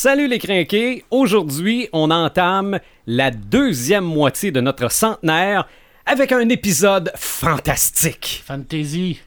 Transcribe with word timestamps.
Salut 0.00 0.28
les 0.28 0.38
crinqués! 0.38 1.04
Aujourd'hui, 1.10 1.88
on 1.92 2.12
entame 2.12 2.78
la 3.08 3.32
deuxième 3.32 4.04
moitié 4.04 4.52
de 4.52 4.60
notre 4.60 4.92
centenaire 4.92 5.66
avec 6.06 6.30
un 6.30 6.48
épisode 6.50 7.10
fantastique. 7.16 8.44
Fantasy. 8.46 9.18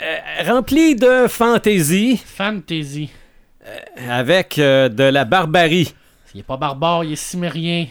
Euh, 0.00 0.16
rempli 0.46 0.94
de 0.94 1.26
fantaisie, 1.28 2.16
Fantasy. 2.24 3.10
avec 4.08 4.58
euh, 4.58 4.88
de 4.88 5.02
la 5.04 5.26
barbarie. 5.26 5.94
Il 6.32 6.40
est 6.40 6.42
pas 6.42 6.56
barbare, 6.56 7.04
il 7.04 7.12
est 7.12 7.16
cimérien. 7.16 7.88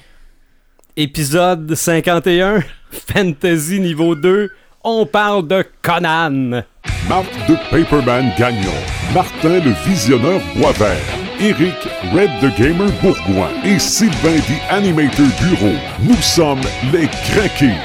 Épisode 0.95 1.75
51, 1.75 2.63
Fantasy 2.89 3.79
niveau 3.79 4.15
2, 4.15 4.49
on 4.83 5.05
parle 5.05 5.47
de 5.47 5.63
Conan. 5.83 6.63
Marc 7.07 7.47
de 7.47 7.55
Paperman 7.69 8.31
Gagnon, 8.39 8.73
Martin 9.13 9.59
le 9.59 9.71
Visionneur 9.85 10.41
Boisvert, 10.55 11.26
Eric 11.39 11.75
Red 12.13 12.31
the 12.41 12.49
Gamer 12.57 12.91
Bourgoin 12.99 13.49
et 13.63 13.77
Sylvain 13.77 14.37
the 14.37 14.71
Animator 14.71 15.27
Bureau. 15.39 15.75
Nous 16.01 16.15
sommes 16.15 16.61
les 16.91 17.07
Craqués. 17.07 17.75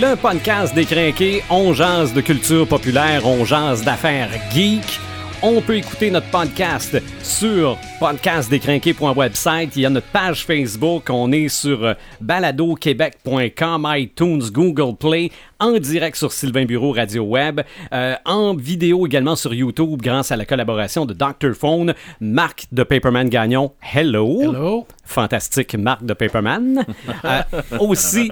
Le 0.00 0.16
podcast 0.16 0.74
des 0.74 0.84
crinqués, 0.84 1.44
on 1.48 1.72
jase 1.74 2.12
de 2.12 2.20
culture 2.20 2.66
populaire, 2.66 3.24
on 3.24 3.44
jase 3.44 3.84
d'affaires 3.84 4.30
geek. 4.52 4.98
On 5.44 5.60
peut 5.60 5.78
écouter 5.78 6.08
notre 6.08 6.30
podcast 6.30 7.02
sur 7.20 7.76
podcastdescrinqués.website. 7.98 9.74
Il 9.74 9.82
y 9.82 9.86
a 9.86 9.90
notre 9.90 10.06
page 10.06 10.46
Facebook. 10.46 11.10
On 11.10 11.32
est 11.32 11.48
sur 11.48 11.84
euh, 11.84 11.94
baladoquebec.com, 12.20 13.88
iTunes, 13.88 14.42
Google 14.52 14.96
Play, 14.96 15.32
en 15.58 15.78
direct 15.78 16.16
sur 16.16 16.30
Sylvain 16.30 16.64
Bureau 16.64 16.92
Radio 16.92 17.24
Web, 17.24 17.62
euh, 17.92 18.14
en 18.24 18.54
vidéo 18.54 19.04
également 19.04 19.34
sur 19.34 19.52
YouTube 19.52 20.00
grâce 20.00 20.30
à 20.30 20.36
la 20.36 20.44
collaboration 20.44 21.06
de 21.06 21.12
Dr. 21.12 21.54
Phone, 21.58 21.92
Marc 22.20 22.66
de 22.70 22.84
Paperman 22.84 23.28
Gagnon. 23.28 23.72
Hello. 23.82 24.42
Hello. 24.42 24.86
Fantastique 25.04 25.74
Marc 25.76 26.04
de 26.04 26.14
Paperman. 26.14 26.84
Euh, 27.24 27.42
aussi, 27.78 28.30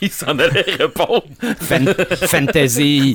Il 0.00 0.10
s'en 0.10 0.38
allait 0.38 0.62
répondre. 0.78 1.24
fan- 1.60 1.94
Fantasy. 2.26 3.14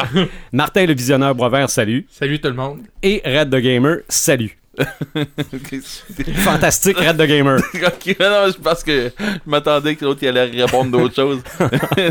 Martin 0.52 0.86
le 0.86 0.94
Visionneur 0.94 1.34
Boisvert, 1.34 1.68
salut. 1.68 2.06
Salut 2.10 2.40
tout 2.40 2.48
le 2.48 2.54
monde. 2.54 2.80
Et 3.02 3.20
Red 3.24 3.50
the 3.50 3.56
Gamer, 3.56 3.98
salut. 4.08 4.56
Fantastique 6.36 6.98
Red 6.98 7.16
the 7.16 7.26
Gamer. 7.26 7.58
ok, 7.74 8.16
non, 8.20 8.46
je 8.52 8.58
pense 8.60 8.82
que 8.82 9.10
je 9.18 9.32
m'attendais 9.46 9.94
que 9.96 10.04
l'autre 10.04 10.26
allait 10.26 10.44
répondre 10.62 10.90
d'autres 10.90 11.14
choses. 11.14 11.42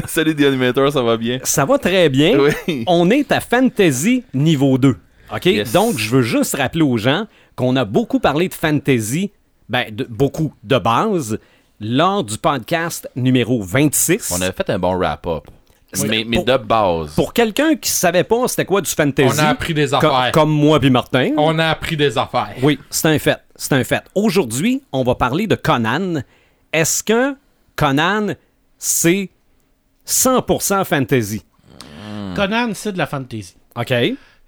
Salut 0.07 0.33
des 0.35 0.45
animateurs, 0.47 0.91
ça 0.91 1.01
va 1.01 1.17
bien? 1.17 1.39
Ça 1.43 1.65
va 1.65 1.77
très 1.77 2.09
bien. 2.09 2.37
Oui. 2.67 2.83
On 2.87 3.09
est 3.09 3.31
à 3.31 3.39
Fantasy 3.39 4.23
niveau 4.33 4.77
2. 4.77 4.95
OK? 5.35 5.45
Yes. 5.45 5.71
Donc, 5.71 5.97
je 5.97 6.09
veux 6.09 6.21
juste 6.21 6.55
rappeler 6.55 6.83
aux 6.83 6.97
gens 6.97 7.25
qu'on 7.55 7.75
a 7.75 7.85
beaucoup 7.85 8.19
parlé 8.19 8.47
de 8.47 8.53
fantasy, 8.53 9.31
ben, 9.69 9.93
de- 9.93 10.05
beaucoup 10.09 10.53
de 10.63 10.77
base, 10.77 11.39
lors 11.79 12.23
du 12.23 12.37
podcast 12.37 13.09
numéro 13.15 13.61
26. 13.61 14.31
On 14.37 14.41
avait 14.41 14.51
fait 14.53 14.69
un 14.69 14.79
bon 14.79 14.95
wrap-up. 14.97 15.45
Mais, 16.07 16.23
mais 16.27 16.37
Pour- 16.37 16.45
de 16.45 16.57
base. 16.57 17.13
Pour 17.13 17.33
quelqu'un 17.33 17.75
qui 17.75 17.91
savait 17.91 18.23
pas 18.23 18.47
c'était 18.47 18.65
quoi 18.65 18.81
du 18.81 18.89
fantasy, 18.89 19.29
On 19.31 19.43
a 19.43 19.49
appris 19.49 19.75
des 19.75 19.89
co- 19.89 19.97
affaires. 19.97 20.31
comme 20.31 20.49
moi 20.51 20.79
puis 20.79 20.89
Martin. 20.89 21.31
On 21.37 21.59
a 21.59 21.67
appris 21.67 21.95
des 21.95 22.17
affaires. 22.17 22.55
Oui, 22.63 22.79
c'est 22.89 23.07
un 23.09 23.19
fait. 23.19 23.37
C'est 23.55 23.73
un 23.73 23.83
fait. 23.83 24.01
Aujourd'hui, 24.15 24.81
on 24.91 25.03
va 25.03 25.13
parler 25.13 25.45
de 25.45 25.53
Conan. 25.55 26.23
Est-ce 26.71 27.03
que 27.03 27.35
Conan, 27.75 28.33
c'est 28.79 29.29
100% 30.05 30.83
fantasy? 30.83 31.43
Conan, 32.35 32.71
c'est 32.73 32.91
de 32.93 32.97
la 32.97 33.05
fantasy. 33.05 33.55
OK. 33.75 33.93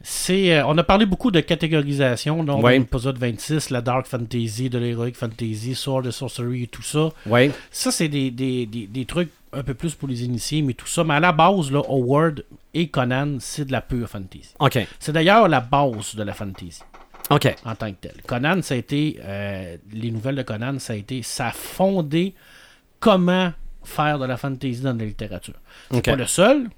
C'est, 0.08 0.54
euh, 0.56 0.68
on 0.68 0.78
a 0.78 0.84
parlé 0.84 1.08
beaucoup 1.08 1.32
de 1.32 1.40
catégorisation, 1.40 2.44
donc 2.44 2.64
Ouais. 2.64 2.78
dans 2.78 2.84
l'épisode 2.84 3.18
26, 3.18 3.72
la 3.72 3.82
dark 3.82 4.06
fantasy, 4.06 4.70
de 4.70 4.78
l'heroic 4.78 5.14
fantasy, 5.16 5.74
sword 5.74 6.06
and 6.06 6.12
sorcery 6.12 6.64
et 6.64 6.68
tout 6.68 6.84
ça. 6.84 7.10
Ça, 7.72 7.90
c'est 7.92 8.08
des, 8.08 8.30
des, 8.30 8.68
des, 8.68 8.86
des 8.86 9.06
trucs 9.06 9.32
un 9.52 9.64
peu 9.64 9.74
plus 9.74 9.96
pour 9.96 10.08
les 10.08 10.24
initiés, 10.24 10.62
mais 10.62 10.74
tout 10.76 10.86
ça. 10.86 11.04
Mais 11.04 11.16
à 11.16 11.20
la 11.20 11.32
base, 11.32 11.72
là, 11.72 11.82
Howard 11.90 12.44
et 12.76 12.88
Conan, 12.90 13.38
c'est 13.40 13.66
de 13.66 13.72
la 13.72 13.82
pure 13.82 14.08
fantasy. 14.08 14.54
OK. 14.60 14.78
C'est 15.00 15.12
d'ailleurs 15.12 15.48
la 15.48 15.62
base 15.62 16.14
de 16.16 16.22
la 16.22 16.34
fantasy 16.34 16.82
OK. 17.32 17.56
en 17.66 17.74
tant 17.74 17.90
que 17.92 17.98
telle. 18.02 18.22
Conan, 18.28 18.62
ça 18.62 18.76
a 18.76 18.78
été, 18.78 19.18
euh, 19.24 19.76
les 19.92 20.12
nouvelles 20.12 20.36
de 20.36 20.44
Conan, 20.44 20.78
ça 20.78 20.94
a 20.94 20.98
été, 20.98 21.24
ça 21.24 21.48
a 21.48 21.52
fondé 21.52 22.36
comment 23.00 23.52
faire 23.84 24.20
de 24.20 24.26
la 24.26 24.38
fantasy 24.38 24.82
dans 24.82 24.96
la 24.98 25.06
littérature. 25.06 25.56
C'est 25.92 26.04
pas 26.06 26.16
le 26.16 26.28
seul, 26.28 26.70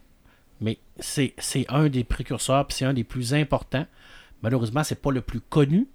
mais 0.62 0.78
c'est 1.00 1.34
c'est 1.38 1.66
un 1.69 1.88
des 1.90 2.03
précurseurs, 2.03 2.66
puis 2.68 2.78
c'est 2.78 2.85
un 2.85 2.94
des 2.94 3.03
plus 3.03 3.34
importants. 3.34 3.85
Malheureusement, 4.44 4.84
c'est 4.84 5.01
pas 5.01 5.12
le 5.12 5.22
plus 5.22 5.40
connu, 5.40 5.88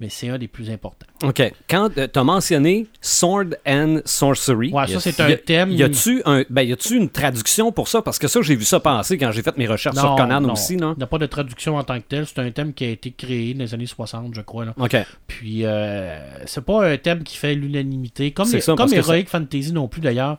mais 0.00 0.08
c'est 0.08 0.28
un 0.28 0.38
des 0.38 0.48
plus 0.48 0.70
importants. 0.70 1.06
OK. 1.22 1.42
Quand 1.68 1.90
tu 1.94 2.18
as 2.18 2.24
mentionné 2.24 2.86
Sword 3.00 3.50
and 3.66 4.00
Sorcery, 4.04 4.72
Ouais, 4.72 4.86
ça, 4.88 4.98
c'est 5.00 5.18
y 5.18 5.22
un 5.22 5.26
a- 5.30 5.36
thème. 5.36 5.70
y 5.70 5.82
a-tu 5.82 6.22
un, 6.24 6.44
ben, 6.50 6.62
y 6.62 6.72
a-tu 6.72 6.96
une 6.96 7.08
traduction 7.10 7.70
pour 7.72 7.86
ça? 7.88 8.02
Parce 8.02 8.18
que 8.18 8.26
ça, 8.28 8.40
j'ai 8.42 8.54
vu 8.56 8.64
ça 8.64 8.80
passer 8.80 9.18
quand 9.18 9.30
j'ai 9.32 9.42
fait 9.42 9.56
mes 9.56 9.66
recherches 9.66 9.96
sur 9.96 10.14
Conan 10.16 10.48
aussi, 10.48 10.76
non? 10.76 10.94
Il 10.94 10.98
n'y 10.98 11.02
a 11.04 11.06
pas 11.08 11.18
de 11.18 11.26
traduction 11.26 11.76
en 11.76 11.84
tant 11.84 11.98
que 12.00 12.04
tel. 12.08 12.26
C'est 12.26 12.38
un 12.40 12.50
thème 12.50 12.72
qui 12.72 12.84
a 12.84 12.88
été 12.90 13.10
créé 13.12 13.54
dans 13.54 13.60
les 13.64 13.74
années 13.74 13.86
60, 13.86 14.34
je 14.34 14.40
crois. 14.40 14.64
Là. 14.64 14.74
OK. 14.76 14.96
Puis, 15.28 15.64
euh, 15.64 16.18
c'est 16.46 16.64
pas 16.64 16.86
un 16.88 16.96
thème 16.98 17.22
qui 17.24 17.36
fait 17.36 17.54
l'unanimité. 17.54 18.30
Comme, 18.32 18.46
C'est 18.46 18.56
les- 18.56 18.60
ça, 18.62 18.74
comme 18.74 18.92
Heroic 18.92 19.24
Fantasy 19.26 19.72
non 19.72 19.86
plus, 19.88 20.00
d'ailleurs. 20.00 20.38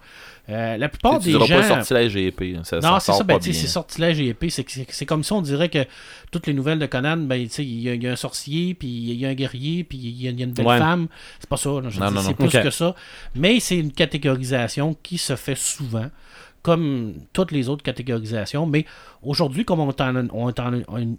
Euh, 0.49 0.75
la 0.77 0.89
plupart 0.89 1.19
tu 1.19 1.25
des 1.31 1.31
gens. 1.39 1.47
pas 1.47 1.63
sortilège 1.63 2.17
et 2.17 2.27
épée. 2.27 2.55
hein, 2.59 2.63
Ça, 2.65 2.79
Non, 2.81 2.99
c'est 2.99 3.13
ça, 3.13 3.23
ben, 3.23 3.39
c'est 3.41 3.53
sortilège 3.53 4.19
et 4.19 4.27
épée. 4.27 4.49
C'est, 4.49 5.05
comme 5.05 5.23
ça, 5.23 5.35
on 5.35 5.41
dirait 5.41 5.69
que 5.69 5.85
toutes 6.31 6.47
les 6.47 6.53
nouvelles 6.53 6.79
de 6.79 6.85
Conan, 6.85 7.15
ben, 7.15 7.43
tu 7.43 7.49
sais, 7.49 7.63
il 7.65 7.79
y, 7.81 7.89
a- 7.89 7.93
il 7.93 8.03
y 8.03 8.07
a 8.07 8.11
un 8.11 8.15
sorcier, 8.17 8.73
puis 8.73 8.87
il 8.89 9.13
y 9.13 9.25
a 9.25 9.29
un 9.29 9.33
guerrier, 9.35 9.85
puis 9.85 9.97
il 9.97 10.21
y 10.21 10.27
a, 10.27 10.31
il 10.31 10.39
y 10.39 10.43
a 10.43 10.45
une 10.45 10.51
belle 10.51 10.67
Ouais. 10.67 10.77
femme. 10.79 11.07
C'est 11.39 11.47
pas 11.49 11.55
ça, 11.55 11.69
là, 11.69 11.89
je 11.89 11.97
Non, 11.99 12.09
dis, 12.09 12.13
non, 12.15 12.21
c'est 12.21 12.33
plus 12.33 12.49
que 12.49 12.69
ça. 12.71 12.93
Mais 13.35 13.61
c'est 13.61 13.77
une 13.77 13.93
catégorisation 13.93 14.97
qui 15.01 15.17
se 15.17 15.37
fait 15.37 15.57
souvent, 15.57 16.09
comme 16.61 17.13
toutes 17.31 17.51
les 17.53 17.69
autres 17.69 17.83
catégorisations. 17.83 18.65
Mais 18.65 18.85
aujourd'hui, 19.21 19.63
comme 19.63 19.79
on 19.79 19.89
est 19.91 20.01
en, 20.01 20.27
on 20.33 20.49
est 20.49 20.59
en 20.59 20.71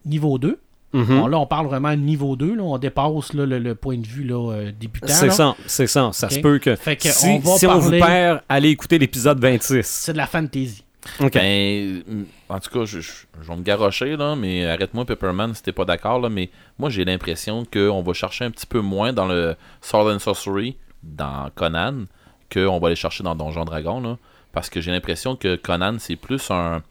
niveau 0.05 0.37
2, 0.39 0.61
Mhm. 0.95 1.07
bon, 1.21 1.27
là, 1.27 1.39
on 1.39 1.47
parle 1.47 1.67
vraiment 1.67 1.91
de 1.91 1.97
niveau 1.97 2.37
2, 2.37 2.55
là, 2.55 2.63
on 2.63 2.79
dépasse 2.79 3.33
là, 3.35 3.45
le, 3.45 3.59
le 3.59 3.75
point 3.75 3.99
de 3.99 4.07
vue 4.07 4.23
là, 4.23 4.53
euh, 4.53 4.73
débutant. 4.79 5.09
C'est 5.09 5.31
ça, 5.31 5.57
c'est 5.67 5.89
ça. 5.89 6.11
Ça 6.13 6.31
se 6.31 6.39
peut 6.39 6.59
que, 6.61 6.77
Fait 6.77 6.97
que 6.97 7.09
si, 7.09 7.27
on 7.27 7.39
va 7.41 7.57
si 7.59 7.67
on 7.67 7.79
vous 7.79 7.91
perd, 7.91 8.43
allez 8.49 8.71
écouter 8.71 8.99
l'épisode 8.99 9.41
26. 9.41 9.83
C'est 9.85 10.13
de 10.13 10.19
la 10.19 10.27
fantasy. 10.29 10.85
Ben, 11.21 12.03
mm, 12.07 12.25
en 12.49 12.61
tout 12.61 12.71
cas, 12.71 12.85
je, 12.85 13.01
je, 13.01 13.11
je 13.43 13.47
vais 13.49 13.57
me 13.57 13.63
garrocher, 13.63 14.17
là, 14.17 14.37
mais 14.37 14.65
arrête-moi, 14.67 15.05
Pepperman, 15.05 15.53
si 15.53 15.63
t'es 15.63 15.73
pas 15.73 15.85
d'accord, 15.85 16.21
là, 16.21 16.29
mais 16.29 16.49
moi, 16.79 16.91
j'ai 16.91 17.05
l'impression 17.05 17.65
qu'on 17.71 18.03
va 18.03 18.13
chercher 18.13 18.45
un 18.45 18.51
petit 18.51 18.67
peu 18.67 18.81
moins 18.81 19.13
dans 19.13 19.27
le 19.27 19.57
Sword 19.81 20.15
and 20.15 20.21
Sorcery, 20.21 20.77
dans 21.03 21.51
Conan, 21.57 22.05
qu'on 22.53 22.79
va 22.79 22.87
aller 22.87 22.97
chercher 22.97 23.23
dans 23.25 23.35
Donjon 23.35 23.65
Dragon, 23.65 24.01
là, 24.01 24.17
parce 24.53 24.71
que 24.71 24.81
j'ai 24.81 24.93
l'impression 24.93 25.35
que 25.37 25.57
Conan, 25.57 25.97
c'est 25.99 26.17
plus 26.17 26.51
un, 26.51 26.83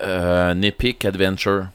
euh, 0.00 0.52
un 0.52 0.62
epic 0.62 1.04
adventure. 1.04 1.66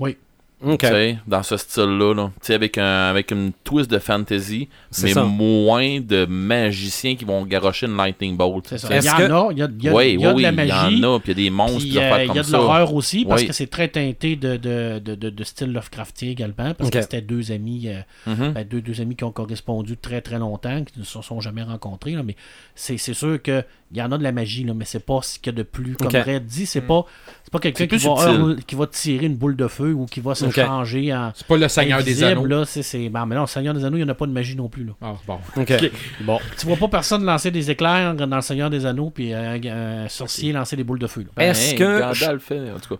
Oui. 0.00 0.16
OK. 0.64 0.78
Tu 0.80 0.86
sais, 0.86 1.18
dans 1.26 1.42
ce 1.42 1.56
style-là, 1.56 2.14
là. 2.14 2.30
Tu 2.40 2.46
sais, 2.46 2.54
avec, 2.54 2.78
un, 2.78 2.84
avec 3.10 3.30
une 3.30 3.52
twist 3.64 3.90
de 3.90 3.98
fantasy, 3.98 4.68
mais 5.02 5.12
ça. 5.12 5.24
moins 5.24 6.00
de 6.00 6.24
magiciens 6.26 7.16
qui 7.16 7.24
vont 7.24 7.44
garrocher 7.44 7.86
une 7.86 7.96
lightning 7.96 8.36
bolt. 8.36 8.66
Ça. 8.76 8.88
Il 8.96 9.04
y 9.04 9.10
en 9.10 9.16
que- 9.16 9.22
a, 9.22 9.48
il 9.52 9.58
y 9.58 9.62
a, 9.62 9.68
il 9.78 9.84
y 9.84 9.88
a- 9.88 9.94
Oui, 9.94 10.12
il 10.14 10.20
y 10.20 10.26
a 10.26 10.32
oui, 10.32 10.36
de 10.42 10.46
la 10.48 10.52
magie. 10.52 10.72
il 10.90 10.98
y 11.00 11.04
en 11.04 11.14
a, 11.14 11.20
puis 11.20 11.32
il 11.32 11.38
y 11.38 11.40
a 11.40 11.44
des 11.44 11.50
monstres, 11.50 11.78
Puis, 11.78 11.98
euh, 11.98 12.24
il 12.24 12.34
y 12.34 12.38
a 12.38 12.42
de 12.42 12.52
l'horreur 12.52 12.94
aussi, 12.94 13.24
parce 13.24 13.42
Oui. 13.42 13.48
que 13.48 13.52
c'est 13.52 13.66
très 13.66 13.88
teinté 13.88 14.36
de, 14.36 14.56
de, 14.56 14.98
de, 14.98 15.14
de, 15.14 15.30
de 15.30 15.44
style 15.44 15.72
Lovecraftien 15.72 16.30
également, 16.30 16.74
parce 16.74 16.90
que 16.90 17.00
c'était 17.02 17.20
deux 17.20 17.52
amis, 17.52 17.88
euh, 17.88 18.00
Mhm. 18.26 18.52
ben, 18.52 18.64
deux, 18.66 18.80
deux 18.80 19.00
amis 19.00 19.16
qui 19.16 19.24
ont 19.24 19.32
correspondu 19.32 19.96
très 19.96 20.20
très 20.20 20.38
longtemps, 20.38 20.82
qui 20.84 20.98
ne 20.98 21.04
se 21.04 21.20
sont 21.22 21.40
jamais 21.40 21.62
rencontrés, 21.62 22.12
là, 22.12 22.22
mais 22.22 22.36
c'est 22.74 22.96
c'est 22.98 23.14
sûr 23.14 23.40
qu'il 23.42 23.64
y 23.94 24.02
en 24.02 24.10
a 24.12 24.18
de 24.18 24.22
la 24.22 24.32
magie, 24.32 24.64
là, 24.64 24.72
mais 24.74 24.84
c'est 24.84 25.04
pas 25.04 25.20
ce 25.22 25.38
qu'il 25.38 25.52
y 25.52 25.54
a 25.54 25.58
de 25.58 25.62
plus. 25.62 25.94
Comme 25.96 26.06
Ok. 26.08 26.14
Red 26.26 26.46
dit, 26.46 26.66
c'est 26.66 26.80
pas, 26.80 27.04
c'est 27.42 27.52
pas 27.52 27.58
quelqu'un 27.58 27.86
qui 28.66 28.74
va 28.76 28.86
tirer 28.86 29.26
une 29.26 29.36
boule 29.36 29.56
de 29.56 29.66
feu 29.68 29.92
ou 29.92 30.06
qui 30.06 30.20
va 30.20 30.34
se 30.34 30.44
En. 30.62 30.84
C'est 31.34 31.46
pas 31.46 31.56
le 31.56 31.68
Seigneur 31.68 32.02
des 32.02 32.22
Anneaux. 32.22 32.46
Là, 32.46 32.64
c'est, 32.64 32.82
c'est... 32.82 33.08
ben, 33.08 33.26
mais 33.26 33.34
non, 33.34 33.42
le 33.42 33.46
Seigneur 33.46 33.74
des 33.74 33.84
Anneaux, 33.84 33.96
il 33.96 34.04
n'y 34.04 34.08
en 34.08 34.12
a 34.12 34.14
pas 34.14 34.26
de 34.26 34.32
magie 34.32 34.56
non 34.56 34.68
plus. 34.68 34.84
Là. 34.84 34.92
Ah, 35.02 35.14
bon. 35.26 35.38
OK. 35.56 35.72
Bon. 36.20 36.38
Tu 36.58 36.66
vois 36.66 36.76
pas 36.76 36.88
personne 36.88 37.24
lancer 37.24 37.50
des 37.50 37.70
éclairs 37.70 38.14
dans 38.14 38.36
le 38.36 38.42
Seigneur 38.42 38.70
des 38.70 38.86
Anneaux, 38.86 39.10
puis 39.10 39.32
un, 39.34 39.60
un 39.64 40.08
sorcier 40.08 40.52
lancer 40.52 40.76
des 40.76 40.84
boules 40.84 40.98
de 40.98 41.06
feu. 41.06 41.24
Ben, 41.36 41.50
Est-ce 41.50 41.74
que- 41.74 42.00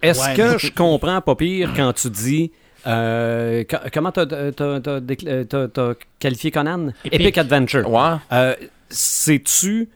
Ouais. 0.02 0.34
que 0.36 0.58
je 0.58 0.70
comprends 0.72 1.20
pas 1.20 1.34
pire 1.36 1.70
quand 1.76 1.92
tu 1.92 2.10
dis. 2.10 2.52
euh, 2.86 3.64
co- 3.64 3.76
comment 3.92 4.12
euh, 4.18 4.50
t'as- 4.52 5.68
t'as 5.68 5.92
qualifié 6.18 6.50
Conan? 6.50 6.88
Epic. 7.04 7.20
Epic 7.20 7.38
Adventure. 7.38 7.90
Ouais. 7.90 8.16
Euh, 8.32 8.54
C'est-tu 8.90 9.88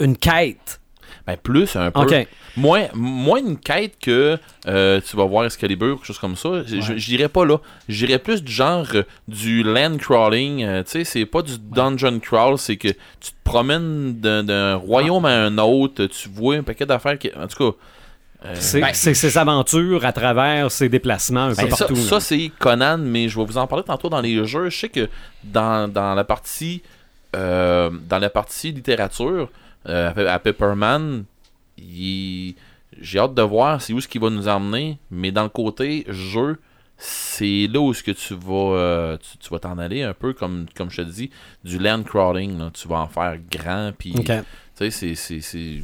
une 0.00 0.16
quête 0.16 0.80
Ben, 1.26 1.36
plus, 1.36 1.74
un 1.74 1.90
peu. 1.90 2.06
Moins, 2.56 2.86
moins 2.94 3.40
une 3.40 3.58
quête 3.58 3.94
que 4.00 4.38
euh, 4.66 5.00
tu 5.04 5.16
vas 5.16 5.24
voir 5.24 5.44
Excalibur, 5.44 5.96
quelque 5.96 6.06
chose 6.06 6.18
comme 6.18 6.36
ça. 6.36 6.62
Je 6.64 6.92
dirais 6.92 7.28
pas 7.28 7.44
là. 7.44 7.58
Je 7.88 8.06
dirais 8.06 8.18
plus 8.18 8.42
du 8.42 8.52
genre 8.52 8.86
euh, 8.94 9.02
du 9.26 9.62
land 9.62 9.96
crawling. 9.98 10.62
euh, 10.64 10.82
tu 10.84 10.90
sais, 10.90 11.04
c'est 11.04 11.26
pas 11.26 11.42
du 11.42 11.58
dungeon 11.58 12.20
crawl, 12.20 12.58
c'est 12.58 12.76
que 12.76 12.88
tu 12.88 13.32
te 13.32 13.44
promènes 13.44 14.14
d'un 14.20 14.44
d'un 14.44 14.76
royaume 14.76 15.24
à 15.24 15.30
un 15.30 15.58
autre, 15.58 16.06
tu 16.06 16.28
vois 16.28 16.56
un 16.56 16.62
paquet 16.62 16.86
d'affaires 16.86 17.18
qui. 17.18 17.30
En 17.36 17.46
tout 17.48 17.72
cas. 17.72 17.76
C'est 18.54 18.80
Ben, 18.80 18.90
c'est 18.92 19.14
ses 19.14 19.38
aventures 19.38 20.04
à 20.04 20.12
travers 20.12 20.70
ses 20.70 20.88
déplacements 20.88 21.46
un 21.46 21.54
peu 21.54 21.62
ben, 21.62 21.70
ça, 21.70 21.86
partout. 21.86 21.96
ça, 21.96 22.16
là. 22.16 22.20
c'est 22.20 22.52
Conan, 22.58 22.98
mais 22.98 23.28
je 23.28 23.36
vais 23.36 23.44
vous 23.44 23.58
en 23.58 23.66
parler 23.66 23.82
tantôt 23.84 24.08
dans 24.08 24.20
les 24.20 24.44
jeux. 24.46 24.70
Je 24.70 24.78
sais 24.78 24.88
que 24.88 25.08
dans, 25.42 25.90
dans 25.90 26.14
la 26.14 26.22
partie 26.22 26.82
euh, 27.34 27.90
dans 28.08 28.18
la 28.18 28.30
partie 28.30 28.72
littérature, 28.72 29.50
euh, 29.88 30.12
à- 30.34 30.38
Pepperman, 30.38 31.24
il- 31.78 32.54
j'ai 33.00 33.18
hâte 33.18 33.34
de 33.34 33.42
voir 33.42 33.80
c'est 33.82 33.92
où 33.92 34.00
ce 34.00 34.08
qu'il 34.08 34.20
va 34.20 34.30
nous 34.30 34.48
emmener, 34.48 34.98
mais 35.10 35.30
dans 35.32 35.42
le 35.42 35.48
côté 35.48 36.04
jeu, 36.08 36.58
c'est 36.98 37.66
là 37.70 37.80
où 37.80 37.92
ce 37.92 38.02
que 38.02 38.10
tu 38.12 38.34
vas 38.34 38.74
euh, 38.76 39.16
tu, 39.18 39.36
tu 39.38 39.50
vas 39.50 39.58
t'en 39.58 39.76
aller 39.78 40.02
un 40.02 40.14
peu 40.14 40.32
comme 40.32 40.64
comme 40.74 40.90
je 40.90 41.02
te 41.02 41.08
dis 41.10 41.30
du 41.62 41.78
land 41.78 42.02
crawling 42.04 42.58
là. 42.58 42.70
tu 42.72 42.88
vas 42.88 43.00
en 43.00 43.06
faire 43.08 43.36
grand 43.50 43.92
puis 43.98 44.14
tu 44.76 44.90
sais 44.90 45.14
c'est 45.14 45.82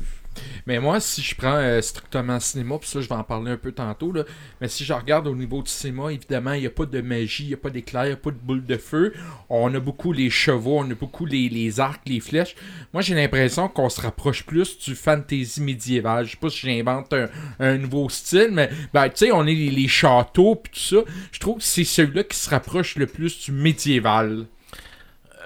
Mais 0.66 0.78
moi, 0.78 1.00
si 1.00 1.20
je 1.22 1.34
prends 1.34 1.56
euh, 1.56 1.80
strictement 1.82 2.38
cinéma, 2.40 2.78
puis 2.78 2.88
ça, 2.88 3.00
je 3.00 3.08
vais 3.08 3.14
en 3.14 3.24
parler 3.24 3.50
un 3.50 3.56
peu 3.56 3.72
tantôt, 3.72 4.12
là, 4.12 4.24
mais 4.60 4.68
si 4.68 4.84
je 4.84 4.92
regarde 4.92 5.26
au 5.26 5.34
niveau 5.34 5.62
du 5.62 5.70
cinéma, 5.70 6.12
évidemment, 6.12 6.52
il 6.52 6.60
n'y 6.60 6.66
a 6.66 6.70
pas 6.70 6.86
de 6.86 7.00
magie, 7.00 7.44
il 7.44 7.48
n'y 7.48 7.54
a 7.54 7.58
pas 7.58 7.70
d'éclair, 7.70 8.04
il 8.04 8.08
n'y 8.08 8.12
a 8.14 8.16
pas 8.16 8.30
de 8.30 8.36
boule 8.38 8.64
de 8.64 8.76
feu. 8.76 9.12
On 9.50 9.74
a 9.74 9.80
beaucoup 9.80 10.12
les 10.12 10.30
chevaux, 10.30 10.78
on 10.78 10.90
a 10.90 10.94
beaucoup 10.94 11.26
les, 11.26 11.48
les 11.48 11.80
arcs, 11.80 12.02
les 12.06 12.20
flèches. 12.20 12.54
Moi, 12.92 13.02
j'ai 13.02 13.14
l'impression 13.14 13.68
qu'on 13.68 13.88
se 13.90 14.00
rapproche 14.00 14.44
plus 14.44 14.78
du 14.78 14.94
fantasy 14.94 15.60
médiéval. 15.60 16.24
Je 16.26 16.30
sais 16.32 16.36
pas 16.36 16.48
si 16.50 16.60
j'invente 16.66 17.12
un, 17.12 17.28
un 17.60 17.76
nouveau 17.78 18.08
style, 18.08 18.48
mais 18.52 18.70
ben, 18.94 19.08
tu 19.08 19.26
sais, 19.26 19.32
on 19.32 19.46
est 19.46 19.54
les, 19.54 19.70
les 19.70 19.88
châteaux, 19.88 20.56
puis 20.56 20.72
tout 20.72 20.80
ça. 21.04 21.10
Je 21.32 21.40
trouve 21.40 21.58
que 21.58 21.64
c'est 21.64 21.84
celui-là 21.84 22.24
qui 22.24 22.36
se 22.38 22.48
rapproche 22.48 22.96
le 22.96 23.06
plus 23.06 23.40
du 23.44 23.52
médiéval. 23.52 24.46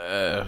euh, 0.08 0.44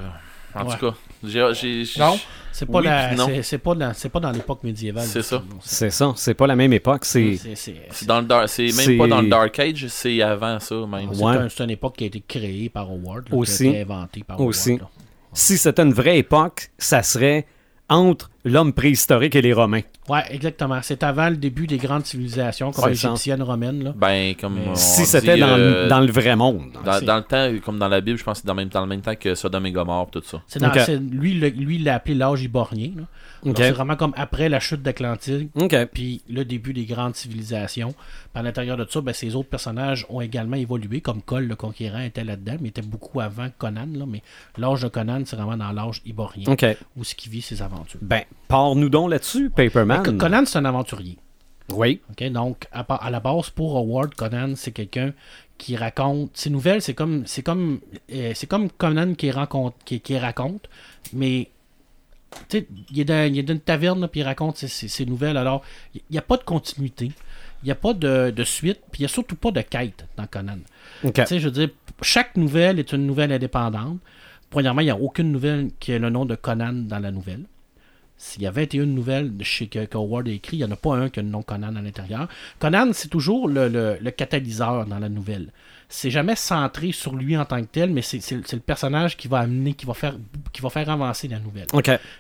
en 0.54 0.66
Ouais. 0.66 0.76
tout 0.76 0.90
cas 0.90 0.96
j'ai- 1.24 1.84
Non? 1.98 2.18
C'est 2.58 2.66
pas, 2.66 2.78
Oui, 2.78 2.84
la- 2.86 3.16
c'est- 3.16 3.42
c'est 3.44 3.58
pas, 3.58 3.74
dans- 3.76 3.92
c'est 3.94 4.08
pas 4.08 4.18
dans 4.18 4.32
l'époque 4.32 4.64
médiévale. 4.64 5.06
C'est 5.06 5.22
ça. 5.22 5.40
C'est 5.60 5.90
ça. 5.90 6.12
C'est 6.16 6.34
pas 6.34 6.48
la 6.48 6.56
même 6.56 6.72
époque. 6.72 7.04
C'est. 7.04 7.36
C'est- 7.36 7.54
c'est- 7.54 7.76
C'est 7.92 8.06
dans 8.06 8.20
le 8.20 8.26
dark- 8.26 8.48
c'est 8.48 8.68
C'est- 8.70 8.88
même 8.88 8.98
pas 8.98 9.06
dans 9.06 9.20
le 9.22 9.28
Dark 9.28 9.56
Age, 9.60 9.86
c'est 9.88 10.20
avant 10.22 10.58
ça 10.58 10.74
même. 10.86 11.10
c'est 11.12 11.22
Ouais. 11.22 11.36
un- 11.36 11.48
c'est 11.48 11.62
une 11.62 11.70
époque 11.70 11.94
qui 11.96 12.04
a 12.04 12.06
été 12.08 12.20
créée 12.26 12.68
par 12.68 12.90
Howard. 12.90 13.28
là, 13.28 13.36
Aussi. 13.36 13.58
Qui 13.64 13.68
a 13.68 13.70
été 13.70 13.82
inventée 13.82 14.24
par 14.24 14.40
Aussi. 14.40 14.70
Howard. 14.70 14.82
là. 14.82 14.88
Si 15.34 15.56
c'était 15.56 15.82
une 15.82 15.92
vraie 15.92 16.18
époque, 16.18 16.70
ça 16.78 17.04
serait 17.04 17.46
entre 17.88 18.28
l'homme 18.48 18.72
préhistorique 18.72 19.36
et 19.36 19.42
les 19.42 19.52
Romains. 19.52 19.82
Ouais, 20.08 20.22
exactement. 20.30 20.78
C'est 20.82 21.02
avant 21.02 21.28
le 21.30 21.36
début 21.36 21.66
des 21.66 21.76
grandes 21.78 22.06
civilisations, 22.06 22.72
comme 22.72 22.84
Ouais, 22.84 22.90
l'égyptienne 22.90 23.42
romaine. 23.42 23.84
Là. 23.84 23.92
Ben 23.96 24.34
comme 24.40 24.56
on 24.70 24.74
si 24.74 25.04
c'était 25.06 25.36
dans, 25.38 25.56
le- 25.56 25.62
euh, 25.62 25.88
dans 25.88 26.00
le 26.00 26.10
vrai 26.10 26.34
monde. 26.36 26.62
dans, 26.84 27.16
le 27.16 27.22
temps 27.22 27.50
comme 27.64 27.78
dans 27.78 27.88
la 27.88 28.00
Bible, 28.00 28.18
je 28.18 28.24
pense 28.24 28.38
que 28.38 28.42
c'est 28.42 28.46
dans, 28.46 28.54
le 28.54 28.60
même- 28.62 28.68
dans 28.68 28.80
le 28.80 28.86
même 28.86 29.00
temps 29.02 29.14
que 29.14 29.34
Sodome 29.34 29.66
et 29.66 29.72
Gomorre 29.72 30.10
tout 30.10 30.22
ça. 30.24 30.42
C'est 30.46 30.60
lui, 30.98 31.34
le- 31.34 31.48
lui, 31.48 31.76
il 31.76 31.84
l'a 31.84 31.96
appelé 31.96 32.14
l'âge 32.14 32.42
ibornien. 32.42 32.90
là. 32.96 33.02
C'est 33.56 33.70
vraiment 33.70 33.96
comme 33.96 34.12
après 34.16 34.48
la 34.48 34.60
chute 34.60 34.82
d'Atlantide, 34.82 35.48
OK. 35.54 35.74
puis 35.92 36.22
le 36.28 36.44
début 36.44 36.72
des 36.72 36.84
grandes 36.84 37.14
civilisations. 37.16 37.92
Puis 37.92 38.40
à 38.40 38.42
l'intérieur 38.42 38.76
de 38.76 38.86
ça, 38.88 39.00
ben, 39.00 39.12
ces 39.12 39.34
autres 39.34 39.48
personnages 39.48 40.06
ont 40.08 40.20
également 40.20 40.56
évolué, 40.56 41.00
comme 41.00 41.22
Cole 41.22 41.44
le 41.46 41.56
Conquérant 41.56 42.00
était 42.00 42.24
là-dedans, 42.24 42.56
mais 42.60 42.68
était 42.68 42.82
beaucoup 42.82 43.20
avant 43.20 43.48
Conan. 43.58 43.88
Là, 43.92 44.04
mais 44.06 44.22
l'âge 44.56 44.82
de 44.82 44.88
Conan, 44.88 45.22
c'est 45.24 45.36
vraiment 45.36 45.56
dans 45.56 45.72
l'âge 45.72 46.02
iborien, 46.04 46.44
OK. 46.50 46.64
où 46.96 47.04
ce 47.04 47.14
qui 47.14 47.28
vit 47.28 47.42
ses 47.42 47.62
aventures. 47.62 48.00
Ben, 48.02 48.22
pars-nous 48.48 48.88
donc 48.88 49.10
là-dessus, 49.10 49.50
Paperman. 49.50 50.02
Co- 50.02 50.12
Conan, 50.12 50.44
c'est 50.46 50.58
un 50.58 50.64
aventurier. 50.64 51.18
Oui. 51.70 52.00
Donc, 52.30 52.66
à, 52.72 53.10
la 53.10 53.20
base, 53.20 53.50
pour 53.50 53.76
Howard, 53.76 54.14
Conan, 54.14 54.54
c'est 54.56 54.72
quelqu'un 54.72 55.12
qui 55.58 55.76
raconte. 55.76 56.30
Ses 56.34 56.50
nouvelles, 56.50 56.80
c'est 56.80 56.94
comme 56.94 57.26
c'est 57.26 57.42
comme 57.42 57.80
euh, 58.12 58.32
c'est 58.34 58.46
comme 58.46 58.70
Conan 58.70 59.14
qui 59.14 59.30
raconte, 59.30 59.74
qui, 59.84 60.00
qui 60.00 60.16
raconte, 60.16 60.68
mais 61.12 61.50
il 62.52 63.00
est 63.00 63.04
dans, 63.04 63.32
une 63.52 63.60
taverne, 63.60 64.08
puis 64.08 64.20
il 64.20 64.24
raconte 64.24 64.56
ses, 64.58 64.68
ses- 64.68 64.88
ses 64.88 65.06
nouvelles. 65.06 65.36
Alors, 65.36 65.62
il 65.94 66.00
n'y 66.10 66.18
a 66.18 66.22
pas 66.22 66.36
de 66.36 66.42
continuité, 66.44 67.06
il 67.62 67.66
n'y 67.66 67.70
a 67.72 67.74
pas 67.74 67.94
de, 67.94 68.30
de 68.30 68.44
suite, 68.44 68.80
puis 68.90 69.00
il 69.00 69.02
n'y 69.02 69.06
a 69.06 69.08
surtout 69.08 69.36
pas 69.36 69.50
de 69.50 69.60
quête 69.60 70.06
dans 70.16 70.26
Conan. 70.26 70.58
OK. 71.04 71.14
Tu 71.14 71.26
sais, 71.26 71.38
je 71.40 71.46
veux 71.46 71.52
dire, 71.52 71.70
chaque 72.02 72.36
nouvelle 72.36 72.78
est 72.78 72.92
une 72.92 73.06
nouvelle 73.06 73.32
indépendante. 73.32 73.98
Premièrement, 74.50 74.80
il 74.80 74.84
n'y 74.84 74.90
a 74.90 74.96
aucune 74.96 75.30
nouvelle 75.32 75.70
qui 75.78 75.92
ait 75.92 75.98
le 75.98 76.10
nom 76.10 76.24
de 76.24 76.34
Conan 76.34 76.72
dans 76.72 76.98
la 76.98 77.10
nouvelle. 77.10 77.44
S'il 78.16 78.42
y 78.42 78.46
a 78.46 78.50
21 78.50 78.86
nouvelles 78.86 79.36
de 79.36 79.44
chez 79.44 79.68
que, 79.68 79.84
que 79.84 79.96
Howard 79.96 80.26
a 80.26 80.32
écrit, 80.32 80.56
il 80.56 80.60
n'y 80.60 80.64
en 80.64 80.72
a 80.72 80.76
pas 80.76 80.96
un 80.96 81.08
qui 81.08 81.20
a 81.20 81.22
le 81.22 81.28
nom 81.28 81.42
Conan 81.42 81.76
à 81.76 81.80
l'intérieur. 81.82 82.28
Conan, 82.58 82.88
c'est 82.92 83.08
toujours 83.08 83.46
le, 83.48 83.68
le- 83.68 83.96
le 84.00 84.10
catalyseur 84.10 84.86
dans 84.86 84.98
la 84.98 85.08
nouvelle. 85.08 85.52
C'est 85.88 86.10
jamais 86.10 86.36
centré 86.36 86.92
sur 86.92 87.14
lui 87.16 87.36
en 87.36 87.44
tant 87.46 87.60
que 87.62 87.66
tel, 87.66 87.90
mais 87.90 88.02
c'est, 88.02 88.20
le 88.30 88.58
personnage 88.60 89.16
qui 89.16 89.26
va 89.26 89.38
amener, 89.38 89.72
qui 89.72 89.86
va 89.86 89.94
faire, 89.94 90.16
qui 90.52 90.60
va 90.60 90.68
faire 90.68 90.90
avancer 90.90 91.28
la 91.28 91.38
nouvelle. 91.38 91.66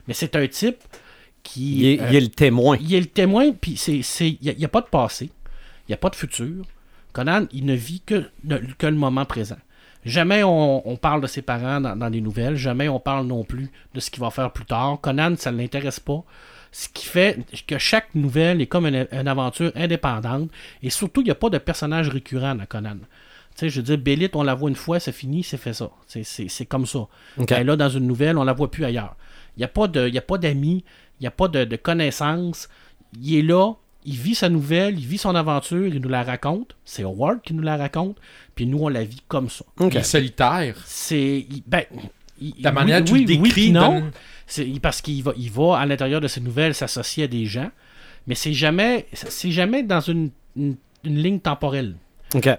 Mais 0.06 0.14
c'est 0.14 0.34
un 0.36 0.46
type 0.46 0.78
qui. 1.42 1.78
Il 1.80 1.86
est, 1.86 2.00
euh, 2.00 2.06
il 2.10 2.16
est 2.16 2.20
le 2.20 2.28
témoin. 2.28 2.76
il 2.80 2.94
est 2.94 3.00
le 3.00 3.06
témoin, 3.06 3.52
puis 3.52 3.72
il 3.72 4.38
n'y 4.58 4.64
a, 4.64 4.68
pas 4.68 4.80
de 4.80 4.86
passé, 4.86 5.26
il 5.86 5.90
n'y 5.90 5.94
a 5.94 5.98
pas 5.98 6.08
de 6.10 6.16
futur. 6.16 6.64
Conan, 7.12 7.46
il 7.52 7.66
ne 7.66 7.74
vit 7.74 8.00
que, 8.00 8.24
le- 8.46 8.60
que 8.78 8.86
le 8.86 8.96
moment 8.96 9.24
présent. 9.26 9.58
Jamais 10.04 10.42
on, 10.44 10.88
on 10.88 10.96
parle 10.96 11.20
de 11.20 11.26
ses 11.26 11.42
parents 11.42 11.80
dans, 11.80 11.94
dans 11.96 12.08
les 12.08 12.20
nouvelles, 12.22 12.56
jamais 12.56 12.88
on 12.88 13.00
parle 13.00 13.26
non 13.26 13.44
plus 13.44 13.70
de 13.92 14.00
ce 14.00 14.10
qu'il 14.10 14.20
va 14.20 14.30
faire 14.30 14.50
plus 14.52 14.64
tard. 14.64 14.98
Conan, 15.02 15.34
ça 15.36 15.52
ne 15.52 15.58
l'intéresse 15.58 16.00
pas. 16.00 16.22
Ce 16.72 16.88
qui 16.88 17.06
fait 17.06 17.38
que 17.66 17.76
chaque 17.78 18.14
nouvelle 18.14 18.60
est 18.62 18.66
comme 18.66 18.86
une, 18.86 19.06
une 19.10 19.28
aventure 19.28 19.72
indépendante. 19.74 20.50
Et 20.82 20.90
surtout, 20.90 21.20
il 21.22 21.24
n'y 21.24 21.30
a 21.30 21.34
pas 21.34 21.50
de 21.50 21.58
personnage 21.58 22.08
récurrent 22.08 22.54
dans 22.54 22.66
Conan. 22.66 22.96
Tu 23.58 23.64
sais, 23.64 23.70
je 23.70 23.76
veux 23.80 23.82
dire, 23.82 23.98
Bélite, 23.98 24.36
on 24.36 24.44
la 24.44 24.54
voit 24.54 24.70
une 24.70 24.76
fois, 24.76 25.00
c'est 25.00 25.10
fini, 25.10 25.42
c'est 25.42 25.56
fait 25.56 25.72
ça. 25.72 25.90
C'est, 26.06 26.66
comme 26.66 26.86
ça. 26.86 27.00
OK. 27.38 27.50
Elle 27.50 27.58
est 27.62 27.64
là 27.64 27.74
dans 27.76 27.88
une 27.88 28.06
nouvelle, 28.06 28.38
on 28.38 28.44
la 28.44 28.52
voit 28.52 28.70
plus 28.70 28.84
ailleurs. 28.84 29.16
Il 29.56 29.60
n'y 29.60 29.64
a 29.64 29.68
pas 29.68 29.88
de- 29.88 30.06
il 30.06 30.14
y 30.14 30.18
a 30.18 30.22
pas 30.22 30.38
d'amis, 30.38 30.84
il 31.18 31.24
n'y 31.24 31.26
a 31.26 31.32
pas 31.32 31.48
de, 31.48 31.64
de 31.64 31.74
connaissances. 31.76 32.68
Il 33.20 33.34
est 33.34 33.42
là, 33.42 33.72
il 34.04 34.14
vit 34.14 34.36
sa 34.36 34.48
nouvelle, 34.48 34.96
il 34.96 35.04
vit 35.04 35.18
son 35.18 35.34
aventure, 35.34 35.88
il 35.88 36.00
nous 36.00 36.08
la 36.08 36.22
raconte. 36.22 36.76
C'est 36.84 37.02
Howard 37.02 37.40
qui 37.42 37.52
nous 37.52 37.62
la 37.64 37.76
raconte, 37.76 38.16
puis 38.54 38.64
nous, 38.66 38.78
on 38.78 38.88
la 38.88 39.02
vit 39.02 39.22
comme 39.26 39.48
ça. 39.48 39.64
OK. 39.80 39.92
Il 39.94 39.98
est 39.98 40.02
solitaire. 40.04 40.76
C'est. 40.84 41.38
il- 41.50 41.64
Ben, 41.66 41.82
il- 42.40 42.54
La 42.60 42.70
oui- 42.70 42.74
manière 42.76 43.02
dont 43.02 43.12
oui, 43.12 43.24
tu 43.24 43.32
le 43.34 43.40
oui, 43.40 43.48
décris 43.48 43.72
non. 43.72 44.04
C'est 44.46 44.66
parce 44.80 45.02
qu'il 45.02 45.20
va, 45.24 45.32
il 45.36 45.50
va 45.50 45.78
à 45.78 45.84
l'intérieur 45.84 46.20
de 46.20 46.28
ses 46.28 46.40
nouvelles 46.40 46.74
s'associer 46.76 47.24
à 47.24 47.26
des 47.26 47.44
gens, 47.44 47.70
mais 48.28 48.36
c'est 48.36 48.52
jamais, 48.52 49.06
c'est 49.12 49.50
jamais 49.50 49.82
dans 49.82 50.00
une, 50.00 50.30
une- 50.54 50.76
une 51.02 51.16
ligne 51.20 51.40
temporelle. 51.40 51.96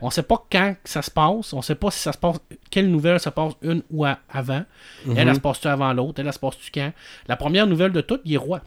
On 0.01 0.09
sait 0.09 0.23
pas 0.23 0.43
quand 0.51 0.75
ça 0.83 1.01
se 1.01 1.11
passe, 1.11 1.53
on 1.53 1.61
sait 1.61 1.75
pas 1.75 1.91
si 1.91 1.99
ça 1.99 2.11
se 2.11 2.17
passe, 2.17 2.37
quelle 2.71 2.89
nouvelle 2.89 3.19
se 3.19 3.29
passe 3.29 3.53
une 3.61 3.83
ou 3.91 4.03
à- 4.05 4.17
avant. 4.29 4.63
Elle, 5.05 5.27
elle 5.27 5.35
se 5.35 5.39
passe-tu 5.39 5.67
avant 5.67 5.93
l'autre, 5.93 6.19
elle, 6.19 6.27
elle 6.27 6.33
se 6.33 6.39
passe-tu 6.39 6.71
quand? 6.73 6.91
La 7.27 7.35
première 7.35 7.67
nouvelle 7.67 7.91
de 7.91 8.01
toutes, 8.01 8.21
il 8.25 8.33
est 8.33 8.37
roi. 8.37 8.61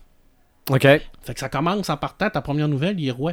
OK. 0.71 0.83
Fait 0.83 1.35
que 1.35 1.41
ça 1.41 1.49
commence 1.49 1.91
en 1.91 1.97
partant, 1.97 2.31
ta 2.31 2.41
première 2.41 2.69
nouvelle, 2.69 3.01
il 3.01 3.09
est 3.09 3.13
roi. 3.13 3.33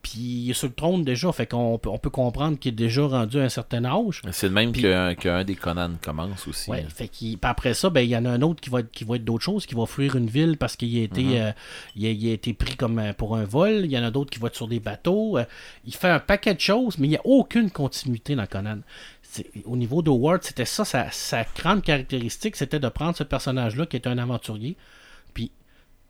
Puis 0.00 0.20
il 0.20 0.50
est 0.50 0.54
sur 0.54 0.68
le 0.68 0.74
trône 0.74 1.02
déjà, 1.02 1.32
fait 1.32 1.46
qu'on 1.46 1.76
peut, 1.76 1.88
on 1.90 1.98
peut 1.98 2.08
comprendre 2.08 2.56
qu'il 2.58 2.72
est 2.72 2.76
déjà 2.76 3.04
rendu 3.06 3.40
à 3.40 3.42
un 3.42 3.48
certain 3.48 3.84
âge. 3.84 4.22
C'est 4.30 4.46
le 4.46 4.54
même 4.54 4.70
Puis- 4.72 4.82
qu'un 4.82 5.42
des 5.44 5.56
Conan 5.56 5.90
commence 6.00 6.46
aussi. 6.46 6.70
Ouais, 6.70 6.86
fait 6.88 7.08
qu'il- 7.08 7.36
puis 7.36 7.50
après 7.50 7.74
ça, 7.74 7.90
ben, 7.90 8.00
il 8.02 8.08
y 8.10 8.16
en 8.16 8.24
a 8.24 8.30
un 8.30 8.40
autre 8.42 8.60
qui 8.60 8.70
va 8.70 8.80
être, 8.80 8.90
qui 8.92 9.02
va 9.04 9.16
être 9.16 9.24
d'autres 9.24 9.42
choses, 9.44 9.66
qui 9.66 9.74
va 9.74 9.86
fuir 9.86 10.14
une 10.14 10.28
ville 10.28 10.56
parce 10.56 10.76
qu'il 10.76 10.96
a 10.98 11.02
été, 11.02 11.40
euh, 11.40 11.50
il 11.96 12.06
a, 12.06 12.10
il 12.10 12.30
a 12.30 12.32
été 12.32 12.54
pris 12.54 12.76
comme 12.76 12.98
euh, 13.00 13.12
pour 13.12 13.36
un 13.36 13.44
vol. 13.44 13.80
Il 13.84 13.90
y 13.90 13.98
en 13.98 14.04
a 14.04 14.10
d'autres 14.12 14.30
qui 14.30 14.38
vont 14.38 14.46
être 14.46 14.54
sur 14.56 14.68
des 14.68 14.80
bateaux. 14.80 15.36
Euh, 15.36 15.44
il 15.84 15.94
fait 15.94 16.08
un 16.10 16.20
paquet 16.20 16.54
de 16.54 16.60
choses, 16.60 16.96
mais 16.98 17.08
il 17.08 17.10
n'y 17.10 17.16
a 17.16 17.26
aucune 17.26 17.70
continuité 17.70 18.36
dans 18.36 18.46
Conan. 18.46 18.78
C'est- 19.22 19.50
Au 19.66 19.76
niveau 19.76 20.00
de 20.00 20.10
Ward, 20.10 20.42
c'était 20.42 20.64
ça, 20.64 20.84
sa, 20.84 21.10
sa 21.10 21.44
grande 21.56 21.82
caractéristique, 21.82 22.56
c'était 22.56 22.78
de 22.80 22.88
prendre 22.88 23.16
ce 23.16 23.24
personnage-là 23.24 23.84
qui 23.86 23.96
était 23.96 24.08
un 24.08 24.16
aventurier, 24.18 24.76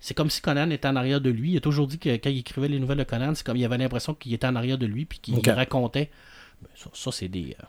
c'est 0.01 0.15
comme 0.15 0.31
si 0.31 0.41
Conan 0.41 0.71
était 0.71 0.89
en 0.89 0.97
arrière 0.97 1.21
de 1.21 1.31
lui. 1.31 1.53
Il 1.53 1.57
a 1.57 1.61
toujours 1.61 1.87
dit 1.87 1.99
que 1.99 2.09
quand 2.11 2.31
il 2.31 2.39
écrivait 2.39 2.69
les 2.69 2.79
nouvelles 2.79 2.99
de 2.99 3.05
Conan, 3.05 3.35
c'est 3.35 3.45
comme 3.45 3.57
il 3.57 3.65
avait 3.65 3.79
l'impression 3.79 4.15
qu'il 4.15 4.33
était 4.35 4.47
en 4.47 4.57
arrière 4.57 4.79
de 4.79 4.87
lui, 4.87 5.05
puis 5.05 5.19
qu'il 5.19 5.51
racontait. 5.51 6.11
Ben, 6.63 6.69
Ça, 6.75 6.91
ça, 6.93 7.13
c'est 7.13 7.29
des. 7.29 7.57
euh, 7.61 7.65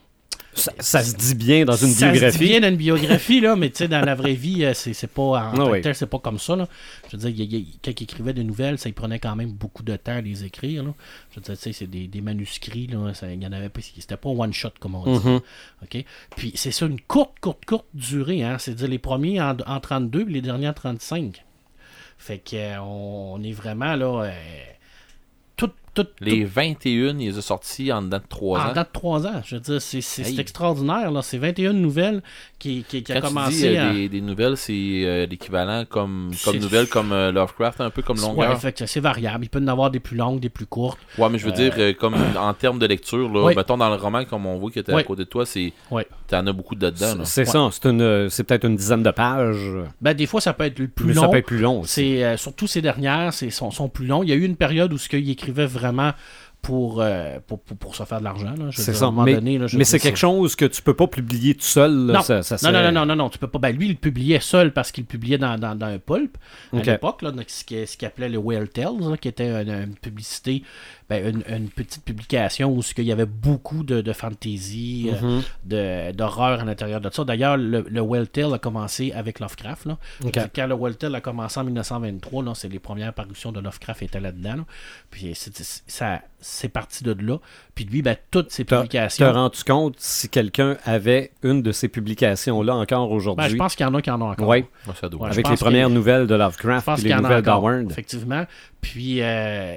Ça, 0.55 0.71
ça 0.79 1.03
se 1.03 1.15
dit 1.15 1.35
bien 1.35 1.63
dans 1.65 1.75
une 1.75 1.89
ça 1.89 2.07
se 2.07 2.11
dit 2.13 2.19
biographie. 2.19 2.39
bien 2.39 2.59
dans 2.61 2.69
une 2.69 2.75
biographie, 2.75 3.39
là, 3.39 3.55
mais 3.55 3.69
tu 3.69 3.77
sais, 3.77 3.87
dans 3.87 4.01
la 4.03 4.15
vraie 4.15 4.33
vie, 4.33 4.63
euh, 4.65 4.73
c'est 4.73 4.93
c'est 4.93 5.07
pas 5.07 5.21
en 5.21 5.35
Ah 5.59 5.65
oui. 5.69 5.81
c'est 5.93 6.07
pas 6.09 6.17
comme 6.19 6.39
ça. 6.39 6.55
Là. 6.55 6.67
Je 7.11 7.17
veux 7.17 7.29
dire, 7.31 7.45
il 7.47 7.65
quand 7.83 7.91
il 7.99 8.03
écrivait 8.03 8.33
des 8.33 8.43
nouvelles, 8.43 8.77
ça 8.79 8.89
il 8.89 8.93
prenait 8.93 9.19
quand 9.19 9.35
même 9.35 9.51
beaucoup 9.51 9.83
de 9.83 9.95
temps 9.95 10.13
à 10.17 10.21
les 10.21 10.43
écrire. 10.43 10.83
Là. 10.83 10.93
Je 11.31 11.35
veux 11.35 11.41
dire, 11.43 11.55
tu 11.55 11.61
sais, 11.61 11.71
c'est 11.71 11.87
des, 11.87 12.07
des 12.07 12.21
manuscrits, 12.21 12.87
là, 12.87 13.13
ça, 13.13 13.31
il 13.31 13.41
y 13.41 13.45
en 13.47 13.51
avait 13.51 13.69
pas, 13.69 13.81
c'était 13.81 14.17
pas 14.17 14.29
one 14.29 14.51
shot 14.53 14.71
comme 14.79 14.95
on 14.95 15.19
dit. 15.19 15.27
Mhm. 15.27 15.39
OK? 15.83 16.05
Puis 16.35 16.51
c'est 16.55 16.71
ça, 16.71 16.85
une 16.87 16.99
courte, 17.01 17.39
courte, 17.39 17.65
courte 17.65 17.85
durée, 17.93 18.43
hein. 18.43 18.57
C'est-à-dire 18.59 18.87
les 18.87 18.99
premiers 18.99 19.39
en, 19.41 19.55
en 19.67 19.79
32 19.79 20.25
puis 20.25 20.33
les 20.33 20.41
derniers 20.41 20.67
en 20.69 20.73
35. 20.73 21.43
Fait 22.19 22.37
que 22.39 22.55
euh, 22.55 22.81
on 22.81 23.41
est 23.41 23.51
vraiment 23.53 23.95
là. 23.95 24.25
euh, 24.25 24.31
tout, 25.93 26.03
tout, 26.03 26.09
Les 26.21 26.43
21, 26.43 27.17
il 27.19 27.29
les 27.29 27.37
a 27.37 27.41
sortis 27.41 27.91
en 27.91 28.01
dedans 28.01 28.17
de 28.17 28.23
3 28.29 28.59
en 28.59 28.63
ans. 28.63 28.69
dedans 28.69 28.81
de 28.81 28.87
3 28.91 29.27
ans. 29.27 29.41
Je 29.45 29.55
veux 29.55 29.61
dire, 29.61 29.81
c'est 29.81 30.01
c'est- 30.01 30.23
c'est 30.23 30.31
Hey. 30.31 30.39
extraordinaire. 30.39 31.11
là. 31.11 31.21
C'est 31.21 31.37
21 31.37 31.73
nouvelles 31.73 32.21
qui, 32.59 32.83
qui, 32.87 33.03
qui 33.03 33.11
a 33.11 33.15
Quand 33.21 33.27
tu 33.29 33.33
commencé 33.33 33.51
dis 33.69 33.77
euh, 33.77 33.89
à... 33.89 33.93
des, 33.93 34.09
des 34.09 34.21
nouvelles, 34.21 34.57
c'est 34.57 34.73
euh, 34.73 35.25
l'équivalent 35.25 35.85
comme, 35.89 36.31
comme 36.43 36.53
C'est- 36.53 36.59
nouvelles 36.59 36.87
comme 36.87 37.11
euh, 37.11 37.31
Lovecraft, 37.31 37.81
un 37.81 37.89
peu 37.89 38.01
comme 38.01 38.17
Ouais, 38.19 38.23
longueur. 38.27 38.59
fait 38.59 38.73
que 38.73 38.85
c'est 38.85 38.99
variable. 38.99 39.45
Il 39.45 39.49
peut 39.49 39.59
y 39.59 39.63
en 39.63 39.67
avoir 39.67 39.91
des 39.91 39.99
plus 39.99 40.17
longues, 40.17 40.39
des 40.39 40.49
plus 40.49 40.65
courtes. 40.65 40.99
Ouais, 41.17 41.29
mais 41.29 41.37
je 41.37 41.45
veux 41.45 41.51
dire, 41.51 41.73
comme 41.97 42.15
en 42.37 42.53
termes 42.53 42.79
de 42.79 42.85
lecture, 42.85 43.31
là, 43.31 43.43
Oui. 43.45 43.55
mettons 43.55 43.77
dans 43.77 43.89
le 43.89 43.95
roman, 43.95 44.25
comme 44.25 44.45
on 44.45 44.57
voit 44.57 44.71
qui 44.71 44.79
était 44.79 44.93
Oui. 44.93 45.01
à 45.01 45.03
côté 45.03 45.23
de 45.23 45.29
toi, 45.29 45.45
c'est 45.45 45.73
Ouais. 45.91 46.05
t'en 46.27 46.45
as 46.45 46.53
beaucoup 46.53 46.75
de 46.75 46.89
dedans. 46.89 47.15
là. 47.15 47.25
C'est 47.25 47.45
ça, 47.45 47.69
c'est 47.71 47.85
une- 47.89 48.29
c'est 48.29 48.43
peut-être 48.43 48.65
une 48.65 48.75
dizaine 48.75 49.03
de 49.03 49.11
pages, 49.11 49.57
Ben, 50.01 50.13
des 50.13 50.25
fois, 50.25 50.41
ça 50.41 50.53
peut 50.53 50.65
être 50.65 50.79
le 50.79 50.87
plus 50.87 51.07
mais 51.07 51.13
long. 51.13 51.21
ça 51.23 51.27
peut 51.29 51.37
être 51.37 51.45
plus 51.45 51.59
long 51.59 51.81
aussi. 51.81 51.93
C'est 51.93 52.23
euh, 52.23 52.37
surtout 52.37 52.67
ces 52.67 52.81
dernières, 52.81 53.33
c'est 53.33 53.49
sont, 53.49 53.71
sont 53.71 53.89
plus 53.89 54.05
longs. 54.05 54.21
Il 54.23 54.29
y 54.29 54.33
a 54.33 54.35
eu 54.35 54.43
une 54.45 54.55
période 54.55 54.91
où 54.93 54.97
ce 54.97 55.09
qu'il 55.09 55.29
écrivait 55.29 55.65
vraiment 55.65 55.78
pour, 56.61 57.01
euh, 57.01 57.39
pour, 57.47 57.61
pour, 57.61 57.77
pour 57.77 57.95
se 57.95 58.03
faire 58.03 58.19
de 58.19 58.25
l'argent. 58.25 58.53
C'est 58.71 58.93
ça. 58.93 59.05
À 59.05 59.07
un 59.07 59.11
moment 59.11 59.23
Mais, 59.23 59.35
donné, 59.35 59.57
là, 59.57 59.67
je 59.67 59.77
mais 59.77 59.85
c'est 59.85 59.97
quelque 59.99 60.17
chose 60.19 60.57
que 60.57 60.65
tu 60.65 60.81
peux 60.81 60.93
pas 60.93 61.07
publier 61.07 61.55
tout 61.55 61.61
seul. 61.61 62.07
là, 62.07 62.13
Non. 62.15 62.21
ça- 62.21 62.43
ça 62.43 62.57
Non, 62.69 62.77
non, 62.77 62.83
non, 62.85 62.91
non, 62.91 63.05
non, 63.05 63.15
non, 63.15 63.29
tu 63.29 63.39
peux 63.39 63.47
pas. 63.47 63.59
Ben, 63.59 63.73
lui, 63.73 63.87
il 63.87 63.95
publiait 63.95 64.41
seul 64.41 64.73
parce 64.73 64.91
qu'il 64.91 65.05
publiait 65.05 65.37
dans, 65.37 65.57
dans, 65.57 65.73
dans 65.75 65.85
un 65.85 65.99
pulp 65.99 66.37
à 66.73 66.77
l'époque, 66.83 67.23
ce 67.47 67.63
qu'il 67.63 67.87
ce 67.87 68.05
appelait 68.05 68.27
le 68.27 68.37
Whale 68.39 68.67
Tales, 68.67 68.99
là, 68.99 69.15
qui 69.15 69.29
était 69.29 69.49
une, 69.61 69.69
une 69.69 69.95
publicité, 69.95 70.63
ben, 71.09 71.27
une, 71.47 71.55
une 71.55 71.69
petite 71.69 72.03
publication 72.03 72.71
où 72.71 72.81
ce 72.83 72.93
qu'il 72.93 73.05
y 73.05 73.11
avait 73.11 73.25
beaucoup 73.25 73.83
de, 73.83 74.01
de 74.01 74.13
fantasy, 74.13 75.09
euh, 75.11 75.21
Mhm. 75.21 75.41
de- 75.65 76.11
d'horreur 76.11 76.59
à 76.61 76.65
l'intérieur 76.65 77.01
de 77.01 77.09
ça. 77.09 77.23
D'ailleurs, 77.23 77.57
le, 77.57 77.85
le 77.89 78.01
Whale 78.01 78.27
Tale 78.27 78.53
a 78.53 78.59
commencé 78.59 79.11
avec 79.13 79.39
Lovecraft. 79.39 79.85
Là. 79.85 79.97
Ok. 80.23 80.39
Quand 80.55 80.67
le 80.67 80.75
Whale 80.75 80.95
Tale 80.97 81.15
a 81.15 81.21
commencé 81.21 81.59
en 81.59 81.63
1923, 81.63 82.43
là, 82.43 82.53
c'est 82.55 82.69
les 82.69 82.79
premières 82.79 83.13
parutions 83.13 83.51
de 83.51 83.59
Lovecraft 83.59 84.03
étaient 84.03 84.19
là-dedans. 84.19 84.55
là. 84.57 84.65
Puis 85.09 85.33
ça, 85.87 86.21
c'est 86.39 86.69
parti 86.69 87.03
de 87.03 87.15
là. 87.25 87.37
Puis 87.75 87.85
lui, 87.85 88.01
ben, 88.01 88.15
toutes 88.31 88.51
ses 88.51 88.63
publications. 88.63 89.25
t'as 89.25 89.31
rendu 89.33 89.63
compte 89.63 89.95
si 89.97 90.29
quelqu'un 90.29 90.77
avait 90.85 91.31
une 91.43 91.61
de 91.61 91.71
ces 91.71 91.87
publications-là 91.87 92.75
encore 92.75 93.11
aujourd'hui? 93.11 93.45
Ben, 93.45 93.49
je 93.51 93.55
pense 93.57 93.75
qu'il 93.75 93.85
y 93.85 93.89
en 93.89 93.95
a 93.95 94.01
qui 94.01 94.11
en 94.11 94.21
ont 94.21 94.29
encore. 94.31 94.47
Oui, 94.47 94.65
Ouais, 94.87 94.93
ça 94.99 95.09
doit. 95.09 95.21
Ouais, 95.27 95.27
je 95.33 95.39
avec 95.39 95.49
les 95.49 95.55
premières 95.57 95.89
nouvelles 95.89 96.27
de 96.27 96.35
Lovecraft 96.35 96.87
et 96.99 97.01
les 97.09 97.15
nouvelles 97.15 97.41
d'Howard. 97.41 97.89
effectivement. 97.91 98.45
Puis, 98.81 99.21
euh, 99.21 99.75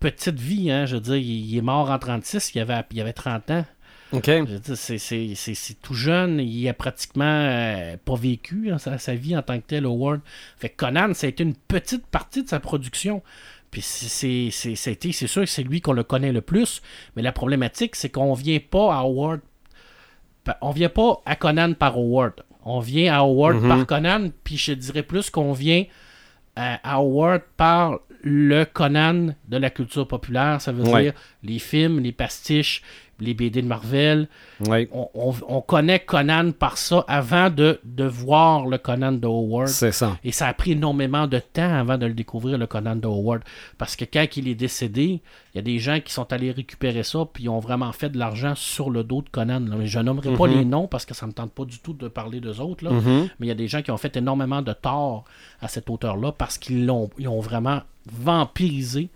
petite 0.00 0.38
vie, 0.38 0.70
hein, 0.70 0.86
je 0.86 0.94
veux 0.96 1.00
dire, 1.00 1.16
il, 1.16 1.50
il 1.50 1.56
est 1.58 1.62
mort 1.62 1.90
en 1.90 1.98
36, 1.98 2.52
il 2.54 2.60
avait, 2.60 2.82
il 2.92 3.00
avait 3.00 3.12
30 3.12 3.50
ans. 3.50 3.64
OK. 4.12 4.26
Je 4.26 4.42
veux 4.44 4.58
dire, 4.60 4.76
c'est- 4.76 4.98
c'est 4.98 5.34
c'est- 5.34 5.54
c'est 5.54 5.74
tout 5.82 5.94
jeune, 5.94 6.38
il 6.38 6.68
a 6.68 6.74
pratiquement 6.74 7.24
euh, 7.24 7.96
pas 8.04 8.14
vécu 8.14 8.70
hein, 8.70 8.78
sa, 8.78 8.98
sa 8.98 9.14
vie 9.16 9.36
en 9.36 9.42
tant 9.42 9.58
que 9.58 9.64
tel, 9.66 9.86
Howard. 9.86 10.20
Fait 10.56 10.68
que 10.68 10.76
Conan, 10.76 11.12
ça 11.14 11.26
a 11.26 11.30
été 11.30 11.42
une 11.42 11.54
petite 11.56 12.06
partie 12.06 12.44
de 12.44 12.48
sa 12.48 12.60
production. 12.60 13.22
Puis 13.72 13.82
c'est- 13.82 14.50
sûr 14.52 15.42
que 15.42 15.46
c'est 15.48 15.64
lui 15.64 15.80
qu'on 15.80 15.94
le 15.94 16.04
connaît 16.04 16.30
le 16.30 16.42
plus, 16.42 16.80
mais 17.16 17.22
la 17.22 17.32
problématique, 17.32 17.96
c'est 17.96 18.08
qu'on 18.10 18.32
vient 18.34 18.60
pas 18.60 18.94
à 18.94 18.98
Howard. 19.00 19.40
On 20.60 20.70
vient 20.70 20.90
pas 20.90 21.20
à 21.26 21.34
Conan 21.36 21.72
par 21.74 21.96
Howard. 21.96 22.34
On 22.64 22.78
vient 22.78 23.12
à 23.14 23.18
Howard 23.18 23.56
Mhm. 23.62 23.68
par 23.68 23.86
Conan, 23.86 24.28
puis 24.44 24.56
je 24.58 24.72
dirais 24.72 25.02
plus 25.02 25.28
qu'on 25.30 25.52
vient 25.52 25.84
à, 26.54 26.78
à 26.88 26.96
Howard 26.98 27.42
par 27.56 27.98
le 28.26 28.64
Conan 28.64 29.34
de 29.48 29.56
la 29.58 29.70
culture 29.70 30.08
populaire. 30.08 30.60
Ça 30.60 30.72
veut 30.72 30.82
Ouais. 30.82 31.02
dire 31.04 31.12
les 31.42 31.58
films, 31.58 32.00
les 32.00 32.12
pastiches, 32.12 32.82
les 33.20 33.34
BD 33.34 33.62
de 33.62 33.66
Marvel, 33.66 34.28
Oui, 34.60 34.88
on, 34.92 35.08
on- 35.14 35.34
on 35.48 35.60
connaît 35.60 36.00
Conan 36.00 36.50
par 36.52 36.78
ça 36.78 37.04
avant 37.08 37.50
de, 37.50 37.80
de 37.84 38.04
voir 38.04 38.66
le 38.66 38.78
Conan 38.78 39.12
de 39.12 39.26
Howard. 39.26 39.68
c'est 39.68 39.92
ça. 39.92 40.18
Et 40.24 40.32
ça 40.32 40.46
a 40.48 40.54
pris 40.54 40.72
énormément 40.72 41.26
de 41.26 41.38
temps 41.38 41.74
avant 41.74 41.96
de 41.98 42.06
le 42.06 42.14
découvrir, 42.14 42.58
le 42.58 42.66
Conan 42.66 42.96
de 42.96 43.06
Howard. 43.06 43.42
Parce 43.78 43.96
que 43.96 44.04
quand 44.04 44.26
il 44.36 44.48
est 44.48 44.54
décédé, 44.54 45.20
il 45.54 45.56
y 45.56 45.58
a 45.58 45.62
des 45.62 45.78
gens 45.78 46.00
qui 46.00 46.12
sont 46.12 46.32
allés 46.32 46.50
récupérer 46.50 47.02
ça, 47.04 47.20
puis 47.32 47.44
ils 47.44 47.48
ont 47.48 47.60
vraiment 47.60 47.92
fait 47.92 48.08
de 48.10 48.18
l'argent 48.18 48.54
sur 48.56 48.90
le 48.90 49.04
dos 49.04 49.22
de 49.22 49.28
Conan. 49.28 49.60
là. 49.60 49.76
Mais 49.78 49.86
je 49.86 49.98
nommerai 50.00 50.34
pas 50.34 50.46
les 50.46 50.64
noms 50.64 50.88
parce 50.88 51.04
que 51.06 51.14
ça 51.14 51.26
ne 51.26 51.30
me 51.30 51.34
tente 51.34 51.52
pas 51.52 51.64
du 51.64 51.78
tout 51.78 51.92
de 51.92 52.08
parler 52.08 52.40
d'eux 52.40 52.60
autres. 52.60 52.84
là. 52.84 52.90
Mhm. 52.90 53.28
Mais 53.38 53.46
il 53.46 53.48
y 53.48 53.52
a 53.52 53.54
des 53.54 53.68
gens 53.68 53.82
qui 53.82 53.90
ont 53.90 53.96
fait 53.96 54.16
énormément 54.16 54.62
de 54.62 54.72
tort 54.72 55.24
à 55.60 55.68
cet 55.68 55.88
auteur-là 55.90 56.32
parce 56.32 56.58
qu'ils 56.58 56.84
l'ont, 56.86 57.10
ils 57.18 57.28
ont 57.28 57.40
vraiment 57.40 57.82
vampirisé 58.28 59.08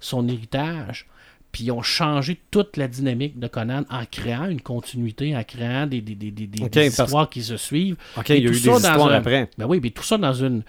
son 0.00 0.26
héritage. 0.28 1.06
Puis 1.52 1.64
ils 1.64 1.70
ont 1.70 1.82
changé 1.82 2.40
toute 2.50 2.78
la 2.78 2.88
dynamique 2.88 3.38
de 3.38 3.46
Conan 3.46 3.84
en 3.90 4.04
créant 4.06 4.46
une 4.46 4.62
continuité, 4.62 5.36
en 5.36 5.44
créant 5.44 5.86
des, 5.86 6.00
des, 6.00 6.14
des, 6.14 6.30
des- 6.30 6.46
des 6.46 6.60
parce- 6.68 6.86
histoires 6.86 7.28
qui 7.28 7.42
se 7.42 7.58
suivent. 7.58 7.96
OK, 8.16 8.30
il 8.30 8.42
y 8.42 8.46
a 8.46 8.50
tout 8.50 8.54
eu 8.56 8.58
ça 8.58 8.60
des 8.62 8.70
dans 8.70 8.76
histoires 8.78 9.08
un- 9.08 9.12
après. 9.14 9.50
Ben 9.58 9.66
oui, 9.66 9.78
mais 9.82 9.90
tout 9.90 10.02
ça 10.02 10.16
dans 10.16 10.32
une, 10.32 10.62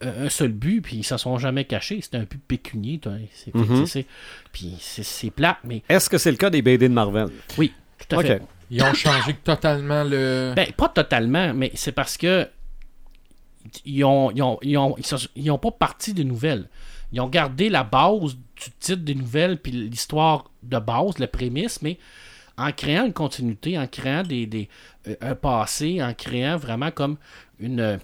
un 0.00 0.28
seul 0.28 0.52
but, 0.52 0.80
puis 0.82 0.98
ils 0.98 1.04
se 1.04 1.16
sont 1.16 1.36
jamais 1.38 1.64
cachés. 1.64 2.00
C'était 2.00 2.18
un 2.18 2.22
but 2.24 2.40
pécunier. 2.46 2.98
toi. 2.98 3.14
C'est, 3.34 3.52
Mhm. 3.54 3.86
c'est- 3.86 4.06
puis 4.52 4.76
c'est, 4.78 5.02
c'est 5.02 5.30
plate, 5.30 5.58
mais 5.64 5.82
Est-ce 5.88 6.08
que 6.08 6.16
c'est 6.16 6.30
le 6.30 6.36
cas 6.36 6.48
des 6.50 6.62
BD 6.62 6.88
de 6.88 6.94
Marvel? 6.94 7.28
oui, 7.58 7.72
tout 8.08 8.16
à 8.16 8.22
fait. 8.22 8.40
Ils 8.70 8.82
ont 8.84 8.94
changé 8.94 9.34
totalement 9.42 10.04
le. 10.04 10.52
Ben, 10.54 10.70
pas 10.76 10.88
totalement, 10.88 11.52
mais 11.54 11.72
c'est 11.74 11.92
parce 11.92 12.16
que 12.16 12.48
ils 13.84 14.04
ont, 14.04 14.30
ils 14.30 14.42
ont, 14.42 14.58
ils 14.62 14.76
ont, 14.78 14.94
ils 14.98 15.04
sont- 15.06 15.28
ils 15.36 15.50
ont 15.50 15.58
pas 15.58 15.70
parti 15.70 16.14
des 16.14 16.24
nouvelles. 16.24 16.68
Ils 17.14 17.20
ont 17.20 17.28
gardé 17.28 17.70
la 17.70 17.84
base 17.84 18.34
du 18.34 18.70
titre 18.80 19.02
des 19.02 19.14
nouvelles 19.14 19.58
puis 19.58 19.72
l'histoire 19.72 20.50
de 20.64 20.78
base, 20.78 21.18
la 21.18 21.28
prémisse, 21.28 21.80
mais 21.80 21.96
en 22.58 22.72
créant 22.72 23.06
une 23.06 23.12
continuité, 23.12 23.78
en 23.78 23.86
créant 23.86 24.24
des, 24.24 24.46
des, 24.46 24.68
euh, 25.08 25.14
un 25.20 25.34
passé, 25.34 26.02
en 26.02 26.12
créant 26.12 26.56
vraiment 26.56 26.90
comme 26.90 27.16
une, 27.60 27.80
euh, 27.80 27.96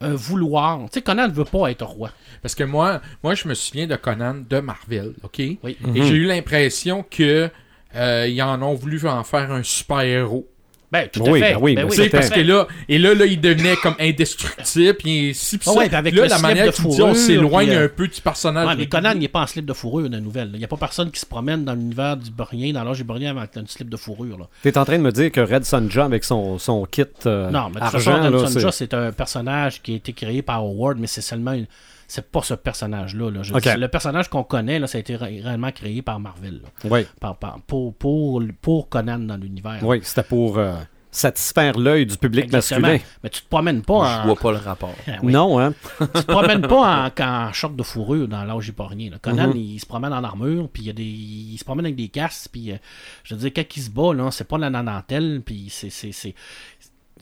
un 0.00 0.14
vouloir. 0.14 0.80
Tu 0.86 0.94
sais, 0.94 1.02
Conan 1.02 1.28
ne 1.28 1.32
veut 1.32 1.44
pas 1.44 1.70
être 1.70 1.84
roi. 1.84 2.10
Parce 2.42 2.54
que 2.54 2.64
moi, 2.64 3.00
moi, 3.22 3.34
je 3.34 3.46
me 3.46 3.54
souviens 3.54 3.86
de 3.86 3.96
Conan 3.96 4.42
de 4.48 4.58
Marvel, 4.60 5.14
OK? 5.22 5.38
Oui. 5.38 5.76
Et 5.94 6.02
j'ai 6.02 6.14
eu 6.14 6.24
l'impression 6.24 7.04
que 7.08 7.50
euh, 7.94 8.28
ils 8.28 8.42
en 8.42 8.60
ont 8.62 8.74
voulu 8.74 9.06
en 9.06 9.24
faire 9.24 9.52
un 9.52 9.62
super-héros. 9.62 10.48
Ben, 10.90 11.06
tout 11.12 11.20
Oui, 11.22 11.42
à 11.42 11.46
fait. 11.48 11.52
ben 11.54 11.58
oui, 11.60 11.74
Ben 11.74 11.86
Tu 11.88 11.96
c'était- 11.96 12.08
parce 12.08 12.30
que 12.30 12.40
là, 12.40 12.66
et 12.88 12.98
là, 12.98 13.12
là, 13.14 13.26
il 13.26 13.38
devenait 13.40 13.76
comme 13.76 13.94
indestructible, 14.00 14.94
puis 14.94 15.32
si, 15.34 15.58
puis 15.58 15.66
Ah 15.68 15.72
ça. 15.74 15.78
ouais, 15.78 15.86
puis 15.88 15.96
avec 15.96 16.14
là, 16.14 16.22
le 16.22 16.28
la 16.28 16.36
slip 16.36 16.46
manière 16.48 16.66
de 16.66 16.72
tu 16.72 17.02
on 17.02 17.14
s'éloigne 17.14 17.70
euh, 17.70 17.84
un 17.84 17.88
peu 17.88 18.08
du 18.08 18.20
personnage. 18.20 18.66
Ouais, 18.66 18.74
mais. 18.76 18.86
Conan, 18.86 19.12
il 19.14 19.20
n'est 19.20 19.28
pas 19.28 19.40
en 19.42 19.46
slip 19.46 19.66
de 19.66 19.72
fourrure 19.74 20.08
la 20.08 20.20
nouvelle. 20.20 20.50
Il 20.54 20.58
n'y 20.58 20.64
a 20.64 20.68
pas 20.68 20.76
personne 20.78 21.10
qui 21.10 21.20
se 21.20 21.26
promène 21.26 21.64
dans 21.64 21.74
l'univers 21.74 22.16
du 22.16 22.30
Borien, 22.30 22.72
dans 22.72 22.84
l'âge 22.84 22.98
du 22.98 23.04
Borien 23.04 23.36
avec 23.36 23.56
un 23.56 23.64
slip 23.66 23.90
de 23.90 23.96
fourrure. 23.96 24.38
Là. 24.38 24.46
T'es 24.62 24.78
en 24.78 24.84
train 24.84 24.96
de 24.98 25.02
me 25.02 25.12
dire 25.12 25.30
que 25.30 25.40
Red 25.40 25.64
Sonja, 25.64 26.04
avec 26.06 26.24
son, 26.24 26.58
son 26.58 26.84
kit 26.86 27.04
euh, 27.26 27.50
Non, 27.50 27.68
mais 27.68 27.80
de 27.80 27.84
toute 27.84 27.92
façon, 27.92 28.10
argent, 28.12 28.30
là, 28.30 28.38
Red 28.38 28.46
c'est- 28.48 28.52
Sonja, 28.54 28.72
c'est 28.72 28.94
un 28.94 29.12
personnage 29.12 29.82
qui 29.82 29.92
a 29.92 29.96
été 29.96 30.12
créé 30.14 30.40
par 30.42 30.60
Howard, 30.62 30.98
mais 30.98 31.06
c'est 31.06 31.20
seulement 31.20 31.52
une- 31.52 31.66
C'est 32.10 32.30
pas 32.32 32.40
ce 32.42 32.54
personnage-là. 32.54 33.30
là. 33.30 33.42
Le 33.76 33.86
personnage 33.88 34.28
qu'on 34.30 34.42
connaît, 34.42 34.78
là, 34.78 34.86
ça 34.86 34.96
a 34.96 35.00
été 35.02 35.14
ré- 35.14 35.40
réellement 35.42 35.70
créé 35.72 36.00
par 36.02 36.18
Marvel. 36.18 36.62
là. 36.62 36.68
Oui, 36.90 37.06
Par- 37.20 37.36
par- 37.36 37.60
pour, 37.66 37.94
pour, 37.94 38.42
pour 38.62 38.88
Conan 38.88 39.18
dans 39.18 39.36
l'univers. 39.36 39.78
oui, 39.82 40.00
c'était 40.02 40.22
pour 40.22 40.56
euh, 40.56 40.74
satisfaire 41.10 41.78
l'œil 41.78 42.06
du 42.06 42.16
public 42.16 42.44
Exactement. 42.46 42.88
masculin. 42.88 43.04
Mais 43.22 43.28
tu 43.30 43.42
te 43.42 43.48
promènes 43.48 43.82
pas 43.82 44.04
Je 44.16 44.20
en. 44.22 44.26
vois 44.26 44.36
pas 44.36 44.52
le 44.52 44.56
rapport. 44.58 44.94
Ah 45.06 45.12
oui. 45.22 45.32
Non, 45.32 45.58
hein? 45.60 45.74
tu 45.98 46.06
te 46.06 46.20
promènes 46.22 46.62
pas 46.62 47.10
en, 47.18 47.22
en 47.22 47.52
short 47.52 47.76
de 47.76 47.82
fourrure 47.82 48.26
dans 48.26 48.42
l'âge 48.44 48.70
épargné. 48.70 49.12
Conan, 49.20 49.48
Mhm. 49.48 49.56
il 49.56 49.78
se 49.78 49.84
promène 49.86 50.12
en 50.14 50.24
armure, 50.24 50.68
puis 50.72 50.84
il, 50.84 50.86
y 50.86 50.90
a 50.90 50.94
des, 50.94 51.02
il 51.04 51.58
se 51.58 51.64
promène 51.64 51.84
avec 51.84 51.96
des 51.96 52.08
casques, 52.08 52.48
puis 52.52 52.72
euh, 52.72 52.76
je 53.24 53.34
veux 53.34 53.40
dire, 53.40 53.50
quand 53.54 53.76
il 53.76 53.82
se 53.82 53.90
bat, 53.90 54.14
là, 54.14 54.30
c'est 54.30 54.48
pas 54.48 54.56
la 54.56 54.70
nanantelle, 54.70 55.42
puis 55.44 55.66
c'est- 55.68 55.90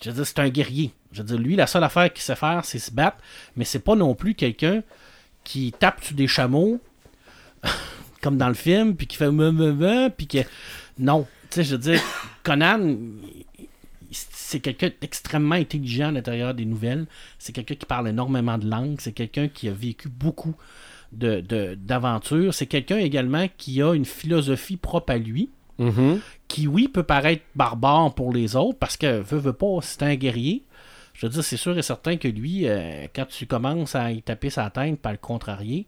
je 0.02 0.10
veux 0.10 0.16
dire, 0.16 0.26
c'est 0.26 0.38
un 0.38 0.48
guerrier. 0.48 0.92
Je 1.12 1.22
veux 1.22 1.26
dire, 1.26 1.38
lui, 1.38 1.56
la 1.56 1.66
seule 1.66 1.84
affaire 1.84 2.12
qu'il 2.12 2.22
sait 2.22 2.36
faire, 2.36 2.64
c'est 2.64 2.78
se 2.78 2.90
battre, 2.90 3.18
mais 3.56 3.64
c'est 3.64 3.78
pas 3.80 3.94
non 3.94 4.14
plus 4.14 4.34
quelqu'un 4.34 4.82
qui 5.44 5.72
tape 5.78 6.02
sur 6.04 6.14
des 6.16 6.26
chameaux, 6.26 6.80
comme 8.22 8.36
dans 8.36 8.48
le 8.48 8.54
film, 8.54 8.96
puis 8.96 9.06
qui 9.06 9.16
fait 9.16 9.30
puis 10.16 10.26
que... 10.26 10.38
Non. 10.98 11.26
Tu 11.50 11.56
sais, 11.56 11.64
je 11.64 11.72
veux 11.72 11.80
dire, 11.80 12.00
Conan, 12.42 12.96
c'est 14.10 14.60
quelqu'un 14.60 14.90
d'extrêmement 15.00 15.54
intelligent 15.54 16.08
à 16.08 16.12
l'intérieur 16.12 16.54
des 16.54 16.64
nouvelles. 16.64 17.06
C'est 17.38 17.52
quelqu'un 17.52 17.74
qui 17.74 17.86
parle 17.86 18.08
énormément 18.08 18.58
de 18.58 18.68
langues. 18.68 18.96
C'est 19.00 19.12
quelqu'un 19.12 19.48
qui 19.48 19.68
a 19.68 19.72
vécu 19.72 20.08
beaucoup 20.08 20.54
de, 21.12 21.40
de- 21.40 21.74
d'aventures. 21.74 22.54
C'est 22.54 22.66
quelqu'un 22.66 22.98
également 22.98 23.46
qui 23.56 23.82
a 23.82 23.94
une 23.94 24.04
philosophie 24.04 24.76
propre 24.76 25.12
à 25.12 25.18
lui, 25.18 25.50
Mhm. 25.78 26.20
qui, 26.48 26.66
oui, 26.66 26.88
peut 26.88 27.02
paraître 27.02 27.42
barbare 27.54 28.14
pour 28.14 28.32
les 28.32 28.56
autres, 28.56 28.78
parce 28.78 28.96
que, 28.96 29.20
veut, 29.20 29.38
veut 29.38 29.52
pas, 29.52 29.78
c'est 29.82 30.02
un 30.02 30.14
guerrier. 30.14 30.62
Je 31.14 31.26
veux 31.26 31.32
dire, 31.32 31.42
c'est 31.44 31.56
sûr 31.56 31.76
et 31.78 31.82
certain 31.82 32.16
que 32.16 32.28
lui, 32.28 32.68
euh, 32.68 33.06
quand 33.14 33.26
tu 33.26 33.46
commences 33.46 33.94
à 33.94 34.12
y 34.12 34.22
taper 34.22 34.50
sa 34.50 34.68
tête, 34.70 35.00
par 35.00 35.12
le 35.12 35.18
contrarier, 35.18 35.86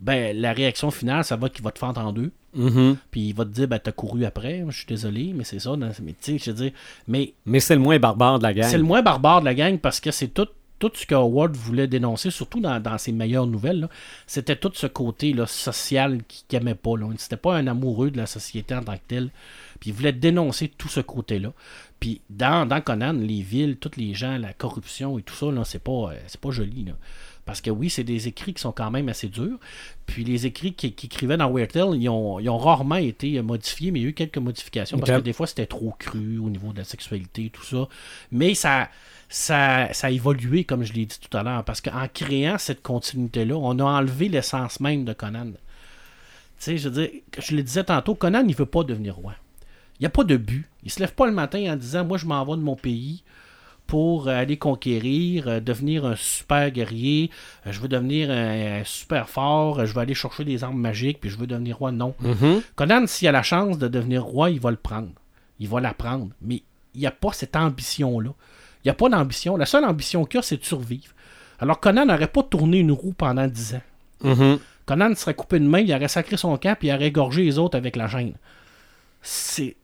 ben, 0.00 0.36
la 0.36 0.52
réaction 0.52 0.90
finale, 0.90 1.24
ça 1.24 1.36
va 1.36 1.48
qu'il 1.48 1.64
va 1.64 1.70
te 1.70 1.78
fendre 1.78 2.00
en 2.00 2.12
deux. 2.12 2.30
Mhm. 2.54 2.96
Puis 3.10 3.28
il 3.28 3.34
va 3.34 3.44
te 3.44 3.50
dire, 3.50 3.66
ben, 3.66 3.78
t'as 3.78 3.90
couru 3.92 4.24
après. 4.24 4.64
Je 4.68 4.76
suis 4.76 4.86
désolé, 4.86 5.32
mais 5.34 5.44
c'est 5.44 5.58
ça. 5.58 5.74
Mais 5.76 5.90
tu 6.12 6.14
sais, 6.20 6.38
je 6.38 6.50
veux 6.50 6.56
dire, 6.64 6.72
mais 7.08 7.32
Mais 7.46 7.58
c'est 7.60 7.74
le 7.74 7.80
moins 7.80 7.98
barbare 7.98 8.38
de 8.38 8.44
la 8.44 8.54
gang. 8.54 8.68
c'est 8.68 8.78
le 8.78 8.84
moins 8.84 9.02
barbare 9.02 9.40
de 9.40 9.46
la 9.46 9.54
gang 9.54 9.78
parce 9.78 9.98
que 10.00 10.10
c'est 10.10 10.28
tout, 10.28 10.48
tout 10.90 10.98
ce 11.00 11.06
que 11.06 11.14
Howard 11.14 11.54
voulait 11.56 11.86
dénoncer, 11.86 12.30
surtout 12.30 12.60
dans, 12.60 12.98
ses 12.98 13.12
meilleures 13.12 13.46
nouvelles. 13.46 13.88
C'était 14.26 14.56
tout 14.56 14.72
ce 14.74 14.86
côté 14.86 15.32
là, 15.32 15.46
social 15.46 16.22
qu'il 16.28 16.58
n'aimait 16.58 16.74
pas. 16.74 16.96
Là. 16.96 17.06
C'était 17.18 17.36
pas 17.36 17.56
un 17.56 17.66
amoureux 17.66 18.10
de 18.10 18.16
la 18.16 18.26
société 18.26 18.74
en 18.74 18.82
tant 18.82 18.94
que 18.94 19.02
tel. 19.08 19.30
Il 19.86 19.92
voulait 19.92 20.12
dénoncer 20.12 20.68
tout 20.68 20.88
ce 20.88 21.00
côté-là. 21.00 21.52
Puis 22.00 22.22
dans, 22.30 22.66
dans 22.66 22.80
Conan, 22.80 23.12
les 23.12 23.42
villes, 23.42 23.76
tous 23.76 23.92
les 23.96 24.14
gens, 24.14 24.38
la 24.38 24.54
corruption 24.54 25.18
et 25.18 25.22
tout 25.22 25.34
ça, 25.34 25.50
là, 25.50 25.64
c'est 25.64 25.82
pas, 25.82 25.92
euh, 26.12 26.18
c'est 26.26 26.40
pas 26.40 26.50
joli. 26.50 26.86
Parce 27.44 27.60
que 27.60 27.70
oui, 27.70 27.90
c'est 27.90 28.04
des 28.04 28.26
écrits 28.26 28.54
qui 28.54 28.62
sont 28.62 28.72
quand 28.72 28.90
même 28.90 29.08
assez 29.08 29.28
durs. 29.28 29.58
Puis 30.06 30.24
les 30.24 30.46
écrits 30.46 30.72
qui, 30.72 30.92
qui 30.92 31.06
écrivaient 31.06 31.36
dans 31.36 31.50
Weird 31.50 31.72
Tale, 31.72 31.94
ils 31.94 32.08
ont, 32.08 32.38
ils 32.40 32.48
ont 32.48 32.58
rarement 32.58 32.96
été 32.96 33.40
modifiés, 33.42 33.90
mais 33.90 34.00
il 34.00 34.02
y 34.02 34.06
a 34.06 34.08
eu 34.10 34.14
quelques 34.14 34.38
modifications 34.38 34.98
parce 34.98 35.10
que 35.10 35.20
des 35.20 35.32
fois 35.32 35.46
c'était 35.46 35.66
trop 35.66 35.94
cru 35.98 36.38
au 36.38 36.48
niveau 36.48 36.72
de 36.72 36.78
la 36.78 36.84
sexualité, 36.84 37.50
tout 37.52 37.64
ça. 37.64 37.88
Mais 38.32 38.54
ça, 38.54 38.88
ça, 39.28 39.92
ça 39.92 40.06
a 40.06 40.10
évolué, 40.10 40.64
comme 40.64 40.84
je 40.84 40.92
l'ai 40.92 41.06
dit 41.06 41.18
tout 41.20 41.36
à 41.36 41.42
l'heure, 41.42 41.64
parce 41.64 41.80
qu'en 41.80 42.08
créant 42.12 42.56
cette 42.58 42.82
continuité-là, 42.82 43.56
on 43.56 43.78
a 43.78 43.84
enlevé 43.84 44.28
l'essence 44.28 44.80
même 44.80 45.04
de 45.04 45.12
Conan. 45.12 45.50
Tu 45.52 45.58
sais, 46.58 46.78
je 46.78 46.88
veux 46.88 47.02
dire, 47.02 47.10
je 47.38 47.56
le 47.56 47.62
disais 47.62 47.84
tantôt, 47.84 48.14
Conan, 48.14 48.44
il 48.46 48.54
veut 48.54 48.66
pas 48.66 48.84
devenir 48.84 49.16
roi. 49.16 49.34
Il 49.98 50.02
n'y 50.02 50.06
a 50.06 50.10
pas 50.10 50.24
de 50.24 50.36
but. 50.36 50.66
Il 50.82 50.90
se 50.90 51.00
lève 51.00 51.14
pas 51.14 51.26
le 51.26 51.32
matin 51.32 51.72
en 51.72 51.76
disant 51.76 52.04
Moi, 52.04 52.18
je 52.18 52.26
m'en 52.26 52.44
vais 52.44 52.52
de 52.52 52.62
mon 52.62 52.76
pays 52.76 53.22
pour 53.86 54.28
aller 54.28 54.56
conquérir, 54.56 55.48
euh, 55.48 55.60
devenir 55.60 56.06
un 56.06 56.16
super 56.16 56.70
guerrier, 56.70 57.30
euh, 57.66 57.72
je 57.72 57.80
veux 57.80 57.88
devenir 57.88 58.30
un, 58.30 58.80
un 58.80 58.84
super 58.84 59.28
fort, 59.28 59.78
euh, 59.78 59.86
je 59.86 59.92
veux 59.94 60.00
aller 60.00 60.14
chercher 60.14 60.44
des 60.44 60.64
armes 60.64 60.80
magiques, 60.80 61.20
puis 61.20 61.30
je 61.30 61.36
veux 61.36 61.46
devenir 61.46 61.78
roi. 61.78 61.92
Non. 61.92 62.14
Mhm. 62.20 62.62
Conan, 62.76 63.06
s'il 63.06 63.28
a 63.28 63.32
la 63.32 63.42
chance 63.42 63.78
de 63.78 63.88
devenir 63.88 64.24
roi, 64.24 64.50
il 64.50 64.60
va 64.60 64.70
le 64.70 64.76
prendre. 64.76 65.10
Il 65.60 65.68
va 65.68 65.80
l'apprendre. 65.80 66.30
Mais 66.40 66.62
il 66.94 67.00
n'y 67.00 67.06
a 67.06 67.10
pas 67.10 67.32
cette 67.32 67.56
ambition-là. 67.56 68.30
Il 68.84 68.88
n'y 68.88 68.90
a 68.90 68.94
pas 68.94 69.08
d'ambition. 69.08 69.56
La 69.56 69.66
seule 69.66 69.84
ambition 69.84 70.24
qu'il 70.24 70.40
a, 70.40 70.42
c'est 70.42 70.56
de 70.56 70.64
survivre. 70.64 71.12
Alors 71.58 71.80
Conan 71.80 72.06
n'aurait 72.06 72.28
pas 72.28 72.42
tourné 72.42 72.78
une 72.78 72.92
roue 72.92 73.12
pendant 73.12 73.46
10 73.46 73.74
ans. 73.74 73.82
Mhm. 74.22 74.58
Conan 74.86 75.14
serait 75.14 75.34
coupé 75.34 75.58
de 75.58 75.66
main, 75.66 75.80
il 75.80 75.94
aurait 75.94 76.08
sacré 76.08 76.36
son 76.36 76.56
camp, 76.58 76.76
puis 76.78 76.88
il 76.88 76.94
aurait 76.94 77.06
égorgé 77.06 77.44
les 77.44 77.58
autres 77.58 77.76
avec 77.76 77.96
la 77.96 78.08
chaîne. 78.08 78.34
C'est. 79.22 79.76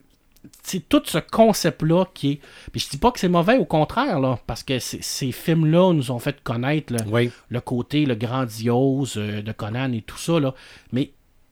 C'est 0.62 0.88
tout 0.88 1.02
ce 1.04 1.18
concept-là 1.18 2.04
qui 2.14 2.30
est. 2.32 2.40
Puis 2.72 2.80
je 2.80 2.88
dis 2.90 2.96
pas 2.96 3.10
que 3.10 3.18
c'est 3.20 3.28
mauvais, 3.28 3.58
au 3.58 3.64
contraire, 3.66 4.20
là, 4.20 4.38
parce 4.46 4.62
que 4.62 4.78
ces 4.78 5.32
films-là 5.32 5.92
nous 5.92 6.10
ont 6.10 6.18
fait 6.18 6.42
connaître 6.42 6.92
le, 6.94 7.00
Oui. 7.10 7.30
le 7.50 7.60
côté 7.60 8.06
le 8.06 8.14
grandiose 8.14 9.14
euh, 9.18 9.42
de 9.42 9.52
Conan 9.52 9.92
et 9.92 10.00
tout 10.02 10.16
ça. 10.18 10.40
Là. 10.40 10.54
Mais 10.92 11.10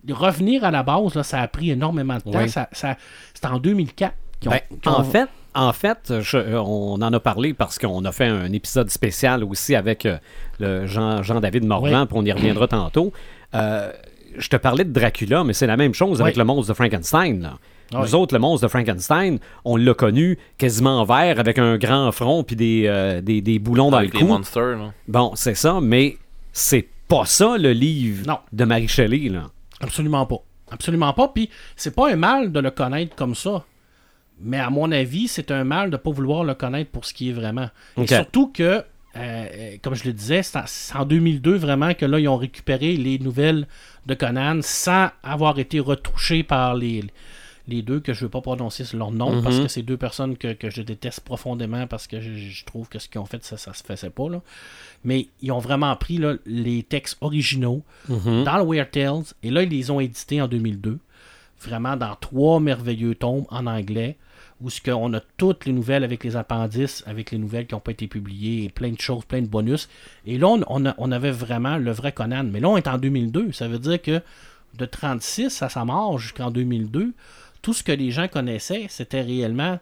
revenir 0.08 0.64
à 0.64 0.70
la 0.70 0.82
base, 0.82 1.14
là, 1.14 1.22
ça 1.22 1.40
a 1.40 1.48
pris 1.48 1.70
énormément 1.70 2.16
de 2.16 2.22
temps. 2.22 2.30
Oui. 2.40 2.48
Ça, 2.48 2.68
ça- 2.72 2.96
c'est 3.34 3.44
en 3.46 3.58
2004 3.58 4.14
qu'ils 4.40 4.48
ont- 4.48 4.52
Ben, 4.52 4.60
ont- 4.86 4.90
en 4.90 5.04
fait, 5.04 5.28
en 5.54 5.72
fait 5.72 6.20
je- 6.20 6.36
euh, 6.38 6.60
on 6.62 6.94
en 7.02 7.12
a 7.12 7.20
parlé 7.20 7.52
parce 7.52 7.78
qu'on 7.78 8.04
a 8.06 8.12
fait 8.12 8.28
un 8.28 8.50
épisode 8.52 8.88
spécial 8.90 9.44
aussi 9.44 9.74
avec 9.74 10.06
euh, 10.06 10.16
le 10.60 10.86
Jean, 10.86 11.22
Jean-David 11.22 11.64
Morvan, 11.66 12.00
Oui. 12.02 12.06
puis 12.06 12.16
on 12.16 12.24
y 12.24 12.32
reviendra 12.32 12.68
tantôt. 12.68 13.12
Euh, 13.54 13.92
je 14.36 14.48
te 14.48 14.56
parlais 14.56 14.84
de 14.84 14.92
Dracula, 14.92 15.44
mais 15.44 15.52
c'est 15.52 15.66
la 15.66 15.76
même 15.76 15.92
chose 15.94 16.22
avec 16.22 16.36
le 16.36 16.44
monstre 16.44 16.68
de 16.72 16.74
Frankenstein. 16.74 17.42
là. 17.42 17.58
Oui. 17.92 18.00
Nous 18.02 18.14
autres, 18.14 18.34
le 18.34 18.40
monstre 18.40 18.66
de 18.66 18.68
Frankenstein, 18.70 19.38
on 19.64 19.76
l'a 19.76 19.94
connu 19.94 20.38
quasiment 20.58 21.04
vert 21.04 21.40
avec 21.40 21.58
un 21.58 21.78
grand 21.78 22.12
front 22.12 22.44
puis 22.44 22.54
des, 22.56 22.84
euh, 22.86 23.20
des, 23.22 23.40
des 23.40 23.58
boulons 23.58 23.90
dans 23.90 24.00
le 24.00 24.08
cou. 24.08 24.26
monsters, 24.26 24.76
là. 24.76 24.92
Bon, 25.06 25.32
c'est 25.34 25.54
ça, 25.54 25.80
mais 25.80 26.18
c'est 26.52 26.86
pas 27.08 27.24
ça 27.24 27.56
le 27.56 27.72
livre 27.72 28.26
Non. 28.26 28.38
de 28.52 28.64
Marie 28.64 28.88
Shelley. 28.88 29.30
Là. 29.30 29.44
Absolument 29.80 30.26
pas. 30.26 30.38
Absolument 30.70 31.14
pas. 31.14 31.28
Puis 31.28 31.48
c'est 31.76 31.94
pas 31.94 32.12
un 32.12 32.16
mal 32.16 32.52
de 32.52 32.60
le 32.60 32.70
connaître 32.70 33.16
comme 33.16 33.34
ça. 33.34 33.64
Mais 34.40 34.58
à 34.60 34.68
mon 34.70 34.92
avis, 34.92 35.26
c'est 35.26 35.50
un 35.50 35.64
mal 35.64 35.90
de 35.90 35.96
pas 35.96 36.10
vouloir 36.10 36.44
le 36.44 36.54
connaître 36.54 36.90
pour 36.90 37.06
ce 37.06 37.14
qui 37.14 37.30
est 37.30 37.32
vraiment. 37.32 37.70
Et 37.96 38.06
surtout 38.06 38.48
que, 38.52 38.62
euh, 38.62 38.82
euh, 39.16 39.76
comme 39.82 39.94
je 39.94 40.04
le 40.04 40.12
disais, 40.12 40.42
c'est 40.42 40.58
en, 40.58 40.62
c'est 40.66 40.94
en 40.96 41.04
2002 41.06 41.56
vraiment 41.56 41.94
que 41.94 42.04
là, 42.04 42.20
ils 42.20 42.28
ont 42.28 42.36
récupéré 42.36 42.96
les 42.96 43.18
nouvelles 43.18 43.66
de 44.06 44.14
Conan 44.14 44.60
sans 44.62 45.08
avoir 45.24 45.58
été 45.58 45.80
retouchés 45.80 46.42
par 46.44 46.74
les, 46.76 47.02
les 47.68 47.82
deux, 47.82 48.00
que 48.00 48.12
je 48.14 48.20
ne 48.20 48.24
veux 48.24 48.30
pas 48.30 48.40
prononcer 48.40 48.84
leur 48.96 49.10
nom, 49.12 49.36
Mhm. 49.36 49.42
parce 49.42 49.60
que 49.60 49.68
c'est 49.68 49.82
deux 49.82 49.96
personnes 49.96 50.36
que, 50.36 50.52
que 50.54 50.70
je 50.70 50.82
déteste 50.82 51.20
profondément 51.20 51.86
parce 51.86 52.06
que 52.06 52.20
je, 52.20 52.32
je 52.34 52.64
trouve 52.64 52.88
que 52.88 52.98
ce 52.98 53.08
qu'ils 53.08 53.20
ont 53.20 53.26
fait, 53.26 53.44
ça, 53.44 53.56
ça 53.56 53.72
se 53.74 53.84
faisait 53.84 54.10
pas. 54.10 54.28
Là. 54.28 54.40
Mais 55.04 55.28
ils 55.42 55.52
ont 55.52 55.58
vraiment 55.58 55.94
pris 55.96 56.16
là, 56.18 56.34
les 56.46 56.82
textes 56.82 57.18
originaux 57.20 57.82
Mhm. 58.08 58.44
dans 58.44 58.56
le 58.56 58.64
Weird 58.64 58.90
Tales, 58.90 59.22
et 59.42 59.50
là, 59.50 59.62
ils 59.62 59.68
les 59.68 59.90
ont 59.90 60.00
édités 60.00 60.40
en 60.42 60.48
2002, 60.48 60.98
vraiment 61.60 61.96
dans 61.96 62.14
trois 62.16 62.58
merveilleux 62.60 63.14
tomes 63.14 63.44
en 63.50 63.66
anglais, 63.66 64.16
où 64.60 64.70
ce 64.70 64.80
qu'on 64.80 65.12
a 65.14 65.20
toutes 65.36 65.66
les 65.66 65.72
nouvelles 65.72 66.02
avec 66.02 66.24
les 66.24 66.34
appendices, 66.34 67.04
avec 67.06 67.30
les 67.30 67.38
nouvelles 67.38 67.66
qui 67.66 67.74
n'ont 67.74 67.80
pas 67.80 67.92
été 67.92 68.08
publiées, 68.08 68.64
et 68.64 68.68
plein 68.70 68.90
de 68.90 69.00
choses, 69.00 69.24
plein 69.24 69.40
de 69.42 69.46
bonus. 69.46 69.88
Et 70.26 70.36
là, 70.36 70.48
on, 70.48 70.62
on 70.66 70.84
a- 70.86 70.94
on 70.98 71.12
avait 71.12 71.30
vraiment 71.30 71.76
le 71.76 71.92
vrai 71.92 72.10
Conan. 72.12 72.42
Mais 72.44 72.58
là, 72.58 72.68
on 72.68 72.76
est 72.76 72.88
en 72.88 72.98
2002. 72.98 73.52
Ça 73.52 73.68
veut 73.68 73.78
dire 73.78 74.02
que 74.02 74.20
de 74.76 74.84
36 74.84 75.62
à 75.62 75.68
sa 75.68 75.84
mort 75.84 76.18
jusqu'en 76.18 76.50
2002, 76.50 77.12
tout 77.62 77.74
ce 77.74 77.82
que 77.82 77.92
les 77.92 78.10
gens 78.10 78.28
connaissaient, 78.28 78.86
c'était 78.88 79.22
réellement 79.22 79.78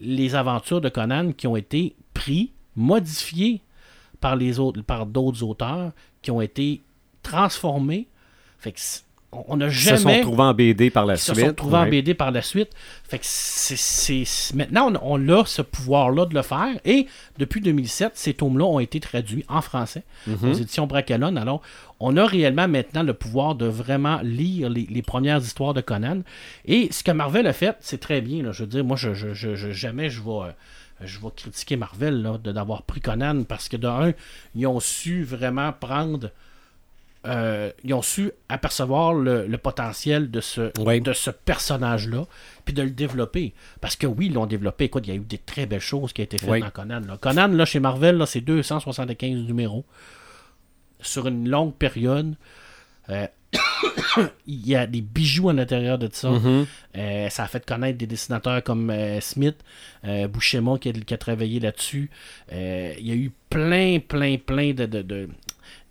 les 0.00 0.34
aventures 0.34 0.80
de 0.80 0.88
Conan 0.88 1.32
qui 1.32 1.46
ont 1.46 1.56
été 1.56 1.96
pris, 2.14 2.52
modifiés 2.76 3.62
par 4.20 4.36
les 4.36 4.58
autres, 4.58 4.82
par 4.82 5.06
d'autres 5.06 5.42
auteurs, 5.42 5.92
qui 6.22 6.30
ont 6.30 6.40
été 6.40 6.82
transformés. 7.22 8.08
Fait 8.58 8.74
on- 9.32 9.56
n'a 9.56 9.66
Ils 9.66 9.72
se 9.72 9.78
jamais 9.78 9.98
sont 9.98 10.08
retrouvés 10.08 10.42
en 10.42 10.54
BD 10.54 10.90
par 10.90 11.04
la 11.06 11.14
qui 11.14 11.20
se 11.22 11.32
suite. 11.32 11.40
sont 11.44 11.50
retrouvés 11.50 11.76
en. 11.76 11.88
BD 11.88 12.14
par 12.14 12.30
la 12.30 12.42
suite. 12.42 12.70
Fait 13.08 13.18
que 13.18 13.24
c'est, 13.26 14.24
maintenant, 14.54 14.92
on, 15.02 15.18
on 15.28 15.28
a 15.40 15.44
ce 15.44 15.62
pouvoir-là 15.62 16.26
de 16.26 16.34
le 16.34 16.42
faire. 16.42 16.78
Et 16.84 17.06
depuis 17.38 17.60
2007, 17.60 18.12
ces 18.14 18.34
tomes-là 18.34 18.64
ont 18.64 18.78
été 18.80 19.00
traduits 19.00 19.44
en 19.48 19.60
français 19.60 20.02
Mhm. 20.26 20.50
aux 20.50 20.54
éditions 20.54 20.86
Bracalon. 20.86 21.36
Alors, 21.36 21.62
on 22.00 22.16
a 22.16 22.26
réellement 22.26 22.68
maintenant 22.68 23.02
le 23.02 23.14
pouvoir 23.14 23.54
de 23.54 23.66
vraiment 23.66 24.20
lire 24.22 24.70
les, 24.70 24.86
les 24.88 25.02
premières 25.02 25.38
histoires 25.40 25.74
de 25.74 25.80
Conan. 25.80 26.22
Et 26.64 26.88
ce 26.92 27.02
que 27.02 27.10
Marvel 27.10 27.46
a 27.46 27.52
fait, 27.52 27.76
c'est 27.80 28.00
très 28.00 28.20
bien. 28.20 28.42
là. 28.42 28.52
Je 28.52 28.62
veux 28.62 28.68
dire, 28.68 28.84
moi, 28.84 28.96
je, 28.96 29.14
je- 29.14 29.34
je- 29.34 29.54
je- 29.54 29.70
jamais 29.72 30.08
je 30.10 30.20
vais... 30.22 30.30
euh, 30.30 30.52
je 31.04 31.20
vais 31.20 31.28
critiquer 31.36 31.76
Marvel 31.76 32.28
d'avoir 32.42 32.82
pris 32.82 33.00
Conan 33.00 33.44
parce 33.44 33.68
que 33.68 33.76
de 33.76 33.86
un, 33.86 34.12
ils 34.56 34.66
ont 34.66 34.80
su 34.80 35.22
vraiment 35.22 35.72
prendre 35.72 36.30
euh, 37.28 37.70
ils 37.84 37.92
ont 37.94 38.02
su 38.02 38.30
apercevoir 38.48 39.12
le, 39.14 39.46
le 39.46 39.58
potentiel 39.58 40.30
de 40.30 40.40
ce, 40.40 40.72
Oui. 40.80 41.00
de 41.00 41.12
ce 41.12 41.30
personnage-là, 41.30 42.24
puis 42.64 42.74
de 42.74 42.82
le 42.82 42.90
développer. 42.90 43.54
Parce 43.80 43.94
que 43.96 44.06
oui, 44.06 44.26
ils 44.26 44.32
l'ont 44.34 44.46
développé. 44.46 44.84
Écoute, 44.86 45.06
il 45.06 45.10
y 45.10 45.12
a 45.12 45.16
eu 45.20 45.24
des 45.24 45.38
très 45.38 45.66
belles 45.66 45.80
choses 45.80 46.12
qui 46.12 46.22
ont 46.22 46.24
été 46.24 46.38
faites 46.38 46.48
Oui. 46.50 46.60
dans 46.60 46.70
Conan. 46.70 47.00
là. 47.06 47.16
Conan, 47.18 47.48
là, 47.48 47.64
chez 47.64 47.80
Marvel, 47.80 48.22
c'est 48.26 48.40
275 48.40 49.36
numéros 49.46 49.84
sur 51.00 51.28
une 51.28 51.48
longue 51.48 51.74
période. 51.74 52.34
Euh, 53.10 53.26
il 54.46 54.66
y 54.68 54.74
a 54.74 54.86
des 54.86 55.00
bijoux 55.00 55.48
à 55.48 55.52
l'intérieur 55.52 55.98
de 55.98 56.08
ça. 56.12 56.30
Mhm. 56.30 56.66
Euh, 56.96 57.28
ça 57.30 57.44
a 57.44 57.46
fait 57.46 57.64
connaître 57.64 57.98
des 57.98 58.06
dessinateurs 58.06 58.62
comme 58.62 58.90
euh, 58.90 59.20
Smith, 59.20 59.56
euh, 60.04 60.28
Buscema 60.28 60.78
qui 60.78 60.88
a, 60.90 60.92
qui 60.92 61.14
a 61.14 61.18
travaillé 61.18 61.60
là-dessus. 61.60 62.10
Il 62.52 63.06
y 63.06 63.10
a 63.10 63.14
eu 63.14 63.32
plein, 63.50 63.98
plein, 64.00 64.36
plein 64.38 64.72
de, 64.72 64.86
de- 64.86 65.02
de- 65.02 65.28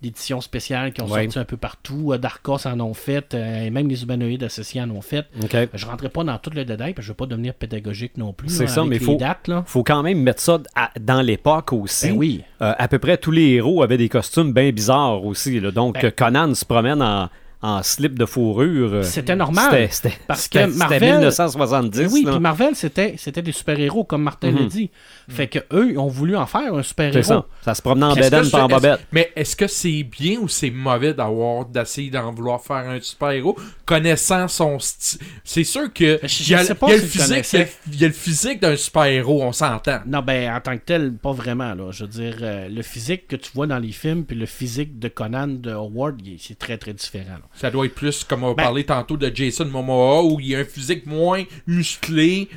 d'éditions 0.02 0.40
spéciales 0.40 0.92
qui 0.92 1.02
ont 1.02 1.06
Ouais. 1.06 1.24
sorti 1.24 1.38
un 1.38 1.44
peu 1.44 1.56
partout. 1.56 2.12
Euh, 2.12 2.18
Darkos 2.18 2.66
en 2.66 2.78
ont 2.80 2.94
fait, 2.94 3.34
euh, 3.34 3.64
et 3.64 3.70
même 3.70 3.88
les 3.88 4.02
humanoïdes 4.02 4.44
associés 4.44 4.80
en 4.80 4.90
ont 4.90 5.00
fait. 5.00 5.26
OK. 5.42 5.56
Je 5.74 5.84
ne 5.86 5.90
rentrerai 5.90 6.08
pas 6.08 6.22
dans 6.24 6.38
tout 6.38 6.50
le 6.54 6.64
détail 6.64 6.94
parce 6.94 6.98
que 6.98 7.02
je 7.02 7.08
ne 7.08 7.12
veux 7.12 7.16
pas 7.16 7.26
devenir 7.26 7.54
pédagogique 7.54 8.16
non 8.16 8.32
plus. 8.32 8.48
C'est 8.48 8.64
là, 8.64 8.68
ça, 8.70 8.84
mais 8.84 8.98
les 8.98 9.04
faut- 9.04 9.16
dates, 9.16 9.48
là. 9.48 9.64
faut 9.66 9.82
quand 9.82 10.02
même 10.02 10.22
mettre 10.22 10.40
ça 10.40 10.58
à- 10.76 10.90
dans 11.00 11.20
l'époque 11.22 11.72
aussi. 11.72 12.08
Ben 12.10 12.16
oui. 12.16 12.42
Euh, 12.62 12.74
à 12.78 12.88
peu 12.88 12.98
près 12.98 13.16
tous 13.18 13.30
les 13.32 13.50
héros 13.54 13.82
avaient 13.82 13.98
des 13.98 14.08
costumes 14.08 14.52
bien 14.52 14.70
bizarres 14.70 15.24
aussi. 15.24 15.58
là. 15.60 15.70
Donc, 15.70 15.94
Ben- 15.94 16.06
euh, 16.06 16.10
Conan 16.10 16.54
se 16.54 16.64
promène 16.64 17.02
en, 17.02 17.28
en 17.60 17.82
slip 17.82 18.16
de 18.18 18.24
fourrure. 18.24 18.94
euh, 18.94 19.02
C'était 19.02 19.34
normal. 19.34 19.88
C'était, 19.90 20.12
Parce 20.28 20.46
que 20.48 20.66
Marvel- 20.76 21.02
1970. 21.02 21.98
Ben 21.98 22.08
oui, 22.12 22.24
puis 22.24 22.38
Marvel, 22.38 22.74
c'était, 22.76 23.14
c'était 23.18 23.42
des 23.42 23.50
super-héros, 23.52 24.04
comme 24.04 24.22
Martin 24.22 24.52
Mhm. 24.52 24.58
l'a 24.58 24.64
dit. 24.66 24.90
Fait 25.28 25.48
que 25.48 25.58
eux, 25.72 25.90
ils 25.90 25.98
ont 25.98 26.06
voulu 26.06 26.36
en 26.36 26.46
faire 26.46 26.72
un 26.72 26.82
C'est 26.82 26.88
super-héros. 26.90 27.22
ça. 27.22 27.46
Ça 27.62 27.74
se 27.74 27.82
promenait 27.82 28.06
en 28.06 28.14
bédaine 28.14 28.48
pas 28.50 28.64
en 28.64 28.68
bobette. 28.68 29.00
Mais 29.12 29.32
est-ce 29.34 29.56
que 29.56 29.66
c'est 29.66 30.04
bien 30.04 30.38
ou 30.38 30.46
c'est 30.48 30.70
mauvais 30.70 31.14
d'avoir 31.14 31.64
d'essayer 31.66 32.10
d'en 32.10 32.30
vouloir 32.32 32.62
faire 32.62 32.76
un 32.88 33.00
super-héros 33.00 33.56
connaissant 33.84 34.46
son 34.48 34.78
style 34.78 35.20
C'est 35.44 35.64
sûr 35.64 35.92
que 35.92 36.20
Je- 36.22 36.42
il 36.44 36.50
y 36.50 36.54
a, 36.54 36.58
je 36.62 36.66
sais 36.68 36.74
pas 36.74 36.86
il 36.88 36.92
y 36.92 36.94
a 36.94 36.98
si 36.98 37.02
le 37.04 37.08
physique, 37.42 37.68
il 37.92 38.00
y 38.00 38.04
a- 38.04 38.08
le 38.08 38.14
physique 38.14 38.60
d'un 38.62 38.76
super-héros, 38.76 39.42
on 39.42 39.52
s'entend. 39.52 39.98
Non, 40.06 40.22
ben, 40.22 40.54
en 40.54 40.60
tant 40.60 40.76
que 40.76 40.82
tel, 40.84 41.12
pas 41.14 41.32
vraiment, 41.32 41.74
là. 41.74 41.90
Je 41.90 42.04
veux 42.04 42.10
dire, 42.10 42.36
euh, 42.40 42.68
le 42.68 42.82
physique 42.82 43.26
que 43.26 43.36
tu 43.36 43.50
vois 43.54 43.66
dans 43.66 43.78
les 43.78 43.92
films, 43.92 44.24
puis 44.24 44.36
le 44.36 44.46
physique 44.46 44.98
de 44.98 45.08
Conan, 45.08 45.48
de 45.48 45.72
Howard, 45.72 46.20
c'est 46.38 46.58
très, 46.58 46.78
très 46.78 46.92
différent, 46.92 47.32
là. 47.32 47.47
Ça 47.54 47.70
doit 47.70 47.86
être 47.86 47.94
plus 47.94 48.22
comme 48.24 48.44
on 48.44 48.52
a 48.52 48.54
Ben- 48.54 48.62
parlé 48.64 48.84
tantôt 48.84 49.16
de 49.16 49.34
Jason 49.34 49.64
Momoa 49.66 50.22
où 50.22 50.38
il 50.38 50.48
y 50.48 50.54
a 50.54 50.60
un 50.60 50.64
physique 50.64 51.06
moins 51.06 51.42
musclé, 51.66 52.48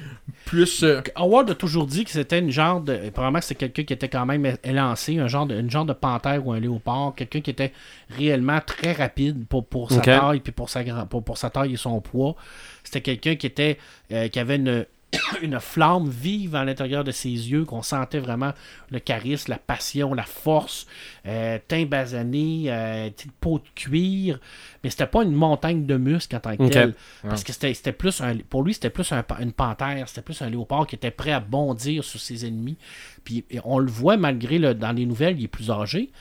plus 0.45 0.83
euh, 0.83 1.01
Howard 1.15 1.49
a 1.49 1.55
toujours 1.55 1.87
dit 1.87 2.03
que 2.03 2.11
c'était 2.11 2.39
une 2.39 2.51
genre 2.51 2.81
de. 2.81 3.09
Probablement 3.09 3.39
que 3.39 3.45
c'est 3.45 3.55
quelqu'un 3.55 3.83
qui 3.83 3.93
était 3.93 4.09
quand 4.09 4.25
même 4.25 4.57
élancé, 4.63 5.17
un 5.17 5.27
genre 5.27 5.45
de, 5.45 5.59
une 5.59 5.69
genre 5.69 5.85
de 5.85 5.93
panthère 5.93 6.45
ou 6.45 6.51
un 6.51 6.59
léopard, 6.59 7.13
quelqu'un 7.15 7.41
qui 7.41 7.49
était 7.51 7.73
réellement 8.09 8.59
très 8.65 8.91
rapide 8.91 9.45
pour, 9.47 9.65
pour 9.65 9.91
sa 9.91 10.01
taille 10.01 10.39
puis 10.39 10.51
pour 10.51 10.69
sa, 10.69 10.83
pour, 11.05 11.23
pour 11.23 11.37
sa 11.37 11.49
taille 11.49 11.73
et 11.73 11.77
son 11.77 11.99
poids. 12.01 12.35
C'était 12.83 13.01
quelqu'un 13.01 13.35
qui 13.35 13.47
était 13.47 13.77
euh, 14.11 14.27
qui 14.27 14.39
avait 14.39 14.57
une, 14.57 14.85
une 15.41 15.59
flamme 15.59 16.09
vive 16.09 16.55
à 16.55 16.63
l'intérieur 16.63 17.03
de 17.03 17.11
ses 17.11 17.29
yeux, 17.29 17.65
qu'on 17.65 17.81
sentait 17.81 18.19
vraiment 18.19 18.53
le 18.89 18.99
charisme, 18.99 19.51
la 19.51 19.57
passion, 19.57 20.13
la 20.13 20.23
force, 20.23 20.87
euh, 21.25 21.57
teint 21.67 21.85
basané, 21.85 22.65
euh, 22.67 23.09
petite 23.09 23.31
peau 23.33 23.59
de 23.59 23.65
cuir, 23.75 24.39
mais 24.83 24.89
c'était 24.89 25.07
pas 25.07 25.23
une 25.23 25.33
montagne 25.33 25.85
de 25.85 25.97
muscles 25.97 26.35
en 26.35 26.39
tant 26.39 26.55
que 26.55 26.63
Ok. 26.63 26.71
tel. 26.71 26.93
Parce 27.23 27.43
que 27.43 27.51
c'était 27.53 27.73
c'était 27.73 27.91
plus 27.91 28.21
un, 28.21 28.37
pour 28.49 28.63
lui, 28.63 28.73
c'était 28.73 28.89
plus 28.89 29.11
un 29.11 29.23
une 29.39 29.51
panthère, 29.51 30.07
c'était 30.07 30.21
plus 30.21 30.41
un 30.41 30.49
léopard 30.49 30.87
qui 30.87 30.95
était 30.95 31.11
prêt 31.11 31.31
à 31.31 31.39
bondir 31.39 32.03
sur 32.03 32.19
ses 32.19 32.45
ennemis. 32.45 32.77
Puis 33.23 33.43
et 33.49 33.59
on 33.65 33.79
le 33.79 33.91
voit 33.91 34.17
malgré 34.17 34.59
le, 34.59 34.73
dans 34.73 34.91
les 34.91 35.05
nouvelles, 35.05 35.37
il 35.39 35.45
est 35.45 35.47
plus 35.47 35.69
âgé. 35.71 36.11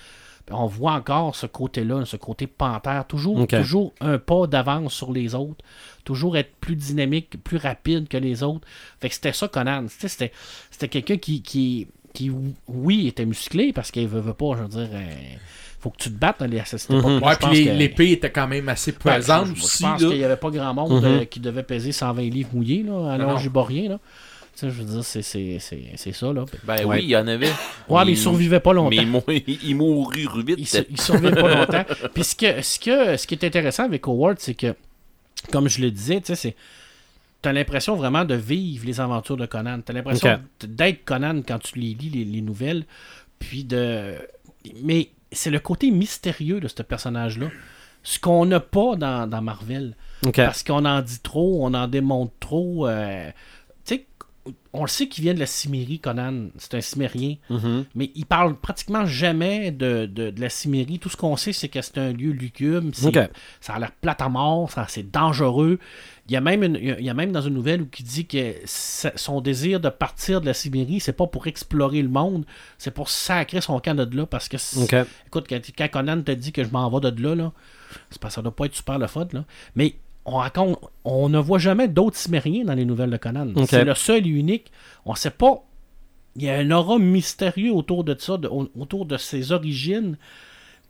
on 0.50 0.66
voit 0.66 0.92
encore 0.92 1.36
ce 1.36 1.46
côté-là, 1.46 2.04
ce 2.04 2.16
côté 2.16 2.46
panthère, 2.48 3.06
toujours, 3.06 3.46
toujours 3.46 3.92
un 4.00 4.18
pas 4.18 4.46
d'avance 4.48 4.92
sur 4.92 5.12
les 5.12 5.34
autres, 5.34 5.64
toujours 6.04 6.36
être 6.36 6.52
plus 6.60 6.76
dynamique, 6.76 7.36
plus 7.42 7.56
rapide 7.58 8.08
que 8.08 8.16
les 8.16 8.42
autres. 8.42 8.66
Fait 9.00 9.08
que 9.08 9.14
c'était 9.14 9.32
ça 9.32 9.48
Conan. 9.48 9.86
C'était, 9.88 10.32
c'était 10.70 10.88
quelqu'un 10.88 11.16
qui, 11.16 11.42
qui, 11.42 11.86
qui, 12.12 12.30
oui, 12.68 13.06
était 13.08 13.24
musclé 13.26 13.72
parce 13.72 13.90
qu'il 13.90 14.08
veut, 14.08 14.20
veut 14.20 14.34
pas, 14.34 14.52
je 14.56 14.62
veux 14.62 14.68
dire, 14.68 14.88
euh, 14.92 15.12
faut 15.80 15.90
que 15.90 15.96
tu 15.98 16.10
te 16.10 16.18
battes 16.18 16.40
dans 16.40 16.46
les 16.46 16.60
cette 16.64 16.90
époque-là. 16.90 17.26
Ouais, 17.26 17.32
Je 17.34 17.38
pense 17.38 17.50
puis 17.50 17.64
les- 17.64 17.70
que- 17.70 17.76
l'épée 17.76 18.10
était 18.12 18.30
quand 18.30 18.46
même 18.48 18.68
assez 18.68 18.90
Ouais, 18.90 19.16
pesante 19.16 19.46
je, 19.46 19.54
je 19.54 19.62
aussi. 19.64 19.82
pense 19.82 20.00
là. 20.02 20.08
qu'il 20.08 20.18
n'y 20.18 20.24
avait 20.24 20.36
pas 20.36 20.50
grand 20.50 20.74
monde 20.74 21.04
euh, 21.04 21.24
qui 21.24 21.40
devait 21.40 21.62
peser 21.62 21.92
120 21.92 22.22
livres 22.30 22.50
mouillés 22.52 22.82
là, 22.82 23.12
à 23.12 23.18
l'âge 23.18 23.42
du 23.42 23.48
Borien. 23.50 23.88
Là. 23.90 23.98
Tu 24.52 24.66
sais, 24.66 24.70
je 24.70 24.82
veux 24.82 24.92
dire, 24.92 25.04
c'est, 25.04 25.22
c'est, 25.22 25.58
c'est, 25.60 25.80
c'est 25.94 26.12
ça. 26.12 26.32
Là. 26.32 26.44
Ben 26.64 26.74
Ouais. 26.84 26.84
oui, 26.84 26.98
il 27.04 27.08
y 27.10 27.16
en 27.16 27.26
avait. 27.28 27.48
Ouais, 27.88 28.04
mais 28.04 28.10
il 28.12 28.18
survivait 28.18 28.60
pas 28.60 28.72
longtemps. 28.74 28.90
Mais 28.90 28.96
il, 28.96 29.06
mou- 29.06 29.22
il 29.64 29.76
mourut 29.76 30.26
vite. 30.44 30.56
Il, 30.58 30.66
sur- 30.66 30.84
il 30.90 31.00
survivait 31.00 31.40
pas 31.40 31.54
longtemps. 31.54 31.84
Puis 32.12 32.24
ce, 32.24 32.34
que, 32.34 32.60
ce, 32.60 32.78
que, 32.80 33.16
ce 33.16 33.26
qui 33.26 33.34
est 33.36 33.44
intéressant 33.44 33.84
avec 33.84 34.06
Howard, 34.06 34.38
c'est 34.40 34.54
que, 34.54 34.74
comme 35.52 35.68
je 35.68 35.80
le 35.80 35.90
disais, 35.90 36.20
tu 36.20 36.26
sais, 36.26 36.34
c'est. 36.36 36.56
T'as 37.42 37.52
l'impression 37.52 37.96
vraiment 37.96 38.26
de 38.26 38.34
vivre 38.34 38.84
les 38.84 39.00
aventures 39.00 39.38
de 39.38 39.46
Conan. 39.46 39.80
T'as 39.82 39.94
l'impression 39.94 40.28
d'être 40.62 41.04
Conan 41.06 41.40
quand 41.46 41.58
tu 41.58 41.78
les 41.78 41.94
lis, 41.94 42.10
les, 42.10 42.24
les 42.24 42.42
nouvelles. 42.42 42.84
Puis 43.38 43.64
de. 43.64 44.14
Mais 44.82 45.08
c'est 45.32 45.50
le 45.50 45.58
côté 45.58 45.90
mystérieux 45.90 46.60
de 46.60 46.68
ce 46.68 46.82
personnage-là. 46.82 47.46
Ce 48.02 48.18
qu'on 48.18 48.44
n'a 48.46 48.60
pas 48.60 48.96
dans, 48.96 49.26
dans 49.26 49.40
Marvel. 49.42 49.94
Parce 50.44 50.62
qu'on 50.62 50.84
en 50.84 51.00
dit 51.00 51.20
trop, 51.20 51.64
on 51.64 51.72
en 51.74 51.86
démontre 51.88 52.32
trop. 52.40 52.86
euh, 52.86 53.30
on 54.72 54.82
le 54.82 54.88
sait 54.88 55.08
qu'il 55.08 55.24
vient 55.24 55.34
de 55.34 55.38
la 55.40 55.46
Cimérie, 55.46 55.98
Conan. 55.98 56.48
C'est 56.56 56.74
un 56.74 56.80
Cimérien. 56.80 57.36
Mhm. 57.48 57.84
Mais 57.94 58.10
il 58.14 58.24
parle 58.26 58.54
pratiquement 58.56 59.04
jamais 59.06 59.70
de, 59.72 60.06
de, 60.06 60.30
de 60.30 60.40
la 60.40 60.48
Cimérie. 60.48 60.98
Tout 60.98 61.08
ce 61.08 61.16
qu'on 61.16 61.36
sait, 61.36 61.52
c'est 61.52 61.68
que 61.68 61.82
c'est 61.82 61.98
un 61.98 62.12
lieu 62.12 62.30
lugubre. 62.30 62.90
Ça 63.60 63.74
a 63.74 63.78
l'air 63.78 63.92
plate 63.92 64.20
à 64.22 64.28
mort, 64.28 64.70
ça- 64.70 64.86
c'est 64.88 65.10
dangereux. 65.10 65.78
Il 66.28 66.32
y, 66.34 66.36
a 66.36 66.40
même 66.40 66.62
une- 66.62 66.76
il 66.76 67.04
y 67.04 67.10
a 67.10 67.14
même 67.14 67.32
dans 67.32 67.40
une 67.42 67.54
nouvelle 67.54 67.82
où 67.82 67.88
il 67.98 68.04
dit 68.04 68.26
que 68.26 68.54
son 68.64 69.40
désir 69.40 69.80
de 69.80 69.88
partir 69.88 70.40
de 70.40 70.46
la 70.46 70.54
Sibérie, 70.54 71.00
c'est 71.00 71.12
pas 71.12 71.26
pour 71.26 71.48
explorer 71.48 72.00
le 72.02 72.08
monde, 72.08 72.44
c'est 72.78 72.92
pour 72.92 73.08
sacrer 73.10 73.60
son 73.60 73.80
camp 73.80 73.96
de 73.96 74.16
là. 74.16 74.26
Parce 74.26 74.48
que, 74.48 74.56
écoute, 75.26 75.46
quand, 75.48 75.60
quand 75.76 75.88
Conan 75.90 76.22
te 76.22 76.30
dit 76.30 76.52
que 76.52 76.62
je 76.62 76.70
m'en 76.70 76.88
vais 76.88 77.10
de 77.10 77.22
là, 77.22 77.34
là 77.34 77.52
c'est 78.10 78.20
parce 78.20 78.34
que 78.34 78.36
ça 78.36 78.42
doit 78.42 78.54
pas 78.54 78.66
être 78.66 78.76
super 78.76 78.98
le 79.00 79.08
fun. 79.08 79.26
Là. 79.32 79.44
Mais 79.74 79.96
on 80.32 80.36
raconte, 80.38 80.78
on 81.04 81.28
ne 81.28 81.38
voit 81.38 81.58
jamais 81.58 81.88
d'autres 81.88 82.16
Cimériens 82.16 82.64
dans 82.64 82.74
les 82.74 82.84
nouvelles 82.84 83.10
de 83.10 83.16
Conan. 83.16 83.48
C'est 83.68 83.84
le 83.84 83.94
seul 83.94 84.26
et 84.26 84.30
unique. 84.30 84.70
On 85.04 85.14
sait 85.14 85.30
pas. 85.30 85.62
Il 86.36 86.42
y 86.44 86.48
a 86.50 86.56
un 86.58 86.70
aura 86.70 86.98
mystérieux 86.98 87.72
autour 87.72 88.04
de 88.04 88.16
ça, 88.18 88.36
de- 88.36 88.46
au- 88.48 88.70
autour 88.78 89.04
de 89.06 89.16
ses 89.16 89.50
origines. 89.52 90.16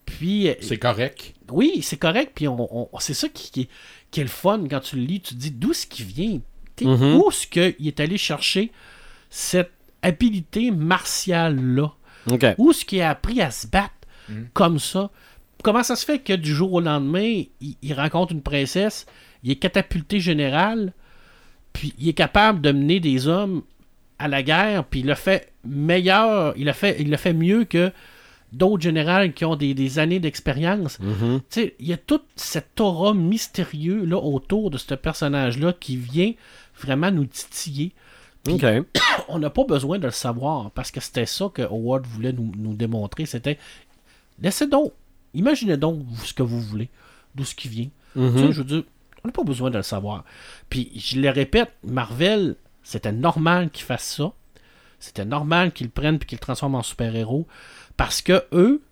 Puis, 0.04 0.48
euh, 0.48 0.54
C'est 0.60 0.76
correct. 0.78 1.34
oui, 1.50 1.80
c'est 1.82 1.96
correct. 1.96 2.32
Puis 2.34 2.46
on, 2.48 2.90
on- 2.94 2.98
c'est 2.98 3.14
ça 3.14 3.28
qui, 3.28 3.50
qui, 3.50 3.68
qui 4.10 4.20
est 4.20 4.24
le 4.24 4.28
fun 4.28 4.64
quand 4.68 4.80
tu 4.80 4.96
le 4.96 5.02
lis. 5.02 5.20
Tu 5.20 5.34
te 5.34 5.40
dis 5.40 5.50
d'où 5.50 5.70
est-ce 5.70 5.86
qu'il 5.86 6.04
vient? 6.06 6.40
Mhm. 6.82 7.16
Où 7.16 7.28
est-ce 7.30 7.46
qu'il 7.46 7.86
est 7.86 8.00
allé 8.00 8.16
chercher 8.18 8.72
cette 9.30 9.72
habileté 10.02 10.70
martiale-là? 10.70 11.92
Où 12.58 12.70
est-ce 12.70 12.84
qu'il 12.84 13.00
a 13.02 13.10
appris 13.10 13.40
à 13.40 13.50
se 13.50 13.66
battre 13.66 13.94
Mhm. 14.28 14.48
comme 14.52 14.78
ça? 14.78 15.10
Comment 15.62 15.82
ça 15.82 15.94
se 15.96 16.04
fait 16.06 16.18
que 16.20 16.32
du 16.32 16.54
jour 16.54 16.72
au 16.72 16.80
lendemain, 16.80 17.42
il, 17.60 17.76
il 17.82 17.92
rencontre 17.94 18.32
une 18.32 18.40
princesse, 18.42 19.04
il 19.42 19.50
est 19.50 19.56
catapulté 19.56 20.20
général, 20.20 20.92
puis 21.72 21.94
il 21.98 22.08
est 22.08 22.14
capable 22.14 22.60
de 22.60 22.72
mener 22.72 23.00
des 23.00 23.28
hommes 23.28 23.62
à 24.18 24.28
la 24.28 24.42
guerre, 24.42 24.84
puis 24.84 25.00
il 25.00 25.06
le 25.06 25.14
fait 25.14 25.52
meilleur, 25.64 26.54
il 26.56 26.66
le 26.66 26.72
fait, 26.72 26.96
il 27.00 27.10
le 27.10 27.16
fait 27.16 27.32
mieux 27.32 27.64
que 27.64 27.90
d'autres 28.52 28.82
généraux 28.82 29.30
qui 29.34 29.44
ont 29.44 29.56
des, 29.56 29.74
des 29.74 29.98
années 29.98 30.20
d'expérience. 30.20 30.98
Mhm. 31.00 31.40
Il 31.56 31.86
y 31.86 31.92
a 31.92 31.96
toute 31.96 32.26
cette 32.36 32.80
aura 32.80 33.14
mystérieux 33.14 34.04
là 34.04 34.18
autour 34.18 34.70
de 34.70 34.78
ce 34.78 34.94
personnage-là 34.94 35.72
qui 35.78 35.96
vient 35.96 36.32
vraiment 36.78 37.10
nous 37.10 37.26
titiller. 37.26 37.92
On 39.28 39.38
n'a 39.38 39.50
pas 39.50 39.64
besoin 39.64 39.98
de 39.98 40.06
le 40.06 40.12
savoir 40.12 40.70
parce 40.72 40.90
que 40.90 41.00
c'était 41.00 41.26
ça 41.26 41.50
que 41.52 41.62
Howard 41.62 42.06
voulait 42.06 42.32
nous, 42.32 42.52
nous 42.56 42.74
démontrer. 42.74 43.26
C'était 43.26 43.58
laissez 44.40 44.66
donc, 44.66 44.92
imaginez 45.34 45.76
donc 45.76 46.02
ce 46.24 46.34
que 46.34 46.42
vous 46.42 46.60
voulez, 46.60 46.88
d'où 47.34 47.44
ce 47.44 47.54
qui 47.54 47.68
vient. 47.68 47.88
Tu 48.14 48.38
sais, 48.38 48.52
je 48.52 48.62
veux 48.62 48.64
dire, 48.64 48.82
on 49.24 49.28
n'a 49.28 49.32
pas 49.32 49.44
besoin 49.44 49.70
de 49.70 49.76
le 49.76 49.82
savoir. 49.82 50.24
Puis 50.68 50.90
je 50.96 51.20
le 51.20 51.30
répète, 51.30 51.70
Marvel, 51.84 52.56
c'était 52.82 53.12
normal 53.12 53.70
qu'ils 53.70 53.84
fassent 53.84 54.16
ça. 54.16 54.32
C'était 54.98 55.24
normal 55.24 55.72
qu'ils 55.72 55.86
le 55.86 55.92
prennent 55.92 56.18
puis 56.18 56.26
qu'ils 56.28 56.36
le 56.36 56.40
transforment 56.40 56.76
en 56.76 56.82
super-héros 56.82 57.46
parce 57.96 58.20
que 58.22 58.44
eux, 58.52 58.82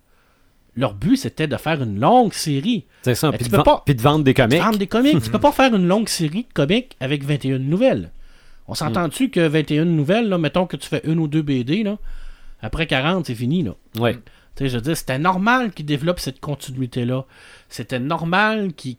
leur 0.75 0.93
but 0.93 1.17
c'était 1.17 1.47
de 1.47 1.57
faire 1.57 1.81
une 1.83 1.99
longue 1.99 2.33
série. 2.33 2.85
C'est 3.03 3.15
ça. 3.15 3.31
Puis 3.31 3.47
de, 3.49 3.57
pas- 3.57 3.83
puis 3.85 3.95
de 3.95 4.01
vendre 4.01 4.23
des 4.23 4.33
comics. 4.33 4.59
Vendre 4.59 4.77
des 4.77 4.87
comics. 4.87 5.21
tu 5.21 5.29
peux 5.29 5.39
pas 5.39 5.51
faire 5.51 5.73
une 5.75 5.87
longue 5.87 6.09
série 6.09 6.43
de 6.43 6.53
comics 6.53 6.95
avec 6.99 7.23
21 7.23 7.59
nouvelles. 7.59 8.11
On 8.67 8.75
s'entend-tu 8.75 9.29
que 9.29 9.39
21 9.39 9.85
nouvelles, 9.85 10.29
là, 10.29 10.37
mettons 10.37 10.67
que 10.67 10.77
tu 10.77 10.87
fais 10.87 11.01
une 11.03 11.17
ou 11.19 11.27
deux 11.27 11.41
BD, 11.41 11.81
là, 11.83 11.97
après 12.61 12.85
40, 12.87 13.25
c'est 13.25 13.33
fini. 13.35 13.63
Là. 13.63 13.73
Ouais. 13.99 14.17
Tu 14.55 14.63
sais, 14.65 14.69
je 14.69 14.75
veux 14.75 14.81
dire, 14.81 14.97
c'était 14.97 15.19
normal 15.19 15.71
qu'ils 15.71 15.85
développent 15.85 16.19
cette 16.19 16.39
continuité-là. 16.39 17.25
C'était 17.69 17.99
normal 17.99 18.73
qu'ils 18.73 18.97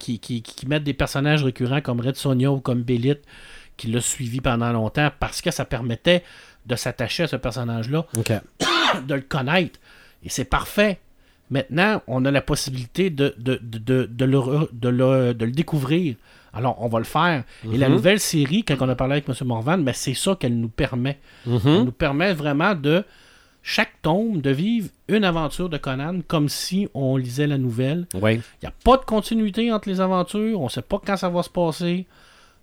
mettent 0.66 0.84
des 0.84 0.94
personnages 0.94 1.44
récurrents 1.44 1.80
comme 1.80 2.00
Red 2.00 2.16
Sonja 2.16 2.50
ou 2.50 2.60
comme 2.60 2.82
Bélite, 2.82 3.20
qui 3.76 3.88
l'a 3.88 4.00
suivi 4.00 4.40
pendant 4.40 4.72
longtemps, 4.72 5.10
parce 5.18 5.42
que 5.42 5.50
ça 5.50 5.64
permettait 5.64 6.22
de 6.66 6.76
s'attacher 6.76 7.24
à 7.24 7.26
ce 7.26 7.36
personnage-là, 7.36 8.06
de 9.06 9.14
le 9.14 9.20
connaître. 9.22 9.78
Et 10.24 10.28
c'est 10.28 10.44
parfait. 10.44 10.98
Maintenant, 11.50 12.00
on 12.06 12.24
a 12.26 12.30
la 12.30 12.42
possibilité 12.42 13.10
de, 13.10 13.34
de, 13.38 13.58
de, 13.62 14.24
le, 14.24 14.38
re- 14.38 14.68
de 14.72 14.88
le- 14.88 15.34
de 15.34 15.44
le 15.44 15.50
découvrir. 15.50 16.14
Alors, 16.52 16.80
on 16.82 16.88
va 16.88 16.98
le 16.98 17.04
faire. 17.04 17.44
Et 17.72 17.76
la 17.78 17.88
Mhm. 17.88 17.94
nouvelle 17.96 18.20
série, 18.20 18.62
quand 18.64 18.76
on 18.80 18.88
a 18.88 18.94
parlé 18.94 19.14
avec 19.14 19.28
M. 19.28 19.34
Morvan, 19.46 19.78
mais 19.78 19.92
c'est 19.94 20.14
ça 20.14 20.36
qu'elle 20.38 20.58
nous 20.58 20.68
permet. 20.68 21.18
Elle 21.46 21.52
Mhm. 21.54 21.84
nous 21.86 21.92
permet 21.92 22.32
vraiment 22.34 22.74
de, 22.74 23.04
chaque 23.62 24.00
tome, 24.02 24.40
de 24.40 24.50
vivre 24.50 24.88
une 25.08 25.24
aventure 25.24 25.68
de 25.68 25.76
Conan 25.76 26.20
comme 26.26 26.48
si 26.48 26.88
on 26.94 27.16
lisait 27.16 27.46
la 27.46 27.58
nouvelle. 27.58 28.06
Ouais. 28.14 28.36
Il 28.36 28.64
n'y 28.64 28.68
a 28.68 28.74
pas 28.84 28.96
de 28.96 29.04
continuité 29.04 29.70
entre 29.72 29.88
les 29.88 30.00
aventures. 30.00 30.60
On 30.60 30.64
ne 30.64 30.70
sait 30.70 30.82
pas 30.82 31.00
quand 31.04 31.16
ça 31.16 31.28
va 31.28 31.42
se 31.42 31.50
passer. 31.50 32.06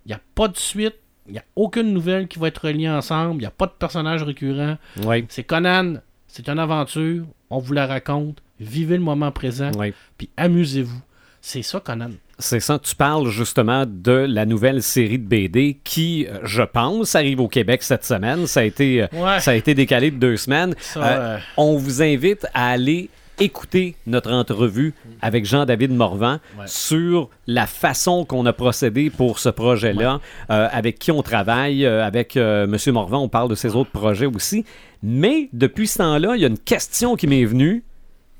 Il 0.04 0.08
n'y 0.08 0.14
a 0.14 0.20
pas 0.34 0.48
de 0.48 0.56
suite. 0.56 0.96
Il 1.26 1.32
n'y 1.32 1.38
a 1.38 1.44
aucune 1.56 1.92
nouvelle 1.92 2.26
qui 2.26 2.38
va 2.38 2.48
être 2.48 2.66
reliée 2.66 2.88
ensemble. 2.88 3.36
Il 3.36 3.40
n'y 3.40 3.46
a 3.46 3.50
pas 3.50 3.66
de 3.66 3.72
personnage 3.72 4.22
récurrent. 4.22 4.78
Ouais. 5.04 5.24
C'est 5.28 5.44
Conan. 5.44 5.94
C'est 6.26 6.48
une 6.48 6.58
aventure. 6.58 7.26
On 7.50 7.58
vous 7.58 7.72
la 7.72 7.86
raconte. 7.86 8.42
Vivez 8.60 8.96
le 8.96 9.02
moment 9.02 9.30
présent. 9.30 9.70
Ouais. 9.72 9.94
Puis 10.16 10.30
amusez-vous. 10.36 11.00
C'est 11.40 11.62
ça, 11.62 11.80
Conan. 11.80 12.10
C'est 12.40 12.60
ça, 12.60 12.78
tu 12.78 12.94
parles 12.94 13.28
justement 13.28 13.84
de 13.86 14.12
la 14.12 14.46
nouvelle 14.46 14.80
série 14.82 15.18
de 15.18 15.26
BD 15.26 15.80
qui, 15.82 16.26
euh, 16.28 16.38
je 16.44 16.62
pense, 16.62 17.16
arrive 17.16 17.40
au 17.40 17.48
Québec 17.48 17.82
cette 17.82 18.04
semaine. 18.04 18.46
Ça 18.46 18.60
a 18.60 18.62
été, 18.62 19.02
euh, 19.02 19.06
Ouais. 19.12 19.40
ça 19.40 19.50
a 19.50 19.54
été 19.54 19.74
décalé 19.74 20.12
de 20.12 20.16
deux 20.18 20.36
semaines. 20.36 20.74
Ça, 20.78 21.00
Euh, 21.00 21.18
euh, 21.18 21.38
On 21.56 21.76
vous 21.76 22.00
invite 22.00 22.46
à 22.54 22.70
aller 22.70 23.10
écouter 23.40 23.94
notre 24.06 24.32
entrevue 24.32 24.94
avec 25.20 25.44
Jean-David 25.46 25.92
Morvan 25.92 26.38
Ouais. 26.58 26.64
sur 26.66 27.28
la 27.48 27.66
façon 27.66 28.24
qu'on 28.24 28.46
a 28.46 28.52
procédé 28.52 29.10
pour 29.10 29.38
ce 29.40 29.48
projet-là, 29.48 30.20
euh, 30.50 30.68
avec 30.72 30.98
qui 31.00 31.10
on 31.12 31.22
travaille, 31.22 31.84
avec 31.86 32.36
M. 32.36 32.76
Morvan, 32.88 33.18
on 33.22 33.28
parle 33.28 33.48
de 33.50 33.54
ses 33.56 33.74
autres 33.74 33.90
projets 33.90 34.26
aussi. 34.26 34.64
Mais 35.02 35.48
depuis 35.52 35.86
ce 35.88 35.98
temps-là, 35.98 36.34
il 36.36 36.42
y 36.42 36.44
a 36.44 36.48
une 36.48 36.58
question 36.58 37.14
qui 37.16 37.26
m'est 37.28 37.44
venue 37.44 37.84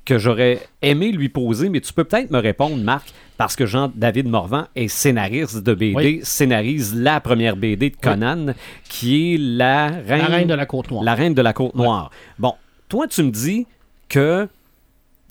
que 0.09 0.17
j'aurais 0.17 0.59
aimé 0.81 1.11
lui 1.11 1.29
poser, 1.29 1.69
mais 1.69 1.81
tu 1.81 1.93
peux 1.93 2.03
peut-être 2.03 2.31
me 2.31 2.39
répondre, 2.39 2.75
Marc, 2.77 3.13
parce 3.37 3.55
que 3.55 3.65
Jean-David 3.67 4.27
Morvan 4.27 4.65
est 4.75 4.87
scénariste 4.87 5.57
de 5.63 5.73
BD, 5.75 5.93
Oui. 5.95 6.19
scénarise 6.23 6.95
la 6.95 7.21
première 7.21 7.55
BD 7.55 7.91
de 7.91 7.95
Conan, 7.95 8.53
qui 8.89 9.35
est 9.35 9.37
La 9.37 9.87
Reine, 9.87 10.21
la 10.21 10.25
reine 10.27 10.47
de 10.47 10.53
la 10.55 10.65
Côte-Noire. 10.65 11.03
la 11.03 11.13
Reine 11.13 11.33
de 11.35 11.41
la 11.43 11.53
Côte-Noire. 11.53 12.09
Bon, 12.39 12.55
toi, 12.89 13.07
tu 13.07 13.21
me 13.23 13.29
dis 13.29 13.67
que 14.09 14.47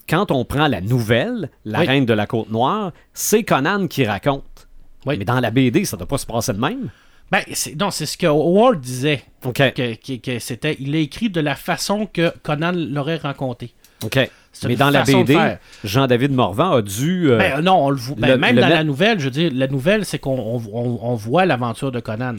quand 0.09 0.31
on 0.31 0.45
prend 0.45 0.69
la 0.69 0.81
nouvelle, 0.81 1.51
La. 1.64 1.81
Reine 1.81 2.07
de 2.07 2.14
la 2.14 2.27
Côte-Noire, 2.27 2.93
c'est 3.12 3.43
Conan 3.43 3.88
qui 3.88 4.07
raconte. 4.07 4.69
Oui. 5.07 5.17
Mais 5.19 5.25
dans 5.25 5.41
la 5.41 5.51
BD, 5.51 5.85
ça 5.85 5.97
ne 5.97 5.99
doit 5.99 6.09
pas 6.09 6.19
se 6.19 6.27
passer 6.27 6.53
de 6.53 6.59
même. 6.61 6.91
Ben, 7.31 7.43
c'est, 7.53 7.79
non, 7.79 7.91
c'est 7.91 8.07
ce 8.07 8.17
que 8.17 8.27
Howard 8.27 8.81
disait. 8.81 9.23
Que, 9.43 9.71
que- 9.95 10.17
que 10.17 10.38
c'était, 10.38 10.77
il 10.81 10.93
l'a 10.93 10.99
écrit 10.99 11.29
de 11.29 11.41
la 11.41 11.57
façon 11.57 12.07
que 12.07 12.33
Conan 12.43 12.73
l'aurait 12.75 13.17
raconté. 13.17 13.75
OK. 14.04 14.30
Mais 14.64 14.74
dans 14.76 14.90
la 14.90 15.04
façon 15.04 15.20
BD. 15.20 15.38
Jean-David 15.84 16.32
Morvan 16.32 16.72
a 16.72 16.82
dû. 16.82 17.30
euh, 17.30 17.38
Ben, 17.38 17.61
non, 17.61 17.74
on 17.87 17.90
le 17.90 17.96
voit. 17.96 18.16
ben, 18.18 18.37
même 18.40 18.56
le 18.56 18.62
dans 18.62 18.68
la 18.68 18.82
nouvelle, 18.82 19.20
je 19.20 19.26
veux 19.26 19.30
dire, 19.30 19.50
la 19.54 19.68
nouvelle, 19.68 20.04
c'est 20.04 20.18
qu'on 20.18 20.37
on, 20.38 20.62
on- 20.72 20.98
on 21.02 21.14
voit 21.14 21.46
l'aventure 21.46 21.92
de 21.92 22.00
Conan. 22.00 22.34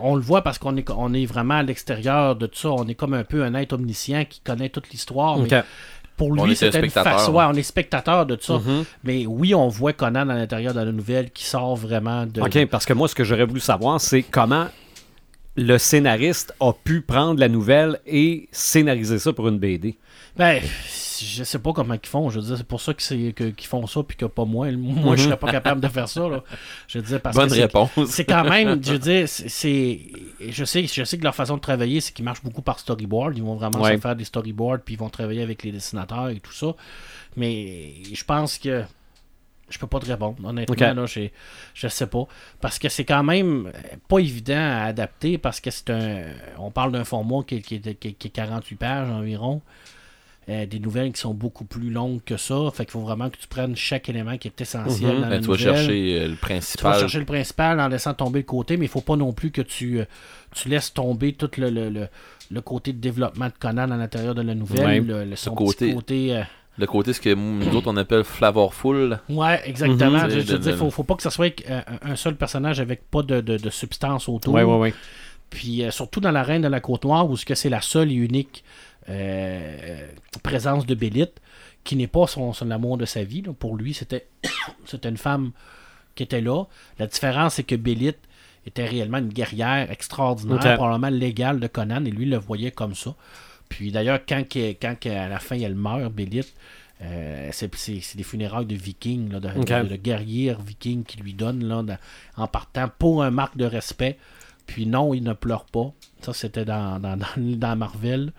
On 0.00 0.14
le 0.16 0.22
voit 0.22 0.42
parce 0.42 0.58
qu'on 0.58 0.76
est, 0.76 0.88
on 0.90 1.12
est 1.12 1.26
vraiment 1.26 1.54
à 1.54 1.62
l'extérieur 1.62 2.36
de 2.36 2.46
tout 2.46 2.58
ça. 2.58 2.70
On 2.70 2.86
est 2.88 2.94
comme 2.94 3.12
un 3.14 3.24
peu 3.24 3.42
un 3.42 3.54
être 3.54 3.74
omniscient 3.74 4.24
qui 4.28 4.40
connaît 4.40 4.68
toute 4.70 4.88
l'histoire. 4.90 5.38
Pour 6.16 6.32
lui, 6.32 6.40
était 6.52 6.66
c'était 6.66 6.78
une 6.78 6.90
face. 6.90 7.28
Ouais, 7.28 7.44
on 7.46 7.52
est 7.52 7.62
spectateur 7.62 8.24
de 8.24 8.36
tout 8.36 8.44
ça. 8.44 8.54
Mhm. 8.54 8.84
Mais 9.04 9.26
oui, 9.26 9.54
on 9.54 9.68
voit 9.68 9.92
Conan 9.92 10.28
à 10.30 10.34
l'intérieur 10.34 10.72
de 10.72 10.80
la 10.80 10.90
nouvelle 10.92 11.30
qui 11.30 11.44
sort 11.44 11.76
vraiment 11.76 12.24
de. 12.24 12.40
OK, 12.40 12.66
parce 12.70 12.86
que 12.86 12.94
moi, 12.94 13.06
ce 13.08 13.14
que 13.14 13.22
j'aurais 13.24 13.44
voulu 13.44 13.60
savoir, 13.60 14.00
c'est 14.00 14.22
comment 14.22 14.66
le 15.56 15.78
scénariste 15.78 16.54
a 16.60 16.72
pu 16.72 17.00
prendre 17.02 17.40
la 17.40 17.48
nouvelle 17.48 18.00
et 18.06 18.48
scénariser 18.52 19.18
ça 19.18 19.32
pour 19.32 19.48
une 19.48 19.58
BD? 19.58 19.96
Ben, 20.36 20.60
je 21.18 21.44
sais 21.44 21.58
pas 21.58 21.72
comment 21.72 21.94
ils 21.94 22.06
font. 22.08 22.28
Je 22.28 22.38
veux 22.40 22.46
dire, 22.46 22.56
c'est 22.58 22.66
pour 22.66 22.80
ça 22.82 22.92
qu'ils 22.92 23.32
font 23.62 23.86
ça, 23.86 24.02
puis 24.02 24.18
que 24.18 24.26
pas 24.26 24.44
moi. 24.44 24.70
Moi, 24.72 25.16
je 25.16 25.22
serais 25.22 25.38
pas 25.38 25.50
capable 25.50 25.80
de 25.80 25.88
faire 25.88 26.08
ça. 26.08 26.28
Là. 26.28 26.44
Je 26.88 26.98
veux 26.98 27.04
dire, 27.04 27.22
parce 27.22 27.34
Bonne 27.34 27.48
que 27.48 27.54
réponse. 27.54 27.90
C'est 28.08 28.26
quand 28.26 28.44
même, 28.44 28.84
je 28.84 28.92
veux 28.92 28.98
dire, 28.98 29.26
c'est- 29.28 29.48
c'est. 29.48 30.00
Je 30.46 30.64
sais, 30.66 30.86
je 30.86 31.04
sais 31.04 31.16
que 31.16 31.24
leur 31.24 31.34
façon 31.34 31.56
de 31.56 31.62
travailler, 31.62 32.00
c'est 32.02 32.12
qu'ils 32.12 32.24
marchent 32.26 32.42
beaucoup 32.42 32.60
par 32.60 32.78
storyboard. 32.78 33.36
Ils 33.38 33.42
vont 33.42 33.54
vraiment 33.56 33.80
Ouais. 33.80 33.96
se 33.96 34.00
faire 34.00 34.14
des 34.14 34.24
storyboards, 34.24 34.80
puis 34.84 34.94
ils 34.94 34.98
vont 34.98 35.08
travailler 35.08 35.40
avec 35.42 35.62
les 35.62 35.72
dessinateurs 35.72 36.28
et 36.28 36.38
tout 36.40 36.52
ça. 36.52 36.74
Mais 37.36 37.92
je 38.12 38.24
pense 38.24 38.58
que. 38.58 38.82
Je 39.68 39.78
peux 39.78 39.86
pas 39.88 39.98
te 39.98 40.06
répondre, 40.06 40.36
honnêtement, 40.44 40.72
Ok. 40.74 40.80
là, 40.80 41.06
je, 41.06 41.22
je 41.74 41.88
sais 41.88 42.06
pas. 42.06 42.26
Parce 42.60 42.78
que 42.78 42.88
c'est 42.88 43.04
quand 43.04 43.24
même 43.24 43.72
pas 44.08 44.18
évident 44.18 44.54
à 44.56 44.84
adapter 44.84 45.38
parce 45.38 45.60
que 45.60 45.70
c'est 45.72 45.90
un. 45.90 46.22
On 46.58 46.70
parle 46.70 46.92
d'un 46.92 47.04
format 47.04 47.42
qui, 47.44 47.56
est- 47.56 47.60
qui 47.62 47.74
est- 47.76 47.94
qui 47.98 48.08
est- 48.08 48.12
qui 48.12 48.28
est 48.28 48.30
48 48.30 48.76
pages 48.76 49.10
environ. 49.10 49.60
Euh, 50.48 50.64
des 50.64 50.78
nouvelles 50.78 51.10
qui 51.10 51.20
sont 51.20 51.34
beaucoup 51.34 51.64
plus 51.64 51.90
longues 51.90 52.20
que 52.24 52.36
ça. 52.36 52.54
Fait 52.72 52.84
qu'il 52.84 52.92
faut 52.92 53.00
vraiment 53.00 53.28
que 53.28 53.36
tu 53.36 53.48
prennes 53.48 53.74
chaque 53.74 54.08
élément 54.08 54.38
qui 54.38 54.46
est 54.46 54.60
essentiel 54.60 55.16
Mhm. 55.16 55.20
dans 55.22 55.28
la 55.28 55.36
Ben, 55.38 55.40
tu 55.42 55.48
vas 55.48 55.56
chercher 55.56 56.20
euh, 56.20 56.20
le 56.20 56.26
Tu 56.26 56.30
vas 56.30 56.36
principal. 56.46 57.00
chercher 57.00 57.18
le 57.18 57.24
principal 57.24 57.80
en 57.80 57.88
laissant 57.88 58.14
tomber 58.14 58.38
le 58.38 58.44
côté, 58.44 58.76
mais 58.76 58.84
il 58.84 58.88
faut 58.88 59.00
pas 59.00 59.16
non 59.16 59.32
plus 59.32 59.50
que 59.50 59.62
tu, 59.62 59.98
euh, 59.98 60.04
tu 60.54 60.68
laisses 60.68 60.94
tomber 60.94 61.32
tout 61.32 61.50
le, 61.58 61.68
le, 61.70 61.90
le- 61.90 62.06
le 62.52 62.60
côté 62.60 62.92
de 62.92 62.98
développement 63.00 63.46
de 63.46 63.54
Conan 63.58 63.90
à 63.90 63.96
l'intérieur 63.96 64.36
de 64.36 64.42
la 64.42 64.54
nouvelle. 64.54 64.86
Ouais. 64.86 65.00
le, 65.00 65.24
le- 65.24 65.34
son 65.34 65.56
côté- 65.56 65.86
petit 65.88 65.94
côté. 65.96 66.36
euh, 66.36 66.42
Le 66.78 66.86
côté, 66.86 67.12
ce 67.14 67.20
que 67.20 67.32
nous 67.34 67.74
autres, 67.74 67.90
on 67.90 67.96
appelle 67.96 68.22
flavorful. 68.24 69.18
Ouais, 69.30 69.60
exactement. 69.64 70.24
Mhm. 70.24 70.30
Je, 70.30 70.40
je 70.62 70.72
faut, 70.76 70.90
faut 70.90 71.04
pas 71.04 71.14
que 71.14 71.22
ce 71.22 71.30
soit 71.30 71.54
un 72.02 72.16
seul 72.16 72.36
personnage 72.36 72.80
avec 72.80 73.10
pas 73.10 73.22
de, 73.22 73.40
de- 73.40 73.56
de 73.56 73.70
substance 73.70 74.28
autour. 74.28 74.54
Oui, 74.54 74.62
oui, 74.62 74.76
oui. 74.78 74.94
Puis 75.48 75.82
euh, 75.84 75.90
surtout 75.90 76.20
dans 76.20 76.32
la 76.32 76.42
Reine 76.42 76.62
de 76.62 76.68
la 76.68 76.80
Côte-Noire, 76.80 77.30
où 77.30 77.36
ce 77.36 77.44
que 77.46 77.54
c'est 77.54 77.68
la 77.70 77.80
seule 77.80 78.10
et 78.10 78.14
unique 78.14 78.62
euh, 79.08 80.06
présence 80.42 80.86
de 80.86 80.94
Bélite, 80.94 81.40
qui 81.84 81.96
n'est 81.96 82.08
pas 82.08 82.26
son, 82.26 82.52
son 82.52 82.70
amour 82.70 82.98
de 82.98 83.04
sa 83.04 83.22
vie. 83.24 83.42
là. 83.42 83.52
Pour 83.52 83.76
lui, 83.76 83.94
c'était 83.94 84.26
c'était 84.84 85.08
une 85.08 85.16
femme 85.16 85.52
qui 86.14 86.22
était 86.24 86.40
là. 86.40 86.64
La 86.98 87.06
différence, 87.06 87.54
c'est 87.54 87.62
que 87.62 87.76
Bélite 87.76 88.18
était 88.66 88.84
réellement 88.84 89.18
une 89.18 89.28
guerrière 89.28 89.90
extraordinaire, 89.90 90.56
Ok. 90.56 90.74
probablement 90.74 91.08
légale 91.16 91.60
de 91.60 91.68
Conan, 91.68 92.04
et 92.04 92.10
lui 92.10 92.24
le 92.26 92.36
voyait 92.36 92.72
comme 92.72 92.94
ça. 92.94 93.14
Puis 93.68 93.90
d'ailleurs, 93.92 94.20
quand, 94.28 94.42
à 95.06 95.28
la 95.28 95.38
fin 95.38 95.58
elle 95.58 95.74
meurt, 95.74 96.12
Bélite, 96.12 96.54
euh, 97.02 97.50
c'est 97.52 97.70
des 98.16 98.22
funérailles 98.22 98.66
de 98.66 98.74
vikings, 98.74 99.30
là, 99.32 99.40
de, 99.40 99.48
Ok. 99.48 99.66
de- 99.68 99.88
de 99.88 99.96
guerrières 99.96 100.60
vikings 100.60 101.04
qui 101.04 101.18
lui 101.18 101.34
donnent 101.34 101.64
là, 101.64 101.82
en 102.36 102.46
partant 102.46 102.88
pour 102.98 103.22
un 103.22 103.30
marque 103.30 103.56
de 103.56 103.64
respect. 103.66 104.16
Puis 104.66 104.86
non, 104.86 105.14
il 105.14 105.22
ne 105.22 105.32
pleure 105.32 105.64
pas. 105.66 105.92
Ça, 106.22 106.32
c'était 106.32 106.64
dans, 106.64 106.98
dans, 106.98 107.16
dans, 107.16 107.26
dans 107.36 107.76
Marvel. 107.76 108.32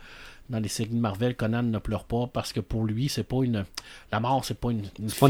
Dans 0.49 0.59
les 0.59 0.69
séries 0.69 0.89
de 0.91 0.95
Marvel, 0.99 1.35
Conan 1.35 1.61
ne 1.63 1.77
pleure 1.77 2.05
pas 2.05 2.25
parce 2.31 2.53
que 2.53 2.61
pour 2.61 2.85
lui, 2.85 3.09
c'est 3.09 3.23
pas 3.23 3.43
une. 3.43 3.65
La 4.13 4.19
mort, 4.21 4.43
c'est 4.45 4.57
pas 4.57 4.71
une, 4.71 4.83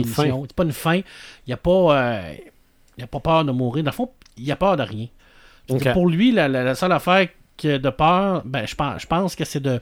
finition. 0.04 0.44
C'est 0.48 0.56
pas 0.56 0.64
une 0.64 0.72
fin. 0.72 0.96
Il 0.98 1.04
n'y 1.48 1.54
a 1.54 1.58
pas. 1.58 1.72
euh, 2.22 2.34
il 2.98 3.04
a 3.04 3.08
pas 3.08 3.20
peur 3.20 3.44
de 3.44 3.52
mourir. 3.52 3.84
Dans 3.84 3.90
le 3.92 3.96
fond, 3.96 4.12
il 4.38 4.52
a 4.52 4.56
peur 4.56 4.78
de 4.78 4.84
rien. 4.84 5.08
Pour 5.94 6.08
lui, 6.08 6.32
la, 6.32 6.48
la- 6.48 6.64
la 6.64 6.76
seule 6.76 6.92
affaire 6.92 7.28
que 7.58 7.78
de 7.78 7.90
peur, 7.90 8.44
ben, 8.46 8.66
je 8.68 8.76
pense, 8.76 9.02
je 9.02 9.08
pense 9.08 9.36
que 9.36 9.44
c'est 9.46 9.60
de 9.60 9.80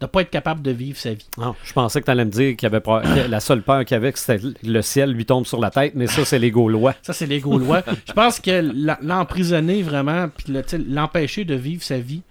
ne 0.00 0.06
pas 0.06 0.20
être 0.22 0.30
capable 0.30 0.60
de 0.62 0.70
vivre 0.70 0.98
sa 0.98 1.14
vie. 1.14 1.26
Ah, 1.40 1.52
je 1.64 1.72
pensais 1.72 2.00
que 2.00 2.04
tu 2.04 2.10
allais 2.10 2.24
me 2.24 2.30
dire 2.30 2.56
qu'il 2.56 2.64
y 2.70 2.74
avait 2.74 2.80
que 2.80 3.28
la 3.30 3.40
seule 3.40 3.62
peur 3.62 3.84
qu'il 3.84 3.94
y 3.94 3.96
avait, 3.96 4.12
que 4.12 4.18
c'était 4.18 4.40
le 4.62 4.82
ciel 4.82 5.10
lui 5.12 5.24
tombe 5.24 5.46
sur 5.46 5.60
la 5.60 5.70
tête, 5.70 5.92
mais 5.94 6.06
ça, 6.06 6.24
c'est 6.24 6.38
les 6.38 6.50
Gaulois. 6.50 6.94
Ça, 7.02 7.12
c'est 7.12 7.26
les 7.26 7.40
Gaulois. 7.40 7.82
je 8.06 8.12
pense 8.12 8.40
que 8.40 8.60
l'emprisonner 9.02 9.82
vraiment, 9.82 10.28
puis 10.28 10.54
l'empêcher 10.88 11.44
de 11.44 11.54
vivre 11.54 11.82
sa 11.82 11.98
vie, 11.98 12.22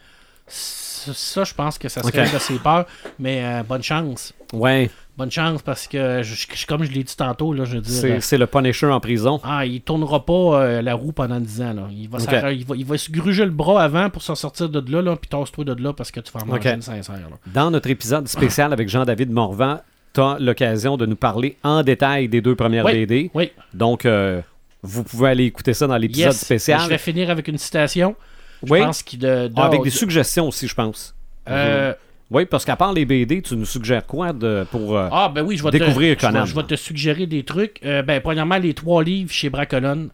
ça, 0.48 1.44
je 1.44 1.54
pense 1.54 1.78
que 1.78 1.90
ça 1.90 2.02
serait 2.04 2.22
Ok. 2.22 2.28
une 2.28 2.34
de 2.34 2.40
ses 2.40 2.60
peurs. 2.60 2.86
Mais 3.20 3.44
euh, 3.44 3.64
bonne 3.64 3.84
chance. 3.84 4.34
Ouais, 4.54 4.90
Bonne 5.16 5.30
chance 5.30 5.62
parce 5.62 5.88
que, 5.88 6.24
je- 6.24 6.34
je- 6.56 6.66
comme 6.66 6.84
je 6.84 6.92
l'ai 6.92 7.04
dit 7.04 7.16
tantôt, 7.16 7.54
là, 7.54 7.66
je 7.66 7.76
veux 7.76 7.82
dire. 7.82 7.94
c'est 7.94 8.12
euh, 8.14 8.18
c'est 8.20 8.38
le 8.40 8.48
Punisher 8.48 8.88
en 8.88 9.00
prison. 9.00 9.40
ah, 9.44 9.64
il 9.66 9.80
tournera 9.82 10.26
pas 10.26 10.34
euh, 10.34 10.82
la 10.82 10.96
roue 10.96 11.12
pendant 11.12 11.40
10 11.40 11.62
ans. 11.62 11.74
Là. 11.74 11.88
Il, 11.92 12.10
va 12.10 12.18
il, 12.52 12.66
va, 12.66 12.76
il 12.76 12.86
va 12.86 12.98
se 12.98 13.12
gruger 13.12 13.46
le 13.46 13.52
bras 13.52 13.84
avant 13.84 14.10
pour 14.10 14.24
s'en 14.24 14.34
sortir 14.34 14.70
de 14.70 14.92
là, 14.92 15.02
là 15.04 15.16
puis 15.16 15.30
tasse-toi 15.30 15.66
de 15.66 15.84
là 15.84 15.94
parce 15.94 16.10
que 16.10 16.20
tu 16.20 16.32
vas 16.32 16.42
en 16.42 16.46
manger 16.48 16.72
une 16.72 16.82
sincère. 16.82 17.14
là. 17.16 17.38
Dans 17.54 17.70
notre 17.70 17.90
épisode 17.92 18.28
spécial 18.28 18.74
avec 18.74 18.90
Jean-David 18.90 19.30
Morvan, 19.32 19.82
tu 20.16 20.22
as 20.22 20.38
l'occasion 20.40 20.98
de 20.98 21.06
nous 21.06 21.16
parler 21.16 21.58
en 21.64 21.84
détail 21.84 22.28
des 22.28 22.42
deux 22.42 22.56
premières 22.56 22.86
Oui. 22.86 22.94
BD. 22.94 23.32
Oui. 23.36 23.52
Donc, 23.74 24.06
euh, 24.06 24.42
vous 24.82 25.04
pouvez 25.04 25.30
aller 25.30 25.46
écouter 25.46 25.76
ça 25.76 25.86
dans 25.86 25.98
l'épisode 25.98 26.34
Yes. 26.34 26.42
spécial. 26.44 26.82
Je 26.82 26.90
vais 26.90 26.98
finir 26.98 27.30
avec 27.30 27.48
une 27.48 27.58
citation. 27.60 28.16
Je 28.64 28.72
Oui. 28.74 28.80
pense 28.80 29.04
qu'il 29.04 29.20
de, 29.20 29.48
de- 29.48 29.54
Ah, 29.58 29.66
avec 29.66 29.84
des 29.84 29.90
de- 29.90 29.96
suggestions 29.96 30.48
aussi, 30.48 30.68
je 30.68 30.74
pense. 30.76 31.14
euh, 31.50 31.94
Oui, 32.32 32.46
parce 32.46 32.66
qu'à 32.66 32.76
part 32.76 32.94
les 32.94 33.06
BD, 33.06 33.42
tu 33.42 33.56
nous 33.56 33.66
suggères 33.66 34.06
quoi 34.06 34.34
de, 34.34 34.66
pour. 34.72 34.98
euh, 34.98 35.08
Ah, 35.12 35.32
ben 35.34 35.44
oui, 35.44 35.58
je 35.58 35.64
vais 35.64 35.72
Découvrir 35.72 36.16
te, 36.18 36.22
Conan? 36.22 36.46
Je 36.46 36.56
vais 36.56 36.64
te 36.64 36.76
suggérer 36.76 37.28
des 37.28 37.44
trucs. 37.44 37.80
Euh, 37.86 38.02
ben, 38.02 38.22
premièrement, 38.22 38.58
les 38.58 38.74
trois 38.74 39.04
livres 39.04 39.32
chez 39.32 39.50
Bracolone 39.50 40.10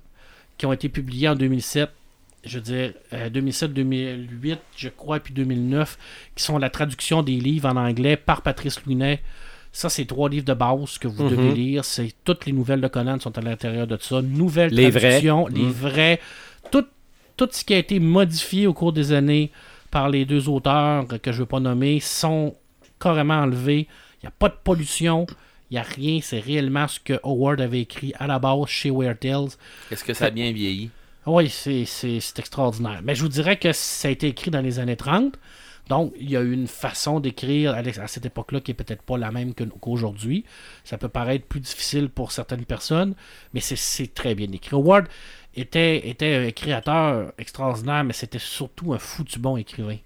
qui 0.58 0.66
ont 0.66 0.74
été 0.74 0.90
publiés 0.90 1.30
en 1.30 1.36
2007. 1.36 1.90
Je 2.46 2.58
veux 2.58 2.64
dire, 2.64 2.94
euh, 3.14 3.30
2007, 3.30 3.74
2008, 3.74 4.60
je 4.78 4.90
crois, 4.90 5.20
puis 5.20 5.34
2009, 5.34 5.98
qui 6.36 6.44
sont 6.44 6.58
la 6.58 6.70
traduction 6.70 7.22
des 7.22 7.34
livres 7.36 7.70
en 7.70 7.76
anglais 7.76 8.16
par 8.18 8.42
Patrice 8.42 8.84
Louinet. 8.86 9.22
Ça, 9.72 9.88
c'est 9.90 10.06
trois 10.06 10.30
livres 10.30 10.46
de 10.46 10.54
base 10.54 10.98
que 10.98 11.08
vous 11.08 11.24
Mhm. 11.24 11.30
devez 11.30 11.52
lire. 11.54 11.86
C'est 11.86 12.14
toutes 12.26 12.46
les 12.46 12.52
nouvelles 12.54 12.82
de 12.82 12.88
Conan 12.88 13.20
sont 13.20 13.38
à 13.38 13.42
l'intérieur 13.42 13.88
de 13.88 13.98
ça. 14.02 14.22
Nouvelles 14.22 14.74
Les 14.74 14.90
vrais. 14.90 15.00
traductions, 15.02 15.48
les 15.48 15.62
Mhm. 15.62 15.70
vrais. 15.72 16.20
Tout, 16.72 16.86
tout 17.38 17.48
ce 17.52 17.64
qui 17.64 17.74
a 17.74 17.78
été 17.78 18.00
modifié 18.00 18.68
au 18.68 18.74
cours 18.74 18.94
des 18.94 19.12
années 19.12 19.52
par 19.92 20.10
les 20.10 20.26
deux 20.26 20.50
auteurs 20.50 21.08
que 21.08 21.32
je 21.32 21.38
ne 21.38 21.42
veux 21.42 21.46
pas 21.46 21.60
nommer 21.60 22.00
sont 22.00 22.56
carrément 23.00 23.36
enlevés. 23.36 23.88
Il 24.22 24.26
n'y 24.26 24.28
a 24.28 24.34
pas 24.38 24.50
de 24.50 24.58
pollution. 24.64 25.26
Il 25.70 25.76
n'y 25.76 25.80
a 25.80 25.84
rien. 25.84 26.20
C'est 26.22 26.40
réellement 26.40 26.88
ce 26.88 27.00
que 27.00 27.20
Howard 27.24 27.62
avait 27.62 27.82
écrit 27.82 28.14
à 28.20 28.28
la 28.28 28.40
base 28.40 28.68
chez 28.68 28.90
Weird 28.90 29.20
Tales. 29.20 29.50
Est-ce 29.92 30.04
que 30.04 30.14
ça 30.14 30.26
a 30.26 30.30
bien 30.30 30.52
vieilli? 30.52 30.90
Oui, 31.26 31.50
c'est, 31.50 31.82
extraordinaire. 32.38 33.02
Mais 33.04 33.14
je 33.14 33.22
vous 33.22 33.30
dirais 33.30 33.58
que 33.58 33.72
ça 33.72 34.08
a 34.08 34.12
été 34.12 34.28
écrit 34.28 34.52
dans 34.52 34.62
les 34.62 34.80
années 34.80 34.96
30. 34.96 35.38
Donc, 35.88 36.14
il 36.20 36.30
y 36.30 36.38
a 36.38 36.42
une 36.42 36.68
façon 36.68 37.20
d'écrire 37.20 37.74
à, 37.74 38.08
cette 38.08 38.26
époque-là 38.26 38.62
qui 38.62 38.72
est 38.72 38.76
peut-être 38.76 39.02
pas 39.02 39.18
la 39.18 39.32
même 39.32 39.54
que- 39.54 39.64
qu'aujourd'hui. 39.64 40.46
Ça 40.84 40.98
peut 40.98 41.10
paraître 41.10 41.46
plus 41.46 41.60
difficile 41.60 42.10
pour 42.10 42.32
certaines 42.32 42.66
personnes, 42.66 43.16
mais 43.54 43.60
c'est, 43.60 43.76
c'est 43.76 44.14
très 44.14 44.36
bien 44.36 44.52
écrit. 44.52 44.76
Howard 44.76 45.08
était, 45.56 46.08
était 46.10 46.36
un 46.48 46.52
créateur 46.52 47.34
extraordinaire, 47.38 48.04
mais 48.04 48.14
c'était 48.14 48.40
surtout 48.40 48.94
un 48.94 49.00
foutu 49.00 49.40
bon 49.40 49.58
écrivain. 49.58 49.98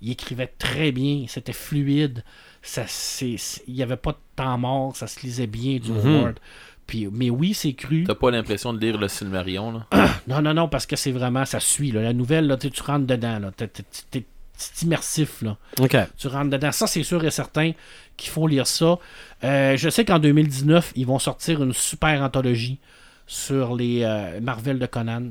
Il 0.00 0.10
écrivait 0.12 0.52
très 0.58 0.92
bien, 0.92 1.24
c'était 1.28 1.52
fluide, 1.52 2.22
ça, 2.62 2.84
c'est, 2.86 3.36
il 3.66 3.74
n'y 3.74 3.82
avait 3.82 3.96
pas 3.96 4.12
de 4.12 4.18
temps 4.36 4.56
mort, 4.58 4.94
ça 4.96 5.06
se 5.06 5.20
lisait 5.22 5.46
bien 5.48 5.78
du 5.78 5.90
Mhm. 5.90 6.06
Howard. 6.06 6.40
Puis, 6.86 7.08
mais 7.12 7.28
oui, 7.30 7.52
c'est 7.52 7.74
cru. 7.74 8.04
T'as 8.04 8.14
pas 8.14 8.30
l'impression 8.30 8.72
de 8.72 8.78
lire 8.80 8.96
le 8.96 9.08
Silmarion, 9.08 9.72
là? 9.72 9.86
Non, 10.28 10.40
non, 10.40 10.54
non, 10.54 10.68
parce 10.68 10.86
que 10.86 10.96
c'est 10.96 11.12
vraiment, 11.12 11.44
ça 11.44 11.60
suit. 11.60 11.90
là. 11.90 12.00
La 12.02 12.12
nouvelle, 12.12 12.46
là, 12.46 12.56
tu 12.56 12.70
rentres 12.82 13.06
dedans. 13.06 13.38
là. 13.38 13.50
T'es- 13.50 13.68
t'es- 13.68 13.82
t'es- 14.10 14.24
C'est 14.60 14.82
immersif. 14.86 15.42
Là. 15.42 15.56
OK. 15.80 15.96
Tu 16.16 16.26
rentres 16.28 16.50
dedans. 16.50 16.72
Ça, 16.72 16.86
c'est 16.88 17.02
sûr 17.04 17.24
et 17.24 17.30
certain 17.30 17.72
qu'il 18.16 18.30
faut 18.30 18.46
lire 18.48 18.66
ça. 18.66 18.98
Euh, 19.44 19.76
je 19.76 19.88
sais 19.88 20.04
qu'en 20.04 20.18
2019, 20.18 20.92
ils 20.96 21.06
vont 21.06 21.18
sortir 21.20 21.62
une 21.62 21.72
super 21.72 22.22
anthologie 22.22 22.78
sur 23.28 23.76
les 23.76 24.02
euh, 24.02 24.40
Marvel 24.40 24.80
de 24.80 24.86
Conan. 24.86 25.30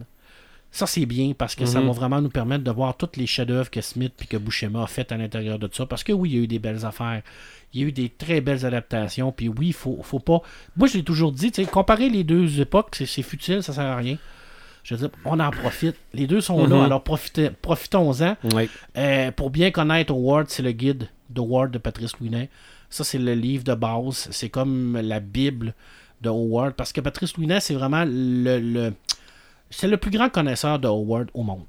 Ça, 0.71 0.85
c'est 0.85 1.05
bien 1.05 1.33
parce 1.35 1.55
que 1.55 1.65
ça 1.65 1.79
Mhm. 1.79 1.87
va 1.87 1.91
vraiment 1.93 2.21
nous 2.21 2.29
permettre 2.29 2.63
de 2.63 2.71
voir 2.71 2.95
tous 2.95 3.09
les 3.17 3.25
chefs-d'œuvre 3.25 3.69
que 3.71 3.81
Smith 3.81 4.13
et 4.21 4.25
que 4.25 4.37
Buscema 4.37 4.83
a 4.83 4.87
fait 4.87 5.11
à 5.11 5.17
l'intérieur 5.17 5.57
de 5.57 5.69
ça. 5.71 5.85
Parce 5.85 6.03
que 6.03 6.11
oui, 6.13 6.29
il 6.31 6.35
y 6.35 6.39
a 6.39 6.43
eu 6.43 6.47
des 6.47 6.59
belles 6.59 6.85
affaires. 6.85 7.21
Il 7.73 7.81
y 7.81 7.83
a 7.83 7.87
eu 7.87 7.91
des 7.91 8.09
très 8.09 8.41
belles 8.41 8.65
adaptations. 8.65 9.31
Puis 9.31 9.47
oui, 9.49 9.67
il 9.67 9.73
faut, 9.73 9.99
faut 10.03 10.19
pas. 10.19 10.41
Moi, 10.75 10.87
je 10.87 10.97
l'ai 10.97 11.03
toujours 11.03 11.31
dit, 11.31 11.51
tu 11.51 11.63
sais, 11.63 11.69
comparer 11.69 12.09
les 12.09 12.23
deux 12.23 12.59
époques, 12.61 12.89
c'est- 12.93 13.21
futile, 13.23 13.63
ça 13.63 13.73
sert 13.73 13.85
à 13.85 13.95
rien. 13.95 14.17
Je 14.83 14.93
veux 14.95 15.07
dire, 15.07 15.17
on 15.25 15.39
en 15.39 15.51
profite. 15.51 15.95
Les 16.13 16.27
deux 16.27 16.41
sont 16.41 16.63
Mhm. 16.65 16.69
là, 16.69 16.83
alors 16.85 17.03
profitez- 17.03 17.49
profitons-en. 17.61 18.35
Oui. 18.53 18.69
Euh, 18.97 19.31
pour 19.31 19.49
bien 19.49 19.71
connaître 19.71 20.13
Howard, 20.13 20.47
c'est 20.49 20.63
le 20.63 20.71
guide 20.73 21.07
d'Howard 21.29 21.71
de 21.71 21.77
Patrice 21.77 22.11
Louinet. 22.19 22.49
Ça, 22.89 23.03
c'est 23.03 23.17
le 23.19 23.33
livre 23.33 23.63
de 23.63 23.73
base. 23.73 24.27
C'est 24.31 24.49
comme 24.49 24.97
la 25.01 25.19
Bible 25.19 25.73
de 26.21 26.29
Howard. 26.29 26.73
Parce 26.73 26.91
que 26.93 27.01
Patrice 27.01 27.35
Louinet, 27.37 27.59
c'est 27.59 27.73
vraiment 27.73 28.03
le. 28.05 28.59
le- 28.59 28.93
c'est 29.69 29.89
le 29.89 29.97
plus 29.97 30.11
grand 30.11 30.29
connaisseur 30.29 30.79
de 30.79 30.87
Howard 30.87 31.27
au 31.33 31.43
monde. 31.43 31.63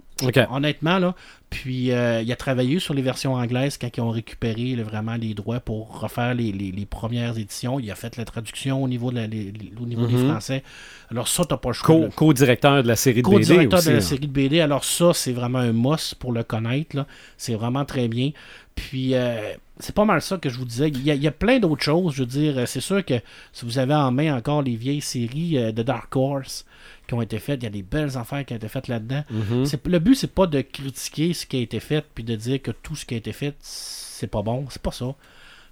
Honnêtement, 0.51 0.99
là. 0.99 1.15
Puis, 1.51 1.91
euh, 1.91 2.23
il 2.23 2.31
a 2.31 2.37
travaillé 2.37 2.79
sur 2.79 2.95
les 2.95 3.03
versions 3.03 3.35
anglaises 3.35 3.77
quand 3.77 3.89
ils 3.97 4.01
ont 4.01 4.11
récupéré 4.11 4.77
là, 4.77 4.85
vraiment 4.85 5.15
les 5.17 5.35
droits 5.35 5.59
pour 5.59 6.01
refaire 6.01 6.35
les, 6.35 6.53
les- 6.53 6.71
les 6.71 6.87
premières 6.87 7.37
éditions. 7.39 7.81
Il 7.81 7.91
a 7.91 7.95
fait 7.97 8.17
la 8.17 8.25
traduction 8.25 8.83
au 8.85 8.87
niveau, 8.89 9.11
de 9.11 9.17
la- 9.17 9.27
les- 9.27 9.51
les- 9.53 9.73
au 9.81 9.85
niveau 9.87 10.07
des 10.07 10.15
Mhm. 10.15 10.29
Français. 10.31 10.63
Alors, 11.11 11.27
ça, 11.27 11.45
t'as 11.45 11.57
pas 11.57 11.71
le 11.71 11.75
choix. 11.75 12.09
Co-directeur 12.15 12.83
de 12.85 12.89
la 12.89 12.97
série 12.97 13.23
de 13.23 13.29
BD 13.29 13.37
Co-directeur 13.47 13.83
de 13.83 13.91
la 13.91 13.97
hein. 13.97 14.01
série 14.01 14.27
de 14.27 14.33
BD. 14.33 14.61
Alors 14.61 14.85
ça, 14.85 15.13
c'est 15.13 15.33
vraiment 15.33 15.59
un 15.59 15.73
must 15.73 16.15
pour 16.17 16.33
le 16.33 16.45
connaître. 16.45 17.05
C'est 17.37 17.55
vraiment 17.55 17.85
très 17.85 18.07
bien. 18.09 18.31
Puis, 18.77 19.15
euh, 19.15 19.55
c'est 19.81 19.95
pas 19.95 20.05
mal 20.05 20.21
ça 20.21 20.39
que 20.39 20.49
je 20.49 20.59
vous 20.59 20.65
disais. 20.65 20.89
Il 20.89 21.03
y 21.03 21.11
a, 21.11 21.15
il 21.15 21.23
y 21.23 21.29
a 21.29 21.33
plein 21.33 21.59
d'autres 21.59 21.83
choses. 21.83 22.15
Je 22.15 22.21
veux 22.21 22.27
dire, 22.27 22.59
euh, 22.59 22.67
c'est 22.67 22.81
sûr 22.81 23.05
que 23.05 23.15
si 23.53 23.65
vous 23.65 23.79
avez 23.79 23.95
en 23.95 24.11
main 24.11 24.37
encore 24.37 24.63
les 24.63 24.77
vieilles 24.77 25.01
séries 25.01 25.59
euh, 25.59 25.73
de 25.73 25.83
Dark 25.83 26.15
Horse 26.17 26.65
qui 27.07 27.15
ont 27.15 27.23
été 27.23 27.39
faites, 27.39 27.63
il 27.63 27.65
y 27.65 27.69
a 27.69 27.71
des 27.71 27.83
belles 27.83 28.17
affaires 28.17 28.45
qui 28.45 28.53
ont 28.53 28.57
été 28.57 28.69
faites 28.69 28.89
là-dedans. 28.89 29.25
Mhm. 29.31 29.65
Le 29.87 29.99
but, 29.99 30.15
c'est 30.15 30.35
pas 30.35 30.47
de 30.47 30.61
critiquer 30.61 31.33
ce 31.33 31.47
qui 31.47 31.57
a 31.57 31.61
été 31.61 31.81
fait 31.81 32.05
puis 32.15 32.25
de 32.25 32.35
dire 32.37 32.61
que 32.61 32.71
tout 32.71 32.97
ce 32.97 33.07
qui 33.07 33.15
a 33.15 33.17
été 33.19 33.33
fait, 33.33 33.55
c'est 33.61 34.27
pas 34.27 34.43
bon. 34.43 34.67
C'est 34.71 34.83
pas 34.83 34.93
ça. 34.93 35.15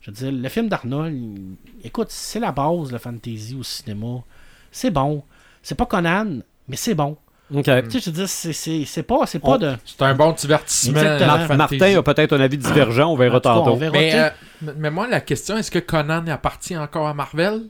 Je 0.00 0.10
veux 0.10 0.16
dire, 0.16 0.32
le 0.32 0.48
film 0.48 0.68
d'Arnold, 0.68 1.56
écoute, 1.82 2.08
c'est 2.10 2.40
la 2.40 2.52
base 2.52 2.88
de 2.88 2.92
la 2.92 2.98
fantasy 2.98 3.56
au 3.58 3.64
cinéma. 3.64 4.22
C'est 4.70 4.90
bon. 4.90 5.24
C'est 5.62 5.74
pas 5.74 5.86
Conan, 5.86 6.38
mais 6.68 6.76
c'est 6.76 6.94
bon. 6.94 7.16
OK. 7.54 7.62
Tu 7.64 7.70
sais, 7.70 8.00
je 8.00 8.04
veux 8.06 8.12
dire, 8.16 8.28
c'est- 8.28 8.52
c'est 8.52 8.84
c'est 8.84 9.02
pas, 9.04 9.20
c'est 9.26 9.38
pas 9.38 9.48
On- 9.50 9.58
de. 9.58 9.72
C'est 9.84 10.02
un 10.02 10.14
bon 10.14 10.32
divertissement. 10.32 11.00
Martin 11.56 11.96
a 11.98 12.02
peut-être 12.02 12.32
un 12.36 12.40
avis 12.40 12.58
divergent, 12.58 13.12
on 13.12 13.16
verra 13.16 13.36
on 13.36 13.40
tantôt. 13.40 13.76
verra, 13.76 13.92
Mais, 13.92 14.10
tu 14.10 14.16
euh, 14.68 14.72
mais 14.76 14.90
moi, 14.90 15.06
la 15.08 15.20
question, 15.20 15.56
est-ce 15.56 15.70
que 15.70 15.78
Conan 15.78 16.26
appartient 16.28 16.76
encore 16.76 17.06
à 17.06 17.14
Marvel? 17.14 17.62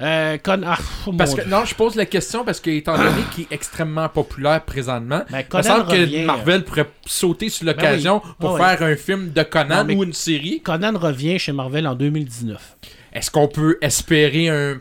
Euh, 0.00 0.38
Con- 0.40 0.62
ah, 0.64 0.78
Parce 1.18 1.34
que, 1.34 1.48
non, 1.48 1.64
je 1.64 1.74
pose 1.74 1.96
la 1.96 2.06
question 2.06 2.44
parce 2.44 2.60
que, 2.60 2.70
étant 2.70 2.96
donné 2.96 3.20
qu'il 3.34 3.42
est 3.44 3.52
extrêmement 3.52 4.08
populaire 4.08 4.64
présentement, 4.64 5.22
Ben, 5.28 5.42
il 5.52 5.56
me 5.56 5.62
semble 5.64 5.82
revient, 5.90 6.12
que 6.12 6.22
euh, 6.22 6.26
Marvel 6.26 6.64
pourrait 6.64 6.88
sauter 7.04 7.48
sur 7.48 7.66
l'occasion 7.66 8.22
oui. 8.24 8.30
pour 8.38 8.60
Ah 8.62 8.76
faire 8.76 8.86
un 8.88 8.94
film 8.94 9.32
de 9.32 9.42
Conan 9.42 9.82
Non, 9.82 9.94
ou 9.96 10.04
une 10.04 10.12
série. 10.12 10.60
Conan 10.62 10.96
revient 10.96 11.40
chez 11.40 11.50
Marvel 11.50 11.84
en 11.88 11.96
2019. 11.96 12.76
Est-ce 13.12 13.32
qu'on 13.32 13.48
peut 13.48 13.76
espérer 13.82 14.48
un... 14.50 14.80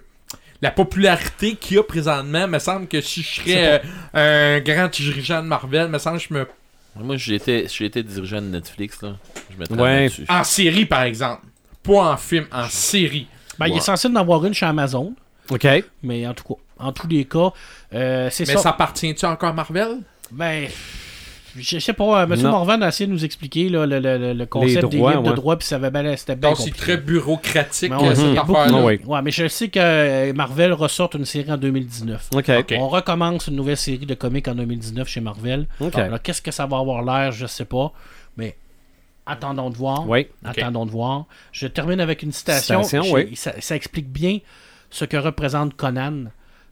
La 0.62 0.72
popularité 0.72 1.56
qu'il 1.56 1.78
y 1.78 1.80
a 1.80 1.84
présentement, 1.84 2.48
me 2.48 2.58
semble 2.60 2.88
que 2.88 3.00
si 3.02 3.22
je 3.22 3.42
serais 3.42 3.82
euh, 4.16 4.58
un 4.58 4.60
grand 4.62 4.88
dirigeant 4.88 5.42
de 5.44 5.48
Marvel, 5.48 5.88
me 5.90 6.00
semble 6.00 6.18
que 6.20 6.24
je 6.30 6.34
me... 6.34 6.48
Moi, 6.96 7.16
j'ai 7.18 7.36
été, 7.36 7.66
été 7.66 8.02
dirigeant 8.02 8.42
de 8.42 8.48
Netflix, 8.48 9.02
là. 9.04 9.18
Je 9.52 9.58
mettrais 9.58 9.80
Ouais. 9.80 10.10
En 10.30 10.44
série, 10.44 10.86
par 10.88 11.04
exemple. 11.04 11.44
Pas 11.84 12.12
en 12.14 12.18
film, 12.18 12.48
en 12.52 12.68
série. 12.70 13.28
Ben, 13.60 13.68
Il 13.68 13.78
est 13.78 13.82
censé 13.82 14.08
en 14.08 14.16
avoir 14.16 14.44
une 14.46 14.54
chez 14.56 14.66
Amazon, 14.66 15.14
OK. 15.50 15.68
mais 16.02 16.26
en 16.28 16.34
tout 16.34 16.44
cas, 16.44 16.60
en 16.80 16.92
tous 16.92 17.08
les 17.08 17.26
cas, 17.26 17.52
euh, 17.94 18.30
c'est 18.32 18.48
Mais 18.48 18.54
ça. 18.54 18.60
ça 18.62 18.70
appartient-tu 18.72 19.26
encore 19.26 19.50
à 19.50 19.54
Marvel? 19.54 20.00
Ben, 20.32 20.68
je 21.60 21.80
sais 21.80 21.94
pas, 21.94 22.22
euh, 22.22 22.24
M. 22.24 22.36
Non. 22.42 22.52
Morvan 22.52 22.82
a 22.82 22.88
essayé 22.90 23.08
de 23.08 23.12
nous 23.12 23.26
expliquer 23.26 23.70
là, 23.70 23.86
le, 23.86 24.00
le- 24.00 24.18
le- 24.18 24.34
le 24.34 24.46
concept 24.46 24.88
des 24.90 24.98
livres 24.98 25.22
de 25.24 25.32
droit, 25.34 25.56
puis 25.58 25.68
ça 25.68 25.76
avait 25.76 25.92
bien, 25.92 26.16
c'était 26.16 26.36
bien 26.36 26.50
Donc, 26.50 26.60
c'est 26.60 26.72
très 26.76 26.98
bureaucratique, 26.98 27.90
Mais 27.92 27.96
euh, 27.96 28.10
ouais, 28.10 28.16
cette 28.16 28.26
il 28.26 28.34
y 28.34 28.38
a 28.38 28.44
beaucoup- 28.44 28.60
affaire-là. 28.60 28.78
Ah 28.80 28.86
ouais. 28.86 29.02
Ouais, 29.06 29.22
mais 29.22 29.32
je 29.32 29.48
sais 29.48 29.70
que 29.70 29.80
euh, 29.80 30.34
Marvel 30.34 30.74
ressort 30.74 31.10
une 31.16 31.26
série 31.26 31.52
en 31.52 31.58
2019. 31.58 32.30
OK. 32.36 32.50
Ok. 32.60 32.74
On 32.80 32.88
recommence 32.88 33.48
une 33.48 33.56
nouvelle 33.56 33.78
série 33.78 34.06
de 34.06 34.14
comics 34.14 34.48
en 34.48 34.56
2019 34.56 35.08
chez 35.08 35.22
Marvel. 35.22 35.68
Alors, 35.94 36.22
qu'est-ce 36.22 36.42
que 36.42 36.52
ça 36.52 36.66
va 36.66 36.78
avoir 36.78 37.04
l'air, 37.04 37.32
je 37.32 37.46
sais 37.48 37.66
pas. 37.66 37.92
Mais 38.38 38.56
attendons 39.26 39.70
de 39.70 39.76
voir. 39.78 40.08
Oui. 40.08 40.28
Attendons 40.46 40.86
de 40.86 40.92
voir. 40.92 41.26
Je 41.52 41.68
termine 41.68 42.00
avec 42.00 42.24
une 42.24 42.32
citation. 42.32 42.84
Citation, 42.84 43.04
J'ai- 43.18 43.26
oui. 43.26 43.36
ça, 43.36 43.54
ça 43.60 43.76
explique 43.76 44.10
bien 44.12 44.40
ce 44.90 45.06
que 45.06 45.18
représente 45.18 45.76
Conan. 45.76 46.26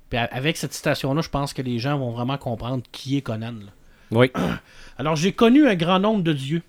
Puis 0.10 0.20
avec 0.20 0.56
cette 0.56 0.72
citation-là, 0.74 1.22
je 1.22 1.30
pense 1.30 1.52
que 1.54 1.62
les 1.64 1.80
gens 1.80 1.98
vont 1.98 2.12
vraiment 2.12 2.38
comprendre 2.38 2.84
qui 2.92 3.18
est 3.18 3.22
Conan. 3.22 3.52
là. 3.52 3.72
Oui. 4.12 4.32
Alors, 4.98 5.16
j'ai 5.16 5.34
connu 5.34 5.68
un 5.68 5.76
grand 5.76 6.00
nombre 6.00 6.24
de 6.24 6.34
dieux. 6.34 6.62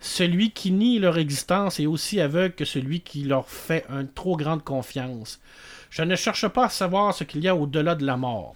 Celui 0.00 0.50
qui 0.50 0.70
nie 0.70 0.98
leur 0.98 1.16
existence 1.16 1.80
est 1.80 1.86
aussi 1.86 2.20
aveugle 2.20 2.54
que 2.54 2.64
celui 2.66 3.00
qui 3.00 3.24
leur 3.24 3.48
fait 3.48 3.86
une 3.88 4.08
trop 4.08 4.36
grande 4.36 4.62
confiance. 4.62 5.40
Je 5.88 6.02
ne 6.02 6.16
cherche 6.16 6.46
pas 6.48 6.66
à 6.66 6.68
savoir 6.68 7.14
ce 7.14 7.24
qu'il 7.24 7.42
y 7.42 7.48
a 7.48 7.56
au-delà 7.56 7.94
de 7.94 8.04
la 8.04 8.16
mort. 8.16 8.54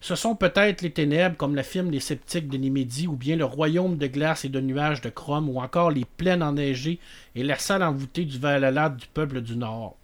Ce 0.00 0.16
sont 0.16 0.36
peut-être 0.36 0.82
les 0.82 0.90
ténèbres, 0.90 1.38
comme 1.38 1.54
l'affirment 1.54 1.90
les 1.90 2.00
sceptiques 2.00 2.48
de 2.48 2.58
Nimédie, 2.58 3.06
ou 3.06 3.16
bien 3.16 3.36
le 3.36 3.46
royaume 3.46 3.96
de 3.96 4.06
glace 4.06 4.44
et 4.44 4.50
de 4.50 4.60
nuages 4.60 5.00
de 5.00 5.08
chrome, 5.08 5.48
ou 5.48 5.60
encore 5.60 5.90
les 5.90 6.04
plaines 6.04 6.42
enneigées 6.42 6.98
et 7.34 7.42
la 7.42 7.56
salle 7.56 7.82
envoûtée 7.82 8.26
du 8.26 8.38
Valhalla 8.38 8.90
du 8.90 9.06
peuple 9.06 9.40
du 9.40 9.56
Nord. 9.56 9.96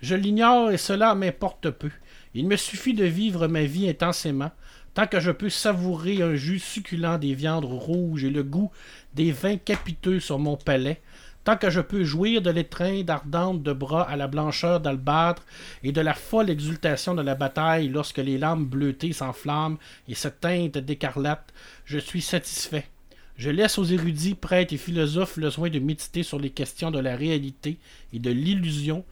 Je 0.00 0.14
l'ignore 0.14 0.70
et 0.70 0.76
cela 0.76 1.16
m'importe 1.16 1.70
peu. 1.70 1.90
Il 2.34 2.46
me 2.46 2.54
suffit 2.54 2.94
de 2.94 3.04
vivre 3.04 3.48
ma 3.48 3.64
vie 3.64 3.88
intensément, 3.88 4.52
tant 4.98 5.06
que 5.06 5.20
je 5.20 5.30
peux 5.30 5.48
savourer 5.48 6.22
un 6.22 6.34
jus 6.34 6.58
succulent 6.58 7.20
des 7.20 7.32
viandes 7.32 7.64
rouges 7.64 8.24
et 8.24 8.30
le 8.30 8.42
goût 8.42 8.72
des 9.14 9.30
vins 9.30 9.56
capiteux 9.56 10.18
sur 10.18 10.40
mon 10.40 10.56
palais, 10.56 11.00
tant 11.44 11.56
que 11.56 11.70
je 11.70 11.80
peux 11.80 12.02
jouir 12.02 12.42
de 12.42 12.50
l'étreinte 12.50 13.08
ardente 13.08 13.62
de 13.62 13.72
bras 13.72 14.02
à 14.02 14.16
la 14.16 14.26
blancheur 14.26 14.80
d'albâtre 14.80 15.46
et 15.84 15.92
de 15.92 16.00
la 16.00 16.14
folle 16.14 16.50
exultation 16.50 17.14
de 17.14 17.22
la 17.22 17.36
bataille 17.36 17.86
lorsque 17.86 18.18
les 18.18 18.38
lames 18.38 18.64
bleutées 18.64 19.12
s'enflamment 19.12 19.78
et 20.08 20.16
se 20.16 20.26
teintent 20.26 20.78
d'écarlate, 20.78 21.54
je 21.84 22.00
suis 22.00 22.20
satisfait. 22.20 22.88
Je 23.36 23.50
laisse 23.50 23.78
aux 23.78 23.84
érudits, 23.84 24.34
prêtres 24.34 24.74
et 24.74 24.78
philosophes 24.78 25.36
le 25.36 25.50
soin 25.50 25.70
de 25.70 25.78
méditer 25.78 26.24
sur 26.24 26.40
les 26.40 26.50
questions 26.50 26.90
de 26.90 26.98
la 26.98 27.14
réalité 27.14 27.78
et 28.12 28.18
de 28.18 28.32
l'illusion. 28.32 29.04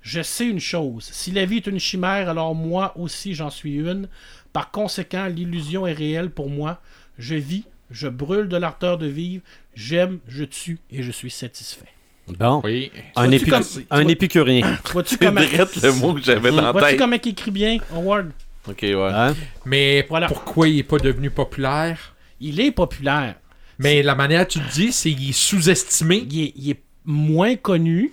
Je 0.00 0.22
sais 0.22 0.46
une 0.46 0.60
chose, 0.60 1.04
si 1.12 1.32
la 1.32 1.44
vie 1.44 1.56
est 1.56 1.66
une 1.66 1.80
chimère, 1.80 2.28
alors 2.28 2.54
moi 2.54 2.96
aussi 2.96 3.34
j'en 3.34 3.50
suis 3.50 3.74
une. 3.74 4.08
Par 4.52 4.70
conséquent, 4.70 5.26
l'illusion 5.26 5.86
est 5.86 5.92
réelle 5.92 6.30
pour 6.30 6.48
moi. 6.50 6.80
Je 7.18 7.34
vis, 7.34 7.64
je 7.90 8.08
brûle 8.08 8.48
de 8.48 8.56
l'ardeur 8.56 8.98
de 8.98 9.06
vivre, 9.06 9.42
j'aime, 9.74 10.18
je 10.28 10.44
tue 10.44 10.78
et 10.90 11.02
je 11.02 11.10
suis 11.10 11.30
satisfait. 11.30 11.86
Bon. 12.28 12.60
Oui. 12.64 12.92
Un, 13.16 13.30
comme- 13.38 13.62
un 13.90 14.02
vois- 14.02 14.12
épicurien. 14.12 14.78
Vois-tu 14.92 15.16
comment, 15.16 15.40
le 15.40 15.92
mot 16.00 16.14
que 16.14 16.20
j'avais 16.22 16.50
dans 16.50 16.60
la 16.62 16.72
vois-tu 16.72 16.96
comment 16.96 17.16
il 17.24 17.28
écrit 17.30 17.50
bien, 17.50 17.78
Howard? 17.92 18.30
Ok, 18.68 18.80
ouais. 18.82 18.94
Hein? 19.14 19.34
Mais 19.64 20.04
Voilà. 20.08 20.26
pourquoi 20.28 20.68
il 20.68 20.78
est 20.78 20.82
pas 20.82 20.98
devenu 20.98 21.30
populaire? 21.30 22.14
Il 22.40 22.60
est 22.60 22.70
populaire. 22.70 23.36
Mais 23.78 24.02
la 24.02 24.14
manière 24.14 24.46
que 24.46 24.52
tu 24.52 24.58
le 24.60 24.68
dis, 24.68 24.92
c'est 24.92 25.10
qu'il 25.12 25.30
est 25.30 25.32
sous-estimé. 25.32 26.26
Il 26.30 26.40
est, 26.42 26.52
il 26.56 26.70
est 26.70 26.80
moins 27.06 27.56
connu 27.56 28.12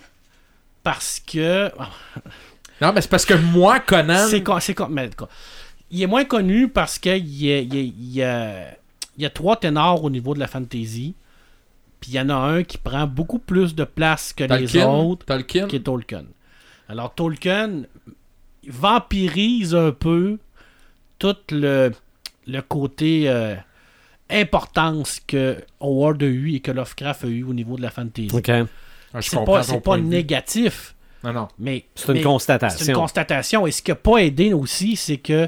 parce 0.83 1.19
que... 1.19 1.69
Non, 2.81 2.91
mais 2.93 3.01
c'est 3.01 3.09
parce 3.09 3.25
que 3.25 3.33
moi, 3.33 3.79
Conan... 3.79 4.27
C'est 4.29 4.43
con- 4.43 4.59
c'est 4.59 4.73
con- 4.73 4.87
mais, 4.89 5.05
en 5.07 5.09
tout 5.09 5.25
cas, 5.25 5.31
il 5.91 6.01
est 6.01 6.07
moins 6.07 6.25
connu 6.25 6.67
parce 6.67 6.97
qu'il 6.99 7.27
y 7.27 7.51
a, 7.53 7.59
il 7.59 7.73
y 7.73 7.77
a- 7.77 7.81
il 7.81 8.11
y 8.13 8.23
a- 8.23 8.77
il 9.17 9.23
y 9.23 9.25
a 9.25 9.29
trois 9.29 9.55
ténors 9.57 10.03
au 10.03 10.09
niveau 10.09 10.33
de 10.33 10.39
la 10.39 10.47
fantasy. 10.47 11.13
Puis 12.01 12.11
il 12.11 12.15
y 12.15 12.19
en 12.19 12.29
a 12.29 12.35
un 12.35 12.63
qui 12.63 12.77
prend 12.77 13.07
beaucoup 13.07 13.39
plus 13.39 13.73
de 13.75 13.83
place 13.85 14.33
que 14.33 14.43
les 14.43 14.77
autres, 14.83 15.25
Tolkien? 15.25 15.67
qui 15.67 15.77
est 15.77 15.79
Tolkien. 15.81 16.25
Alors 16.89 17.13
Tolkien 17.15 17.83
vampirise 18.67 19.75
un 19.75 19.91
peu 19.91 20.37
tout 21.19 21.35
le, 21.51 21.91
le 22.47 22.61
côté 22.61 23.29
euh, 23.29 23.55
importance 24.29 25.21
que 25.25 25.57
Howard 25.79 26.21
a 26.23 26.25
eu 26.25 26.53
et 26.55 26.59
que 26.59 26.71
Lovecraft 26.71 27.23
a 27.25 27.27
eu 27.27 27.43
au 27.43 27.53
niveau 27.53 27.77
de 27.77 27.81
la 27.81 27.91
fantasy. 27.91 28.29
OK. 28.33 28.49
Ah, 28.49 29.21
je 29.21 29.29
C'est 29.29 29.37
comprends 29.37 29.79
pas, 29.81 29.97
négatif, 29.97 30.93
Non, 31.23 31.31
non. 31.31 31.47
mais 31.57 31.85
C'est 31.95 32.07
une 32.09 32.13
mais- 32.15 32.21
constatation. 32.23 32.77
c'est 32.79 32.91
une 32.91 32.97
constatation. 32.97 33.65
Et 33.67 33.71
ce 33.71 33.81
qui 33.81 33.91
n'a 33.91 33.95
pas 33.95 34.17
aidé 34.17 34.51
aussi, 34.53 34.95
c'est 34.97 35.17
que 35.17 35.47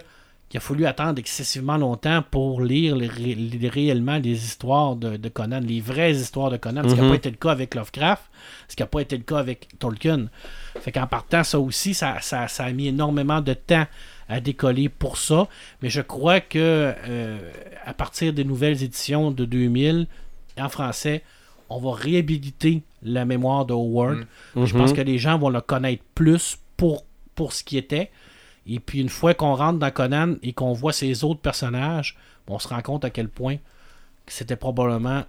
qu'il 0.49 0.57
a 0.59 0.61
fallu 0.61 0.85
attendre 0.85 1.19
excessivement 1.19 1.75
longtemps 1.77 2.23
pour 2.31 2.61
lire 2.61 2.95
les 2.95 3.07
ré- 3.07 3.35
les- 3.35 3.67
réellement 3.69 4.17
les 4.17 4.45
histoires 4.45 4.95
de, 4.95 5.17
de 5.17 5.29
Conan, 5.29 5.59
les 5.59 5.81
vraies 5.81 6.13
histoires 6.13 6.49
de 6.51 6.57
Conan, 6.57 6.83
ce 6.83 6.93
qui 6.93 6.95
n'a 6.95 7.03
Mhm. 7.03 7.09
pas 7.09 7.15
été 7.15 7.29
le 7.29 7.35
cas 7.35 7.51
avec 7.51 7.75
Lovecraft, 7.75 8.23
ce 8.69 8.75
qui 8.75 8.81
n'a 8.83 8.87
pas 8.87 9.01
été 9.01 9.17
le 9.17 9.23
cas 9.23 9.37
avec 9.39 9.67
Tolkien. 9.79 10.27
Fait 10.79 10.91
qu'en 10.93 11.07
partant, 11.07 11.43
ça 11.43 11.59
aussi, 11.59 11.93
ça, 11.93 12.17
ça, 12.21 12.47
ça 12.47 12.63
a 12.65 12.71
mis 12.71 12.87
énormément 12.87 13.41
de 13.41 13.53
temps 13.53 13.85
à 14.29 14.39
décoller 14.39 14.87
pour 14.89 15.17
ça. 15.17 15.47
Mais 15.81 15.89
je 15.89 16.01
crois 16.01 16.39
que 16.39 16.93
euh, 17.07 17.51
à 17.85 17.93
partir 17.93 18.31
des 18.31 18.43
nouvelles 18.45 18.81
éditions 18.83 19.31
de 19.31 19.43
2000, 19.43 20.07
en 20.59 20.69
français, 20.69 21.23
on 21.69 21.79
va 21.79 21.91
réhabiliter 21.93 22.83
la 23.03 23.25
mémoire 23.25 23.65
de 23.65 23.73
Howard. 23.73 24.25
Je 24.55 24.61
Mhm. 24.61 24.71
pense 24.81 24.93
que 24.93 25.01
les 25.01 25.17
gens 25.17 25.37
vont 25.37 25.49
le 25.49 25.59
connaître 25.61 26.03
plus 26.15 26.57
pour, 26.77 27.03
pour 27.35 27.51
ce 27.51 27.63
qui 27.65 27.77
était. 27.77 28.11
Et 28.67 28.79
puis 28.79 28.99
une 28.99 29.09
fois 29.09 29.33
qu'on 29.33 29.55
rentre 29.55 29.79
dans 29.79 29.91
Conan 29.91 30.33
et 30.43 30.53
qu'on 30.53 30.73
voit 30.73 30.93
ses 30.93 31.23
autres 31.23 31.39
personnages, 31.39 32.17
on 32.47 32.59
se 32.59 32.67
rend 32.67 32.81
compte 32.81 33.05
à 33.05 33.09
quel 33.09 33.27
point 33.29 33.55
que 34.25 34.33
c'était 34.33 34.55
probablement 34.55 35.23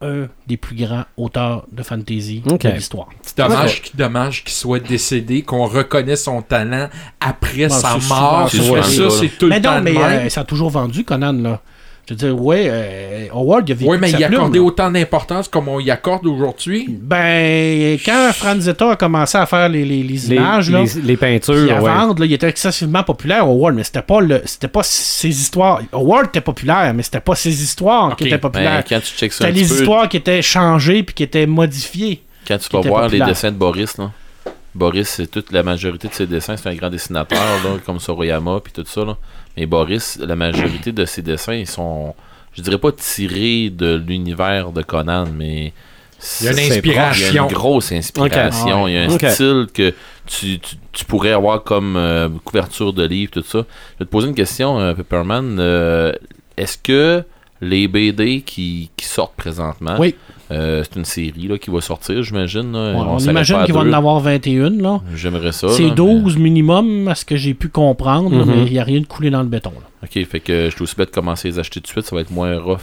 un 0.00 0.26
des 0.48 0.56
plus 0.56 0.74
grands 0.74 1.04
auteurs 1.16 1.64
de 1.70 1.82
fantasy 1.84 2.40
de 2.40 2.68
l'histoire. 2.70 3.08
C'est 3.22 3.36
dommage, 3.38 3.82
qu'il- 3.82 3.96
dommage 3.96 4.42
qu'il 4.42 4.52
soit 4.52 4.80
décédé, 4.80 5.42
qu'on 5.42 5.66
reconnaît 5.66 6.16
son 6.16 6.42
talent 6.42 6.88
après 7.20 7.68
Bon, 7.68 7.74
sa 7.74 7.98
mort. 7.98 8.50
souvent 8.50 8.82
Ça, 8.82 8.90
ça, 8.90 9.02
là. 9.04 9.10
c'est 9.10 9.28
tout 9.38 9.46
mais 9.48 9.56
le 9.58 9.62
temps 9.62 9.76
non, 9.76 9.82
mais 9.82 9.96
euh, 9.96 10.28
ça 10.28 10.40
a 10.40 10.44
toujours 10.44 10.70
vendu 10.70 11.04
Conan 11.04 11.32
là. 11.32 11.60
Je 12.08 12.14
veux 12.14 12.18
dire, 12.18 12.42
ouais, 12.42 12.64
euh, 12.68 13.26
Howard 13.32 13.68
il 13.68 13.72
a 13.72 13.74
vécu 13.76 13.90
Oui, 13.90 13.96
mais 14.00 14.10
il 14.10 14.24
a 14.24 14.26
plume, 14.26 14.40
accordé 14.40 14.58
là. 14.58 14.64
autant 14.64 14.90
d'importance 14.90 15.46
comme 15.46 15.68
on 15.68 15.78
y 15.78 15.88
accorde 15.90 16.26
aujourd'hui. 16.26 16.86
Ben, 17.00 17.96
quand 18.04 18.30
Franzetta 18.34 18.90
a 18.90 18.96
commencé 18.96 19.38
à 19.38 19.46
faire 19.46 19.68
les, 19.68 19.84
les, 19.84 20.02
les 20.02 20.14
Les, 20.14 20.32
images, 20.34 20.68
là, 20.68 20.82
les, 20.82 21.00
les 21.02 21.16
peintures, 21.16 21.54
Puis 21.54 21.70
à 21.70 21.80
ouais. 21.80 21.88
vendre, 21.94 22.18
là, 22.20 22.26
il 22.26 22.32
était 22.32 22.48
excessivement 22.48 23.04
populaire, 23.04 23.44
Howard, 23.46 23.76
mais 23.76 23.84
c'était 23.84 24.02
pas 24.02 24.20
le, 24.20 24.42
c'était 24.46 24.66
pas 24.68 24.82
ses 24.82 25.28
histoires. 25.28 25.80
Howard 25.92 26.26
était 26.26 26.40
populaire, 26.40 26.92
mais 26.92 27.04
c'était 27.04 27.20
pas 27.20 27.36
ses 27.36 27.62
histoires 27.62 28.16
qui 28.16 28.26
étaient 28.26 28.38
populaires. 28.38 28.82
Ben, 28.88 28.96
quand 28.96 29.00
tu 29.00 29.14
checks 29.14 29.32
ça 29.32 29.44
un 29.44 29.48
c'était 29.48 29.60
les 29.60 29.66
peu, 29.68 29.74
histoires 29.74 30.08
qui 30.08 30.16
étaient 30.16 30.42
changées 30.42 31.04
puis 31.04 31.14
qui 31.14 31.22
étaient 31.22 31.46
modifiées. 31.46 32.22
quand 32.48 32.58
tu 32.58 32.68
vas 32.76 32.80
voir 32.80 33.08
les 33.08 33.20
dessins 33.20 33.52
de 33.52 33.56
Boris, 33.56 33.96
là. 33.96 34.10
Boris, 34.74 35.08
c'est 35.08 35.30
toute 35.30 35.52
la 35.52 35.62
majorité 35.62 36.08
de 36.08 36.14
ses 36.14 36.26
dessins, 36.26 36.56
c'est 36.56 36.68
un 36.68 36.74
grand 36.74 36.88
dessinateur, 36.88 37.38
là, 37.62 37.70
comme 37.84 38.00
Sorayama 38.00 38.58
puis 38.64 38.72
tout 38.72 38.84
ça. 38.86 39.04
Là. 39.04 39.16
Mais 39.56 39.66
Boris, 39.66 40.18
la 40.20 40.36
majorité 40.36 40.92
de 40.92 41.04
ses 41.04 41.22
dessins, 41.22 41.54
ils 41.54 41.66
sont, 41.66 42.14
je 42.54 42.62
dirais 42.62 42.78
pas 42.78 42.92
tirés 42.92 43.70
de 43.70 43.94
l'univers 44.06 44.72
de 44.72 44.82
Conan, 44.82 45.26
mais 45.34 45.72
Il 46.40 46.44
y 46.46 46.48
a 46.48 46.50
une 46.52 46.56
C'est 46.56 46.62
Il 46.78 46.92
y 46.92 46.96
a 46.98 47.08
inspiration. 47.08 47.48
une 47.48 47.52
grosse 47.52 47.92
inspiration. 47.92 48.88
Il 48.88 48.94
y 48.94 48.96
a 48.98 49.02
un 49.02 49.08
Ok. 49.10 49.24
style 49.28 49.66
que 49.74 49.92
tu, 50.26 50.58
tu, 50.60 50.76
tu 50.92 51.04
pourrais 51.04 51.32
avoir 51.32 51.64
comme 51.64 51.96
euh, 51.96 52.28
couverture 52.44 52.92
de 52.92 53.04
livre, 53.04 53.32
tout 53.32 53.42
ça. 53.42 53.58
Je 53.94 53.98
vais 53.98 54.04
te 54.06 54.10
poser 54.10 54.28
une 54.28 54.34
question, 54.34 54.78
euh, 54.78 54.94
Pepperman. 54.94 55.56
Euh, 55.58 56.12
Est-ce 56.56 56.78
que 56.78 57.24
les 57.64 57.86
BD 57.86 58.42
qui, 58.42 58.90
qui 58.96 59.06
sortent 59.06 59.36
présentement, 59.36 59.94
Oui. 59.98 60.16
euh, 60.50 60.82
c'est 60.82 60.98
une 60.98 61.04
série 61.04 61.46
là, 61.46 61.56
qui 61.58 61.70
va 61.70 61.80
sortir, 61.80 62.20
j'imagine. 62.22 62.74
Ouais, 62.74 62.92
on 62.96 63.18
imagine 63.18 63.62
qu'il 63.64 63.72
va 63.72 63.80
en 63.80 63.92
avoir 63.92 64.18
21, 64.18 64.70
là. 64.70 65.00
J'aimerais 65.14 65.52
ça. 65.52 65.68
C'est 65.68 65.84
là, 65.86 65.94
12 65.94 66.36
minimum, 66.38 67.06
à 67.06 67.14
ce 67.14 67.24
que 67.24 67.36
j'ai 67.36 67.54
pu 67.54 67.68
comprendre, 67.68 68.30
Mhm. 68.30 68.44
mais 68.46 68.66
il 68.66 68.72
n'y 68.72 68.78
a 68.80 68.84
rien 68.84 69.00
de 69.00 69.06
coulé 69.06 69.30
dans 69.30 69.42
le 69.42 69.48
béton. 69.48 69.70
Là. 69.70 69.86
Ok, 70.02 70.26
fait 70.26 70.40
que 70.40 70.64
je 70.68 70.70
suis 70.74 70.82
aussi 70.82 70.96
bête 70.96 71.10
de 71.10 71.14
commencer 71.14 71.46
à 71.46 71.50
les 71.52 71.58
acheter 71.60 71.78
tout 71.80 71.84
de 71.84 71.88
suite. 71.88 72.04
Ça 72.04 72.16
va 72.16 72.22
être 72.22 72.32
moins 72.32 72.58
rough. 72.58 72.80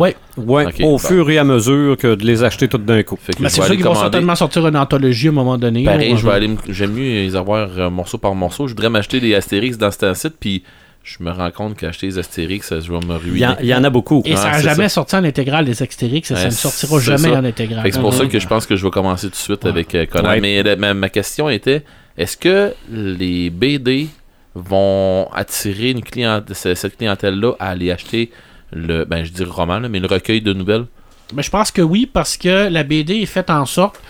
Ouais, 0.00 0.16
Ok, 0.38 0.74
au 0.82 0.96
fur 0.96 1.28
et 1.28 1.36
à 1.36 1.44
mesure 1.44 1.98
que 1.98 2.14
de 2.14 2.24
les 2.24 2.42
acheter 2.42 2.66
toutes 2.68 2.86
d'un 2.86 3.02
coup. 3.02 3.18
Fait 3.20 3.34
que 3.34 3.42
Mais 3.42 3.50
je 3.50 3.54
c'est 3.56 3.62
sûr 3.62 3.74
qu'ils 3.76 3.84
vont 3.84 3.94
certainement 3.94 4.34
sortir 4.34 4.66
une 4.66 4.76
anthologie 4.78 5.26
à 5.28 5.30
un 5.32 5.34
moment 5.34 5.58
donné. 5.58 5.84
Pareil, 5.84 6.16
je 6.16 6.24
vais 6.26 6.32
aller 6.32 6.48
me- 6.48 6.56
j'aime 6.70 6.92
mieux 6.92 7.02
les 7.02 7.36
avoir 7.36 7.68
euh, 7.78 7.90
morceau 7.90 8.16
par 8.16 8.34
morceau. 8.34 8.66
Je 8.66 8.72
voudrais 8.72 8.88
m'acheter 8.88 9.20
des 9.20 9.34
Astérix 9.34 9.76
dans 9.76 9.90
cet 9.90 10.14
site, 10.16 10.34
puis 10.40 10.62
je 11.04 11.22
me 11.22 11.30
rends 11.30 11.50
compte 11.50 11.76
qu'acheter 11.76 12.08
des 12.08 12.18
Astérix, 12.18 12.66
ça, 12.68 12.80
je 12.80 12.90
vais 12.90 12.98
me 12.98 13.02
Il 13.04 13.28
y, 13.28 13.30
ruiner. 13.30 13.46
en, 13.46 13.56
il 13.60 13.66
y 13.66 13.74
en 13.74 13.84
a 13.84 13.90
beaucoup. 13.90 14.22
Et 14.24 14.34
ça 14.36 14.52
n'a 14.52 14.60
jamais 14.62 14.84
ça. 14.88 14.94
sorti 14.96 15.14
en 15.16 15.22
intégrale 15.24 15.66
des 15.66 15.82
Extérix 15.82 16.30
et 16.30 16.34
ça 16.34 16.40
Ouais, 16.40 16.46
ne 16.46 16.50
sortira 16.52 16.98
jamais 16.98 17.28
ça. 17.30 17.38
en 17.38 17.44
intégrale. 17.44 17.88
C'est 17.92 18.00
pour 18.00 18.14
ça 18.14 18.26
que 18.26 18.38
je 18.40 18.46
pense 18.48 18.64
que 18.66 18.74
je 18.74 18.84
vais 18.84 18.90
commencer 18.90 19.26
tout 19.26 19.32
de 19.32 19.36
suite 19.36 19.64
Ouais. 19.64 19.70
avec 19.70 19.94
euh, 19.94 20.06
Conan. 20.06 20.30
Ouais. 20.30 20.40
Mais 20.40 20.62
la- 20.62 20.76
ma, 20.76 20.94
ma 20.94 21.08
question 21.10 21.48
était 21.50 21.84
est-ce 22.16 22.36
que 22.38 22.72
les 22.90 23.50
BD 23.50 24.08
vont 24.54 25.28
attirer 25.34 25.90
une 25.90 26.02
cliente, 26.02 26.52
cette 26.54 26.96
clientèle-là 26.96 27.52
à 27.58 27.70
aller 27.70 27.90
acheter 27.90 28.30
le, 28.72 29.04
ben 29.04 29.24
je 29.24 29.30
dis 29.30 29.44
roman, 29.44 29.78
là, 29.80 29.88
mais 29.88 30.00
le 30.00 30.06
recueil 30.06 30.40
de 30.40 30.52
nouvelles? 30.52 30.86
Mais 31.34 31.42
je 31.42 31.50
pense 31.50 31.70
que 31.70 31.82
oui, 31.82 32.08
parce 32.10 32.36
que 32.36 32.68
la 32.68 32.82
BD 32.82 33.16
est 33.16 33.26
faite 33.26 33.50
en 33.50 33.66
sorte 33.66 34.00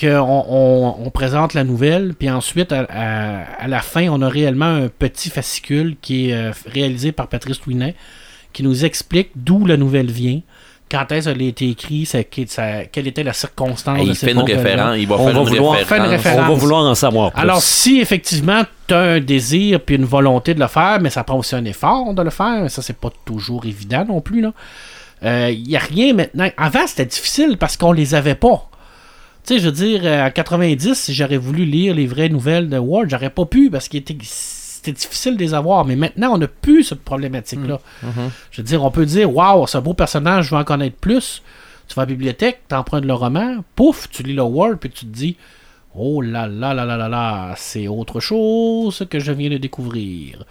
qu'on 0.00 0.44
on, 0.48 0.96
on 1.04 1.10
présente 1.10 1.54
la 1.54 1.64
nouvelle, 1.64 2.14
puis 2.18 2.30
ensuite, 2.30 2.72
à, 2.72 2.86
à- 2.90 3.42
à 3.64 3.68
la 3.68 3.80
fin, 3.80 4.08
on 4.10 4.22
a 4.22 4.28
réellement 4.28 4.64
un 4.66 4.88
petit 4.88 5.30
fascicule 5.30 5.96
qui 6.00 6.30
est 6.30 6.34
euh, 6.34 6.50
réalisé 6.66 7.12
par 7.12 7.28
Patrice 7.28 7.60
Louinet, 7.66 7.94
qui 8.52 8.62
nous 8.62 8.84
explique 8.84 9.30
d'où 9.36 9.66
la 9.66 9.76
nouvelle 9.76 10.10
vient, 10.10 10.40
quand 10.90 11.10
est-ce 11.12 11.30
qu'elle 11.30 11.40
a 11.42 11.44
été 11.46 11.70
écrite, 11.70 12.06
ça- 12.08 12.22
que- 12.24 12.46
ça- 12.46 12.84
quelle 12.84 13.06
était 13.06 13.22
la 13.22 13.32
circonstance 13.32 13.98
Et 13.98 14.04
de 14.04 14.08
il 14.10 14.14
cette 14.14 14.28
fait 14.28 14.34
une 14.34 14.40
référence, 14.42 14.96
il 14.98 15.06
va 15.08 15.14
On 15.16 15.24
faire 15.26 15.34
va 15.34 15.40
une 15.40 15.46
vouloir 15.48 15.72
référence. 15.72 15.88
faire 15.88 16.04
une 16.04 16.10
référence. 16.10 16.40
On 16.48 16.52
va 16.52 16.58
vouloir 16.58 16.84
en 16.84 16.94
savoir 16.94 17.32
plus. 17.32 17.40
Alors, 17.40 17.62
si 17.62 18.00
effectivement 18.00 18.62
tu 18.88 18.94
as 18.94 18.98
un 18.98 19.20
désir 19.20 19.80
puis 19.80 19.96
une 19.96 20.04
volonté 20.04 20.52
de 20.54 20.60
le 20.60 20.66
faire, 20.66 20.98
mais 21.00 21.08
ça 21.10 21.24
prend 21.24 21.38
aussi 21.38 21.54
un 21.54 21.64
effort 21.64 22.12
de 22.12 22.22
le 22.22 22.28
faire, 22.30 22.70
ça 22.70 22.82
c'est 22.82 22.96
pas 22.96 23.10
toujours 23.24 23.64
évident 23.64 24.04
non 24.06 24.20
plus. 24.20 24.44
Il 25.24 25.62
n'y 25.66 25.76
a 25.76 25.80
rien 25.80 26.12
maintenant. 26.14 26.48
Avant, 26.56 26.86
c'était 26.86 27.06
difficile 27.06 27.56
parce 27.56 27.76
qu'on 27.76 27.92
les 27.92 28.14
avait 28.14 28.34
pas. 28.34 28.68
Tu 29.44 29.54
sais, 29.54 29.60
je 29.60 29.66
veux 29.66 29.72
dire, 29.72 30.02
euh, 30.04 30.26
en 30.26 30.30
90, 30.30 30.94
si 30.94 31.14
j'aurais 31.14 31.36
voulu 31.36 31.64
lire 31.64 31.94
les 31.94 32.06
vraies 32.06 32.28
nouvelles 32.28 32.68
de 32.68 32.78
Ward, 32.78 33.08
j'aurais 33.10 33.30
pas 33.30 33.44
pu 33.44 33.70
parce 33.70 33.88
que 33.88 33.98
c'était 33.98 34.92
difficile 34.92 35.36
de 35.36 35.40
les 35.40 35.52
avoir. 35.54 35.84
Mais 35.84 35.96
maintenant, 35.96 36.34
on 36.34 36.38
n'a 36.38 36.46
plus 36.46 36.84
cette 36.84 37.02
problématique-là. 37.02 37.80
Je 38.50 38.62
veux 38.62 38.66
dire, 38.66 38.84
on 38.84 38.90
peut 38.90 39.06
dire, 39.06 39.34
waouh, 39.34 39.66
c'est 39.66 39.78
un 39.78 39.80
beau 39.80 39.94
personnage, 39.94 40.46
je 40.46 40.50
veux 40.54 40.60
en 40.60 40.64
connaître 40.64 40.96
plus. 40.96 41.42
Tu 41.88 41.94
vas 41.94 42.02
à 42.02 42.06
la 42.06 42.10
bibliothèque, 42.12 42.60
tu 42.68 42.74
empruntes 42.74 43.04
le 43.04 43.14
roman, 43.14 43.64
pouf, 43.74 44.08
tu 44.10 44.22
lis 44.22 44.34
le 44.34 44.42
Word, 44.42 44.76
puis 44.80 44.90
tu 44.90 45.06
te 45.06 45.10
dis, 45.10 45.36
oh 45.94 46.20
là 46.22 46.46
là 46.46 46.72
là 46.74 46.84
là 46.84 46.96
là 46.96 47.08
là, 47.08 47.54
c'est 47.56 47.88
autre 47.88 48.20
chose 48.20 49.06
que 49.10 49.18
je 49.18 49.32
viens 49.32 49.50
de 49.50 49.58
découvrir. 49.58 50.44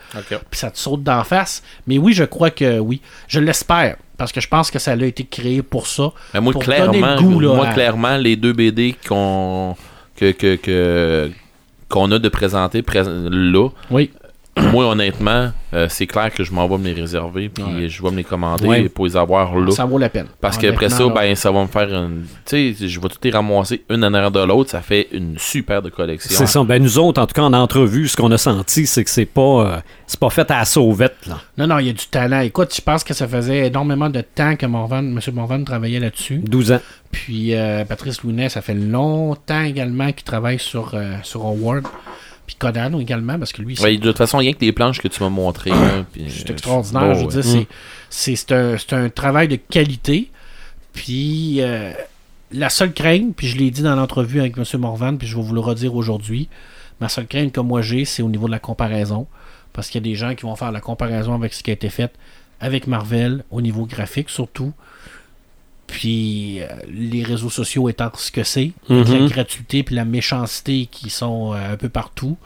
Puis 0.49 0.59
ça 0.59 0.71
te 0.71 0.77
saute 0.77 1.03
d'en 1.03 1.23
face. 1.23 1.63
Mais 1.87 1.97
oui, 1.97 2.13
je 2.13 2.23
crois 2.23 2.49
que 2.51 2.79
oui. 2.79 3.01
Je 3.27 3.39
l'espère, 3.39 3.97
parce 4.17 4.31
que 4.31 4.39
je 4.41 4.47
pense 4.47 4.69
que 4.71 4.79
ça 4.79 4.91
a 4.91 4.95
été 4.97 5.23
créé 5.25 5.61
pour 5.61 5.87
ça. 5.87 6.11
Mais 6.33 6.41
moi, 6.41 6.53
Pour 6.53 6.63
clairement, 6.63 6.91
donner 6.93 7.01
le 7.15 7.21
goût, 7.21 7.39
là, 7.39 7.55
moi, 7.55 7.67
à- 7.67 7.73
clairement, 7.73 8.17
les 8.17 8.35
deux 8.35 8.53
BD 8.53 8.95
qu'on 9.07 9.75
que, 10.15 10.31
que, 10.31 10.55
que- 10.55 11.31
qu'on 11.89 12.09
a 12.11 12.19
de 12.19 12.29
présenter 12.29 12.81
pré- 12.83 13.03
là, 13.03 13.69
Oui. 13.89 14.11
moi, 14.71 14.85
honnêtement, 14.87 15.51
euh, 15.73 15.87
c'est 15.89 16.07
clair 16.07 16.31
que 16.33 16.43
je 16.43 16.51
m'en 16.51 16.67
vais 16.67 16.77
me 16.77 16.85
les 16.85 16.93
réserver, 17.01 17.49
puis 17.49 17.63
Ouais. 17.63 17.89
je 17.89 18.01
vais 18.03 18.11
me 18.11 18.17
les 18.17 18.23
commander 18.23 18.67
Ouais. 18.67 18.89
pour 18.89 19.05
les 19.05 19.15
avoir 19.17 19.55
là. 19.55 19.71
Ça 19.71 19.85
vaut 19.85 19.97
la 19.97 20.09
peine. 20.09 20.27
Parce 20.39 20.57
qu'après 20.57 20.89
ça, 20.89 21.03
là. 21.05 21.09
ben, 21.13 21.35
ça 21.35 21.51
va 21.51 21.61
me 21.61 21.67
faire 21.67 21.89
une. 21.93 22.25
Tu 22.45 22.73
sais, 22.75 22.87
je 22.87 22.99
vais 22.99 23.07
tout 23.09 23.17
les 23.23 23.31
ramasser 23.31 23.83
une 23.89 24.03
en 24.03 24.13
arrière 24.13 24.31
de 24.31 24.39
l'autre. 24.43 24.69
Ça 24.71 24.81
fait 24.81 25.07
une 25.11 25.37
super 25.37 25.81
de 25.81 25.89
collection. 25.89 26.29
C'est 26.35 26.45
ça. 26.47 26.63
Ben, 26.63 26.81
nous 26.81 26.97
autres, 26.99 27.21
en 27.21 27.27
tout 27.27 27.33
cas, 27.33 27.41
en 27.43 27.53
entrevue, 27.53 28.07
ce 28.07 28.15
qu'on 28.17 28.31
a 28.31 28.37
senti, 28.37 28.85
c'est 28.85 29.03
que 29.03 29.09
c'est 29.09 29.25
pas, 29.25 29.41
euh, 29.41 29.77
c'est 30.07 30.19
pas 30.19 30.29
fait 30.29 30.49
à 30.51 30.59
la 30.59 30.65
sauvette. 30.65 31.17
Là. 31.27 31.37
Non, 31.57 31.67
non, 31.67 31.79
il 31.79 31.87
y 31.87 31.89
a 31.89 31.93
du 31.93 32.05
talent. 32.05 32.41
Écoute, 32.41 32.73
je 32.75 32.81
pense 32.81 33.03
que 33.03 33.13
ça 33.13 33.27
faisait 33.27 33.67
énormément 33.67 34.09
de 34.09 34.21
temps 34.21 34.55
que 34.55 34.65
Morvan, 34.65 34.99
M. 34.99 35.19
Morvan 35.33 35.63
travaillait 35.63 35.99
là-dessus. 35.99 36.37
12 36.43 36.71
ans. 36.73 36.79
Puis 37.11 37.55
euh, 37.55 37.83
Patrice 37.85 38.23
Lounet, 38.23 38.49
ça 38.49 38.61
fait 38.61 38.73
longtemps 38.73 39.61
également 39.63 40.11
qu'il 40.11 40.23
travaille 40.23 40.59
sur, 40.59 40.91
euh, 40.93 41.15
sur 41.23 41.45
Howard. 41.45 41.83
Puis 42.51 42.55
Conan 42.59 42.99
également, 42.99 43.39
parce 43.39 43.53
que 43.53 43.61
lui, 43.61 43.77
c'est 43.77 43.83
Ouais, 43.83 43.95
de 43.97 44.01
toute 44.03 44.17
façon, 44.17 44.37
rien 44.39 44.51
que 44.51 44.59
les 44.59 44.73
planches 44.73 44.99
que 44.99 45.07
tu 45.07 45.23
m'as 45.23 45.29
montrées. 45.29 45.71
c'est 46.27 46.49
extraordinaire. 46.49 47.15
je 47.15 47.21
bon, 47.23 47.27
veux 47.29 47.35
ouais. 47.37 47.41
dire, 47.43 47.43
c'est- 47.43 47.67
c'est 48.09 48.35
c'est 48.35 48.51
un, 48.51 48.77
c'est 48.77 48.93
un 48.93 49.09
travail 49.09 49.47
de 49.47 49.55
qualité. 49.55 50.29
Puis 50.93 51.61
euh, 51.61 51.93
la 52.51 52.69
seule 52.69 52.93
crainte, 52.93 53.35
puis 53.35 53.47
je 53.47 53.57
l'ai 53.57 53.71
dit 53.71 53.81
dans 53.81 53.95
l'entrevue 53.95 54.39
avec 54.41 54.57
M. 54.57 54.63
Morvan, 54.79 55.15
puis 55.17 55.27
je 55.27 55.35
vais 55.37 55.41
vous 55.41 55.53
le 55.53 55.61
redire 55.61 55.95
aujourd'hui, 55.95 56.49
ma 56.99 57.07
seule 57.09 57.27
crainte 57.27 57.53
que 57.53 57.61
moi 57.61 57.81
j'ai, 57.81 58.03
c'est 58.05 58.21
au 58.21 58.29
niveau 58.29 58.47
de 58.47 58.51
la 58.51 58.59
comparaison. 58.59 59.27
Parce 59.73 59.87
qu'il 59.89 60.05
y 60.05 60.09
a 60.09 60.11
des 60.11 60.15
gens 60.15 60.35
qui 60.35 60.41
vont 60.43 60.55
faire 60.57 60.73
la 60.73 60.81
comparaison 60.81 61.33
avec 61.33 61.53
ce 61.53 61.63
qui 61.63 61.69
a 61.69 61.73
été 61.73 61.89
fait 61.89 62.11
avec 62.59 62.87
Marvel, 62.87 63.43
au 63.51 63.61
niveau 63.61 63.85
graphique 63.85 64.29
surtout. 64.29 64.73
Puis 65.91 66.61
euh, 66.61 66.67
les 66.89 67.21
réseaux 67.21 67.49
sociaux 67.49 67.89
étant 67.89 68.09
ce 68.15 68.31
que 68.31 68.43
c'est, 68.43 68.71
avec 68.89 69.07
Mhm. 69.09 69.19
la 69.23 69.27
gratuité 69.27 69.83
puis 69.83 69.93
la 69.93 70.05
méchanceté 70.05 70.87
qui 70.89 71.09
sont 71.09 71.53
euh, 71.53 71.73
un 71.73 71.75
peu 71.77 71.89
partout, 71.89 72.37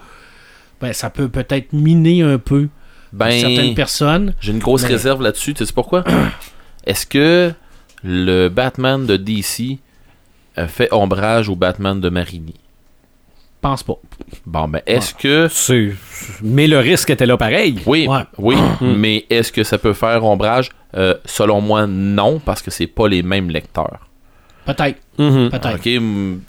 ben, 0.81 0.91
ça 0.93 1.09
peut 1.11 1.29
peut-être 1.29 1.71
miner 1.71 2.23
un 2.23 2.39
peu 2.39 2.69
Ben, 3.13 3.29
certaines 3.31 3.75
personnes. 3.75 4.33
j'ai 4.41 4.51
une 4.51 4.59
grosse 4.59 4.81
Mais- 4.81 4.89
réserve 4.89 5.21
là-dessus. 5.21 5.53
Tu 5.53 5.63
sais 5.65 5.73
pourquoi? 5.73 6.03
Est-ce 6.87 7.05
que 7.05 7.53
le 8.03 8.49
Batman 8.49 9.05
de 9.05 9.15
DC 9.15 9.77
euh, 10.57 10.67
fait 10.67 10.91
ombrage 10.91 11.47
au 11.49 11.55
Batman 11.55 12.01
de 12.01 12.09
Marini 12.09 12.55
Pense 13.61 13.83
pas. 13.83 13.95
Bon, 14.45 14.67
ben, 14.67 14.81
est-ce 14.85 15.13
que. 15.15 15.47
C'est... 15.49 15.95
Mais 16.43 16.67
le 16.67 16.77
risque 16.77 17.09
était 17.09 17.25
là 17.25 17.35
pareil. 17.35 17.79
Oui, 17.87 18.07
Ouais. 18.07 18.21
oui, 18.37 18.55
mais 18.81 19.25
est-ce 19.31 19.51
que 19.51 19.63
ça 19.63 19.77
peut 19.79 19.93
faire 19.93 20.23
ombrage 20.23 20.69
Euh, 20.95 21.15
Selon 21.25 21.61
moi, 21.61 21.87
non, 21.87 22.39
parce 22.39 22.61
que 22.61 22.71
c'est 22.71 22.87
pas 22.87 23.07
les 23.07 23.21
mêmes 23.23 23.49
lecteurs. 23.49 23.99
Peut-être. 24.65 24.99
Mhm. 25.19 25.49
Peut-être. 25.51 25.75
Ok, 25.75 25.83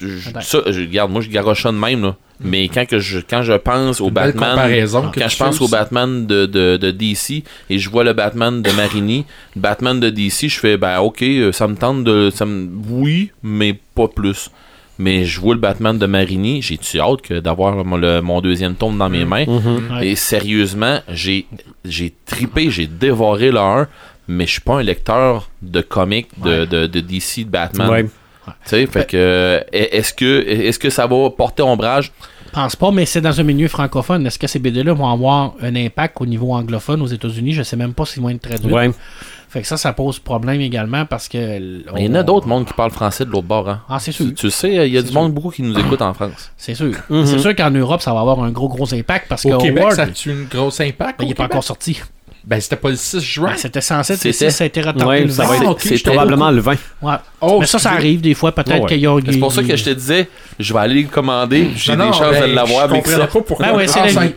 je- 0.01 0.31
ça, 0.41 0.63
je, 0.71 0.81
regarde, 0.81 1.11
moi 1.11 1.21
je 1.21 1.29
garoche 1.29 1.63
ça 1.63 1.71
de 1.73 1.77
même, 1.77 2.03
là. 2.03 2.17
Mais 2.39 2.69
quand, 2.69 2.87
que 2.87 2.99
je, 2.99 3.19
quand 3.19 3.43
je 3.43 3.55
pense 3.55 4.01
au 4.01 4.11
Batman. 4.11 4.51
comparaison 4.51 5.09
que 5.11 5.21
Quand 5.21 5.27
tu 5.27 5.37
je 5.37 5.43
pense 5.43 5.61
au. 5.63 5.69
Batman 5.69 6.27
de, 6.27 6.45
de, 6.45 6.77
de 6.77 6.91
DC 6.91 7.43
et 7.71 7.79
je 7.79 7.89
vois 7.89 8.05
le 8.05 8.13
Batman 8.13 8.61
de 8.61 8.71
Marini, 8.73 9.25
le 9.55 9.61
Batman 9.63 9.99
de 9.99 10.11
DC, 10.11 10.49
je 10.49 10.59
fais, 10.59 10.77
ben 10.77 10.99
ok, 11.01 11.23
euh, 11.23 11.53
ça 11.53 11.67
me 11.67 11.77
tente 11.77 12.05
de. 12.05 12.29
Ça 12.31 12.45
me, 12.45 12.69
oui, 12.91 13.31
mais 13.43 13.79
pas 13.95 14.09
plus. 14.09 14.51
Mais 14.99 15.25
je 15.27 15.41
vois 15.41 15.55
le 15.55 15.61
Batman 15.61 15.99
de 15.99 16.07
Marini, 16.07 16.61
j'ai-tu 16.63 17.01
hâte 17.01 17.21
que 17.23 17.39
d'avoir 17.41 17.85
mon, 17.85 17.97
le- 17.99 18.21
mon 18.23 18.41
deuxième 18.43 18.75
tome 18.75 18.97
dans 18.99 19.11
mes 19.11 19.25
mains? 19.27 19.45
Mm. 19.47 19.93
Ouais. 19.95 20.09
Et 20.09 20.17
sérieusement, 20.17 21.01
j'ai 21.09 21.47
j'ai 21.85 22.15
tripé, 22.27 22.71
j'ai 22.71 22.87
dévoré 22.87 23.51
le 23.51 23.59
1, 23.61 23.89
mais 24.29 24.47
je 24.47 24.53
suis 24.53 24.61
pas 24.61 24.75
un 24.75 24.83
lecteur 24.83 25.51
de 25.63 25.81
comics 25.81 26.29
de, 26.43 26.65
de, 26.65 26.87
de 26.87 27.01
DC, 27.01 27.41
de 27.41 27.51
Batman. 27.51 27.91
Ouais. 27.91 28.07
Tu 28.47 28.53
sais, 28.65 28.87
fait 28.87 29.07
que 29.07 29.17
euh, 29.17 29.61
est-ce 29.73 30.13
que 30.15 30.45
est-ce 30.47 30.79
que 30.79 30.91
ça 30.91 31.07
va 31.07 31.31
porter 31.31 31.63
ombrage? 31.63 32.13
Pense 32.53 32.77
pas, 32.77 32.91
mais 32.91 33.05
c'est 33.05 33.21
dans 33.21 33.39
un 33.39 33.43
milieu 33.43 33.69
francophone. 33.69 34.27
Est-ce 34.27 34.39
que 34.39 34.47
ces 34.47 34.59
BD-là 34.59 34.95
vont 34.95 35.11
avoir 35.11 35.55
un 35.61 35.77
impact 35.77 36.21
au 36.21 36.27
niveau 36.27 36.55
anglophone 36.55 37.03
aux 37.03 37.07
États-Unis? 37.07 37.53
Je 37.53 37.63
sais 37.63 37.77
même 37.77 37.93
pas 37.93 38.07
s'ils 38.07 38.23
vont 38.23 38.31
être 38.31 38.41
traduits. 38.41 38.73
Ouais. 38.73 38.91
Fait 39.49 39.63
que 39.63 39.69
ça, 39.69 39.77
ça 39.77 39.93
pose 39.93 40.19
problème 40.19 40.61
également 40.61 41.07
parce 41.07 41.29
que. 41.29 41.59
Il 41.97 42.05
y 42.05 42.09
en 42.09 42.15
a 42.15 42.23
d'autres 42.23 42.47
mondes 42.47 42.67
qui 42.67 42.73
parlent 42.73 42.91
français 42.91 43.25
de 43.25 43.31
l'autre 43.31 43.47
bord. 43.47 43.69
Hein. 43.69 43.83
Ah, 43.89 43.99
c'est 43.99 44.13
sûr. 44.13 44.27
Tu, 44.27 44.35
tu 44.35 44.51
sais, 44.51 44.87
il 44.87 44.93
y 44.93 44.99
a 44.99 45.03
du 45.03 45.13
monde 45.13 45.33
beaucoup 45.33 45.51
qui 45.51 45.63
nous 45.63 45.79
écoute 45.79 46.03
en 46.03 46.15
France. 46.15 46.51
C'est 46.57 46.75
sûr. 46.75 46.93
Mhm. 47.11 47.27
C'est 47.27 47.39
sûr 47.39 47.55
qu'en 47.55 47.71
Europe, 47.71 48.01
ça 48.01 48.13
va 48.13 48.21
avoir 48.21 48.43
un 48.43 48.51
gros, 48.51 48.69
gros 48.69 48.93
impact 48.93 49.27
parce 49.29 49.43
que 49.43 49.57
Québec, 49.61 49.83
Howard, 49.83 49.97
ça 49.97 50.03
a-tu 50.03 50.31
une 50.31 50.47
grosse 50.47 50.81
impact? 50.81 51.19
ben, 51.19 51.27
il 51.27 51.29
n'est 51.29 51.35
pas 51.35 51.45
encore 51.45 51.65
sorti. 51.65 52.01
Ben, 52.47 52.61
c'était 52.61 52.77
pas 52.77 52.91
le 52.91 52.97
6 52.97 53.19
juin. 53.21 53.51
Ben, 53.51 53.57
C'était 53.57 53.81
censé 53.81 54.13
être 54.13 54.25
le 54.25 54.33
C'était. 54.33 54.51
6, 54.51 54.57
ça 54.57 54.65
a 54.65 54.67
été 54.69 54.81
retardé 54.81 55.05
Ouais, 55.05 55.25
le 55.25 55.31
ça 55.31 55.43
20. 55.43 55.49
va 55.49 55.57
être- 55.57 55.63
Ah, 55.67 55.71
ok, 55.73 55.81
c'est 55.83 56.03
probablement 56.05 56.51
le 56.53 56.61
20. 56.61 56.77
Ouais. 57.03 57.15
Oh, 57.41 57.59
mais 57.61 57.67
ça, 57.67 57.79
ça 57.81 57.91
arrive 57.91 58.21
des 58.21 58.35
fois. 58.35 58.53
Peut-être 58.53 58.83
Ouais. 58.83 58.89
qu'il 58.89 59.01
y 59.01 59.07
a. 59.09 59.19
C'est 59.29 59.39
pour 59.39 59.53
ça 59.53 59.63
que 59.65 59.75
je 59.77 59.85
te 59.85 59.91
disais, 59.91 60.29
je 60.61 60.73
vais 60.73 60.79
aller 60.79 61.03
le 61.03 61.09
commander, 61.09 61.71
j'ai 61.75 61.93
des 61.93 61.99
non, 61.99 62.13
chances 62.13 62.35
de 62.37 62.41
ben, 62.41 62.55
l'avoir 62.55 62.89
je 62.89 62.95
avec 62.95 63.07
ça. 63.09 63.27
pas 63.27 63.41
pourquoi. 63.41 63.67
Ben 63.67 63.75
ouais, 63.77 63.89
c'est 63.89 63.99
Ah, 64.01 64.07
la 64.07 64.21
vie. 64.27 64.33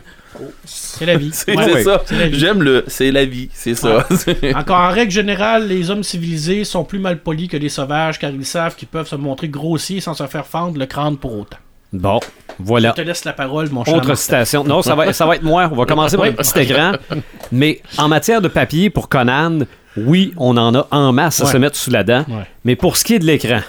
C'est 0.65 1.05
la 1.05 1.17
vie. 1.17 1.29
C'est 1.33 1.55
Ouais. 1.55 1.63
c'est 1.65 1.73
ouais. 1.73 1.83
ça. 1.83 2.01
J'aime 2.31 2.63
le. 2.63 2.83
C'est 2.87 3.11
la 3.11 3.25
vie, 3.25 3.49
c'est 3.53 3.75
ça. 3.75 4.07
Encore 4.55 4.79
en 4.79 4.89
règle 4.89 5.11
générale, 5.11 5.67
les 5.67 5.89
hommes 5.91 6.03
civilisés 6.03 6.63
sont 6.63 6.83
plus 6.83 6.99
mal 6.99 7.19
polis 7.19 7.47
que 7.47 7.57
les 7.57 7.69
sauvages 7.69 8.17
car 8.19 8.31
ils 8.31 8.45
savent 8.45 8.75
qu'ils 8.75 8.87
peuvent 8.87 9.07
se 9.07 9.15
montrer 9.15 9.49
grossiers 9.49 9.99
sans 10.01 10.13
se 10.13 10.25
faire 10.27 10.45
fendre 10.47 10.77
le 10.79 10.85
crâne 10.85 11.17
pour 11.17 11.37
autant. 11.37 11.57
Bon, 11.91 12.19
voilà. 12.59 12.93
Je 12.95 13.01
te 13.01 13.07
laisse 13.07 13.25
la 13.25 13.33
parole, 13.33 13.69
mon 13.71 13.83
cher. 13.83 13.95
Autre 13.95 14.07
Martin. 14.07 14.21
citation. 14.21 14.63
Non, 14.63 14.81
ça 14.81 14.93
va, 14.95 15.11
ça 15.13 15.25
va 15.25 15.35
être 15.35 15.43
moi. 15.43 15.67
On 15.71 15.75
va 15.75 15.85
commencer 15.85 16.17
par 16.17 16.25
le 16.27 16.33
petit 16.33 16.59
écran. 16.59 16.91
Mais 17.51 17.81
en 17.97 18.07
matière 18.07 18.41
de 18.41 18.47
papier 18.47 18.89
pour 18.89 19.09
Conan, 19.09 19.59
oui, 19.97 20.33
on 20.37 20.55
en 20.57 20.75
a 20.75 20.87
en 20.91 21.11
masse 21.11 21.41
à 21.41 21.45
Ouais. 21.45 21.51
se 21.51 21.57
mettre 21.57 21.75
sous 21.75 21.89
la 21.91 22.03
dent. 22.03 22.25
Ouais. 22.29 22.43
Mais 22.63 22.75
pour 22.75 22.95
ce 22.97 23.03
qui 23.03 23.15
est 23.15 23.19
de 23.19 23.25
l'écran. 23.25 23.61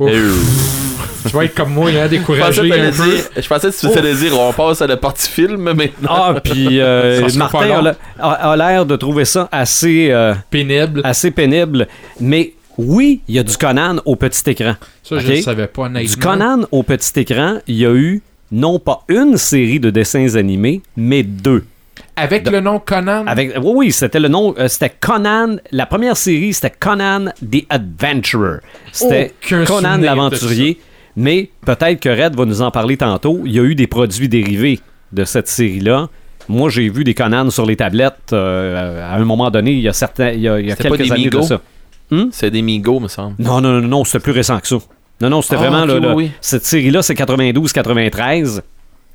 Euh, 0.00 0.32
Tu 1.26 1.34
vas 1.34 1.44
être 1.44 1.54
comme 1.54 1.72
moi, 1.74 1.90
là, 1.90 2.08
Je 2.08 2.16
pensais, 2.16 2.18
découragé 2.18 2.60
un 2.72 2.90
peu. 2.90 3.04
dire, 3.10 3.24
je 3.36 3.48
pensais 3.48 3.70
que 3.70 3.76
tu 3.80 3.88
faisais 3.88 4.14
dire 4.14 4.38
on 4.38 4.52
passe 4.52 4.80
à 4.80 4.86
la 4.86 4.96
partie 4.96 5.28
film 5.28 5.60
maintenant. 5.74 6.08
Ah, 6.08 6.34
puis 6.42 6.80
euh, 6.80 7.28
Martin 7.34 7.94
a 8.20 8.56
l'air 8.56 8.86
de 8.86 8.94
trouver 8.96 9.24
ça 9.24 9.48
assez, 9.50 10.08
euh, 10.10 10.34
Pénible. 10.50 11.00
assez 11.04 11.32
pénible. 11.32 11.88
Mais 12.20 12.54
oui, 12.78 13.20
il 13.26 13.34
y 13.34 13.38
a 13.40 13.42
du 13.42 13.56
Conan 13.56 13.96
au 14.04 14.14
petit 14.14 14.50
écran. 14.50 14.74
Ça, 15.02 15.18
je 15.18 15.32
ne 15.32 15.40
savais 15.40 15.66
pas, 15.66 15.82
honnêtement. 15.82 16.08
Du 16.08 16.16
Conan 16.16 16.60
au 16.70 16.84
petit 16.84 17.20
écran, 17.20 17.58
il 17.66 17.74
y 17.74 17.84
a 17.84 17.92
eu 17.92 18.22
non 18.52 18.78
pas 18.78 19.02
une 19.08 19.36
série 19.36 19.80
de 19.80 19.90
dessins 19.90 20.36
animés, 20.36 20.80
mais 20.96 21.24
deux. 21.24 21.64
Avec 22.14 22.48
le 22.48 22.60
nom 22.60 22.78
Conan? 22.78 23.24
Avec, 23.26 23.54
oui, 23.56 23.72
oui, 23.74 23.92
c'était 23.92 24.20
le 24.20 24.28
nom, 24.28 24.54
euh, 24.58 24.68
c'était 24.68 24.90
Conan. 24.90 25.56
La 25.72 25.86
première 25.86 26.16
série, 26.16 26.52
c'était 26.52 26.74
Conan 26.78 27.26
the 27.42 27.64
Adventurer. 27.68 28.58
C'était 28.92 29.34
Conan 29.66 29.98
l'aventurier. 29.98 30.78
Mais 31.16 31.50
peut-être 31.66 31.98
que 31.98 32.08
Red 32.08 32.36
va 32.36 32.44
nous 32.44 32.62
en 32.62 32.70
parler 32.70 32.96
tantôt. 32.96 33.40
Il 33.44 33.52
y 33.52 33.58
a 33.58 33.62
eu 33.62 33.74
des 33.74 33.88
produits 33.88 34.28
dérivés 34.28 34.78
de 35.12 35.24
cette 35.24 35.48
série-là. 35.48 36.08
Moi, 36.48 36.70
j'ai 36.70 36.88
vu 36.88 37.02
des 37.02 37.14
Conan 37.14 37.50
sur 37.50 37.66
les 37.66 37.76
tablettes 37.76 38.32
euh, 38.32 39.02
à 39.02 39.16
un 39.16 39.24
moment 39.24 39.50
donné, 39.50 39.72
il 39.72 39.80
y 39.80 39.88
a, 39.88 39.92
certains, 39.92 40.30
il 40.30 40.40
y 40.40 40.48
a, 40.48 40.60
il 40.60 40.66
y 40.66 40.72
a 40.72 40.76
quelques 40.76 41.10
années 41.10 41.28
de 41.28 41.38
Migo? 41.38 41.58
Ça. 42.10 42.16
C'est 42.30 42.50
des 42.50 42.62
Migos, 42.62 43.00
me 43.00 43.08
semble. 43.08 43.34
Non, 43.38 43.60
non, 43.60 43.80
non, 43.80 43.88
non, 43.88 44.04
c'était 44.04 44.20
plus 44.20 44.32
récent 44.32 44.58
que 44.60 44.66
ça. 44.68 44.76
Non, 45.20 45.30
non, 45.30 45.42
c'était 45.42 45.56
Ah, 45.56 45.68
vraiment 45.70 45.84
là, 45.84 46.14
oui. 46.14 46.30
Cette 46.40 46.64
série-là, 46.64 47.02
c'est 47.02 47.14
92-93. 47.14 48.60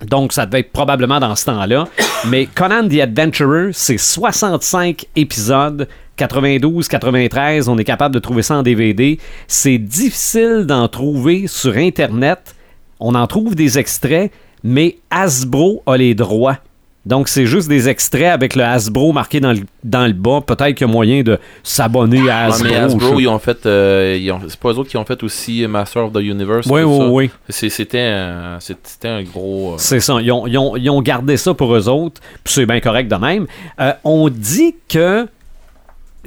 Donc, 0.07 0.33
ça 0.33 0.45
devait 0.45 0.59
être 0.59 0.71
probablement 0.71 1.19
dans 1.19 1.35
ce 1.35 1.45
temps-là. 1.45 1.87
Mais 2.27 2.45
Conan 2.45 2.87
the 2.87 2.99
Adventurer, 2.99 3.69
c'est 3.71 3.97
65 3.97 5.05
épisodes. 5.15 5.87
92-93, 6.17 7.69
on 7.69 7.77
est 7.77 7.83
capable 7.83 8.13
de 8.13 8.19
trouver 8.19 8.41
ça 8.43 8.55
en 8.55 8.63
DVD. 8.63 9.17
C'est 9.47 9.77
difficile 9.77 10.65
d'en 10.67 10.87
trouver 10.87 11.47
sur 11.47 11.75
Internet. 11.77 12.55
On 12.99 13.15
en 13.15 13.25
trouve 13.27 13.55
des 13.55 13.79
extraits, 13.79 14.31
mais 14.63 14.97
Hasbro 15.09 15.83
a 15.85 15.97
les 15.97 16.15
droits. 16.15 16.57
Donc, 17.05 17.27
c'est 17.27 17.45
juste 17.45 17.67
des 17.67 17.89
extraits 17.89 18.31
avec 18.31 18.55
le 18.55 18.63
Hasbro 18.63 19.11
marqué 19.11 19.41
dans 19.41 19.51
le, 19.51 19.59
dans 19.83 20.07
le 20.07 20.13
bas. 20.13 20.39
Peut-être 20.39 20.73
qu'il 20.75 20.87
y 20.87 20.89
a 20.89 20.93
moyen 20.93 21.21
de 21.21 21.37
s'abonner 21.61 22.29
à 22.29 22.45
Hasbro. 22.45 22.63
mais 22.63 22.69
je 22.75 22.79
Hasbro, 22.79 23.15
sais 23.17 23.21
ils 23.23 23.27
ont 23.27 23.39
fait. 23.39 23.65
euh, 23.65 24.37
c'est 24.47 24.57
pas 24.59 24.69
eux 24.71 24.77
autres 24.77 24.89
qui 24.89 24.95
ont 24.95 25.03
fait 25.03 25.21
aussi 25.21 25.67
Master 25.67 26.05
of 26.05 26.13
the 26.13 26.19
Universe. 26.21 26.65
Oui, 26.69 26.81
oui, 26.83 27.05
oui. 27.09 27.29
C'était 27.49 27.99
un, 27.99 28.57
un 29.03 29.23
gros. 29.23 29.73
euh, 29.73 29.75
C'est 29.79 29.99
ça. 29.99 30.15
Ils 30.21 30.31
ont, 30.31 30.47
ils 30.47 30.57
ont- 30.57 30.77
ils 30.77 30.89
ont 30.89 31.01
gardé 31.01 31.35
ça 31.35 31.53
pour 31.53 31.75
eux 31.75 31.89
autres. 31.89 32.21
Puis 32.43 32.53
c'est 32.53 32.65
bien 32.65 32.79
correct 32.79 33.09
de 33.11 33.15
même. 33.17 33.47
Euh, 33.81 33.91
on 34.05 34.29
dit 34.29 34.75
que 34.87 35.27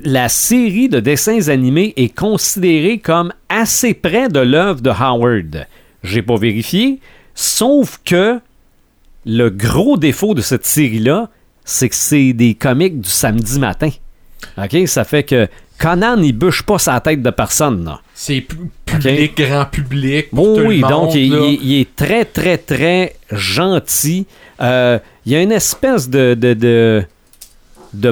la 0.05 0.29
série 0.29 0.91
de 0.91 1.01
dessins 1.01 1.49
animés 1.49 1.95
est 1.97 2.15
considérée 2.15 2.99
comme 2.99 3.33
assez 3.49 3.95
près 3.95 4.29
de 4.29 4.41
l'œuvre 4.41 4.83
de 4.83 4.91
Howard. 4.91 5.67
J'ai 6.03 6.21
pas 6.21 6.37
vérifié. 6.37 7.01
Sauf 7.35 7.99
que 8.05 8.41
le 9.27 9.51
gros 9.51 9.97
défaut 9.99 10.33
de 10.35 10.41
cette 10.41 10.65
série-là, 10.65 11.29
c'est 11.65 11.89
que 11.89 11.95
c'est 11.97 12.33
des 12.33 12.55
comiques 12.55 13.01
du 13.01 13.11
samedi 13.11 13.59
matin. 13.59 13.91
OK? 14.57 14.87
Ça 14.87 15.05
fait 15.05 15.25
que 15.25 15.49
Conan, 15.79 16.17
il 16.23 16.33
bûche 16.33 16.63
pas 16.63 16.79
sa 16.79 16.99
tête 17.01 17.21
de 17.23 17.31
personne. 17.31 17.93
C'est 18.15 18.41
pu- 18.41 18.57
public, 18.87 19.37
grand 19.37 19.67
public. 19.67 20.31
Pour 20.31 20.57
tout 20.57 20.63
oui, 20.65 20.77
le 20.77 20.81
monde, 20.83 20.91
donc 20.91 21.15
il, 21.15 21.33
là. 21.33 21.41
il- 21.45 21.63
il 21.63 21.81
est 21.81 21.97
très, 21.97 22.25
très, 22.25 22.57
très 22.57 23.17
gentil. 23.33 24.27
Euh, 24.63 24.99
il 25.27 25.33
y 25.33 25.37
a 25.37 25.43
une 25.43 25.53
espèce 25.53 26.09
de, 26.09 26.35
de, 26.35 26.55
de, 26.55 27.03
de 27.93 28.11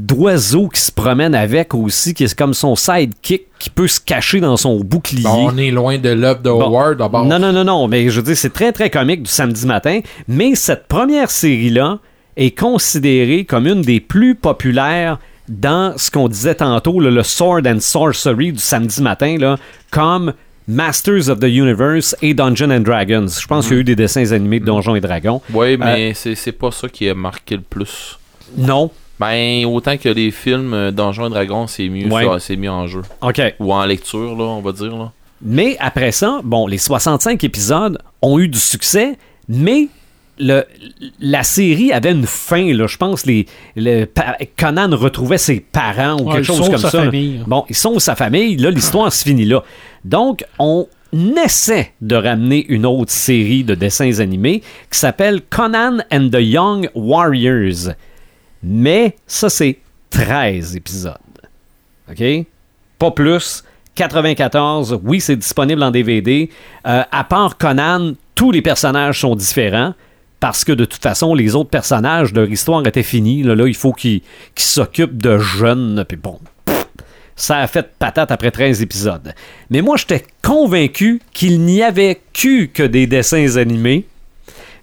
d'oiseau 0.00 0.68
qui 0.68 0.80
se 0.80 0.92
promène 0.92 1.34
avec 1.34 1.74
aussi, 1.74 2.14
qui 2.14 2.24
est 2.24 2.34
comme 2.34 2.54
son 2.54 2.74
sidekick, 2.76 3.42
qui 3.58 3.70
peut 3.70 3.88
se 3.88 4.00
cacher 4.00 4.40
dans 4.40 4.56
son 4.56 4.80
bouclier. 4.80 5.22
Bon, 5.22 5.50
on 5.52 5.56
est 5.56 5.70
loin 5.70 5.98
de 5.98 6.08
l'œuvre 6.10 6.40
de 6.40 6.50
Bon. 6.50 6.62
Howard. 6.62 6.98
d'abord. 6.98 7.24
Non, 7.24 7.38
non, 7.38 7.52
non, 7.52 7.64
non, 7.64 7.88
mais 7.88 8.08
je 8.08 8.16
veux 8.20 8.22
dire, 8.26 8.36
c'est 8.36 8.52
très, 8.52 8.72
très 8.72 8.90
comique 8.90 9.22
du 9.22 9.30
samedi 9.30 9.66
matin. 9.66 10.00
Mais 10.28 10.54
cette 10.54 10.86
première 10.88 11.30
série-là 11.30 11.98
est 12.36 12.58
considérée 12.58 13.44
comme 13.44 13.66
une 13.66 13.82
des 13.82 14.00
plus 14.00 14.34
populaires 14.34 15.18
dans 15.48 15.94
ce 15.96 16.10
qu'on 16.10 16.28
disait 16.28 16.54
tantôt, 16.54 16.98
là, 17.00 17.10
le 17.10 17.22
Sword 17.22 17.62
and 17.66 17.80
Sorcery 17.80 18.52
du 18.52 18.58
samedi 18.58 19.02
matin, 19.02 19.36
là, 19.38 19.56
comme 19.90 20.32
Masters 20.68 21.28
of 21.28 21.40
the 21.40 21.44
Universe 21.48 22.16
et 22.22 22.34
Dungeons 22.34 22.70
and 22.70 22.80
Dragons. 22.80 23.26
Je 23.28 23.46
pense 23.46 23.66
qu'il 23.66 23.74
y 23.74 23.78
a 23.78 23.80
eu 23.80 23.84
des 23.84 23.96
dessins 23.96 24.30
animés 24.32 24.60
de 24.60 24.64
Donjons 24.64 24.94
et 24.94 25.00
Dragons. 25.00 25.42
Ouais, 25.52 25.76
mais 25.76 26.14
c'est 26.14 26.36
c'est 26.36 26.52
pas 26.52 26.70
ça 26.70 26.88
qui 26.88 27.08
a 27.08 27.14
marqué 27.14 27.56
le 27.56 27.62
plus. 27.62 28.18
Non. 28.56 28.90
Ben, 29.22 29.64
autant 29.66 29.96
que 29.96 30.08
les 30.08 30.30
films 30.30 30.74
euh, 30.74 30.90
Donjons 30.90 31.26
et 31.26 31.30
Dragons, 31.30 31.66
c'est 31.66 31.88
mieux, 31.88 32.06
Ouais. 32.12 32.24
ça, 32.24 32.38
c'est 32.40 32.56
mieux 32.56 32.70
en 32.70 32.86
jeu. 32.86 33.02
OK. 33.20 33.40
Ou 33.60 33.72
en 33.72 33.84
lecture, 33.84 34.36
là, 34.36 34.44
on 34.44 34.60
va 34.60 34.72
dire. 34.72 34.96
Là. 34.96 35.12
Mais 35.40 35.76
après 35.80 36.12
ça, 36.12 36.40
bon, 36.44 36.66
les 36.66 36.78
65 36.78 37.42
épisodes 37.44 37.98
ont 38.20 38.38
eu 38.38 38.48
du 38.48 38.58
succès, 38.58 39.16
mais 39.48 39.88
le, 40.38 40.64
la 41.20 41.42
série 41.42 41.92
avait 41.92 42.12
une 42.12 42.26
fin, 42.26 42.72
là. 42.74 42.86
Je 42.86 42.96
pense 42.96 43.26
les, 43.26 43.46
le, 43.76 44.04
pa- 44.06 44.38
Conan 44.56 44.88
retrouvait 44.96 45.38
ses 45.38 45.60
parents 45.60 46.16
ou 46.20 46.28
Ouais, 46.28 46.34
quelque 46.36 46.44
chose 46.46 46.68
comme 46.68 46.78
sa 46.78 46.90
ça. 46.90 47.02
famille. 47.04 47.40
Bon, 47.46 47.64
ils 47.68 47.74
sont 47.76 47.98
sa 47.98 48.14
famille. 48.16 48.56
Là, 48.56 48.70
l'histoire 48.70 49.12
se 49.12 49.22
finit 49.24 49.44
là. 49.44 49.62
Donc, 50.04 50.44
on 50.58 50.86
essaie 51.44 51.92
de 52.00 52.16
ramener 52.16 52.64
une 52.68 52.86
autre 52.86 53.12
série 53.12 53.62
de 53.64 53.74
dessins 53.74 54.18
animés 54.20 54.62
qui 54.90 54.98
s'appelle 54.98 55.42
Conan 55.50 55.98
and 56.10 56.30
the 56.30 56.38
Young 56.40 56.88
Warriors. 56.94 57.90
Mais 58.62 59.16
ça, 59.26 59.50
c'est 59.50 59.78
13 60.10 60.76
épisodes. 60.76 61.16
OK? 62.10 62.22
Pas 62.98 63.10
plus. 63.10 63.64
94, 63.94 65.00
oui, 65.04 65.20
c'est 65.20 65.36
disponible 65.36 65.82
en 65.82 65.90
DVD. 65.90 66.48
Euh, 66.86 67.02
à 67.10 67.24
part 67.24 67.58
Conan, 67.58 68.12
tous 68.34 68.50
les 68.50 68.62
personnages 68.62 69.20
sont 69.20 69.36
différents 69.36 69.94
parce 70.40 70.64
que 70.64 70.72
de 70.72 70.84
toute 70.84 71.02
façon, 71.02 71.34
les 71.34 71.54
autres 71.54 71.70
personnages, 71.70 72.32
leur 72.32 72.50
histoire 72.50 72.84
était 72.86 73.02
finie. 73.02 73.42
Là, 73.42 73.54
là 73.54 73.66
il 73.66 73.76
faut 73.76 73.92
qu'ils 73.92 74.22
s'occupent 74.56 75.20
de 75.20 75.38
jeunes. 75.38 76.04
Puis 76.08 76.16
bon, 76.16 76.40
ça 77.36 77.58
a 77.58 77.66
fait 77.66 77.92
patate 77.98 78.30
après 78.30 78.50
13 78.50 78.82
épisodes. 78.82 79.34
Mais 79.70 79.82
moi, 79.82 79.96
j'étais 79.96 80.24
convaincu 80.42 81.20
qu'il 81.32 81.60
n'y 81.60 81.82
avait 81.82 82.20
eu 82.44 82.68
que 82.68 82.82
des 82.82 83.06
dessins 83.06 83.56
animés, 83.56 84.06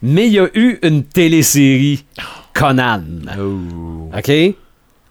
mais 0.02 0.28
il 0.28 0.34
y 0.34 0.40
a 0.40 0.48
eu 0.54 0.80
une 0.82 1.04
télésérie 1.04 2.06
Conan. 2.60 3.02
OK? 4.18 4.32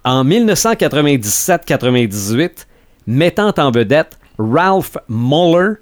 En 0.05 0.25
1997-98, 0.25 2.67
mettant 3.07 3.53
en 3.59 3.71
vedette 3.71 4.19
Ralph 4.39 4.97
Muller, 5.09 5.75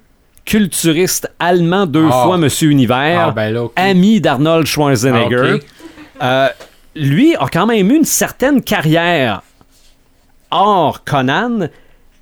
culturiste 0.45 1.29
allemand 1.39 1.85
deux 1.85 2.07
Ah. 2.11 2.23
fois 2.23 2.37
Monsieur 2.37 2.69
Univers, 2.69 3.27
Ah, 3.27 3.31
ben 3.31 3.53
là, 3.53 3.67
ami 3.75 4.21
d'Arnold 4.21 4.65
Schwarzenegger. 4.65 5.59
Ah. 6.19 6.45
Euh, 6.45 6.49
lui 6.95 7.35
a 7.35 7.47
quand 7.51 7.65
même 7.67 7.91
eu 7.91 7.95
une 7.97 8.05
certaine 8.05 8.61
carrière 8.61 9.41
hors 10.49 11.03
Conan. 11.03 11.67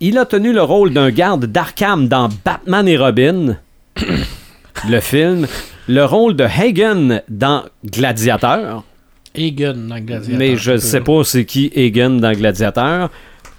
Il 0.01 0.17
a 0.17 0.25
tenu 0.25 0.51
le 0.53 0.61
rôle 0.63 0.91
d'un 0.91 1.11
garde 1.11 1.45
d'Arkham 1.45 2.07
dans 2.07 2.29
Batman 2.43 2.87
et 2.87 2.97
Robin, 2.97 3.57
le 4.89 4.99
film, 4.99 5.47
le 5.87 6.03
rôle 6.03 6.35
de 6.35 6.43
Hagen 6.43 7.21
dans 7.29 7.63
Gladiateur. 7.85 8.83
Egan 9.37 9.73
dans 9.87 9.99
Gladiator. 9.99 10.37
Mais 10.37 10.57
je 10.57 10.71
ne 10.73 10.77
sais 10.77 11.01
pas 11.01 11.23
c'est 11.23 11.45
qui 11.45 11.71
Egan 11.75 12.11
dans 12.11 12.31
Gladiateur. 12.33 13.09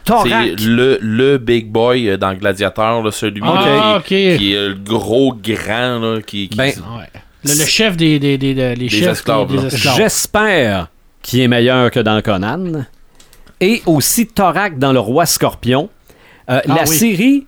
Thorac. 0.05 0.27
C'est 0.31 0.64
le, 0.64 0.99
le 1.01 1.39
big 1.39 1.66
boy 1.66 2.09
euh, 2.11 2.16
dans 2.16 2.33
Gladiator, 2.35 3.03
là, 3.03 3.11
celui 3.11 3.41
Ah, 3.45 4.01
qui, 4.05 4.14
est 4.14 4.39
le 4.68 4.74
gros 4.74 5.35
grand, 5.35 5.99
là, 5.99 6.20
qui, 6.24 6.49
qui- 6.49 6.57
Ben, 6.57 6.68
Ouais. 6.97 7.09
Le, 7.45 7.51
le 7.59 7.64
chef 7.66 7.97
des, 7.97 8.18
des, 8.20 8.39
des, 8.39 8.55
des- 8.55 8.74
les 8.77 8.89
chefs 8.89 9.09
esclaves, 9.12 9.66
esclaves. 9.66 9.97
J'espère 9.97 10.89
qu'il 11.22 11.41
est 11.41 11.49
meilleur 11.49 11.91
que 11.91 11.99
dans 12.01 12.20
Conan. 12.22 12.85
Et 13.61 13.83
aussi 13.87 14.27
Thorac 14.29 14.79
dans 14.79 14.93
Le 14.93 15.01
Roi 15.01 15.27
Scorpion. 15.27 15.89
Euh, 16.51 16.61
Ah 16.68 16.74
la 16.74 16.83
oui. 16.89 16.97
série 16.97 17.47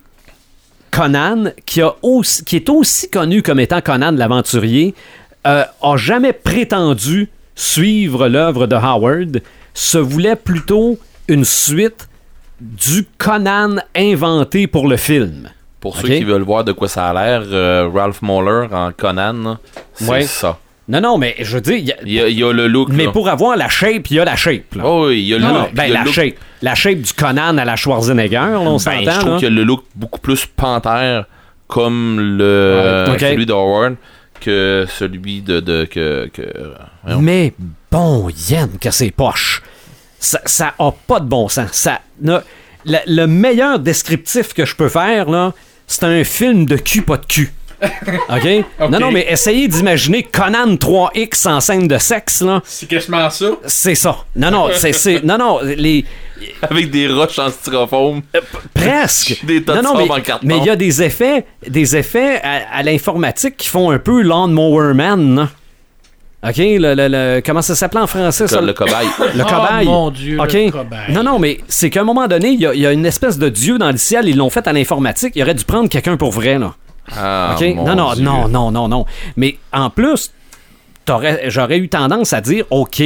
Conan, 0.91 1.51
qui, 1.65 1.81
a 1.81 1.93
aussi- 2.01 2.43
qui 2.43 2.55
est 2.57 2.69
aussi 2.69 3.09
connue 3.09 3.41
comme 3.41 3.59
étant 3.59 3.79
Conan 3.81 4.11
l'aventurier, 4.11 4.95
euh, 5.47 5.63
a 5.81 5.97
jamais 5.97 6.33
prétendu 6.33 7.29
suivre 7.59 8.27
l'œuvre 8.29 8.67
de 8.67 8.75
Howard, 8.75 9.41
se 9.73 9.97
voulait 9.97 10.37
plutôt 10.37 10.97
une 11.27 11.43
suite 11.43 12.07
du 12.61 13.05
Conan 13.17 13.75
inventé 13.95 14.67
pour 14.67 14.87
le 14.87 14.95
film. 14.97 15.49
pour 15.81 15.95
ceux 15.97 16.09
qui 16.09 16.23
veulent 16.25 16.41
voir 16.43 16.65
de 16.65 16.73
quoi 16.73 16.89
ça 16.89 17.07
a 17.07 17.13
l'air, 17.13 17.43
euh, 17.53 17.89
Ralph 17.93 18.21
Moller 18.21 18.67
en 18.73 18.91
Conan, 18.91 19.57
c'est 19.93 20.09
Ouais. 20.09 20.21
ça. 20.23 20.57
Non, 20.89 20.99
non, 20.99 21.17
mais 21.17 21.35
je 21.39 21.55
veux 21.55 21.61
dire, 21.61 21.75
il 21.77 21.85
y 22.11 22.19
a- 22.19 22.27
y 22.27 22.33
y 22.33 22.39
le 22.39 22.67
look. 22.67 22.89
mais 22.91 23.05
là. 23.05 23.11
pour 23.11 23.29
avoir 23.29 23.55
la 23.55 23.69
shape, 23.69 24.09
il 24.11 24.17
y 24.17 24.19
a 24.19 24.25
la 24.25 24.35
shape. 24.35 24.75
là. 24.75 24.83
Oh, 24.85 25.05
oui, 25.07 25.19
il 25.21 25.27
y 25.27 25.33
a 25.33 25.37
le 25.37 25.43
Non, 25.45 25.53
look. 25.61 25.73
ben, 25.73 25.83
a 25.83 25.87
la 25.87 26.03
look- 26.03 26.13
shape. 26.13 26.33
La 26.61 26.75
shape 26.75 26.99
du 26.99 27.13
Conan 27.13 27.57
à 27.57 27.63
la 27.63 27.75
Schwarzenegger, 27.77 28.35
là, 28.35 28.59
on 28.59 28.73
Ben, 28.73 28.79
s'entend. 28.79 29.11
je 29.11 29.19
trouve 29.19 29.33
qu'il 29.37 29.43
y 29.49 29.51
a 29.51 29.55
le 29.55 29.63
look 29.63 29.83
beaucoup 29.95 30.19
plus 30.19 30.45
panthère 30.45 31.25
comme 31.67 32.19
le 32.37 33.05
celui 33.19 33.45
de 33.45 33.53
Howard 33.53 33.95
que 34.39 34.85
celui 34.97 35.41
de, 35.41 35.59
de 35.59 35.85
que, 35.85 36.29
que 36.33 36.41
voyons. 37.03 37.21
Mais 37.21 37.53
bon, 37.91 38.29
Yann, 38.49 38.69
que 38.79 38.91
c'est 38.91 39.11
poche. 39.11 39.61
Ça, 40.19 40.41
ça 40.45 40.73
a 40.79 40.91
pas 40.91 41.19
de 41.19 41.25
bon 41.27 41.47
sens. 41.47 41.71
Ça, 41.73 42.01
le, 42.21 42.39
le 42.85 43.25
meilleur 43.25 43.79
descriptif 43.79 44.53
que 44.53 44.65
je 44.65 44.75
peux 44.75 44.89
faire, 44.89 45.29
là, 45.29 45.53
c'est 45.87 46.03
un 46.03 46.23
film 46.23 46.65
de 46.65 46.75
cul, 46.77 47.01
pas 47.01 47.17
de 47.17 47.25
cul. 47.25 47.51
OK? 47.81 48.65
Non, 48.89 48.99
non, 48.99 49.11
mais 49.11 49.25
essayez 49.29 49.69
d'imaginer 49.69 50.23
Conan 50.23 50.75
3X 50.75 51.47
en 51.47 51.61
scène 51.61 51.87
de 51.87 51.97
sexe, 51.97 52.41
là. 52.41 52.61
C'est 52.65 52.87
quasiment 52.89 53.29
ça. 53.29 53.51
C'est 53.65 53.95
ça. 53.95 54.17
Non, 54.35 54.51
non, 54.51 54.67
c'est. 54.75 54.91
c'est- 54.91 55.23
Non, 55.23 55.37
non, 55.37 55.59
les. 55.63 56.03
Avec 56.69 56.89
des 56.91 57.07
roches 57.07 57.39
en 57.39 57.49
styrofoam. 57.49 58.21
Presque. 58.73 59.39
Des 59.45 59.63
tas 59.63 59.77
de 59.77 59.81
non, 59.81 59.93
non, 59.93 59.99
mais, 60.05 60.11
en 60.11 60.21
carton. 60.21 60.45
mais 60.47 60.57
il 60.57 60.65
y 60.65 60.69
a 60.69 60.75
des 60.75 61.01
effets, 61.03 61.45
des 61.67 61.95
effets 61.95 62.41
à, 62.43 62.77
à 62.77 62.83
l'informatique 62.83 63.57
qui 63.57 63.69
font 63.69 63.91
un 63.91 63.99
peu 63.99 64.21
Lawnmower 64.21 64.93
Man. 64.93 65.49
OK? 66.41 66.55
Le, 66.57 66.93
le- 66.95 67.07
le- 67.09 67.41
comment 67.45 67.61
ça 67.61 67.75
s'appelait 67.75 67.99
en 68.01 68.07
français, 68.07 68.47
ça? 68.47 68.61
Le, 68.61 68.71
cobaye. 68.73 69.07
Le 69.35 69.43
cobaye. 69.43 69.85
Oh 69.87 69.91
mon 69.91 70.09
Dieu, 70.11 70.39
OK? 70.39 70.53
le 70.53 70.71
cobaye. 70.71 71.11
Non, 71.13 71.23
non, 71.23 71.37
mais 71.39 71.59
c'est 71.67 71.89
qu'à 71.89 72.01
un 72.01 72.05
moment 72.05 72.27
donné, 72.27 72.49
il 72.51 72.61
y, 72.61 72.65
a- 72.65 72.73
il 72.73 72.79
y 72.79 72.85
a 72.87 72.93
une 72.93 73.05
espèce 73.05 73.37
de 73.37 73.49
dieu 73.49 73.77
dans 73.77 73.91
le 73.91 73.97
ciel, 73.97 74.27
ils 74.29 74.37
l'ont 74.37 74.49
fait 74.49 74.65
à 74.67 74.71
l'informatique, 74.73 75.33
il 75.35 75.43
aurait 75.43 75.53
dû 75.53 75.65
prendre 75.65 75.89
quelqu'un 75.89 76.15
pour 76.15 76.31
vrai, 76.31 76.57
là. 76.57 76.73
Ah, 77.17 77.55
OK? 77.59 77.65
mon 77.75 77.83
Non, 77.85 77.95
non, 77.95 78.13
Dieu. 78.13 78.23
non, 78.23 78.47
non, 78.47 78.71
non, 78.71 78.87
non. 78.87 79.05
Mais 79.35 79.57
en 79.73 79.89
plus, 79.89 80.31
j'aurais 81.47 81.77
eu 81.77 81.89
tendance 81.89 82.33
à 82.33 82.41
dire, 82.41 82.65
OK, 82.69 83.01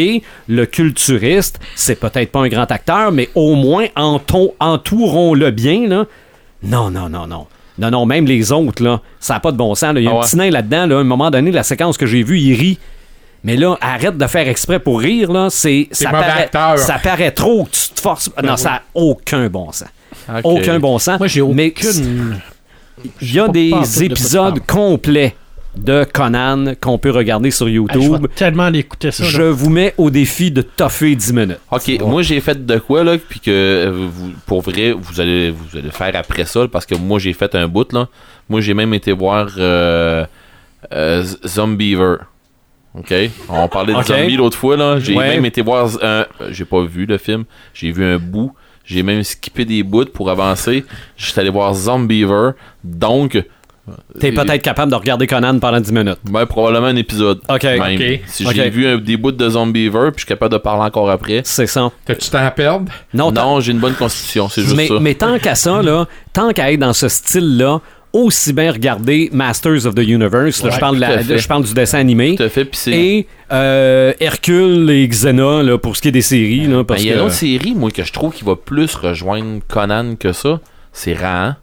le 0.47 0.65
culturiste, 0.65 1.59
c'est 1.75 1.99
peut-être 1.99 2.31
pas 2.31 2.41
un 2.41 2.47
grand 2.49 2.69
acteur, 2.71 3.11
mais 3.11 3.29
au 3.35 3.55
moins 3.55 3.85
entourons-le 3.95 5.51
bien, 5.51 5.87
là. 5.87 6.05
Non, 6.63 6.89
non, 6.89 7.09
non, 7.09 7.27
non. 7.27 7.47
Non, 7.79 7.89
non, 7.89 8.05
même 8.05 8.25
les 8.25 8.51
autres, 8.51 8.83
là, 8.83 9.01
ça 9.19 9.35
n'a 9.35 9.39
pas 9.39 9.51
de 9.51 9.57
bon 9.57 9.73
sens. 9.75 9.93
Il 9.95 10.03
y 10.03 10.07
a 10.07 10.11
Ah 10.11 10.17
un 10.17 10.21
petit 10.21 10.37
nain 10.37 10.49
là-dedans, 10.49 10.85
là, 10.85 10.97
à 10.97 10.99
un 10.99 11.03
moment 11.03 11.31
donné, 11.31 11.51
la 11.51 11.63
séquence 11.63 11.97
que 11.97 12.05
j'ai 12.05 12.23
vue, 12.23 12.39
il 12.39 12.53
rit. 12.55 12.79
Mais 13.43 13.57
là, 13.57 13.75
arrête 13.81 14.17
de 14.17 14.27
faire 14.27 14.47
exprès 14.47 14.79
pour 14.79 14.99
rire, 15.01 15.31
là. 15.31 15.47
C'est, 15.49 15.87
ça, 15.91 16.11
paraît, 16.11 16.43
acteur. 16.43 16.77
ça 16.77 16.99
paraît 17.01 17.31
trop 17.31 17.65
que 17.65 17.71
tu 17.71 17.89
te 17.95 17.99
forces. 17.99 18.29
non, 18.43 18.57
ça 18.57 18.69
n'a 18.69 18.81
aucun 18.93 19.49
bon 19.49 19.71
sens. 19.71 19.89
Aucun 20.43 20.79
bon 20.79 20.99
sens. 20.99 21.19
Moi, 21.19 21.27
j'ai 21.27 21.41
Mais 21.41 21.73
aucune. 21.75 22.39
il 23.21 23.33
y 23.33 23.39
a 23.39 23.47
des 23.47 23.71
de 23.71 24.03
épisodes 24.03 24.59
complets 24.65 25.35
de 25.75 26.03
Conan 26.11 26.73
qu'on 26.79 26.97
peut 26.97 27.09
regarder 27.11 27.49
sur 27.51 27.67
Hey, 27.67 27.73
je 27.73 27.77
YouTube. 27.77 28.21
vais 28.21 28.27
tellement 28.27 28.63
aller 28.63 28.79
écouter 28.79 29.11
ça. 29.11 29.23
là. 29.23 29.29
je 29.29 29.41
vous 29.41 29.69
mets 29.69 29.93
au 29.97 30.09
défi 30.09 30.51
de 30.51 30.61
toffer 30.61 31.15
10 31.15 31.33
minutes. 31.33 31.59
Ok, 31.71 31.91
moi 32.01 32.21
j'ai 32.21 32.39
fait 32.41 32.65
de 32.65 32.77
quoi 32.77 33.03
là, 33.03 33.17
puis 33.17 33.39
que 33.39 33.49
euh, 33.51 33.91
vous, 33.91 34.31
pour 34.45 34.61
vrai, 34.61 34.91
vous 34.91 35.19
allez, 35.19 35.49
vous 35.51 35.77
allez 35.77 35.89
faire 35.91 36.15
après 36.15 36.45
ça, 36.45 36.67
parce 36.71 36.85
que 36.85 36.95
moi 36.95 37.17
j'ai 37.19 37.33
fait 37.33 37.55
un 37.55 37.67
bout 37.67 37.91
là. 37.91 38.07
Moi 38.49 38.61
j'ai 38.61 38.73
même 38.73 38.93
été 38.93 39.11
voir 39.13 39.49
euh, 39.57 40.25
euh, 40.93 41.23
Zombiever. 41.45 42.17
Ok, 42.95 43.11
on 43.49 43.67
parlait 43.67 43.93
de 43.93 43.97
Ok. 43.97 44.05
zombies 44.05 44.37
l'autre 44.37 44.57
fois 44.57 44.77
là. 44.77 44.99
J'ai 44.99 45.15
Ouais. 45.15 45.29
même 45.29 45.45
été 45.45 45.61
voir 45.63 45.89
un, 46.03 46.25
j'ai 46.51 46.65
pas 46.65 46.83
vu 46.83 47.05
le 47.07 47.17
film, 47.17 47.45
j'ai 47.73 47.91
vu 47.91 48.05
un 48.05 48.19
bout. 48.19 48.53
J'ai 48.85 49.01
même 49.01 49.23
skippé 49.23 49.63
des 49.65 49.81
bouts 49.81 50.05
pour 50.13 50.29
avancer. 50.29 50.83
J'étais 51.15 51.39
allé 51.39 51.49
voir 51.49 51.73
Zombiever, 51.73 52.51
donc 52.83 53.41
T'es 54.19 54.31
peut-être 54.31 54.61
capable 54.61 54.91
de 54.91 54.95
regarder 54.95 55.27
Conan 55.27 55.59
pendant 55.59 55.79
10 55.81 55.91
minutes. 55.91 56.19
ben, 56.23 56.45
probablement 56.45 56.87
un 56.87 56.95
épisode. 56.95 57.39
Ok. 57.49 57.63
Même. 57.63 57.95
Ok. 57.95 58.19
Si 58.27 58.45
Ok. 58.45 58.53
j'ai 58.55 58.69
vu 58.69 58.87
un- 58.87 58.97
des 58.97 59.17
bouts 59.17 59.31
de 59.33 59.49
Zombiever, 59.49 60.11
puis 60.11 60.17
je 60.17 60.19
suis 60.21 60.27
capable 60.27 60.53
de 60.53 60.57
parler 60.57 60.83
encore 60.85 61.09
après. 61.09 61.41
C'est 61.43 61.67
ça. 61.67 61.91
T'as-tu 62.05 62.29
temps 62.29 62.45
à 62.45 62.51
perdre? 62.51 62.91
Non, 63.13 63.31
t'as- 63.31 63.43
Non, 63.43 63.59
j'ai 63.59 63.73
une 63.73 63.79
bonne 63.79 63.95
constitution, 63.95 64.47
c'est 64.47 64.61
juste 64.61 64.75
mais, 64.77 64.87
ça. 64.87 64.95
mais 65.01 65.15
tant 65.15 65.37
qu'à 65.37 65.55
ça, 65.55 65.81
là, 65.81 66.07
tant 66.31 66.51
qu'à 66.53 66.71
être 66.71 66.79
dans 66.79 66.93
ce 66.93 67.09
style-là, 67.09 67.81
aussi 68.13 68.53
bien 68.53 68.71
regarder 68.71 69.29
Masters 69.33 69.85
of 69.87 69.95
the 69.95 70.03
Universe. 70.07 70.63
là, 70.63 70.69
je, 70.69 70.79
parle 70.79 70.95
de 70.97 71.01
la- 71.01 71.07
tout 71.07 71.19
à 71.19 71.23
fait. 71.23 71.37
je 71.39 71.47
parle 71.47 71.63
du 71.63 71.73
dessin 71.73 71.97
animé. 71.99 72.35
Tout 72.35 72.43
à 72.43 72.49
fait, 72.49 72.63
puis 72.63 72.79
c'est. 72.79 72.91
Et 72.91 73.27
euh, 73.51 74.13
Hercule 74.19 74.89
et 74.91 75.07
Xena, 75.07 75.61
là, 75.63 75.77
pour 75.77 75.97
ce 75.97 76.01
qui 76.03 76.07
est 76.09 76.11
des 76.11 76.21
séries. 76.21 76.67
Là, 76.67 76.77
Ben, 76.77 76.83
parce 76.85 77.01
il 77.01 77.07
y 77.07 77.09
a 77.09 77.13
que- 77.15 77.19
une 77.19 77.25
autre 77.25 77.33
série, 77.33 77.73
moi, 77.75 77.89
que 77.91 78.03
je 78.03 78.13
trouve 78.13 78.31
qui 78.33 78.43
va 78.45 78.55
plus 78.55 78.93
rejoindre 78.95 79.59
Conan 79.67 80.15
que 80.17 80.31
ça. 80.31 80.59
C'est 80.93 81.15
Rahan. 81.15 81.55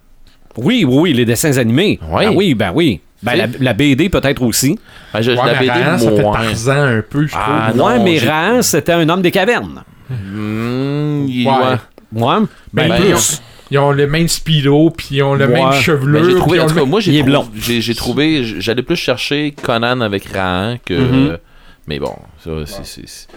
Oui, 0.57 0.85
oui, 0.87 0.97
oui, 0.99 1.13
les 1.13 1.25
dessins 1.25 1.57
animés. 1.59 1.99
Oui. 2.11 2.25
Ben 2.25 2.33
oui, 2.35 2.55
ben 2.55 2.73
oui. 2.75 3.01
Ben, 3.23 3.35
la, 3.37 3.47
la 3.61 3.73
BD 3.75 4.09
peut-être 4.09 4.43
aussi. 4.43 4.79
Ben, 5.13 5.21
je, 5.21 5.33
Ouais, 5.33 5.37
la 5.37 5.53
mais 5.53 5.59
BD, 5.61 5.71
Rahan, 5.71 5.99
ça 5.99 6.11
fait 6.11 6.23
moins. 6.23 6.33
Tarzan 6.39 6.73
un 6.99 7.03
peu, 7.09 7.27
je 7.27 7.33
trouve. 7.33 7.43
Ah, 7.47 7.71
ouais, 7.73 7.99
non, 7.99 8.05
mais 8.05 8.63
c'était 8.63 8.93
un 8.93 9.09
homme 9.09 9.23
des 9.23 9.31
cavernes. 9.31 9.83
Il- 10.11 11.47
Ouais. 11.47 11.53
ouais. 11.53 12.23
Ouais. 12.23 12.47
Ben, 12.73 12.89
Ben, 12.89 13.01
plus. 13.01 13.43
Ils 13.73 13.79
ont 13.79 13.93
le 13.93 14.09
même 14.09 14.27
speedo, 14.27 14.91
puis 14.91 15.07
ils 15.13 15.23
ont 15.23 15.35
le 15.35 15.47
Ouais. 15.47 15.53
même 15.53 15.69
Ben, 15.71 15.73
chevelure. 15.73 16.25
j'ai 16.25 16.35
trouvé, 16.35 16.61
en 16.61 16.67
tout 16.67 16.75
cas, 16.75 16.85
moi, 16.85 16.99
j'ai 17.01 17.13
trouvé, 17.13 17.23
blond. 17.31 17.47
j'ai, 17.55 17.81
j'ai 17.81 17.95
trouvé, 17.95 18.43
j'allais 18.59 18.83
plus 18.83 18.97
chercher 18.97 19.55
Conan 19.63 20.01
avec 20.01 20.25
Rahan 20.27 20.79
que. 20.85 20.95
Mhm. 20.95 21.39
Mais 21.87 21.99
bon, 22.01 22.15
ça, 22.45 22.51
c'est, 22.67 22.85
c'est- 22.85 23.07
c'est- 23.07 23.29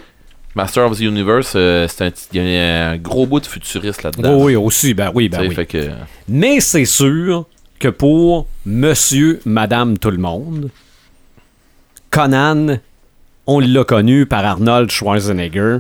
Master 0.56 0.86
of 0.86 0.98
the 0.98 1.02
Universe, 1.02 1.54
euh, 1.56 1.88
c'est 1.88 2.04
un, 2.06 2.12
y 2.34 2.58
a 2.58 2.90
un 2.92 2.98
gros 2.98 3.26
bout 3.26 3.40
de 3.40 3.46
futuriste 3.48 4.04
là-dedans. 4.04 4.36
Oui, 4.36 4.54
oui, 4.54 4.56
aussi, 4.56 4.94
ben 4.94 5.12
oui, 5.14 5.28
ben 5.30 5.42
oui. 5.48 5.56
fait 5.56 5.66
que, 5.66 5.90
Mais 6.28 6.60
c'est 6.60 6.86
sûr 6.86 7.46
que 7.80 7.88
pour 7.88 8.48
monsieur, 8.66 9.40
madame, 9.46 9.98
tout 9.98 10.12
le 10.12 10.20
monde, 10.20 10.70
Conan, 12.12 12.78
on 13.48 13.60
l'a 13.60 13.84
connu 13.84 14.26
par 14.26 14.46
Arnold 14.46 14.92
Schwarzenegger. 14.92 15.78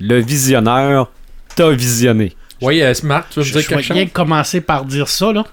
Le 0.00 0.18
visionneur 0.20 1.10
t'a 1.54 1.70
visionné. 1.70 2.32
Oui, 2.62 2.82
euh, 2.82 2.94
Smart, 2.94 3.26
tu 3.30 3.40
veux 3.40 3.44
Je, 3.44 3.52
dire 3.52 3.60
je 3.62 3.68
vais 3.68 3.74
quelque 3.76 3.84
chose? 3.86 3.96
rien 3.96 4.06
commencer 4.06 4.60
par 4.62 4.84
dire 4.86 5.08
ça, 5.08 5.32
là. 5.32 5.44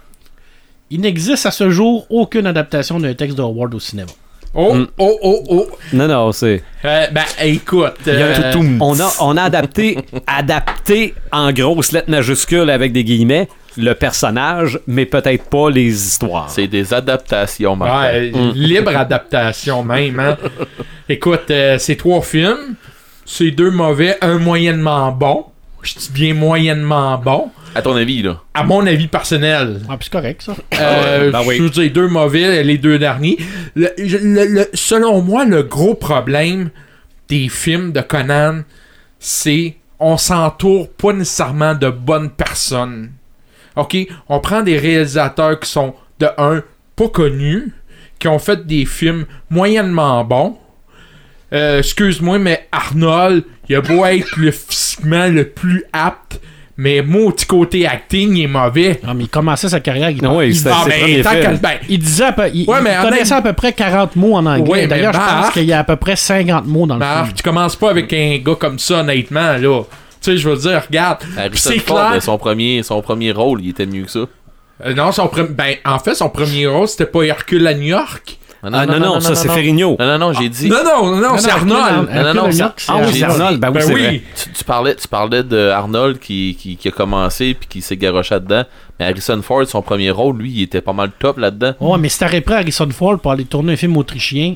Il 0.90 1.02
n'existe 1.02 1.46
à 1.46 1.52
ce 1.52 1.70
jour 1.70 2.06
aucune 2.10 2.46
adaptation 2.46 3.00
d'un 3.00 3.14
texte 3.14 3.38
de 3.38 3.42
Howard 3.42 3.74
au 3.74 3.80
cinéma. 3.80 4.12
Oh, 4.56 4.74
Mm. 4.76 4.88
oh, 5.00 5.20
oh, 5.24 5.44
oh. 5.50 5.68
Non, 5.94 6.08
non, 6.08 6.32
c'est. 6.32 6.62
Euh, 6.86 7.08
ben, 7.12 7.24
écoute. 7.42 7.94
Il 8.06 8.14
y 8.14 8.16
a 8.18 8.26
euh, 8.26 8.52
tout- 8.54 8.66
on 8.80 9.00
a, 9.00 9.12
on 9.22 9.36
a 9.38 9.44
adapté, 9.44 9.98
adapté 10.28 11.16
en 11.32 11.52
grosses 11.52 11.92
lettres 11.92 12.10
majuscules 12.12 12.70
avec 12.70 12.92
des 12.94 13.04
guillemets 13.04 13.48
le 13.76 13.94
personnage, 13.94 14.80
mais 14.86 15.08
peut-être 15.08 15.46
pas 15.50 15.72
les 15.72 15.88
histoires. 15.90 16.48
c'est 16.52 16.68
des 16.68 16.94
adaptations. 16.94 17.76
Ouais, 17.80 18.32
libre 18.54 18.96
adaptation 18.96 19.84
même. 19.84 20.20
Hein. 20.20 20.38
Écoute, 21.10 21.50
euh, 21.50 21.78
c'est 21.80 21.96
trois 21.96 22.22
films. 22.22 22.76
C'est 23.26 23.50
deux 23.50 23.72
mauvais, 23.72 24.18
un 24.22 24.38
moyennement 24.38 25.12
bon. 25.12 25.46
Je 25.84 25.96
dis 26.00 26.10
bien 26.12 26.34
moyennement 26.34 27.18
bon. 27.18 27.52
À 27.76 27.82
ton 27.82 27.96
avis, 27.96 28.22
là? 28.22 28.42
À 28.54 28.64
mon 28.64 28.86
avis 28.86 29.08
personnel. 29.08 29.82
Ah, 29.90 29.98
puis 29.98 30.06
c'est 30.06 30.12
correct, 30.12 30.42
ça. 30.44 30.56
Euh, 30.80 31.32
ben 31.32 31.42
oui. 31.46 31.58
Je 31.58 31.64
veux 31.64 31.70
dire, 31.70 31.92
deux 31.92 32.08
mauvais, 32.08 32.64
les 32.64 32.78
deux 32.78 33.00
derniers. 33.00 33.38
Le- 33.76 33.92
je- 33.98 34.18
le- 34.18 34.46
le- 34.46 34.70
selon 34.74 35.22
moi, 35.22 35.46
le 35.46 35.64
gros 35.64 35.96
problème 35.96 36.70
des 37.30 37.50
films 37.50 37.92
de 37.92 38.02
Conan, 38.02 38.62
c'est 39.20 39.76
on 40.00 40.18
s'entoure 40.18 40.90
pas 40.92 41.14
nécessairement 41.14 41.74
de 41.76 41.90
bonnes 41.90 42.30
personnes. 42.30 43.12
OK? 43.76 43.98
On 44.30 44.40
prend 44.40 44.62
des 44.62 44.78
réalisateurs 44.78 45.60
qui 45.60 45.70
sont, 45.70 45.96
de 46.20 46.28
un, 46.38 46.62
pas 46.96 47.10
connus, 47.10 47.74
qui 48.20 48.28
ont 48.28 48.40
fait 48.40 48.68
des 48.68 48.86
films 48.86 49.26
moyennement 49.50 50.24
bons. 50.24 50.58
Euh, 51.54 51.80
excuse-moi, 51.80 52.38
mais 52.40 52.68
Arnold, 52.72 53.44
il 53.70 53.76
a 53.76 53.82
beau 53.82 54.06
être 54.06 54.38
le 54.38 54.52
physiquement 54.52 55.28
le 55.28 55.46
plus 55.48 55.84
apte, 55.94 56.40
mais 56.78 57.02
mon 57.02 57.32
petit 57.32 57.46
côté 57.46 57.86
acting, 57.88 58.36
il 58.36 58.44
est 58.44 58.48
mauvais. 58.48 59.00
Non, 59.06 59.14
mais 59.14 59.24
il 59.26 59.30
commençait 59.30 59.70
sa 59.70 59.80
carrière. 59.80 60.10
Il, 60.10 60.22
Non, 60.24 60.38
ouais, 60.38 60.50
il- 60.50 60.56
c'était 60.56 60.72
Ah, 60.74 60.86
ben, 60.88 61.60
ben, 61.62 61.70
il 61.88 62.00
disait 62.00 62.26
à 62.26 62.32
peu- 62.32 62.50
il, 62.54 62.68
Ouais, 62.68 62.78
il 62.80 62.84
mais 62.84 62.96
connaissait 63.02 63.36
à 63.36 63.42
peu 63.42 63.54
près 63.54 63.74
40 63.74 64.16
mots 64.16 64.36
en 64.36 64.46
anglais. 64.46 64.70
Ouais, 64.72 64.88
D'ailleurs, 64.88 65.14
je 65.14 65.20
pense 65.20 65.52
qu'il 65.52 65.66
y 65.66 65.74
a 65.74 65.80
à 65.80 65.84
peu 65.84 65.96
près 65.96 66.16
50 66.16 66.66
mots 66.66 66.88
dans 66.88 66.96
le 66.96 67.00
Marc, 67.00 67.26
film. 67.26 67.36
tu 67.38 67.44
commences 67.44 67.76
pas 67.76 67.92
avec 67.92 68.12
un 68.12 68.38
gars 68.44 68.56
comme 68.56 68.80
ça, 68.80 69.02
honnêtement, 69.02 69.54
là. 69.58 69.82
Tu 70.22 70.32
sais, 70.32 70.38
je 70.38 70.50
veux 70.50 70.56
dire, 70.58 70.82
regarde, 70.88 71.20
c'est 71.54 71.78
clair. 71.80 72.16
son 72.24 72.38
premier, 72.38 72.82
son 72.82 73.02
premier 73.02 73.32
rôle, 73.34 73.62
il 73.62 73.70
était 73.70 73.86
mieux 73.86 74.06
que 74.06 74.12
ça. 74.12 74.26
Euh, 74.86 74.94
non, 74.96 75.12
son 75.12 75.26
pre- 75.28 75.48
ben, 75.54 75.76
en 75.86 76.00
fait, 76.00 76.16
son 76.16 76.30
premier 76.30 76.66
rôle, 76.66 76.88
c'était 76.88 77.06
pas 77.06 77.24
Hercule 77.24 77.68
à 77.68 77.74
New 77.74 77.84
York. 77.84 78.38
Ah 78.66 78.86
non, 78.86 79.00
non, 79.00 79.20
ça 79.20 79.36
c'est 79.36 79.48
non. 79.50 79.54
Ferrigno. 79.56 79.98
Non, 80.00 80.06
non, 80.06 80.18
non, 80.20 80.34
j'ai 80.34 80.48
dit. 80.48 80.70
Non, 80.70 80.78
non, 80.86 81.06
non, 81.18 81.32
non, 81.32 81.38
c'est 81.38 81.52
Arnold. 81.52 82.10
Non, 82.14 82.24
non, 82.24 82.34
non, 82.46 82.52
c'est 82.52 82.64
Ah 82.88 82.98
oui, 83.06 83.22
Arnold. 83.24 83.60
Ben 83.60 83.70
oui, 83.72 83.78
Ben 83.80 83.86
oui. 83.94 84.02
vrai. 84.02 84.22
Tu, 84.42 84.50
tu 84.52 84.64
parlais, 84.64 84.96
tu 84.96 85.08
parlais 85.08 85.44
de 85.44 85.68
Arnold 85.70 86.20
qui, 86.20 86.56
qui, 86.60 86.78
qui 86.78 86.88
a 86.88 86.92
commencé 86.92 87.56
puis 87.56 87.68
qui 87.68 87.82
s'est 87.82 87.98
garoché 87.98 88.36
dedans. 88.36 88.64
Mais 89.00 89.06
Harrison 89.08 89.42
Ford, 89.42 89.66
son 89.68 89.82
premier 89.82 90.12
rôle, 90.12 90.38
lui, 90.38 90.52
il 90.52 90.62
était 90.64 90.80
pas 90.82 90.94
mal 90.94 91.12
top 91.20 91.40
là-dedans. 91.40 91.74
Ouais, 91.82 91.98
mais 91.98 92.08
si 92.10 92.20
t'aurais 92.20 92.40
pris 92.42 92.54
Harrison 92.54 92.90
Ford 92.92 93.20
pour 93.20 93.32
aller 93.32 93.46
tourner 93.46 93.74
un 93.74 93.76
film 93.76 93.98
autrichien, 93.98 94.56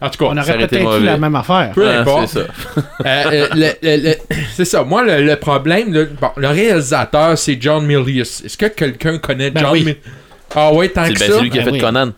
En 0.00 0.08
tout 0.10 0.18
cas, 0.18 0.30
on 0.30 0.36
aurait 0.38 0.58
peut-être 0.68 1.00
eu 1.00 1.04
la 1.04 1.16
même 1.16 1.34
affaire. 1.34 1.72
peu 1.74 1.88
Ah, 1.88 2.00
importe. 2.02 2.28
c'est 2.28 2.40
ça. 2.40 2.46
Euh, 3.06 3.46
euh, 3.84 4.14
c'est 4.54 4.64
ça. 4.64 4.84
Moi, 4.84 5.02
le, 5.04 5.22
le 5.24 5.36
problème, 5.36 5.92
le, 5.92 6.04
bon, 6.20 6.28
le 6.36 6.48
réalisateur, 6.48 7.36
c'est 7.38 7.56
John 7.60 7.84
Milius. 7.84 8.42
Est-ce 8.44 8.56
que 8.56 8.66
quelqu'un 8.66 9.18
connaît 9.18 9.50
Ben 9.50 9.60
John 9.62 9.72
oui. 9.72 9.80
Milius? 9.80 9.96
Ah 10.54 10.72
ouais, 10.72 10.88
tant 10.88 11.04
C'est 11.06 11.14
que 11.14 11.18
ben, 11.18 11.26
ça? 11.28 11.34
c'est 11.36 11.42
lui 11.42 11.50
qui 11.50 11.58
a 11.58 11.62
Ben 11.62 11.66
fait 11.66 11.72
oui. 11.72 11.78
Conan. 11.80 12.12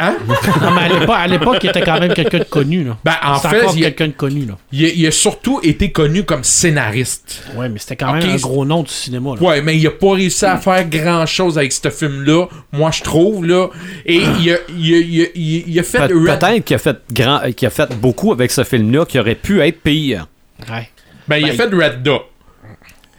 Hein? 0.00 0.16
Non, 0.62 0.70
mais 0.70 0.82
à 0.82 0.88
l'époque- 0.88 1.16
à 1.16 1.26
l'époque, 1.26 1.58
il 1.62 1.70
était 1.70 1.80
quand 1.82 1.98
même 1.98 2.14
quelqu'un 2.14 2.38
de 2.38 2.44
connu. 2.44 2.84
Là. 2.84 2.96
Ben, 3.04 3.14
en 3.24 3.38
fait, 3.40 3.64
il 3.74 3.84
a, 3.84 3.86
quelqu'un 3.90 4.06
de 4.08 4.12
connu. 4.12 4.46
Là. 4.46 4.56
il 4.72 4.84
a- 4.84 4.88
il 4.94 5.06
a 5.06 5.10
surtout 5.10 5.60
été 5.62 5.90
connu 5.90 6.24
comme 6.24 6.44
scénariste. 6.44 7.42
Ouais, 7.56 7.68
mais 7.68 7.78
c'était 7.78 7.96
quand 7.96 8.12
même 8.12 8.28
un 8.30 8.36
gros 8.36 8.64
nom 8.64 8.82
du 8.82 8.90
cinéma. 8.92 9.30
Là. 9.34 9.42
Ouais, 9.46 9.60
mais 9.62 9.76
il 9.76 9.86
a 9.86 9.90
pas 9.90 10.12
réussi 10.14 10.44
à 10.44 10.56
faire 10.58 10.84
grand 10.88 11.26
chose 11.26 11.58
avec 11.58 11.72
ce 11.72 11.90
film-là, 11.90 12.46
moi 12.72 12.90
je 12.92 13.02
trouve, 13.02 13.44
là. 13.46 13.68
Et 14.06 14.16
il 14.16 14.52
a, 14.52 14.56
il 14.78 14.94
a- 14.94 14.98
il 14.98 15.22
a- 15.22 15.26
il 15.34 15.56
a- 15.60 15.64
il 15.66 15.78
a 15.80 15.82
fait 15.82 15.98
Pe- 16.08 16.14
Red- 16.14 16.38
Peut-être 16.38 16.64
qu'il 16.64 16.76
a, 16.76 16.78
fait 16.78 16.96
grand- 17.12 17.40
qu'il 17.56 17.66
a 17.66 17.70
fait 17.70 17.94
beaucoup 17.96 18.32
avec 18.32 18.50
ce 18.50 18.62
film-là 18.64 19.04
qui 19.04 19.18
aurait 19.18 19.34
pu 19.34 19.60
être 19.62 19.80
pire. 19.82 20.26
Ouais. 20.70 20.88
Ben, 21.26 21.36
il 21.38 21.44
a 21.44 21.48
Ben, 21.48 21.56
fait 21.56 21.74
Red 21.74 22.02
Dot. 22.02 22.22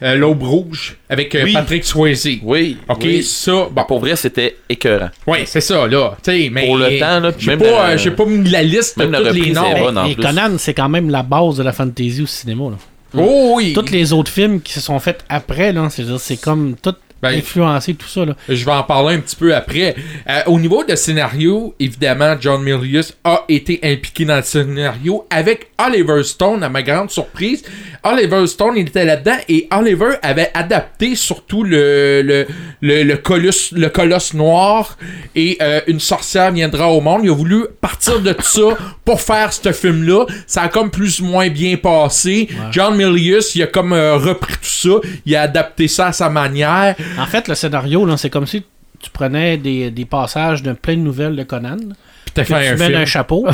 Euh, 0.02 0.16
L'Aube 0.16 0.44
Rouge 0.44 0.96
avec 1.10 1.36
euh, 1.36 1.44
Oui. 1.44 1.54
Patrick 1.54 1.84
Swayze. 1.84 2.26
Oui. 2.44 2.78
Ok, 2.88 3.00
oui. 3.04 3.22
ça, 3.24 3.68
bon. 3.70 3.84
pour 3.86 4.00
vrai, 4.00 4.16
c'était 4.16 4.56
écœurant. 4.70 5.10
Ouais, 5.28 5.44
c'est 5.46 5.60
ça, 5.62 5.88
là. 5.88 6.16
Tu 6.24 6.32
sais, 6.32 6.50
mais. 6.50 6.66
Pour 6.68 6.78
le 6.78 6.98
temps, 7.00 7.20
là, 7.20 7.32
J'ai 7.38 7.58
pas, 7.58 7.66
la- 7.66 7.90
euh, 7.90 7.98
j'ai 7.98 8.12
pas 8.12 8.26
mis 8.26 8.50
la 8.50 8.64
liste 8.64 8.98
de 8.98 9.04
même 9.06 9.22
la 9.24 9.30
tous 9.30 9.36
les 9.36 9.52
noms. 9.52 10.06
Et. 10.06 10.16
Conan, 10.16 10.58
c'est 10.58 10.74
quand 10.74 10.90
même 10.90 11.10
la 11.10 11.24
base 11.24 11.58
de 11.58 11.64
la 11.64 11.74
fantasy 11.74 12.22
au 12.22 12.28
cinéma. 12.28 12.66
Là. 12.72 12.78
Oh 13.18 13.54
oui! 13.56 13.74
Tous 13.74 13.92
les 13.92 14.14
autres 14.14 14.32
films 14.32 14.62
qui 14.62 14.72
se 14.72 14.80
sont 14.82 15.00
faits 15.00 15.26
après, 15.30 15.74
là, 15.74 15.88
c'est 15.90 16.04
c'est 16.20 16.38
comme 16.38 16.76
tout 16.82 16.94
Ben, 17.22 17.30
influencé, 17.38 17.94
tout 17.94 18.08
ça. 18.08 18.26
Là. 18.26 18.36
Je 18.48 18.64
vais 18.64 18.72
en 18.72 18.84
parler 18.84 19.16
un 19.16 19.20
petit 19.20 19.36
peu 19.36 19.54
après. 19.54 19.96
Euh, 20.30 20.42
au 20.48 20.60
niveau 20.60 20.84
de 20.84 20.96
scénario, 20.96 21.76
évidemment, 21.80 22.36
John 22.40 22.62
Milius 22.64 23.14
a 23.24 23.44
été 23.50 23.80
impliqué 23.84 24.26
dans 24.26 24.38
le 24.38 24.44
scénario 24.44 25.26
avec 25.30 25.72
Oliver 25.86 26.24
Stone, 26.24 26.64
à 26.64 26.70
ma 26.70 26.82
grande 26.82 27.12
surprise. 27.12 27.64
Oliver 28.04 28.48
Stone, 28.48 28.74
il 28.78 28.88
était 28.88 29.06
là-dedans 29.06 29.38
et 29.50 29.68
Oliver 29.72 30.12
avait 30.22 30.52
adapté 30.54 31.16
surtout 31.16 31.64
le, 31.64 32.22
le, 32.22 32.48
le, 32.82 33.04
le, 33.04 33.18
colosse, 33.18 33.72
le 33.74 33.90
colosse 33.90 34.34
noir 34.34 34.98
et 35.36 35.58
euh, 35.62 35.82
une 35.88 36.00
sorcière 36.00 36.52
viendra 36.52 36.90
au 36.90 37.02
monde. 37.02 37.22
Il 37.24 37.30
a 37.30 37.36
voulu 37.36 37.66
partir 37.82 38.20
de 38.22 38.34
ça 38.40 38.78
pour 39.04 39.20
faire 39.22 39.52
ce 39.52 39.72
film-là. 39.74 40.26
Ça 40.48 40.64
a 40.64 40.68
comme 40.70 40.90
plus 40.92 41.20
ou 41.20 41.26
moins 41.26 41.50
bien 41.50 41.76
passé. 41.76 42.48
John 42.72 42.96
Milius, 42.96 43.56
il 43.56 43.64
a 43.64 43.68
comme 43.68 43.92
euh, 43.94 44.16
repris 44.16 44.54
tout 44.54 44.60
ça. 44.64 45.10
Il 45.26 45.36
a 45.36 45.42
adapté 45.42 45.88
ça 45.88 46.08
à 46.08 46.14
sa 46.14 46.30
manière. 46.30 46.96
En 47.18 47.26
fait, 47.26 47.48
le 47.48 47.56
scénario, 47.56 48.06
là, 48.06 48.18
c'est 48.18 48.30
comme 48.30 48.46
si 48.48 48.64
tu 49.02 49.10
prenais 49.12 49.58
des, 49.58 49.92
des 49.92 50.06
passages 50.06 50.62
de 50.62 50.74
plein 50.74 50.96
de 50.96 51.02
nouvelles 51.02 51.36
de 51.38 51.44
Conan, 51.44 51.78
Puis 51.78 52.34
t'as 52.34 52.42
que 52.44 52.54
fait 52.54 52.62
tu 52.62 52.68
un 52.68 52.76
mets 52.76 52.86
film. 52.88 52.98
un 53.02 53.06
chapeau, 53.06 53.48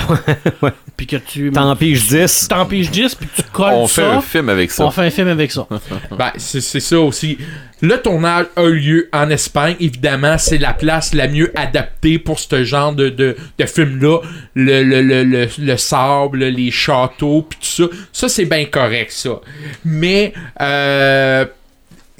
puis 0.98 1.06
que 1.06 1.18
tu 1.18 1.52
T'en 1.52 1.76
piges 1.76 2.08
10. 2.08 2.48
t'empiches 2.48 2.90
10, 2.90 3.14
puis 3.16 3.28
tu 3.36 3.44
colles 3.52 3.74
On 3.74 3.88
fait 3.88 4.04
un 4.04 4.22
film 4.22 4.50
avec 4.50 4.72
ça. 4.72 4.84
On 4.86 4.90
fait 4.90 5.04
un 5.04 5.10
film 5.12 5.28
avec 5.28 5.52
ça. 5.52 5.68
Ben, 6.18 6.32
c'est 6.38 6.62
c'est 6.62 6.80
ça 6.80 7.00
aussi. 7.00 7.38
Le 7.82 8.02
tournage 8.02 8.48
a 8.56 8.64
eu 8.64 8.80
lieu 8.80 9.10
en 9.14 9.30
Espagne. 9.30 9.76
Évidemment, 9.80 10.38
c'est 10.40 10.58
la 10.58 10.74
place 10.74 11.14
la 11.14 11.28
mieux 11.28 11.52
adaptée 11.56 12.18
pour 12.18 12.40
ce 12.40 12.64
genre 12.64 12.94
de, 12.94 13.10
de, 13.10 13.36
de 13.60 13.66
film-là. 13.66 14.22
Le, 14.56 14.82
le, 14.82 15.02
le, 15.04 15.24
le, 15.26 15.48
le 15.60 15.78
sable, 15.78 16.40
les 16.46 16.72
châteaux, 16.72 17.46
puis 17.48 17.60
tout 17.62 17.84
ça. 17.84 17.98
Ça, 18.12 18.30
c'est 18.30 18.46
bien 18.46 18.66
correct, 18.66 19.12
ça. 19.12 19.42
Mais, 19.84 20.34
euh, 20.62 21.46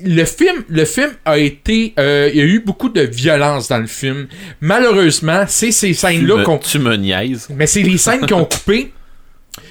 le 0.04 0.26
film, 0.26 0.64
le 0.68 0.86
film 0.86 1.12
a 1.26 1.38
été. 1.38 1.94
euh, 2.00 2.30
il 2.34 2.38
y 2.38 2.42
a 2.42 2.46
eu 2.46 2.60
beaucoup 2.60 2.90
de 2.90 3.02
violence 3.02 3.70
dans 3.70 3.78
le 3.80 3.88
film. 3.88 4.28
Malheureusement, 4.62 5.46
c'est 5.48 5.72
ces 5.72 5.94
scènes-là 5.94 6.44
qu'on 6.44 6.58
tu 6.58 6.80
me 6.80 6.96
niaises. 6.96 7.48
mais 7.56 7.68
c'est 7.68 7.82
les 7.82 7.98
scènes 7.98 8.26
qu'ils 8.26 8.36
ont 8.36 8.46
coupées. 8.46 8.92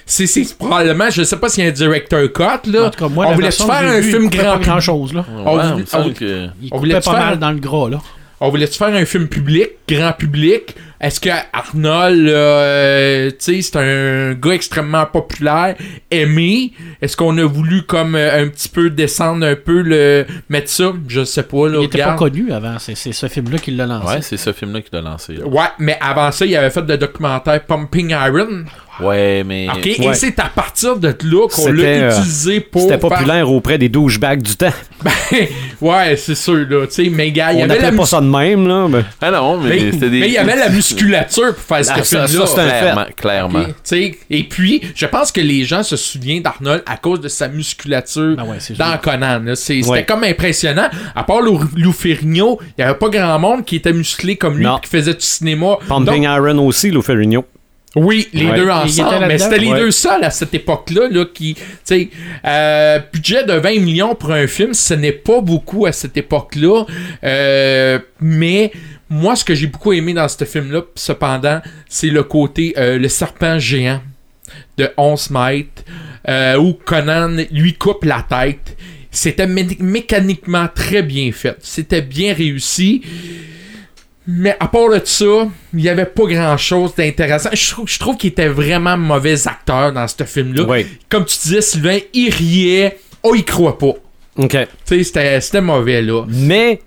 C'est 0.07 0.27
c'est 0.27 0.57
probablement, 0.57 1.11
je 1.11 1.23
sais 1.25 1.37
pas 1.37 1.49
s'il 1.51 1.65
y 1.65 1.67
a 1.67 1.71
un 1.71 1.73
director 1.73 2.21
cut, 2.33 2.71
là. 2.71 2.85
En 2.87 2.91
tout 2.91 2.99
cas, 3.01 3.09
moi, 3.09 3.27
on 3.27 3.31
la 3.31 3.35
voulait 3.35 3.51
faire 3.51 3.71
un 3.71 4.01
film 4.03 4.29
grand 4.31 4.59
pas 4.59 4.59
grand 4.59 4.81
chose 4.81 5.13
là. 5.13 5.27
On 5.31 5.57
Ouais, 5.59 5.73
voulait- 5.73 5.85
on- 5.93 6.13
que- 6.13 6.49
Il 6.63 6.69
On 6.73 6.79
voulait 6.79 6.95
pas 6.95 7.01
faire- 7.03 7.13
mal 7.13 7.39
dans 7.39 7.51
le 7.53 7.59
gras 7.59 7.91
là. 7.91 8.01
On 8.41 8.49
voulait-tu 8.51 8.77
faire 8.79 8.89
un 8.95 9.05
film 9.05 9.29
public, 9.29 9.69
grand 9.89 10.13
public? 10.13 10.75
Est-ce 11.05 11.21
que 11.21 11.29
Arnold, 11.53 12.29
euh, 12.29 13.29
tu 13.33 13.37
sais, 13.39 13.61
c'est 13.61 13.77
un 13.77 14.33
gars 14.33 14.53
extrêmement 14.55 15.05
populaire, 15.05 15.77
aimé? 16.11 16.73
Est-ce 17.03 17.15
qu'on 17.15 17.37
a 17.37 17.45
voulu 17.45 17.83
comme 17.83 18.15
euh, 18.15 18.43
un 18.43 18.49
petit 18.49 18.71
peu 18.71 18.89
descendre 18.89 19.45
un 19.47 19.55
peu 19.55 19.83
le 19.83 20.25
mettre 20.49 20.71
ça? 20.71 20.95
Je 21.07 21.25
sais 21.25 21.43
pas, 21.43 21.69
là, 21.69 21.81
Il 21.81 21.85
était 21.85 21.99
pas 22.03 22.15
connu 22.15 22.51
avant, 22.53 22.79
c'est 22.79 22.95
c'est 22.95 23.13
ce 23.13 23.29
film-là 23.29 23.59
qui 23.59 23.73
l'a 23.73 23.85
lancé. 23.85 24.15
Ouais, 24.15 24.23
c'est 24.23 24.39
ce 24.39 24.55
film-là 24.55 24.81
qui 24.81 24.89
l'a 24.95 25.03
lancé. 25.03 25.35
là. 25.35 25.47
Ouais, 25.47 25.67
mais 25.79 25.99
avant 26.01 26.33
ça, 26.33 26.47
il 26.47 26.57
avait 26.57 26.71
fait 26.71 26.81
le 26.81 26.97
documentaire 26.97 27.63
Pumping 27.67 28.09
Iron. 28.13 28.65
Ouais, 29.01 29.43
mais. 29.45 29.67
OK? 29.69 29.85
Ouais. 29.85 30.07
Et 30.07 30.15
c'est 30.15 30.39
à 30.39 30.45
partir 30.55 30.97
de 30.97 31.09
là 31.25 31.49
qu'on 31.49 31.73
l'a 31.73 31.83
euh, 31.83 32.11
utilisé 32.19 32.61
pour. 32.61 32.83
C'était 32.83 32.99
faire- 32.99 33.09
populaire 33.11 33.51
auprès 33.51 33.77
des 33.79 33.89
douchebags 33.89 34.41
du 34.43 34.57
temps. 34.57 34.73
ouais, 35.81 36.17
c'est 36.17 36.35
sûr, 36.35 36.67
là. 36.69 36.87
Tu 36.87 36.93
sais, 37.05 37.09
mais 37.11 37.31
gars, 37.33 37.53
il 37.53 37.59
y 37.59 37.63
On 37.63 37.65
avait 37.65 37.77
la 37.77 37.83
n'appelait 37.83 37.97
pas 37.99 38.07
ça 38.07 38.21
de 38.21 38.27
même, 38.27 38.67
là. 38.69 38.87
mais- 38.89 39.05
Ah 39.21 39.31
non, 39.31 39.59
mais, 39.59 39.69
Mais, 39.71 39.93
c'était 39.93 40.11
des. 40.11 40.21
mais 40.21 40.27
il 40.29 40.33
y 40.33 40.39
avait 40.39 40.57
la 40.57 40.69
musculature 40.71 41.55
pour 41.55 41.63
faire 41.65 41.79
Ah, 41.91 42.03
ce 42.03 42.05
ça- 42.05 42.27
film-là. 42.29 42.47
ça, 42.47 42.69
fait. 42.69 42.79
Clairement. 42.81 43.05
clairement. 43.17 43.59
Ok, 43.61 43.67
tu 43.69 43.73
sais, 43.85 44.19
Et 44.31 44.45
puis, 44.45 44.81
je 44.95 45.07
pense 45.07 45.33
que 45.33 45.41
les 45.41 45.65
gens 45.65 45.83
se 45.83 45.97
souviennent 45.97 46.43
d'Arnold 46.43 46.83
à 46.87 46.97
cause 46.97 47.21
de 47.21 47.29
sa 47.29 47.49
musculature 47.49 48.37
Ah 48.39 48.45
ouais, 48.45 48.57
c'est 48.61 48.77
dans 48.77 48.91
sûr. 48.93 49.01
Conan. 49.01 49.41
là. 49.45 49.57
C'était 49.57 49.87
Ouais. 49.89 50.05
comme 50.05 50.25
impressionnant. 50.25 50.89
À 51.15 51.25
part 51.25 51.41
Lou, 51.41 51.61
Lou 51.77 51.93
Ferrigno, 51.93 52.59
il 52.63 52.75
n'y 52.79 52.85
avait 52.85 52.99
pas 52.99 53.09
grand 53.09 53.39
monde 53.39 53.65
qui 53.65 53.77
était 53.77 53.93
musclé 53.93 54.37
comme 54.37 54.59
lui 54.59 54.67
qui 54.83 54.89
faisait 54.91 55.15
du 55.15 55.21
cinéma. 55.21 55.77
Pumping 55.89 56.25
Donc, 56.25 56.37
Iron 56.37 56.59
aussi, 56.67 56.91
Lou 56.91 57.03
Ferrigno. 57.03 57.45
Oui, 57.97 58.29
les 58.33 58.47
Ouais. 58.47 58.57
deux 58.57 58.69
ensemble, 58.71 59.27
mais 59.27 59.39
c'était 59.39 59.59
les 59.59 59.69
Ouais. 59.73 59.79
deux 59.81 59.91
seuls 59.91 60.25
à 60.25 60.31
cette 60.31 60.53
époque-là 60.55 61.09
là, 61.11 61.25
qui, 61.33 61.55
tu 61.55 61.63
sais, 61.85 62.11
euh, 62.45 62.99
budget 63.13 63.45
de 63.45 63.53
20 63.53 63.81
millions 63.81 64.15
pour 64.15 64.33
un 64.33 64.47
film, 64.47 64.75
ce 64.75 64.95
n'est 64.95 65.13
pas 65.13 65.41
beaucoup 65.41 65.87
à 65.87 65.93
cette 65.93 66.17
époque-là, 66.17 66.85
euh, 67.23 67.99
mais 68.21 68.73
moi, 69.11 69.37
ce 69.37 69.45
que 69.45 69.55
j'ai 69.55 69.67
beaucoup 69.69 69.93
aimé 69.93 70.13
dans 70.15 70.27
ce 70.29 70.45
film-là, 70.45 70.83
cependant, 70.95 71.61
c'est 71.89 72.09
le 72.11 72.23
côté 72.25 72.75
euh, 72.77 72.99
le 72.99 73.09
serpent 73.09 73.59
géant 73.59 74.01
de 74.77 74.91
11 74.97 75.31
mètres, 75.31 75.85
où 76.59 76.73
Conan 76.85 77.37
lui 77.51 77.75
coupe 77.75 78.05
la 78.05 78.25
tête. 78.29 78.77
C'était 79.11 79.47
mé- 79.47 79.81
mécaniquement 79.81 80.67
très 80.75 81.03
bien 81.03 81.31
fait. 81.33 81.57
C'était 81.61 82.03
bien 82.03 82.35
réussi. 82.35 83.03
Mais 84.27 84.57
à 84.59 84.69
part 84.69 84.89
de 84.91 85.01
ça, 85.05 85.25
il 85.75 85.81
n'y 85.81 85.89
avait 85.89 86.07
pas 86.07 86.25
grand 86.25 86.57
chose 86.57 86.95
d'intéressant. 86.95 87.51
Je 87.53 87.71
trouve, 87.71 87.87
je 87.89 87.99
trouve 87.99 88.17
qu'il 88.17 88.31
était 88.31 88.49
vraiment 88.49 88.97
mauvais 88.97 89.47
acteur 89.47 89.93
dans 89.93 90.09
ce 90.09 90.25
film-là. 90.25 90.65
Oui. 90.67 90.87
Comme 91.11 91.27
tu 91.27 91.37
disais, 91.43 91.61
Sylvain, 91.61 91.99
il 92.15 92.31
riait. 92.31 92.99
Oh, 93.23 93.35
il 93.35 93.45
croit 93.45 93.77
pas. 93.79 93.93
OK. 94.37 94.57
Tu 94.87 95.05
sais, 95.05 95.41
c'était- 95.41 95.61
mauvais, 95.61 96.01
là. 96.03 96.25
Mais 96.29 96.81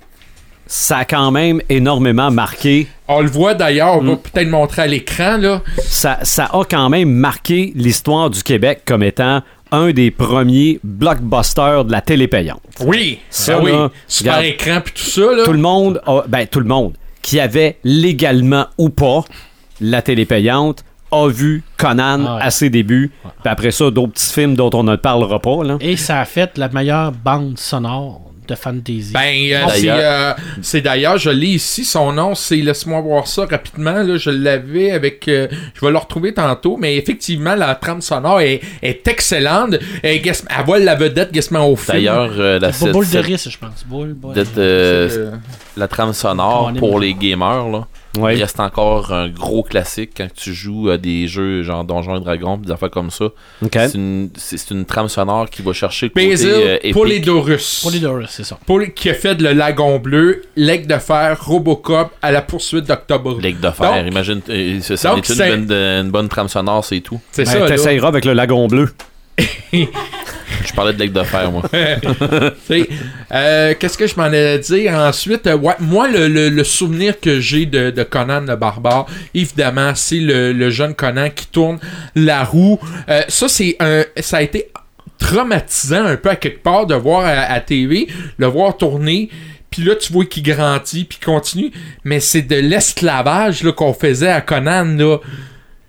ça 0.65 0.97
a 0.97 1.05
quand 1.05 1.29
même 1.31 1.61
énormément 1.69 2.31
marqué. 2.31 2.87
On 3.07 3.21
le 3.21 3.29
voit 3.29 3.53
d'ailleurs, 3.53 3.97
on 3.97 4.01
va 4.01 4.13
Mm. 4.13 4.17
peut-être 4.17 4.45
le 4.45 4.51
montrer 4.51 4.81
à 4.81 4.87
l'écran, 4.87 5.37
là. 5.37 5.61
Ça, 5.83 6.19
ça 6.23 6.45
a 6.51 6.63
quand 6.65 6.89
même 6.89 7.09
marqué 7.09 7.71
l'histoire 7.75 8.29
du 8.31 8.41
Québec 8.43 8.81
comme 8.85 9.03
étant 9.03 9.43
un 9.71 9.91
des 9.91 10.11
premiers 10.11 10.79
blockbusters 10.83 11.85
de 11.85 11.91
la 11.91 12.01
télé 12.01 12.27
payante. 12.27 12.61
Oui, 12.81 13.19
Ça, 13.29 13.59
ben 13.59 13.63
oui. 13.63 13.71
Super 14.07 14.37
regarde. 14.37 14.45
écran 14.45 14.81
puis 14.83 14.93
tout 14.95 15.09
ça, 15.09 15.21
là. 15.35 15.43
Tout 15.45 15.53
le 15.53 15.59
monde, 15.59 16.01
a- 16.05 16.23
ben 16.27 16.45
tout 16.47 16.59
le 16.59 16.65
monde, 16.67 16.93
qui 17.27 17.41
avait 17.41 17.77
légalement 17.83 18.67
ou 18.77 18.87
pas 18.87 19.25
la 19.81 20.01
télé 20.01 20.25
payante, 20.25 20.85
a 21.11 21.27
vu 21.27 21.61
Conan 21.75 22.23
Ah 22.25 22.35
ouais. 22.37 22.41
à 22.41 22.51
ses 22.51 22.69
débuts. 22.69 23.11
Puis 23.21 23.51
après 23.51 23.71
ça, 23.71 23.91
d'autres 23.91 24.13
petits 24.13 24.31
films 24.33 24.55
dont 24.55 24.69
on 24.73 24.83
ne 24.83 24.95
parlera 24.95 25.39
pas. 25.41 25.61
Là. 25.65 25.75
Et 25.81 25.97
ça 25.97 26.21
a 26.21 26.25
fait 26.25 26.57
la 26.57 26.69
meilleure 26.69 27.11
bande 27.11 27.59
sonore 27.59 28.26
de 28.47 28.55
fantasy. 28.55 29.11
Ben, 29.13 29.35
euh, 29.51 29.65
c'est 29.69 29.81
D'ailleurs. 29.85 30.35
euh, 30.37 30.41
c'est 30.61 30.81
d'ailleurs, 30.81 31.17
je 31.17 31.29
l'ai 31.29 31.47
ici, 31.47 31.83
son 31.85 32.11
nom, 32.13 32.35
c'est, 32.35 32.55
laisse-moi 32.57 33.01
voir 33.01 33.27
ça 33.27 33.45
rapidement, 33.45 34.01
là, 34.03 34.17
je 34.17 34.29
l'avais 34.29 34.91
avec, 34.91 35.27
euh, 35.27 35.47
je 35.73 35.85
vais 35.85 35.91
le 35.91 35.97
retrouver 35.97 36.33
tantôt, 36.33 36.77
mais 36.77 36.95
effectivement, 36.97 37.55
la 37.55 37.75
trame 37.75 38.01
sonore 38.01 38.41
est, 38.41 38.61
est 38.81 39.07
excellente, 39.07 39.75
et 40.03 40.19
Gas- 40.19 40.43
elle 40.57 40.65
voit 40.65 40.79
la 40.79 40.95
vedette 40.95 41.31
quasiment 41.31 41.67
au 41.69 41.75
film. 41.75 41.97
D'ailleurs, 41.97 42.31
euh, 42.37 42.59
la, 42.59 42.71
Boule 42.91 43.09
de 43.09 43.19
risque, 43.19 43.49
je 43.49 43.57
pense. 43.57 43.83
Boule, 43.85 44.13
boule. 44.13 44.33
cette, 44.35 44.57
euh, 44.57 45.09
C'est, 45.09 45.17
euh, 45.17 45.31
la 45.75 45.87
trame 45.87 46.13
sonore 46.13 46.71
pour 46.77 46.99
les 46.99 47.13
gamers, 47.13 47.67
là, 47.69 47.87
Ouais. 48.17 48.35
il 48.35 48.41
reste 48.41 48.59
encore 48.59 49.13
un 49.13 49.29
gros 49.29 49.61
classique 49.63 50.11
quand 50.17 50.27
tu 50.35 50.53
joues 50.53 50.89
à 50.89 50.97
des 50.97 51.27
jeux 51.27 51.61
genre 51.61 51.83
Donjons 51.83 52.17
et 52.17 52.19
Dragons, 52.19 52.57
des 52.57 52.71
affaires 52.71 52.89
comme 52.89 53.11
ça. 53.11 53.25
OK. 53.25 53.71
C'est 53.73 53.93
une, 53.93 54.29
une 54.71 54.85
trame 54.85 55.07
sonore 55.07 55.49
qui 55.49 55.61
va 55.61 55.73
chercher 55.73 56.07
le 56.07 56.09
côté 56.11 56.29
Basil 56.29 56.49
euh. 56.51 56.93
Polydorus. 56.93 57.81
Polydorus, 57.83 58.29
c'est 58.29 58.43
ça. 58.43 58.57
Qui 58.95 59.09
a 59.09 59.13
fait 59.13 59.35
de 59.35 59.43
le 59.43 59.53
Lagon 59.53 59.99
Bleu, 59.99 60.41
L'Aigle 60.55 60.87
de 60.87 60.97
Fer, 60.99 61.37
Robocop 61.43 62.11
à 62.21 62.31
la 62.31 62.41
poursuite 62.41 62.85
d'Octobre. 62.85 63.37
L'aigle 63.41 63.59
de 63.61 63.69
fer, 63.71 63.93
Donc- 64.03 64.11
imagine, 64.11 64.41
euh, 64.49 64.79
ça, 64.81 64.97
ça 64.97 65.09
donc, 65.15 65.19
est 65.19 65.29
une, 65.29 65.35
c'est- 65.35 65.49
bonne, 65.57 65.71
une 65.71 66.09
bonne 66.11 66.29
trame 66.29 66.47
sonore, 66.47 66.83
c'est 66.85 67.01
tout. 67.01 67.19
C'est 67.31 67.43
Ben, 67.45 67.51
ça. 67.51 67.67
T'essayeras 67.67 68.07
avec 68.07 68.25
le 68.25 68.33
lagon 68.33 68.67
bleu. 68.67 68.89
Je 70.65 70.73
parlais 70.73 70.93
de 70.93 70.99
l'aigle 70.99 71.13
de 71.13 71.23
fer, 71.23 71.51
moi. 71.51 71.63
Euh, 73.33 73.73
Qu'est-ce 73.77 73.97
que 73.97 74.07
je 74.07 74.15
m'en 74.15 74.23
allais 74.23 74.59
dire 74.59 74.93
ensuite? 74.93 75.47
Euh, 75.47 75.57
moi, 75.79 76.07
le, 76.07 76.63
souvenir 76.63 77.19
que 77.19 77.39
j'ai 77.41 77.65
de, 77.65 78.03
Conan 78.03 78.41
le 78.41 78.55
barbare, 78.55 79.05
évidemment, 79.33 79.93
c'est 79.95 80.19
le, 80.19 80.69
jeune 80.69 80.95
Conan 80.95 81.29
qui 81.29 81.47
tourne 81.47 81.79
la 82.15 82.43
roue. 82.43 82.79
Euh, 83.09 83.23
ça, 83.27 83.49
c'est 83.49 83.75
un, 83.79 84.03
ça 84.19 84.37
a 84.37 84.41
été 84.41 84.71
traumatisant 85.17 86.05
un 86.05 86.15
peu 86.15 86.29
à 86.29 86.35
quelque 86.35 86.63
part 86.63 86.85
de 86.85 86.95
voir 86.95 87.25
à, 87.25 87.59
TV, 87.59 88.07
le 88.37 88.47
voir 88.47 88.77
tourner. 88.77 89.29
Puis 89.69 89.83
là, 89.83 89.95
tu 89.95 90.13
vois 90.13 90.25
qu'il 90.25 90.43
grandit, 90.43 91.03
puis 91.03 91.19
continue. 91.23 91.71
Mais 92.05 92.19
c'est 92.19 92.43
de 92.43 92.55
l'esclavage 92.55 93.63
qu'on 93.75 93.93
faisait 93.93 94.31
à 94.31 94.41
Conan. 94.41 94.85
Là. 94.97 95.17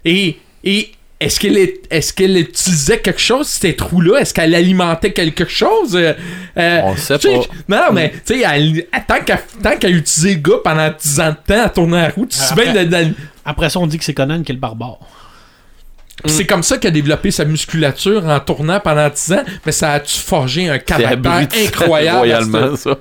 Et, 0.05 0.39
et 0.65 0.91
est-ce 1.21 1.41
qu'elle 1.41 1.57
est, 1.59 1.81
est-ce 1.91 2.13
qu'elle 2.13 2.37
utilisait 2.37 2.99
quelque 3.01 3.21
chose, 3.21 3.49
ces 3.49 3.75
trous-là? 3.75 4.21
Est-ce 4.21 4.33
qu'elle 4.33 4.55
alimentait 4.55 5.13
quelque 5.13 5.47
chose? 5.49 5.97
Euh, 5.97 6.13
euh, 6.57 6.81
On 6.85 6.97
sait 6.97 7.19
pas. 7.19 7.29
Non, 7.69 7.93
mais 7.93 8.13
tu 8.25 8.41
sais, 8.41 8.89
tant 9.09 9.21
qu'elle 9.25 9.39
tant 9.63 9.77
qu'elle 9.77 9.95
a 9.95 9.97
utilisé 9.97 10.35
le 10.35 10.41
gars 10.41 10.59
pendant 10.63 10.91
10 10.97 11.21
ans 11.21 11.31
de 11.31 11.55
temps 11.55 11.65
à 11.65 11.69
tourner 11.69 11.97
la 12.03 12.09
route, 12.11 12.29
tu 12.31 12.39
sais 12.39 12.55
bien 12.55 12.71
Après- 12.71 12.85
de- 12.87 13.05
de- 13.09 13.15
Après 13.45 13.69
ça, 13.71 13.81
on 13.81 13.87
dit 13.87 13.99
que 13.99 14.05
c'est 14.05 14.15
Conan 14.15 14.43
qui 14.43 14.53
est 14.53 14.55
le 14.55 14.61
barbare. 14.61 14.99
C'est 16.25 16.47
comme 16.47 16.65
ça 16.65 16.79
qu'il 16.79 16.89
a 16.89 16.91
développé 16.91 17.31
sa 17.31 17.45
musculature 17.45 18.27
en 18.27 18.41
tournant 18.41 18.81
pendant 18.81 19.09
10 19.09 19.33
ans, 19.35 19.43
mais 19.65 19.71
ça 19.73 19.93
a-tu 19.93 20.19
forgé 20.19 20.69
un 20.69 20.79
caractère 20.79 21.17
incroyable. 21.67 22.77
ça. 22.77 22.99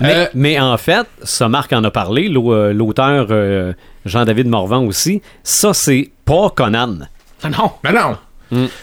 Mais, 0.00 0.14
Euh, 0.14 0.26
mais 0.34 0.58
en 0.60 0.76
fait, 0.78 1.06
ça 1.22 1.48
Marc 1.48 1.72
en 1.74 1.84
a 1.84 1.90
parlé, 1.90 2.30
euh, 2.34 2.72
l'auteur 2.72 3.26
euh, 3.30 3.72
Jean-David 4.06 4.46
Morvan 4.46 4.84
aussi, 4.86 5.20
ça 5.42 5.74
c'est 5.74 6.10
pas 6.24 6.50
Conan. 6.54 7.00
Ah 7.42 7.50
non! 7.50 7.72
Mais 7.84 7.92
non! 7.92 8.16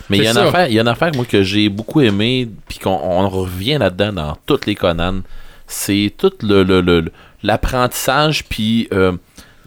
Mais 0.09 0.17
il 0.17 0.23
y, 0.23 0.27
a 0.27 0.29
une 0.31 0.35
affaire- 0.47 0.67
il 0.67 0.73
y 0.75 0.77
a 0.77 0.81
une 0.81 0.87
affaire, 0.87 1.11
moi, 1.15 1.25
que 1.25 1.41
j'ai 1.43 1.69
beaucoup 1.69 2.01
aimé, 2.01 2.47
puis 2.67 2.77
qu'on 2.79 2.91
on 3.01 3.27
revient 3.29 3.77
là-dedans 3.79 4.13
dans 4.13 4.37
toutes 4.45 4.65
les 4.67 4.75
Conan. 4.75 5.21
C'est 5.67 6.13
tout 6.17 6.31
le, 6.43 6.63
le- 6.63 6.81
le- 6.81 7.11
l'apprentissage, 7.41 8.45
puis 8.45 8.87
euh, 8.93 9.13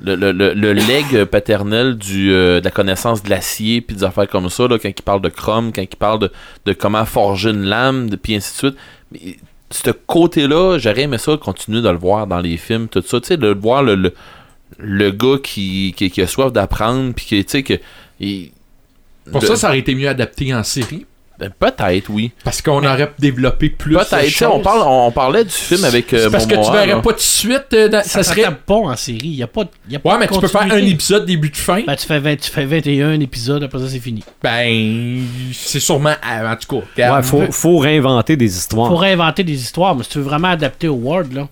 le, 0.00 0.14
le, 0.14 0.30
le, 0.30 0.54
le 0.54 0.72
leg 0.72 1.24
paternel 1.24 1.96
du, 1.98 2.32
euh, 2.32 2.60
de 2.60 2.64
la 2.64 2.70
connaissance 2.70 3.22
de 3.24 3.30
l'acier, 3.30 3.80
puis 3.80 3.96
des 3.96 4.04
affaires 4.04 4.28
comme 4.28 4.48
ça, 4.50 4.68
là, 4.68 4.78
quand 4.78 4.88
il 4.88 5.02
parle 5.02 5.20
de 5.20 5.28
chrome, 5.28 5.72
quand 5.74 5.82
il 5.82 5.96
parle 5.96 6.20
de, 6.20 6.32
de 6.66 6.72
comment 6.72 7.04
forger 7.04 7.50
une 7.50 7.64
lame, 7.64 8.08
puis 8.22 8.36
ainsi 8.36 8.52
de 8.52 8.58
suite. 8.58 8.76
Mais, 9.10 9.36
ce 9.70 9.90
côté-là, 9.90 10.78
j'aurais 10.78 11.02
aimé 11.02 11.18
ça 11.18 11.36
continuer 11.36 11.82
de 11.82 11.88
le 11.90 11.98
voir 11.98 12.26
dans 12.26 12.40
les 12.40 12.56
films, 12.56 12.88
tout 12.88 13.02
ça, 13.04 13.20
tu 13.20 13.26
sais, 13.26 13.36
de 13.36 13.48
voir 13.48 13.82
le, 13.82 13.96
le, 13.96 14.14
le 14.78 15.10
gars 15.10 15.36
qui, 15.42 15.92
qui, 15.96 16.10
qui 16.10 16.22
a 16.22 16.26
soif 16.28 16.52
d'apprendre, 16.52 17.12
puis 17.14 17.26
qui, 17.26 17.44
tu 17.44 17.50
sais, 17.50 17.62
que. 17.64 17.74
il- 18.20 18.52
Pour 19.32 19.40
de- 19.40 19.46
ça, 19.46 19.56
ça 19.56 19.68
aurait 19.68 19.78
été 19.78 19.94
mieux 19.94 20.08
adapté 20.08 20.52
en 20.54 20.62
série. 20.62 21.06
ben, 21.38 21.50
Peut-être, 21.58 22.10
oui. 22.10 22.32
Parce 22.42 22.60
qu'on 22.62 22.84
aurait 22.84 23.12
développé 23.18 23.68
plus 23.70 23.94
de 23.94 23.98
Peut-être. 23.98 24.24
Tu 24.24 24.30
sais, 24.32 24.46
On, 24.46 24.54
choses. 24.54 24.62
parle, 24.64 24.82
on, 24.84 25.10
parlait 25.12 25.44
du 25.44 25.50
film 25.52 25.84
avec 25.84 26.12
euh, 26.12 26.24
C'est 26.24 26.30
parce 26.30 26.46
que 26.46 26.54
tu 26.54 26.72
verrais 26.72 26.86
là. 26.86 26.96
pas 26.96 27.10
tout 27.10 27.16
de 27.16 27.20
suite. 27.20 27.66
euh, 27.74 27.88
dans- 27.88 28.02
Ça 28.02 28.08
ça 28.08 28.22
serait. 28.24 28.42
s'adapte 28.42 28.62
pas 28.66 28.74
en 28.74 28.96
série. 28.96 29.18
Il 29.22 29.34
y 29.36 29.42
a 29.42 29.46
pas, 29.46 29.62
de- 29.64 29.70
y 29.88 29.94
a 29.96 29.98
pas 30.00 30.12
Ouais, 30.14 30.18
mais 30.18 30.26
tu 30.26 30.38
peux 30.40 30.48
faire 30.48 30.62
un 30.62 30.76
épisode 30.78 31.26
début 31.26 31.50
de 31.50 31.56
fin. 31.56 31.82
Ben, 31.86 31.94
tu 31.94 32.06
fais, 32.06 32.18
20 32.18 32.36
tu 32.36 32.50
fais 32.50 32.64
21 32.64 33.20
épisodes, 33.20 33.62
après 33.62 33.78
ça, 33.78 33.88
c'est 33.88 34.00
fini. 34.00 34.24
Ben, 34.42 35.22
c'est 35.52 35.80
sûrement. 35.80 36.14
En 36.24 36.56
tout 36.56 36.80
cas, 36.96 37.12
Ouais, 37.16 37.22
faut, 37.22 37.42
faut 37.52 37.78
réinventer 37.78 38.36
des 38.36 38.56
histoires. 38.56 38.88
Faut 38.88 38.96
réinventer 38.96 39.44
des 39.44 39.60
histoires, 39.60 39.94
mais 39.94 40.02
si 40.02 40.10
tu 40.10 40.18
veux 40.18 40.24
vraiment 40.24 40.48
adapter 40.48 40.88
au 40.88 40.94
Word, 40.94 41.24
là. 41.32 41.46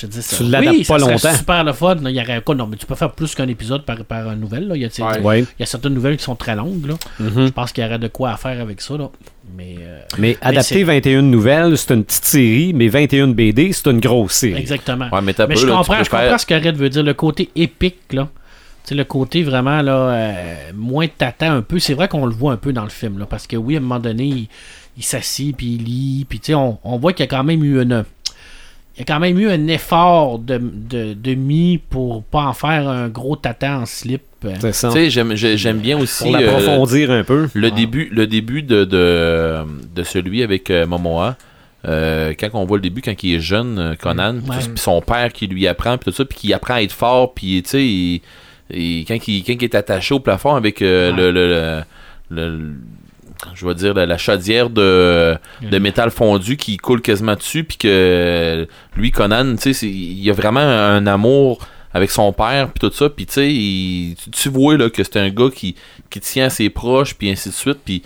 Je 0.00 0.06
te 0.06 0.12
dis 0.12 0.22
ça. 0.22 0.36
Tu 0.36 0.44
l'adaptes 0.44 0.76
oui, 0.78 0.84
pas 0.84 0.98
ça 0.98 1.06
longtemps. 1.10 1.34
super 1.34 1.64
le 1.64 1.72
fun. 1.72 1.94
là. 1.96 2.10
Il 2.10 2.16
y 2.16 2.20
aurait 2.20 2.40
quoi? 2.42 2.54
Non, 2.54 2.66
mais 2.66 2.76
tu 2.76 2.86
peux 2.86 2.94
faire 2.94 3.10
plus 3.12 3.34
qu'un 3.34 3.48
épisode 3.48 3.82
par, 3.84 3.98
par 4.04 4.34
nouvelle. 4.36 4.68
Là. 4.68 4.76
Il, 4.76 4.82
y 4.82 4.84
a, 4.84 4.88
tu 4.88 4.96
sais, 4.96 5.02
Ouais. 5.02 5.20
Ouais. 5.20 5.40
il 5.40 5.60
y 5.60 5.62
a 5.62 5.66
certaines 5.66 5.94
nouvelles 5.94 6.16
qui 6.16 6.24
sont 6.24 6.36
très 6.36 6.56
longues. 6.56 6.86
Là. 6.86 6.94
Mhm. 7.18 7.46
Je 7.46 7.52
pense 7.52 7.72
qu'il 7.72 7.84
y 7.84 7.86
aurait 7.86 7.98
de 7.98 8.08
quoi 8.08 8.30
à 8.30 8.36
faire 8.36 8.60
avec 8.60 8.80
ça. 8.80 8.96
Là. 8.96 9.10
Mais, 9.56 9.76
euh, 9.80 10.00
Mais 10.18 10.38
adapter 10.40 10.76
c'est- 10.76 10.82
21 10.84 11.22
nouvelles, 11.22 11.76
c'est 11.76 11.92
une 11.92 12.04
petite 12.04 12.24
série, 12.24 12.72
mais 12.72 12.88
21 12.88 13.28
BD, 13.28 13.72
c'est 13.72 13.88
une 13.90 14.00
grosse 14.00 14.32
série. 14.34 14.54
exactement. 14.60 15.08
Ouais, 15.12 15.20
mais 15.22 15.34
t'as 15.34 15.46
mais 15.46 15.54
peu, 15.54 15.60
je 15.60 15.66
là, 15.66 15.74
comprends, 15.76 15.98
je 16.02 16.08
faire- 16.08 16.20
comprends 16.22 16.38
ce 16.38 16.46
que 16.46 16.54
Red 16.54 16.76
veut 16.76 16.88
dire. 16.88 17.02
Le 17.02 17.14
côté 17.14 17.50
épique, 17.56 18.12
là. 18.12 18.28
Le 18.92 19.04
côté 19.04 19.44
vraiment 19.44 19.82
là, 19.82 19.92
euh, 20.10 20.54
moins 20.74 21.06
tâtant 21.06 21.52
un 21.52 21.62
peu. 21.62 21.78
C'est 21.78 21.94
vrai 21.94 22.08
qu'on 22.08 22.26
le 22.26 22.34
voit 22.34 22.52
un 22.52 22.56
peu 22.56 22.72
dans 22.72 22.82
le 22.82 22.88
film. 22.90 23.18
Là, 23.20 23.26
parce 23.26 23.46
que 23.46 23.56
oui, 23.56 23.74
à 23.76 23.78
un 23.78 23.82
moment 23.82 24.00
donné, 24.00 24.24
il, 24.24 24.48
il 24.96 25.04
s'assit 25.04 25.56
puis 25.56 25.74
il 25.74 25.84
lit. 25.84 26.26
Puis 26.28 26.40
tu 26.40 26.46
sais, 26.46 26.54
on, 26.54 26.76
on 26.82 26.96
voit 26.98 27.12
qu'il 27.12 27.22
y 27.24 27.28
a 27.28 27.30
quand 27.30 27.44
même 27.44 27.62
eu 27.62 27.80
une. 27.80 28.04
Il 29.00 29.08
y 29.08 29.10
a 29.10 29.14
quand 29.14 29.20
même 29.20 29.38
eu 29.38 29.48
un 29.48 29.66
effort 29.68 30.38
de, 30.38 30.60
de, 30.62 31.14
de 31.14 31.34
mis 31.34 31.78
pour 31.78 32.22
pas 32.22 32.42
en 32.44 32.52
faire 32.52 32.86
un 32.86 33.08
gros 33.08 33.34
tatan 33.34 33.80
en 33.82 33.86
slip. 33.86 34.20
C'est 34.60 34.72
ça. 34.74 34.88
Tu 34.88 34.94
sais, 34.94 35.10
j'aime, 35.10 35.34
j'ai- 35.36 35.56
j'aime 35.56 35.78
bien 35.78 35.98
aussi 35.98 36.24
Pour 36.24 36.36
euh, 36.36 37.18
un 37.20 37.24
peu. 37.24 37.48
le 37.54 37.70
début, 37.70 38.10
le 38.12 38.26
début 38.26 38.62
de, 38.62 38.84
de, 38.84 39.58
de 39.94 40.02
celui 40.02 40.42
avec 40.42 40.70
euh, 40.70 40.86
Momoa. 40.86 41.36
Euh, 41.86 42.34
quand 42.38 42.48
on 42.52 42.66
voit 42.66 42.76
le 42.76 42.82
début, 42.82 43.00
quand 43.00 43.22
il 43.22 43.36
est 43.36 43.40
jeune, 43.40 43.96
Conan, 44.02 44.34
Ouais. 44.34 44.56
puis 44.58 44.68
son 44.76 45.00
père 45.00 45.32
qui 45.32 45.46
lui 45.46 45.66
apprend, 45.66 45.96
puis 45.96 46.10
tout 46.10 46.16
ça, 46.16 46.24
puis 46.26 46.36
qui 46.38 46.52
apprend 46.52 46.74
à 46.74 46.82
être 46.82 46.92
fort, 46.92 47.32
puis 47.32 47.62
tu 47.62 47.70
sais, 47.70 47.86
il- 47.86 48.20
il- 48.70 49.04
quand, 49.06 49.16
il, 49.28 49.42
quand 49.44 49.54
il 49.54 49.64
est 49.64 49.74
attaché 49.74 50.14
au 50.14 50.20
plafond 50.20 50.54
avec 50.54 50.82
euh, 50.82 51.10
Ouais. 51.10 51.16
le, 51.16 51.30
le, 51.30 51.82
le- 52.30 52.48
le- 52.58 52.72
je 53.54 53.66
vais 53.66 53.74
dire 53.74 53.94
la, 53.94 54.06
la 54.06 54.18
chaudière 54.18 54.70
de, 54.70 55.36
de 55.62 55.78
métal 55.78 56.10
fondu 56.10 56.56
qui 56.56 56.76
coule 56.76 57.00
quasiment 57.00 57.34
dessus, 57.36 57.64
puis 57.64 57.76
que 57.78 58.66
lui, 58.96 59.10
Conan, 59.10 59.56
tu 59.56 59.72
sais, 59.74 59.86
il 59.88 60.20
y 60.22 60.30
a 60.30 60.32
vraiment 60.32 60.60
un 60.60 61.06
amour 61.06 61.58
avec 61.92 62.10
son 62.10 62.32
père, 62.32 62.70
puis 62.70 62.78
tout 62.88 62.94
ça, 62.94 63.08
puis 63.10 63.26
tu 63.26 63.32
sais, 63.32 64.30
tu, 64.30 64.48
vois 64.48 64.76
là, 64.76 64.90
que 64.90 65.02
c'est 65.02 65.16
un 65.16 65.28
gars 65.30 65.48
qui, 65.54 65.74
qui 66.10 66.20
tient 66.20 66.46
à 66.46 66.50
ses 66.50 66.70
proches, 66.70 67.14
puis 67.14 67.30
ainsi 67.30 67.48
de 67.48 67.54
suite, 67.54 67.78
puis 67.84 68.02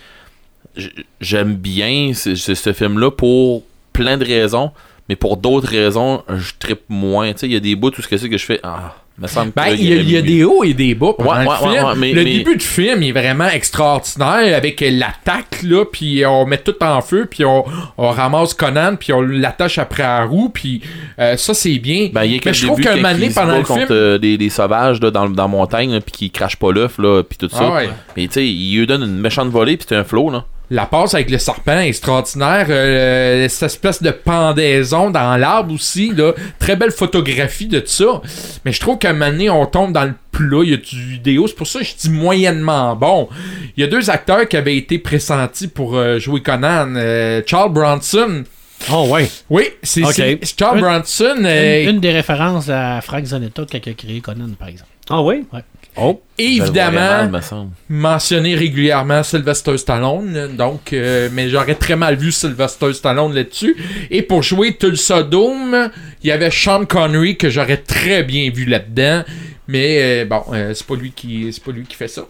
j'aime 1.20 1.54
bien 1.54 2.12
ce, 2.14 2.34
ce- 2.34 2.54
ce 2.54 2.72
film-là 2.72 3.10
pour 3.10 3.62
plein 3.92 4.16
de 4.16 4.24
raisons, 4.24 4.72
mais 5.08 5.16
pour 5.16 5.36
d'autres 5.36 5.68
raisons, 5.68 6.22
je 6.28 6.52
trippe 6.58 6.82
moins. 6.88 7.32
Tu 7.32 7.40
sais, 7.40 7.46
il 7.46 7.52
y 7.52 7.56
a 7.56 7.60
des 7.60 7.76
bouts, 7.76 7.90
tout 7.90 8.02
ce 8.02 8.08
que 8.08 8.16
c'est 8.16 8.28
que 8.28 8.38
je 8.38 8.44
fais, 8.44 8.60
ah, 8.62 8.96
me 9.22 9.28
semble 9.28 9.52
que 9.52 9.54
Ben, 9.60 9.68
il 9.68 9.84
y 10.08 10.16
a, 10.16 10.18
y 10.20 10.22
des 10.22 10.42
hauts 10.44 10.64
et 10.64 10.74
des 10.74 10.94
bas 10.96 11.12
pendant 11.16 11.30
Ouais, 11.30 11.44
le 11.44 11.48
ouais, 11.48 11.56
film. 11.56 11.70
ouais, 11.70 11.82
ouais, 11.82 11.94
mais- 11.96 12.12
le 12.12 12.24
mais- 12.24 12.32
début 12.38 12.56
du 12.56 12.64
film 12.66 13.02
est 13.04 13.12
vraiment 13.12 13.48
extraordinaire 13.48 14.56
avec 14.56 14.80
l'attaque, 14.80 15.62
là, 15.62 15.84
puis 15.84 16.24
on 16.26 16.46
met 16.46 16.58
tout 16.58 16.74
en 16.82 17.00
feu, 17.00 17.26
puis 17.30 17.44
on, 17.44 17.64
on 17.96 18.08
ramasse 18.10 18.54
Conan, 18.54 18.96
puis 18.98 19.12
on 19.12 19.20
l'attache 19.20 19.78
après 19.78 20.02
la 20.02 20.24
roue, 20.24 20.48
puis 20.48 20.82
euh, 21.20 21.36
ça, 21.36 21.54
c'est 21.54 21.78
bien. 21.78 22.08
Ben, 22.12 22.24
y 22.24 22.36
a 22.36 22.40
mais 22.44 22.52
je 22.54 22.66
trouve 22.66 22.80
qu'un 22.80 22.96
se 22.96 23.34
pendant 23.34 23.56
le 23.58 23.62
contre 23.62 23.86
film... 23.86 23.88
euh, 23.92 24.18
des, 24.18 24.36
des 24.36 24.50
sauvages 24.50 25.00
là, 25.00 25.10
dans, 25.10 25.28
dans 25.28 25.42
la 25.44 25.48
montagne, 25.48 26.00
puis 26.00 26.12
qui 26.12 26.30
crachent 26.30 26.56
pas 26.56 26.72
l'œuf, 26.72 26.98
là, 26.98 27.22
puis 27.22 27.38
tout 27.38 27.48
ça. 27.48 27.58
Ah 27.70 27.74
ouais. 27.74 27.88
Mais 28.16 28.26
tu 28.26 28.34
sais, 28.34 28.46
il 28.46 28.76
lui 28.78 28.86
donne 28.86 29.02
une 29.02 29.18
méchante 29.18 29.48
volée, 29.50 29.76
puis 29.76 29.86
c'est 29.88 29.96
un 29.96 30.04
flow, 30.04 30.30
là. 30.30 30.44
La 30.70 30.86
passe 30.86 31.12
avec 31.14 31.30
le 31.30 31.38
serpent 31.38 31.78
est 31.78 31.88
extraordinaire. 31.88 32.66
euh, 32.70 33.46
cette 33.48 33.64
espèce 33.64 34.02
de 34.02 34.10
pendaison 34.10 35.10
dans 35.10 35.36
l'arbre 35.36 35.74
aussi. 35.74 36.10
Là. 36.16 36.32
Très 36.58 36.74
belle 36.76 36.90
photographie 36.90 37.66
de 37.66 37.82
ça. 37.84 38.22
Mais 38.64 38.72
je 38.72 38.80
trouve 38.80 38.98
qu'à 38.98 39.10
un 39.10 39.12
moment 39.12 39.30
donné, 39.30 39.50
on 39.50 39.66
tombe 39.66 39.92
dans 39.92 40.04
le 40.04 40.14
plat. 40.32 40.60
Il 40.64 40.70
y 40.70 40.74
a 40.74 40.78
du 40.78 41.00
vidéo. 41.02 41.46
C'est 41.46 41.54
pour 41.56 41.66
ça 41.66 41.80
que 41.80 41.84
je 41.84 41.94
dis 41.96 42.10
moyennement 42.10 42.96
bon. 42.96 43.28
Il 43.76 43.82
y 43.82 43.84
a 43.84 43.88
deux 43.88 44.08
acteurs 44.10 44.48
qui 44.48 44.56
avaient 44.56 44.76
été 44.76 44.98
pressentis 44.98 45.68
pour 45.68 45.96
euh, 45.96 46.18
jouer 46.18 46.40
Conan. 46.42 46.94
euh, 46.96 47.42
Charles 47.46 47.72
Bronson. 47.72 48.44
Oh, 48.92 49.06
ouais. 49.10 49.30
Oui, 49.50 49.64
c'est 49.82 50.02
Charles 50.02 50.78
Une- 50.78 50.80
Bronson. 50.82 51.36
euh, 51.44 51.82
Une, 51.84 51.90
une 51.90 52.00
des 52.00 52.10
références 52.10 52.68
à 52.68 53.00
Frank 53.02 53.24
Zanetta 53.24 53.64
qui 53.66 53.76
a 53.76 53.92
créé 53.94 54.20
Conan, 54.20 54.48
par 54.58 54.68
exemple. 54.68 54.90
Ah, 55.10 55.22
oui? 55.22 55.44
Ouais. 55.52 55.60
Oh. 55.96 56.20
évidemment, 56.38 57.28
Mal, 57.28 57.42
mentionné 57.88 58.54
régulièrement 58.56 59.22
Sylvester 59.22 59.78
Stallone, 59.78 60.56
donc, 60.56 60.92
euh, 60.92 61.28
mais 61.32 61.48
j'aurais 61.48 61.76
très 61.76 61.94
mal 61.94 62.16
vu 62.16 62.32
Sylvester 62.32 62.92
Stallone 62.92 63.32
là-dessus. 63.32 63.76
Et 64.10 64.22
pour 64.22 64.42
jouer 64.42 64.76
Tulsa 64.76 65.22
Doom, 65.22 65.90
il 66.22 66.28
y 66.28 66.32
avait 66.32 66.50
Sean 66.50 66.84
Connery 66.84 67.36
que 67.36 67.48
j'aurais 67.50 67.76
très 67.76 68.22
bien 68.24 68.50
vu 68.50 68.64
là-dedans, 68.64 69.22
mais 69.68 70.22
euh, 70.22 70.24
bon, 70.24 70.42
euh, 70.52 70.74
c'est 70.74 70.86
pas 70.86 70.96
lui 70.96 71.12
qui, 71.12 71.52
c'est 71.52 71.62
pas 71.62 71.70
lui 71.72 71.84
qui 71.84 71.94
fait 71.94 72.08
ça. 72.08 72.22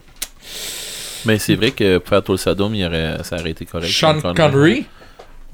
Mais 1.25 1.39
c'est 1.39 1.55
vrai 1.55 1.71
que 1.71 1.97
pour 1.99 2.09
faire 2.11 2.23
tout 2.23 2.33
le 2.33 2.39
Sodome, 2.39 2.75
il 2.75 2.85
aurait, 2.85 3.17
ça 3.23 3.37
aurait 3.37 3.53
été 3.53 3.65
correct. 3.65 3.91
Sean 3.91 4.21
Sean 4.21 4.35
Connery, 4.35 4.85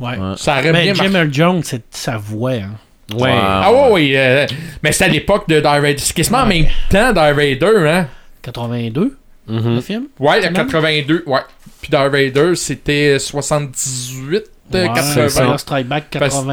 Ouais. 0.00 0.18
Ouais. 0.18 0.34
ça 0.36 0.58
aurait 0.58 0.72
Ben, 0.72 0.92
bien 0.92 0.94
Jim 0.94 1.28
Jones, 1.30 1.60
c'est 1.62 1.84
sa 1.90 2.16
voix. 2.16 2.52
Hein. 2.52 2.70
Ouais. 3.16 3.30
Ah 3.34 3.72
ouais, 3.72 3.88
oui, 3.92 4.12
euh, 4.16 4.46
mais 4.82 4.92
c'était 4.92 5.04
à 5.06 5.08
l'époque 5.08 5.48
de 5.48 5.60
Die 5.60 5.66
Raider. 5.66 5.98
C'est 5.98 6.14
quasiment 6.14 6.38
en 6.38 6.46
même 6.46 6.66
temps 6.90 7.12
Die 7.12 7.18
Raider, 7.18 7.88
hein? 7.88 8.06
82, 8.42 9.16
Mhm. 9.46 9.74
le 9.76 9.80
film? 9.80 10.04
Ouais, 10.18 10.36
le 10.40 10.46
Quand 10.48 10.52
même? 10.52 10.66
82, 10.66 11.24
ouais. 11.26 11.40
Puis 11.82 11.90
Die 11.90 11.96
Raider, 11.96 12.54
c'était 12.54 13.18
78, 13.18 14.44
euh, 14.74 14.82
Ouais, 14.86 14.92
80. 14.94 15.28
Fire 15.28 15.60
Strike 15.60 15.86
Back 15.88 16.04
82, 16.10 16.52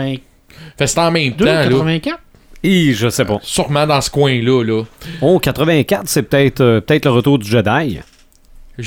Fait 0.78 0.84
que 0.84 0.86
c'était 0.88 1.02
en 1.02 1.12
même 1.12 1.34
temps, 1.36 1.46
là. 1.46 1.64
84. 1.64 2.20
Et 2.64 2.94
je 2.94 3.08
sais 3.10 3.24
pas. 3.24 3.40
Sûrement 3.44 3.86
dans 3.86 4.02
ce 4.02 4.10
coin-là, 4.10 4.64
là. 4.64 4.84
Oh, 5.22 5.38
84, 5.40 6.04
c'est 6.08 6.24
peut-être 6.24 6.62
euh, 6.62 6.82
peut-être 6.82 7.06
le 7.06 7.12
retour 7.12 7.38
du 7.38 7.48
Jedi. 7.50 8.00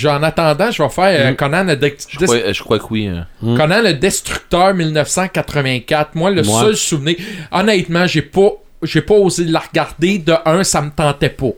En 0.07 0.23
attendant, 0.23 0.71
je 0.71 0.83
vais 0.83 0.89
faire 0.89 1.27
euh, 1.27 1.33
Mm. 1.33 1.37
Conan, 1.37 1.65
le 1.65 1.77
Dex- 1.77 2.07
Je 2.11 2.25
crois, 2.25 2.53
je 2.53 2.63
crois 2.63 2.79
que 2.79 2.85
oui. 2.91 3.07
hein. 3.09 3.27
Mm. 3.43 3.57
Conan 3.57 3.83
le 3.83 3.95
Destructeur 3.95 4.75
1984. 4.75 6.15
Moi, 6.15 6.31
le 6.31 6.43
Moi. 6.43 6.61
seul 6.63 6.77
souvenir. 6.77 7.17
Honnêtement, 7.51 8.07
j'ai 8.07 8.23
pas, 8.23 8.51
j'ai 8.83 9.01
pas 9.03 9.15
osé 9.15 9.45
la 9.45 9.61
regarder. 9.61 10.19
De 10.19 10.35
un, 10.45 10.63
ça 10.65 10.81
me 10.83 10.91
tentait 10.91 11.29
pas. 11.29 11.51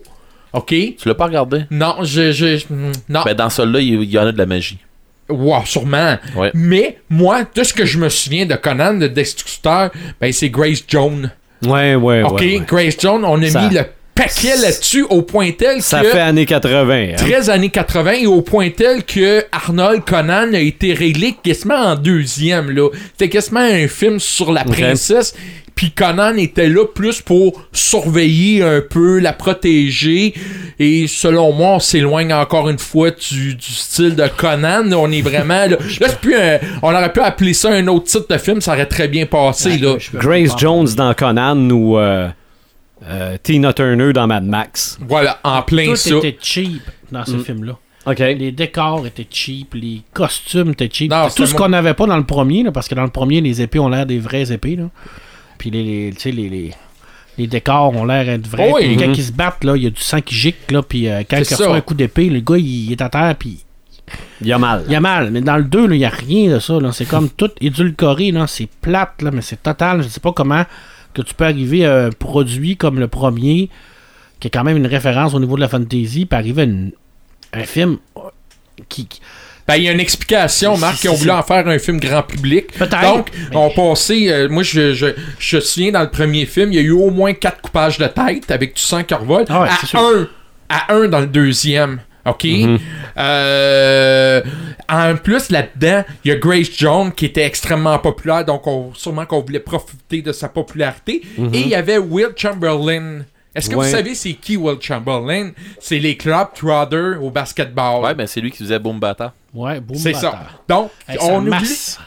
OK? 0.53 0.67
Tu 0.69 0.95
l'as 1.07 1.15
pas 1.15 1.25
regardé? 1.25 1.63
Non, 1.71 1.97
je. 2.03 2.31
je 2.31 2.57
mm, 2.69 2.91
non. 3.09 3.21
Ben, 3.25 3.33
dans 3.33 3.49
celui-là, 3.49 3.79
il 3.79 4.03
il 4.03 4.09
y 4.11 4.17
en 4.19 4.27
a 4.27 4.31
de 4.31 4.37
la 4.37 4.45
magie. 4.45 4.77
Wow, 5.29 5.63
sûrement. 5.65 6.17
Ouais. 6.35 6.51
Mais, 6.53 6.99
moi, 7.09 7.43
de 7.55 7.63
ce 7.63 7.73
que 7.73 7.85
je 7.85 7.97
me 7.97 8.09
souviens 8.09 8.45
de 8.45 8.55
Conan 8.55 8.93
le 8.93 9.09
Destructeur, 9.09 9.89
ben, 10.19 10.31
c'est 10.33 10.49
Grace 10.49 10.83
Jones. 10.87 11.31
Ouais, 11.65 11.95
ouais, 11.95 12.23
OK? 12.23 12.39
ouais. 12.41 12.57
ouais. 12.59 12.63
Grace 12.67 12.95
Jones, 12.99 13.23
on 13.23 13.41
a 13.41 13.49
Ça- 13.49 13.61
mis 13.67 13.73
le 13.75 13.81
paquet 14.15 14.55
là-dessus 14.61 15.05
au 15.09 15.21
point 15.23 15.51
tel 15.57 15.81
Ça 15.81 16.01
que. 16.01 16.07
fait 16.07 16.19
années 16.19 16.45
80. 16.45 16.93
hein. 16.93 17.15
13 17.17 17.49
années 17.49 17.69
80 17.69 18.11
et 18.13 18.27
au 18.27 18.41
point 18.41 18.69
tel 18.69 19.03
que 19.03 19.43
Arnold 19.51 20.03
Conan 20.05 20.53
a 20.53 20.59
été 20.59 20.93
réglé 20.93 21.35
quasiment 21.43 21.75
en 21.75 21.95
deuxième 21.95 22.69
là. 22.69 22.89
C'était 23.11 23.29
quasiment 23.29 23.59
un 23.61 23.87
film 23.87 24.19
sur 24.19 24.51
la 24.51 24.63
princesse. 24.63 25.33
Puis 25.75 25.89
Conan 25.89 26.35
était 26.37 26.69
là 26.69 26.85
plus 26.85 27.19
pour 27.21 27.63
surveiller 27.71 28.61
un 28.61 28.81
peu, 28.87 29.17
la 29.17 29.33
protéger. 29.33 30.35
Et 30.77 31.07
selon 31.07 31.51
moi, 31.51 31.69
on 31.75 31.79
s'éloigne 31.79 32.31
encore 32.31 32.69
une 32.69 32.77
fois 32.77 33.09
du, 33.09 33.55
du 33.55 33.71
style 33.71 34.15
de 34.15 34.27
Conan. 34.37 34.91
On 34.91 35.11
est 35.11 35.21
vraiment... 35.21 35.65
Là, 35.65 35.69
là, 35.69 35.77
c'est 36.07 36.19
plus 36.19 36.35
un- 36.35 36.59
on 36.83 36.93
aurait 36.93 37.11
pu 37.11 37.21
appeler 37.21 37.53
ça 37.53 37.69
un 37.69 37.87
autre 37.87 38.05
titre 38.05 38.27
de 38.29 38.37
film, 38.37 38.61
ça 38.61 38.73
aurait 38.73 38.85
très 38.85 39.07
bien 39.07 39.25
passé. 39.25 39.77
là. 39.79 39.95
Grace 40.13 40.49
pas- 40.51 40.57
Jones 40.59 40.87
dans 40.95 41.13
Conan 41.15 41.57
ou 41.71 41.97
euh, 41.97 42.27
euh, 43.07 43.37
Tina 43.41 43.73
Turner 43.73 44.13
dans 44.13 44.27
Mad 44.27 44.45
Max. 44.45 44.97
Voilà, 45.07 45.39
en 45.43 45.61
plein 45.61 45.87
Tout 45.87 45.95
ça. 45.95 46.15
était 46.17 46.37
cheap 46.41 46.81
dans 47.11 47.25
ce 47.25 47.31
Mm. 47.37 47.43
film-là. 47.43 47.73
OK. 48.05 48.19
Les 48.19 48.51
décors 48.51 49.05
étaient 49.07 49.27
cheap, 49.29 49.73
les 49.75 50.01
costumes 50.13 50.71
étaient 50.71 50.89
cheap. 50.91 51.11
Non, 51.11 51.27
tout 51.35 51.45
ce 51.45 51.53
qu'on 51.55 51.69
n'avait 51.69 51.93
pas 51.93 52.05
dans 52.05 52.17
le 52.17 52.25
premier, 52.25 52.63
là, 52.63 52.71
parce 52.71 52.87
que 52.87 52.95
dans 52.95 53.03
le 53.03 53.09
premier, 53.09 53.39
les 53.41 53.61
épées 53.61 53.79
ont 53.79 53.87
l'air 53.89 54.05
des 54.05 54.19
vraies 54.19 54.51
épées. 54.51 54.75
Là. 54.75 54.89
Puis 55.57 55.69
les, 55.69 55.83
les, 55.83 56.11
tu 56.13 56.19
sais, 56.19 56.31
les, 56.31 56.49
les, 56.49 56.71
les 57.37 57.47
décors 57.47 57.95
ont 57.95 58.03
l'air 58.03 58.25
d'être 58.25 58.47
vrais. 58.47 58.69
Oh 58.71 58.77
oui. 58.79 58.95
Puis 58.95 58.97
quand 59.05 59.13
ils 59.13 59.23
se 59.23 59.31
battent, 59.31 59.63
là, 59.63 59.77
il 59.77 59.83
y 59.83 59.87
a 59.87 59.89
du 59.89 60.01
sang 60.01 60.19
qui 60.19 60.35
gicle. 60.35 60.73
Là, 60.73 60.81
puis 60.83 61.07
euh, 61.07 61.23
quand 61.29 61.37
il 61.37 61.43
reçoit 61.47 61.75
un 61.75 61.81
coup 61.81 61.93
d'épée, 61.93 62.29
le 62.29 62.41
gars, 62.41 62.57
il, 62.57 62.91
est 62.91 63.01
à 63.01 63.07
terre. 63.09 63.35
Puis 63.39 63.59
Il 64.41 64.47
y 64.47 64.51
a 64.53 64.57
mal. 64.57 64.83
il 64.87 64.91
y 64.91 64.95
a 64.95 64.99
mal. 64.99 65.31
Mais 65.31 65.39
dans 65.41 65.55
le 65.57 65.63
2, 65.63 65.87
là, 65.87 65.95
il 65.95 65.99
n'y 65.99 66.05
a 66.05 66.09
rien 66.09 66.53
de 66.55 66.59
ça. 66.59 66.77
C'est 66.91 67.05
comme 67.07 67.29
tout 67.29 67.51
édulcoré. 67.61 68.33
C'est 68.47 68.67
plate, 68.81 69.21
là, 69.21 69.31
mais 69.31 69.41
c'est 69.41 69.63
total. 69.63 70.03
Je 70.03 70.09
sais 70.09 70.19
pas 70.19 70.33
comment 70.33 70.63
que 71.13 71.21
tu 71.21 71.33
peux 71.33 71.45
arriver 71.45 71.85
à 71.85 72.05
un 72.05 72.09
produit 72.09 72.75
comme 72.77 72.99
le 72.99 73.07
premier, 73.07 73.69
qui 74.39 74.47
est 74.47 74.51
quand 74.51 74.63
même 74.63 74.77
une 74.77 74.87
référence 74.87 75.33
au 75.33 75.39
niveau 75.39 75.55
de 75.55 75.61
la 75.61 75.69
fantasy, 75.69 76.25
puis 76.25 76.37
arriver 76.37 76.61
à 76.63 76.65
une- 76.65 76.91
un 77.53 77.63
film 77.63 77.97
euh, 78.17 78.21
qui, 78.89 79.07
Ben, 79.67 79.75
il 79.77 79.83
y 79.83 79.87
a 79.87 79.93
une 79.93 79.99
explication, 80.01 80.75
Marc, 80.77 80.97
qui 80.99 81.07
ont 81.07 81.13
voulu 81.13 81.31
en 81.31 81.41
faire 81.43 81.65
un 81.67 81.79
film 81.79 81.97
grand 81.99 82.23
public. 82.23 82.73
Peut-être. 82.73 83.01
Donc, 83.01 83.27
Mais- 83.51 83.55
on 83.55 83.69
passait. 83.69 84.29
euh, 84.29 84.49
moi, 84.49 84.61
je, 84.63 84.93
je, 84.93 85.05
je 85.39 85.55
me 85.55 85.61
souviens 85.61 85.91
dans 85.91 86.01
le 86.01 86.09
premier 86.09 86.45
film, 86.45 86.73
il 86.73 86.75
y 86.75 86.79
a 86.79 86.81
eu 86.81 86.91
au 86.91 87.09
moins 87.11 87.33
quatre 87.33 87.61
coupages 87.61 87.97
de 87.97 88.07
tête 88.07 88.51
avec 88.51 88.75
du 88.75 88.81
sang 88.81 89.03
qui 89.05 89.13
revole. 89.13 89.45
Ah 89.47 89.61
ouais, 89.61 89.69
à 89.69 89.99
un, 90.01 90.27
à 90.67 90.93
un 90.95 91.07
dans 91.07 91.21
le 91.21 91.27
deuxième. 91.27 92.01
OK? 92.25 92.45
Euh, 93.17 94.41
en 94.89 95.15
plus, 95.17 95.49
là-dedans, 95.49 96.03
il 96.23 96.29
y 96.29 96.31
a 96.31 96.35
Grace 96.37 96.69
Jones 96.75 97.11
qui 97.11 97.25
était 97.25 97.43
extrêmement 97.43 97.99
populaire, 97.99 98.45
donc 98.45 98.65
on, 98.67 98.93
sûrement 98.93 99.25
qu'on 99.25 99.41
voulait 99.41 99.59
profiter 99.59 100.21
de 100.21 100.31
sa 100.31 100.49
popularité. 100.49 101.21
Et 101.53 101.59
il 101.61 101.67
y 101.67 101.75
avait 101.75 101.97
Will 101.97 102.29
Chamberlain. 102.35 103.21
Est-ce 103.55 103.69
que 103.69 103.75
Ouais. 103.75 103.85
vous 103.85 103.91
savez 103.91 104.15
c'est 104.15 104.33
qui 104.33 104.57
Will 104.57 104.77
Chamberlain? 104.81 105.51
C'est 105.79 105.99
les 105.99 106.17
clubs 106.17 106.47
Trotter 106.55 107.13
au 107.21 107.29
basketball. 107.29 108.03
Ouais, 108.03 108.15
ben 108.15 108.25
c'est 108.25 108.41
lui 108.41 108.49
qui 108.51 108.57
faisait 108.57 108.79
Boom 108.79 108.99
Bata. 108.99 109.31
Ouais, 109.53 109.79
boum, 109.79 109.95
C'est 109.95 110.13
ça. 110.13 110.47
Donc, 110.67 110.89
Hey, 111.07 111.17
on, 111.21 111.45
oublie- 111.45 111.97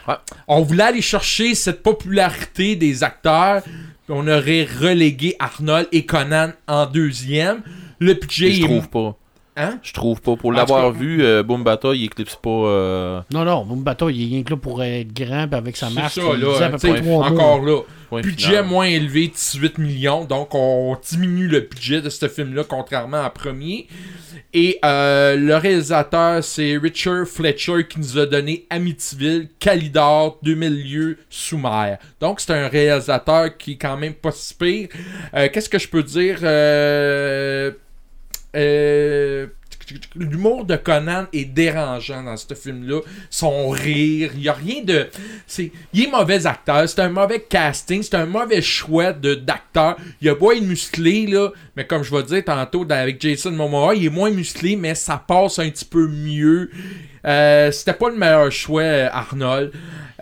on 0.49 0.63
voulait 0.63 0.83
aller 0.83 1.03
chercher 1.03 1.55
cette 1.55 1.85
popularité 1.85 2.75
des 2.75 3.05
acteurs. 3.05 3.63
On 4.09 4.27
aurait 4.27 4.67
relégué 4.81 5.37
Arnold 5.39 5.87
et 5.93 6.05
Conan 6.05 6.51
en 6.67 6.87
deuxième. 6.87 7.61
Le 8.01 8.15
budget 8.15 8.51
Je 8.51 8.63
trouve 8.63 8.89
pas. 8.89 9.17
Hein? 9.57 9.79
Je 9.83 9.93
trouve 9.95 10.21
pas. 10.21 10.37
Pour 10.37 10.53
l'avoir 10.53 10.93
vu, 10.93 11.23
euh, 11.25 11.43
Boom 11.43 11.65
Bata, 11.65 11.95
il 11.95 12.05
éclipse 12.05 12.37
pas. 12.37 12.51
euh, 12.51 13.21
Non, 13.33 13.45
non, 13.45 13.65
Boom 13.65 13.83
Bata, 13.83 14.07
il 14.11 14.23
est 14.23 14.35
rien 14.35 14.43
que 14.43 14.51
là 14.51 14.57
pour 14.57 14.83
être 14.85 15.13
grand, 15.15 15.53
avec 15.53 15.77
sa 15.77 15.89
C'est 15.89 15.95
masque. 15.95 16.21
ça, 16.21 16.27
à 16.31 16.37
là. 16.37 16.69
peu 16.71 16.77
t'sais, 16.77 16.89
près 16.91 17.01
trois 17.03 17.31
mots. 17.31 17.35
encore 17.41 17.63
là. 17.65 17.81
point 18.11 18.21
Budget 18.21 18.47
final. 18.49 18.67
moins 18.67 18.85
élevé, 18.85 19.29
18 19.29 19.79
millions. 19.79 20.25
Donc, 20.27 20.55
on 20.55 20.97
diminue 21.11 21.49
le 21.49 21.61
budget 21.61 22.03
de 22.03 22.11
ce 22.11 22.29
film-là, 22.29 22.65
contrairement 22.69 23.25
à 23.25 23.31
premier. 23.31 23.87
Et 24.53 24.79
euh, 24.85 25.37
le 25.37 25.57
réalisateur, 25.57 26.43
c'est 26.45 26.77
Richard 26.77 27.27
Fletcher 27.27 27.87
qui 27.89 27.99
nous 27.99 28.19
a 28.19 28.27
donné 28.27 28.67
Amityville, 28.71 29.49
Calidor, 29.59 30.39
2000 30.43 30.91
lieux 30.93 31.19
sous 31.31 31.59
mer. 31.59 31.99
Donc, 32.21 32.41
c'est 32.41 32.53
un 32.53 32.69
réalisateur 32.69 33.57
qui 33.57 33.73
est 33.73 33.77
quand 33.77 33.97
même 33.97 34.15
pas 34.15 34.31
si 34.33 34.55
pire. 34.55 34.89
Euh, 35.35 35.49
Qu'est-ce 35.53 35.69
que 35.69 35.79
je 35.79 35.89
peux 35.89 36.03
dire? 36.03 36.39
Euh, 38.57 39.47
euh, 39.47 39.47
L'humour 40.17 40.65
de 40.65 40.75
Conan 40.75 41.27
est 41.33 41.45
dérangeant 41.45 42.23
dans 42.25 42.37
ce 42.37 42.55
film-là. 42.55 43.01
Son 43.31 43.69
rire, 43.69 44.33
il 44.35 44.41
n'y 44.41 44.49
a 44.49 44.53
rien 44.53 44.83
de. 44.83 45.07
Il 45.93 46.05
est 46.05 46.11
mauvais 46.11 46.45
acteur, 46.45 46.89
c'est 46.89 47.01
un 47.01 47.09
mauvais 47.09 47.41
casting, 47.41 48.03
c'est 48.03 48.17
un 48.17 48.27
mauvais 48.27 48.63
choix 48.63 49.13
d'acteur. 49.13 49.97
Il 50.21 50.29
a 50.29 50.35
beau 50.35 50.51
être 50.51 50.63
musclé, 50.63 51.27
là, 51.27 51.51
mais 51.77 51.87
comme 51.87 52.03
je 52.03 52.13
vais 52.13 52.25
dire 52.25 52.45
tantôt 52.45 52.85
avec 52.91 53.21
Jason 53.21 53.53
Momoa, 53.53 53.95
il 53.95 54.07
est 54.07 54.11
moins 54.11 54.31
musclé, 54.31 54.75
mais 54.75 54.97
ça 54.97 55.23
passe 55.25 55.61
un 55.61 55.71
petit 55.71 55.85
peu 55.85 56.09
mieux. 56.09 56.71
Euh, 57.25 57.71
c'était 57.71 57.93
pas 57.93 58.09
le 58.09 58.17
meilleur 58.17 58.51
choix, 58.51 58.83
euh, 58.83 59.09
Arnold. 59.13 59.73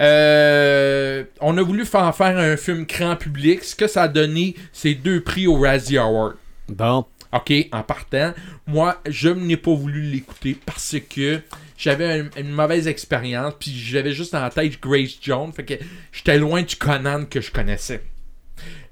Euh, 0.01 1.25
on 1.41 1.57
a 1.57 1.63
voulu 1.63 1.87
faire, 1.87 2.15
faire 2.15 2.37
un 2.37 2.57
film 2.57 2.85
grand 2.85 3.17
public. 3.17 3.65
Ce 3.65 3.75
que 3.75 3.87
ça 3.87 4.03
a 4.03 4.09
donné, 4.09 4.57
c'est 4.73 4.95
deux 4.95 5.23
prix 5.23 5.47
au 5.47 5.59
Razzie 5.59 5.97
Award. 5.97 6.35
Bon. 6.69 7.05
OK, 7.35 7.53
en 7.73 7.83
partant, 7.83 8.33
moi, 8.67 9.01
je 9.09 9.29
n'ai 9.29 9.57
pas 9.57 9.75
voulu 9.75 10.03
l'écouter 10.03 10.57
parce 10.65 10.97
que 11.11 11.41
j'avais 11.77 12.21
un- 12.21 12.31
une 12.41 12.51
mauvaise 12.53 12.87
expérience, 12.87 13.55
puis 13.59 13.73
j'avais 13.77 14.13
juste 14.13 14.35
en 14.35 14.49
tête 14.51 14.81
Grace 14.81 15.19
Jones, 15.21 15.53
fait 15.53 15.65
que 15.65 15.75
j'étais 16.13 16.39
loin 16.39 16.63
du 16.63 16.77
Conan 16.77 17.25
que 17.25 17.41
je 17.41 17.51
connaissais. 17.51 18.03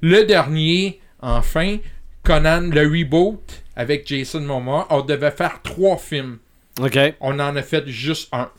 Le 0.01 0.25
dernier, 0.25 1.01
enfin, 1.21 1.79
Conan, 2.25 2.63
le 2.73 2.83
reboot 2.83 3.63
avec 3.77 4.07
Jason 4.07 4.41
Momoa, 4.41 4.87
on 4.91 5.03
devait 5.03 5.31
faire 5.31 5.61
trois 5.63 5.97
films. 5.97 6.39
OK. 6.81 6.99
On 7.21 7.39
en 7.39 7.55
a 7.57 7.63
fait 7.63 7.87
juste 7.89 8.29
un. 8.33 8.51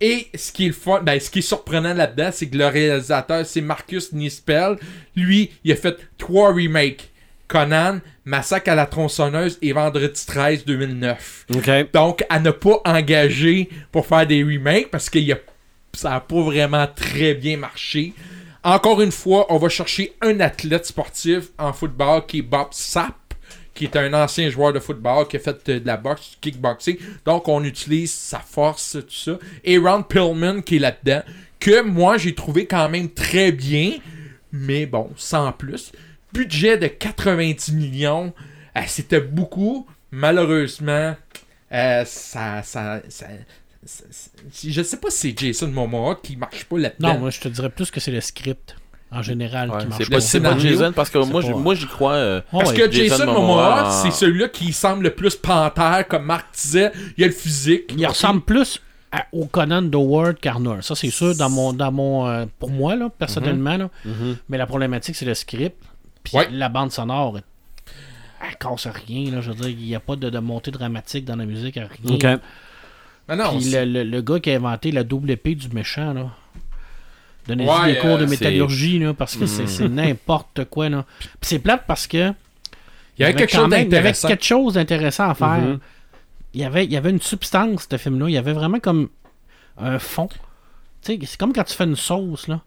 Et 0.00 0.28
ce 0.34 0.52
qui 0.52 0.64
est 0.66 0.68
le 0.68 0.74
fun, 0.74 1.00
ben, 1.02 1.18
ce 1.18 1.28
qui 1.30 1.40
est 1.40 1.42
surprenant 1.42 1.92
là-dedans, 1.94 2.30
c'est 2.32 2.48
que 2.48 2.56
le 2.56 2.66
réalisateur, 2.66 3.44
c'est 3.44 3.60
Marcus 3.60 4.12
Nispel. 4.12 4.76
Lui, 5.16 5.50
il 5.64 5.72
a 5.72 5.76
fait 5.76 5.96
trois 6.18 6.52
remakes. 6.52 7.10
Conan, 7.48 8.00
Massacre 8.28 8.70
à 8.70 8.74
la 8.74 8.84
tronçonneuse 8.84 9.58
et 9.62 9.72
Vendredi 9.72 10.26
13 10.26 10.64
2009. 10.66 11.46
OK. 11.56 11.70
Donc, 11.94 12.24
à 12.28 12.38
ne 12.38 12.50
pas 12.50 12.80
engager 12.84 13.70
pour 13.90 14.04
faire 14.06 14.26
des 14.26 14.42
remakes 14.44 14.90
parce 14.90 15.08
que 15.08 15.18
y 15.18 15.32
a- 15.32 15.38
ça 15.94 16.10
n'a 16.10 16.20
pas 16.20 16.42
vraiment 16.42 16.86
très 16.94 17.32
bien 17.34 17.56
marché. 17.56 18.12
Encore 18.62 19.00
une 19.00 19.12
fois, 19.12 19.46
on 19.48 19.56
va 19.56 19.70
chercher 19.70 20.12
un 20.20 20.40
athlète 20.40 20.84
sportif 20.84 21.44
en 21.58 21.72
football 21.72 22.26
qui 22.26 22.40
est 22.40 22.42
Bob 22.42 22.68
Sapp, 22.72 23.14
qui 23.72 23.84
est 23.84 23.96
un 23.96 24.12
ancien 24.12 24.50
joueur 24.50 24.74
de 24.74 24.78
football 24.80 25.26
qui 25.26 25.36
a 25.36 25.40
fait 25.40 25.66
de 25.70 25.86
la 25.86 25.96
boxe, 25.96 26.32
du 26.32 26.36
kickboxing. 26.50 26.98
Donc, 27.24 27.48
on 27.48 27.64
utilise 27.64 28.12
sa 28.12 28.40
force, 28.40 28.98
tout 29.00 29.14
ça. 29.14 29.38
Et 29.64 29.78
Ron 29.78 30.02
Pillman 30.02 30.60
qui 30.60 30.76
est 30.76 30.80
là-dedans, 30.80 31.22
que 31.58 31.80
moi, 31.80 32.18
j'ai 32.18 32.34
trouvé 32.34 32.66
quand 32.66 32.88
même 32.90 33.08
très 33.08 33.52
bien, 33.52 33.92
mais 34.52 34.84
bon, 34.84 35.08
sans 35.16 35.50
plus. 35.52 35.92
Budget 36.32 36.76
de 36.78 36.86
90 36.88 37.72
millions, 37.72 38.32
euh, 38.76 38.80
c'était 38.86 39.20
beaucoup. 39.20 39.86
Malheureusement, 40.10 41.16
euh, 41.72 42.04
ça, 42.04 42.62
ça, 42.62 43.00
ça, 43.08 43.26
ça- 43.84 44.04
ça- 44.10 44.30
Je 44.68 44.82
sais 44.82 44.96
pas 44.98 45.10
si 45.10 45.18
c'est 45.34 45.38
Jason 45.38 45.68
Momoa 45.68 46.18
qui 46.22 46.36
marche 46.36 46.64
pas 46.64 46.78
là-dedans. 46.78 47.14
Non, 47.14 47.18
moi, 47.20 47.30
je 47.30 47.40
te 47.40 47.48
dirais 47.48 47.70
plus 47.70 47.90
que 47.90 47.98
c'est 48.00 48.10
le 48.10 48.20
script, 48.20 48.76
en 49.10 49.22
général, 49.22 49.70
Ouais, 49.70 49.78
qui 49.80 49.86
marche 49.86 50.02
c'est 50.04 50.10
pas. 50.10 50.16
pas, 50.16 50.20
c'est 50.20 50.40
pas 50.40 50.50
scénario, 50.50 50.78
Jason 50.78 50.92
parce 50.92 51.08
que 51.10 51.18
moi, 51.18 51.42
moi 51.56 51.74
j'y 51.74 51.86
crois. 51.86 52.14
euh, 52.14 52.40
Ah 52.52 52.58
Parce 52.58 52.72
que 52.72 52.90
Jason, 52.90 53.16
Jason 53.16 53.26
Momoa, 53.32 53.40
Momoa, 53.82 53.90
c'est 54.02 54.10
celui-là 54.10 54.48
qui 54.48 54.72
semble 54.72 55.04
le 55.04 55.10
plus 55.14 55.34
panthère, 55.36 56.04
comme 56.08 56.24
Marc 56.24 56.46
disait. 56.54 56.92
Il 57.16 57.22
y 57.22 57.24
a 57.24 57.26
le 57.28 57.32
physique. 57.32 57.94
Il 57.96 58.06
ressemble 58.06 58.42
plus 58.42 58.80
à- 59.10 59.26
au 59.32 59.46
Conan 59.46 59.80
d'Howard 59.82 60.38
qu'Arnold. 60.38 60.82
Ça, 60.82 60.94
c'est 60.94 61.10
sûr, 61.10 61.34
dans 61.36 61.48
mon, 61.48 61.72
dans 61.72 61.90
mon, 61.92 62.26
euh, 62.28 62.44
pour 62.58 62.70
moi, 62.70 62.94
là, 62.96 63.08
personnellement. 63.18 63.76
là. 63.78 63.90
Mais 64.48 64.58
la 64.58 64.66
problématique, 64.66 65.16
c'est 65.16 65.24
le 65.26 65.34
script. 65.34 65.82
Puis 66.28 66.36
Ouais. 66.38 66.48
la 66.50 66.68
bande 66.68 66.90
sonore, 66.92 67.38
elle 67.38 68.56
casse 68.58 68.86
rien. 68.86 69.30
Là, 69.32 69.40
je 69.40 69.50
veux 69.50 69.56
dire, 69.56 69.68
il 69.68 69.76
n'y 69.86 69.94
a 69.94 70.00
pas 70.00 70.16
de, 70.16 70.30
de 70.30 70.38
montée 70.38 70.70
dramatique 70.70 71.24
dans 71.24 71.36
la 71.36 71.46
musique, 71.46 71.74
rien. 71.76 71.86
OK. 72.14 72.40
Non, 73.28 73.36
non, 73.36 73.50
Puis 73.50 73.64
c'est- 73.64 73.84
le, 73.84 74.04
le- 74.04 74.10
le 74.10 74.22
gars 74.22 74.40
qui 74.40 74.50
a 74.50 74.56
inventé 74.56 74.90
la 74.92 75.04
double 75.04 75.30
épée 75.30 75.54
du 75.54 75.68
méchant, 75.70 76.12
là. 76.14 76.30
Donnez-y 77.46 77.66
Ouais, 77.68 77.94
des 77.94 77.98
cours 78.00 78.18
de 78.18 78.24
euh, 78.24 78.28
métallurgie, 78.28 78.98
là, 78.98 79.14
parce 79.14 79.36
que 79.36 79.46
c'est- 79.46 79.66
c'est 79.66 79.88
n'importe 79.88 80.64
quoi, 80.66 80.88
là. 80.88 81.04
Puis 81.18 81.28
c'est 81.42 81.58
plate 81.58 81.84
parce 81.86 82.06
que. 82.06 82.32
il 83.18 83.22
y 83.22 83.24
avait 83.24 83.34
quelque 83.34 83.50
chose 83.52 83.68
même- 83.68 83.70
il 83.88 83.92
y 83.92 83.96
avait 83.96 84.10
d'intéressant. 84.12 84.28
quelque 84.28 84.44
chose 84.44 84.74
d'intéressant 84.74 85.30
à 85.30 85.34
faire. 85.34 85.58
Mhm. 85.58 85.78
il, 86.54 86.60
y 86.60 86.64
avait, 86.64 86.84
il 86.84 86.92
y 86.92 86.96
avait 86.96 87.10
une 87.10 87.20
substance, 87.20 87.86
ce 87.90 87.96
film-là. 87.98 88.28
Il 88.28 88.32
y 88.32 88.38
avait 88.38 88.52
vraiment 88.54 88.80
comme 88.80 89.08
un 89.76 89.98
fond. 89.98 90.28
Tu 91.02 91.12
sais, 91.12 91.18
c'est 91.26 91.38
comme 91.38 91.52
quand 91.52 91.64
tu 91.64 91.74
fais 91.74 91.84
une 91.84 91.96
sauce, 91.96 92.48
là. 92.48 92.60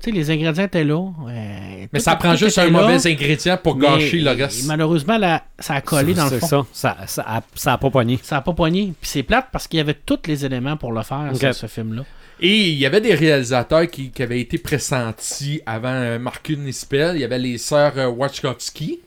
Tu 0.00 0.10
sais, 0.10 0.16
les 0.16 0.30
ingrédients 0.30 0.64
étaient 0.64 0.84
là. 0.84 0.96
euh, 1.28 1.86
Mais 1.92 1.98
ça 2.00 2.16
prend 2.16 2.34
juste 2.36 2.58
un 2.58 2.64
là, 2.64 2.70
mauvais 2.70 3.06
ingrédient 3.10 3.56
pour 3.62 3.76
gâcher 3.76 4.20
le 4.20 4.30
reste. 4.30 4.66
Malheureusement, 4.66 5.18
ça 5.58 5.74
a 5.74 5.80
collé 5.80 6.14
dans 6.14 6.28
le 6.28 6.38
fond. 6.38 6.46
ça. 6.46 6.66
Ça, 6.72 6.96
ça, 7.06 7.24
a, 7.26 7.40
ça 7.54 7.72
a 7.74 7.78
pas 7.78 7.90
pogné. 7.90 8.18
Ça 8.22 8.38
a 8.38 8.40
pas 8.40 8.52
poigné. 8.52 8.92
Puis 9.00 9.10
c'est 9.10 9.22
plate 9.22 9.48
parce 9.52 9.66
qu'il 9.66 9.78
y 9.78 9.80
avait 9.80 9.94
tous 9.94 10.18
les 10.26 10.44
éléments 10.44 10.76
pour 10.76 10.92
le 10.92 11.02
faire, 11.02 11.30
ce 11.52 11.66
film-là. 11.66 12.04
Et 12.40 12.68
il 12.68 12.78
y 12.78 12.86
avait 12.86 13.00
des 13.00 13.14
réalisateurs 13.14 13.88
qui, 13.90 14.10
qui 14.12 14.22
avaient 14.22 14.40
été 14.40 14.58
pressentis 14.58 15.60
avant 15.66 15.88
euh, 15.88 16.18
Marcus 16.20 16.56
Nispel. 16.56 17.16
Il 17.16 17.20
y 17.20 17.24
avait 17.24 17.38
les 17.38 17.58
sœurs 17.58 17.94
euh, 17.96 18.06
Wachowski. 18.08 19.00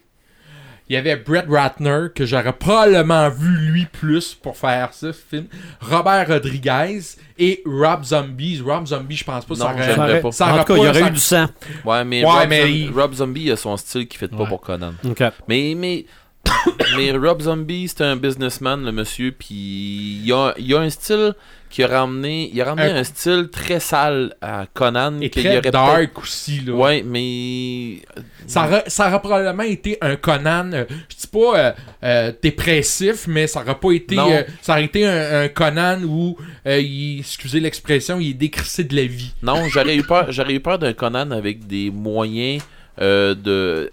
Il 0.91 0.95
y 0.95 0.97
avait 0.97 1.15
Brett 1.15 1.45
Ratner, 1.49 2.07
que 2.13 2.25
j'aurais 2.25 2.51
probablement 2.51 3.29
vu 3.29 3.47
lui 3.71 3.85
plus 3.85 4.33
pour 4.35 4.57
faire 4.57 4.89
ce 4.91 5.13
film. 5.13 5.45
Robert 5.79 6.27
Rodriguez 6.27 6.99
et 7.39 7.63
Rob 7.65 8.03
Zombie. 8.03 8.59
Rob 8.61 8.85
Zombie, 8.87 9.15
je 9.15 9.23
pense 9.23 9.45
pas 9.45 9.53
Non, 9.53 9.59
ça 9.61 9.73
aurait- 9.73 9.83
j'aimerais 9.85 10.19
pas. 10.19 10.31
ça 10.33 10.47
en 10.47 10.49
aurait 10.55 10.65
tout 10.65 10.73
cas, 10.73 10.79
il 10.79 10.83
y 10.83 10.87
aurait 10.89 10.99
ça- 10.99 11.07
eu 11.07 11.11
du 11.11 11.19
sang. 11.21 11.45
Ouais, 11.85 12.03
mais, 12.03 12.25
Ouais, 12.25 12.29
Rob, 12.29 12.49
mais 12.49 12.61
Zom- 12.63 12.67
il- 12.75 12.91
Rob 12.91 13.13
Zombie 13.13 13.51
a 13.51 13.55
son 13.55 13.77
style 13.77 14.05
qui 14.05 14.17
fait 14.17 14.27
pas 14.27 14.45
pour 14.45 14.59
Conan. 14.59 14.91
OK. 15.05 15.23
Mais, 15.47 15.75
mais 15.77 16.05
mais 16.97 17.11
Rob 17.11 17.41
Zombie, 17.41 17.87
c'est 17.87 18.03
un 18.03 18.15
businessman, 18.15 18.83
le 18.83 18.91
monsieur, 18.91 19.31
puis 19.31 20.21
il 20.23 20.33
a, 20.33 20.53
il 20.57 20.73
a 20.73 20.79
un 20.79 20.89
style 20.89 21.33
qui 21.71 21.83
a 21.83 21.87
ramené, 21.87 22.51
il 22.53 22.61
a 22.61 22.65
ramené 22.65 22.91
Un- 22.91 22.97
un, 22.97 23.03
style 23.03 23.49
très 23.51 23.79
sale 23.79 24.35
à 24.41 24.65
Conan. 24.73 25.19
Et 25.21 25.29
très 25.29 25.57
aurait 25.57 25.71
dark 25.71 26.19
aussi, 26.19 26.59
là. 26.59 26.73
Ouais, 26.73 27.01
mais 27.03 28.01
Ça, 28.45 28.65
aurait, 28.67 28.83
ça 28.87 29.17
probablement 29.19 29.63
été 29.63 29.97
un 30.01 30.17
Conan, 30.17 30.71
euh, 30.73 30.85
je 31.09 31.15
dis 31.15 31.27
pas 31.27 31.57
euh, 31.57 31.71
euh, 32.03 32.31
dépressif, 32.41 33.25
mais 33.27 33.47
ça 33.47 33.61
aurait 33.61 33.79
pas 33.79 33.91
été. 33.93 34.19
Euh, 34.19 34.43
ça 34.61 34.73
aurait 34.73 34.85
été 34.85 35.05
un, 35.05 35.43
un 35.43 35.47
Conan 35.47 36.03
où, 36.03 36.37
il, 36.65 37.19
excusez 37.19 37.61
l'expression, 37.61 38.19
il 38.19 38.31
est 38.31 38.33
décrissé 38.33 38.83
de 38.83 38.95
la 38.95 39.05
vie. 39.05 39.33
non, 39.41 39.67
j'aurais 39.69 39.95
eu 39.95 40.03
peur, 40.03 40.27
j'aurais 40.29 40.53
eu 40.53 40.59
peur 40.59 40.77
d'un 40.77 40.93
Conan 40.93 41.31
avec 41.31 41.65
des 41.67 41.89
moyens 41.89 42.61
de, 42.99 43.89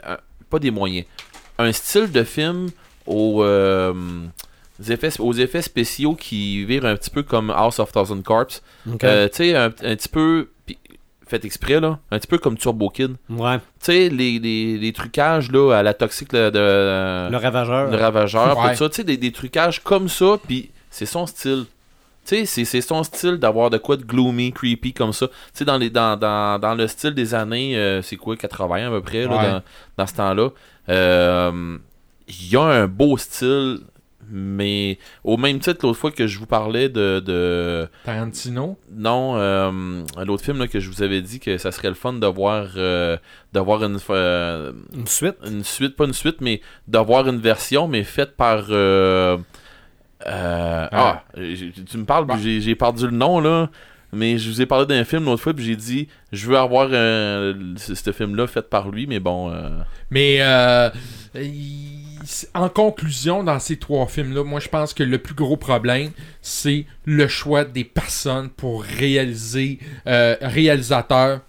pas 0.51 0.59
des 0.59 0.71
moyens, 0.71 1.07
un 1.59 1.73
style 1.73 2.11
de 2.13 2.23
film 2.25 2.69
aux, 3.07 3.43
euh, 3.43 3.93
des 4.79 4.93
effets, 4.93 5.19
aux 5.21 5.33
effets 5.33 5.63
spéciaux 5.63 6.15
qui 6.15 6.65
virent 6.65 6.87
un 6.87 6.97
petit 6.97 7.11
peu 7.11 7.23
comme 7.23 7.51
House 7.51 7.79
of 7.79 7.93
Thousand 7.93 8.23
Corpse. 8.23 8.63
Ok. 8.93 9.03
Euh, 9.05 9.29
tu 9.29 9.37
sais, 9.37 9.57
un, 9.57 9.67
un 9.67 9.71
petit 9.97 10.09
peu. 10.09 10.49
Fait 11.27 11.45
exprès, 11.45 11.79
là. 11.79 11.99
Un 12.11 12.19
petit 12.19 12.27
peu 12.27 12.39
comme 12.39 12.57
Turbo 12.57 12.89
Kid. 12.89 13.17
ouais. 13.29 13.59
Tu 13.59 13.63
sais, 13.81 14.09
les, 14.09 14.39
les, 14.39 14.79
les 14.79 14.93
trucages, 14.95 15.53
là, 15.53 15.73
à 15.77 15.83
la 15.83 15.93
toxique 15.93 16.33
là, 16.33 16.51
de. 16.51 17.31
Le 17.31 17.37
ravageur. 17.37 17.91
le 17.91 17.97
ravageur, 17.99 18.57
Ouais. 18.59 18.71
tout 18.71 18.77
ça. 18.79 18.89
Tu 18.89 18.95
sais, 18.97 19.05
des, 19.05 19.19
des 19.19 19.31
trucages 19.33 19.83
comme 19.83 20.09
ça, 20.09 20.39
puis 20.47 20.71
c'est 20.91 21.05
son 21.05 21.27
style. 21.27 21.67
Tu 22.25 22.37
sais, 22.37 22.45
c'est- 22.47 22.65
c'est 22.65 22.81
son 22.81 23.03
style 23.03 23.37
d'avoir 23.37 23.69
de 23.69 23.77
quoi 23.79 23.97
de 23.99 24.05
gloomy, 24.05 24.53
creepy 24.53 24.93
comme 24.95 25.13
ça. 25.13 25.29
Tu 25.29 25.35
sais, 25.55 25.65
dans, 25.67 25.77
les- 25.77 25.91
dans, 25.91 26.17
dans, 26.19 26.59
dans 26.59 26.75
le 26.75 26.87
style 26.87 27.13
des 27.13 27.35
années, 27.35 27.77
euh, 27.77 28.01
c'est 28.01 28.17
quoi, 28.17 28.35
80 28.37 28.87
à 28.87 28.91
peu 28.91 29.03
près, 29.03 29.25
là, 29.25 29.37
Ouais. 29.37 29.51
dans, 29.51 29.63
dans 29.99 30.07
ce 30.07 30.15
temps-là. 30.15 30.49
Euh, 30.89 31.79
Il 32.31 32.51
y 32.53 32.57
a 32.57 32.63
un 32.63 32.87
beau 32.87 33.17
style, 33.17 33.79
mais 34.31 34.99
au 35.25 35.39
même 35.39 35.59
titre, 35.61 35.79
l'autre 35.87 35.99
fois 35.99 36.11
que 36.11 36.27
je 36.27 36.39
vous 36.39 36.45
parlais 36.45 36.91
de- 36.91 37.21
de 37.25 37.89
Tarantino? 38.05 38.77
non, 38.93 39.37
euh, 39.37 40.03
l'autre 40.27 40.45
film 40.45 40.59
là, 40.59 40.69
que 40.69 40.79
je 40.79 40.91
vous 40.91 41.03
avais 41.03 41.23
dit 41.23 41.41
que 41.41 41.57
ça 41.57 41.73
serait 41.73 41.89
le 41.89 41.95
fun 41.95 42.13
d'avoir 42.13 42.67
euh, 42.77 43.17
d'avoir 43.55 43.83
une, 43.83 43.99
euh, 44.11 44.73
Une 44.95 45.07
suite? 45.07 45.37
une 45.47 45.65
suite, 45.65 45.97
pas 45.97 46.05
une 46.05 46.13
suite, 46.13 46.43
mais 46.43 46.61
d'avoir 46.87 47.27
une 47.29 47.39
version, 47.41 47.89
mais 47.89 48.05
faite 48.05 48.37
par. 48.37 48.67
euh, 48.69 49.39
euh, 50.27 50.89
ah, 50.93 51.25
j'ai- 51.37 51.73
tu 51.73 51.97
me 51.97 52.05
parles, 52.05 52.27
Bah. 52.27 52.37
j'ai 52.39 52.75
perdu 52.75 53.07
le 53.07 53.13
nom 53.17 53.41
là. 53.41 53.71
Mais 54.13 54.39
je 54.39 54.51
vous 54.51 54.63
ai 54.63 54.67
parlé 54.67 54.87
d'un 54.87 55.05
film 55.05 55.25
l'autre 55.25 55.43
fois, 55.43 55.53
puis 55.55 55.65
j'ai 55.65 55.77
dit, 55.77 56.09
je 56.33 56.47
veux 56.47 56.57
avoir 56.57 56.89
euh, 56.93 57.55
ce, 57.77 58.13
film-là 58.13 58.47
fait 58.47 58.69
par 58.69 58.91
lui, 58.91 59.07
mais 59.07 59.21
bon. 59.21 59.51
euh, 59.53 59.69
Mais 60.11 60.39
euh, 60.41 60.89
en 62.55 62.69
conclusion, 62.69 63.45
dans 63.45 63.59
ces 63.59 63.77
trois 63.77 64.07
films-là, 64.07 64.45
moi 64.45 64.61
je 64.61 64.69
pense 64.69 64.95
que 64.95 65.03
le 65.03 65.19
plus 65.19 65.35
gros 65.35 65.57
problème, 65.57 66.11
c'est 66.41 66.87
le 67.05 67.29
choix 67.29 67.65
des 67.65 67.85
personnes 67.85 68.49
pour 68.49 68.83
réaliser, 68.83 69.79
euh, 70.07 70.37
réalisateurs, 70.41 71.41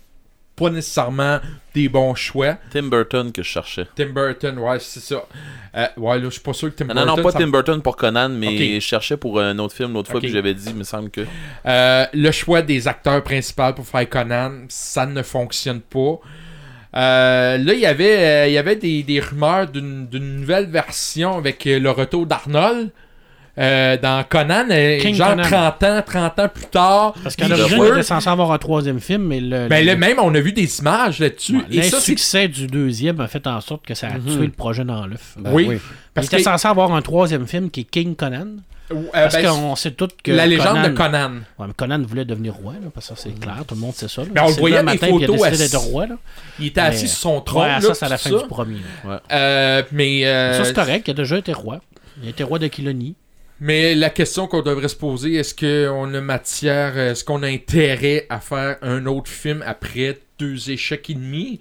pas 0.60 0.70
nécessairement 0.70 1.40
des 1.74 1.88
bons 1.88 2.14
choix. 2.16 2.58
Tim 2.72 2.84
Burton 2.84 3.32
que 3.32 3.42
je 3.42 3.48
cherchais. 3.48 3.88
Tim 3.96 4.08
Burton, 4.10 4.58
ouais, 4.60 4.78
c'est 4.80 5.00
ça. 5.00 5.24
Euh, 5.76 5.88
ouais, 5.98 6.18
là, 6.18 6.26
je 6.26 6.30
suis 6.32 6.42
pas 6.42 6.54
sûr 6.54 6.70
que 6.70 6.76
Tim 6.76 6.86
Non, 6.86 6.94
Burton. 6.94 7.08
non, 7.08 7.18
non, 7.18 7.24
pas 7.24 7.32
Tim 7.32 7.48
Burton 7.48 7.82
pour 7.82 7.96
Conan, 7.96 8.30
mais 8.30 8.80
je 8.80 8.86
cherchais 8.86 9.18
pour 9.18 9.40
un 9.40 9.58
autre 9.60 9.76
film 9.76 9.94
l'autre 9.94 10.12
fois, 10.12 10.20
puis 10.20 10.30
j'avais 10.30 10.54
dit, 10.54 10.70
il 10.70 10.76
me 10.76 10.84
semble 10.84 11.10
que. 11.10 11.22
Euh, 11.66 12.06
le 12.14 12.32
choix 12.32 12.62
des 12.62 12.88
acteurs 12.88 13.24
principaux 13.24 13.74
pour 13.74 13.88
faire 13.88 14.08
Conan, 14.10 14.52
ça 14.68 15.06
ne 15.06 15.22
fonctionne 15.24 15.82
pas. 15.82 16.20
Euh, 16.96 17.58
là, 17.58 17.74
il 17.74 17.80
y 17.80 17.86
avait, 17.86 18.50
il 18.50 18.54
y 18.54 18.58
avait 18.58 18.76
des, 18.76 19.04
des 19.04 19.20
rumeurs 19.20 19.68
d'une 19.68 20.08
nouvelle 20.12 20.66
version 20.66 21.38
avec 21.38 21.66
le 21.66 21.90
retour 21.92 22.26
d'Arnold. 22.26 22.90
Euh, 23.60 23.98
dans 23.98 24.24
Conan, 24.24 24.66
euh, 24.72 25.00
King 25.00 25.16
genre 25.16 25.32
Conan. 25.32 25.44
30 25.44 25.84
ans, 25.84 26.02
30 26.06 26.40
ans 26.40 26.48
plus 26.54 26.66
tard. 26.68 27.14
Parce 27.22 27.36
qu'à 27.36 27.48
l'origine, 27.48 27.78
il 27.84 27.88
était 27.90 28.04
censé 28.04 28.30
avoir 28.30 28.52
un 28.52 28.58
troisième 28.58 29.00
film, 29.00 29.24
mais 29.24 29.40
le. 29.42 29.68
Ben 29.68 29.80
le- 29.82 29.92
là, 29.92 29.96
même, 29.98 30.18
on 30.22 30.34
a 30.34 30.40
vu 30.40 30.54
des 30.54 30.80
images 30.80 31.20
là-dessus. 31.20 31.58
Ouais, 31.58 31.64
et 31.72 31.82
ça, 31.84 32.00
c'est 32.00 32.12
L'insuccès 32.14 32.48
du 32.48 32.68
deuxième 32.68 33.20
a 33.20 33.28
fait 33.28 33.46
en 33.48 33.60
sorte 33.62 33.86
que 33.86 33.94
ça 33.94 34.08
a 34.08 34.18
Mhm. 34.18 34.36
tué 34.38 34.46
le 34.46 34.52
projet 34.52 34.86
dans 34.86 35.06
l'œuf. 35.06 35.36
Ben 35.38 35.52
oui, 35.54 35.68
il 35.72 35.80
parce 36.14 36.28
était 36.28 36.38
que 36.38 36.44
censé 36.44 36.68
avoir 36.68 36.94
un 36.94 37.02
troisième 37.02 37.48
film 37.48 37.70
qui 37.70 37.82
est 37.82 37.84
King 37.84 38.16
Conan. 38.16 38.48
euh, 38.92 38.96
Parce 39.14 39.36
ben, 39.36 39.48
qu'on 39.50 39.76
sait 39.76 39.92
tous 39.92 40.08
que. 40.24 40.32
la 40.32 40.48
légende 40.48 40.76
Conan, 40.78 40.84
de 40.90 40.94
Conan. 40.96 41.32
Ouais, 41.60 41.68
mais 41.68 41.74
Conan 41.76 42.02
voulait 42.08 42.26
devenir 42.26 42.54
roi, 42.56 42.74
là, 42.74 42.88
parce 42.94 43.10
que 43.10 43.16
ça, 43.16 43.22
c'est 43.24 43.40
clair, 43.40 43.58
tout 43.68 43.76
le 43.76 43.82
monde 43.82 43.94
sait 43.94 44.08
ça. 44.08 44.24
là. 44.24 44.30
Mais 44.34 44.42
on 44.42 44.48
le 44.48 44.54
voyait 44.54 44.78
le 44.78 44.82
des 44.82 44.86
matin, 44.86 45.08
puis 45.08 45.16
il 45.20 45.24
a 45.24 45.28
photos 45.28 45.42
décidé 45.44 45.64
assis- 45.64 45.72
d'être 45.74 45.84
roi. 45.84 46.08
Là. 46.08 46.16
Il 46.60 46.66
était 46.68 46.82
assis 46.82 47.08
sur 47.08 47.18
son 47.20 47.42
trône. 47.42 47.64
Ouais, 47.64 47.68
là, 47.68 47.82
ça, 47.82 47.94
c'est 47.94 48.06
à 48.06 48.10
la 48.10 48.18
tout 48.18 48.24
fin 48.24 48.30
ça. 48.38 48.42
du 48.44 48.48
premier. 48.48 48.78
Euh, 49.32 49.84
mais 49.92 50.26
euh, 50.26 50.58
Ça, 50.58 50.64
c'est 50.66 50.74
correct, 50.74 51.08
il 51.08 51.12
a 51.12 51.14
déjà 51.14 51.38
été 51.38 51.54
roi. 51.54 51.82
Il 52.22 52.28
a 52.28 52.30
été 52.32 52.44
roi 52.44 52.58
de 52.60 52.68
Kilonie. 52.68 53.16
Mais 53.62 53.94
la 53.94 54.10
question 54.10 54.48
qu'on 54.48 54.62
devrait 54.62 54.88
se 54.88 54.96
poser, 54.96 55.36
est-ce 55.36 55.54
qu'on 55.54 56.14
a 56.14 56.22
matière, 56.22 56.98
est-ce 56.98 57.26
qu'on 57.26 57.44
a 57.44 57.48
intérêt 57.48 58.26
à 58.30 58.40
faire 58.40 58.78
un 58.82 59.06
autre 59.06 59.30
film 59.30 59.64
après 59.66 60.18
deux 60.38 60.72
échecs 60.72 61.10
et 61.10 61.16
demi? 61.16 61.60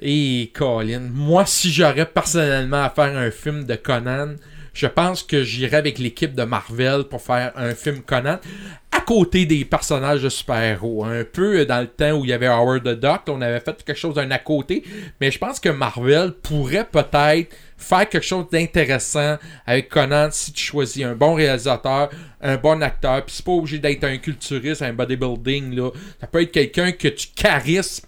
Et 0.00 0.50
Colin, 0.54 1.08
moi 1.12 1.44
si 1.46 1.70
j'aurais 1.70 2.06
personnellement 2.06 2.84
à 2.84 2.90
faire 2.90 3.16
un 3.16 3.30
film 3.30 3.64
de 3.64 3.74
Conan, 3.74 4.36
je 4.72 4.86
pense 4.86 5.22
que 5.22 5.42
j'irais 5.42 5.78
avec 5.78 5.98
l'équipe 5.98 6.34
de 6.34 6.44
Marvel 6.44 7.04
pour 7.04 7.22
faire 7.22 7.52
un 7.56 7.74
film 7.74 8.00
Conan 8.02 8.38
côté 9.06 9.46
des 9.46 9.64
personnages 9.64 10.22
de 10.22 10.28
super-héros. 10.28 11.04
Un 11.04 11.24
peu 11.24 11.64
dans 11.64 11.80
le 11.80 11.86
temps 11.86 12.12
où 12.12 12.24
il 12.24 12.30
y 12.30 12.32
avait 12.32 12.48
Howard 12.48 12.82
the 12.82 13.00
Duck, 13.00 13.22
on 13.28 13.40
avait 13.40 13.60
fait 13.60 13.82
quelque 13.84 13.96
chose 13.96 14.16
d'un 14.16 14.30
à 14.32 14.38
côté, 14.38 14.82
mais 15.20 15.30
je 15.30 15.38
pense 15.38 15.60
que 15.60 15.68
Marvel 15.68 16.32
pourrait 16.42 16.86
peut-être 16.90 17.54
faire 17.78 18.08
quelque 18.08 18.26
chose 18.26 18.46
d'intéressant 18.50 19.36
avec 19.66 19.88
Conan 19.88 20.28
si 20.32 20.52
tu 20.52 20.62
choisis 20.62 21.04
un 21.04 21.14
bon 21.14 21.34
réalisateur, 21.34 22.10
un 22.42 22.56
bon 22.56 22.82
acteur, 22.82 23.24
puis 23.24 23.36
c'est 23.36 23.44
pas 23.44 23.52
obligé 23.52 23.78
d'être 23.78 24.04
un 24.04 24.16
culturiste, 24.16 24.82
un 24.82 24.92
bodybuilding 24.92 25.76
là. 25.76 25.90
Ça 26.20 26.26
peut 26.26 26.42
être 26.42 26.52
quelqu'un 26.52 26.92
que 26.92 27.08
tu 27.08 27.28
charismes. 27.34 28.06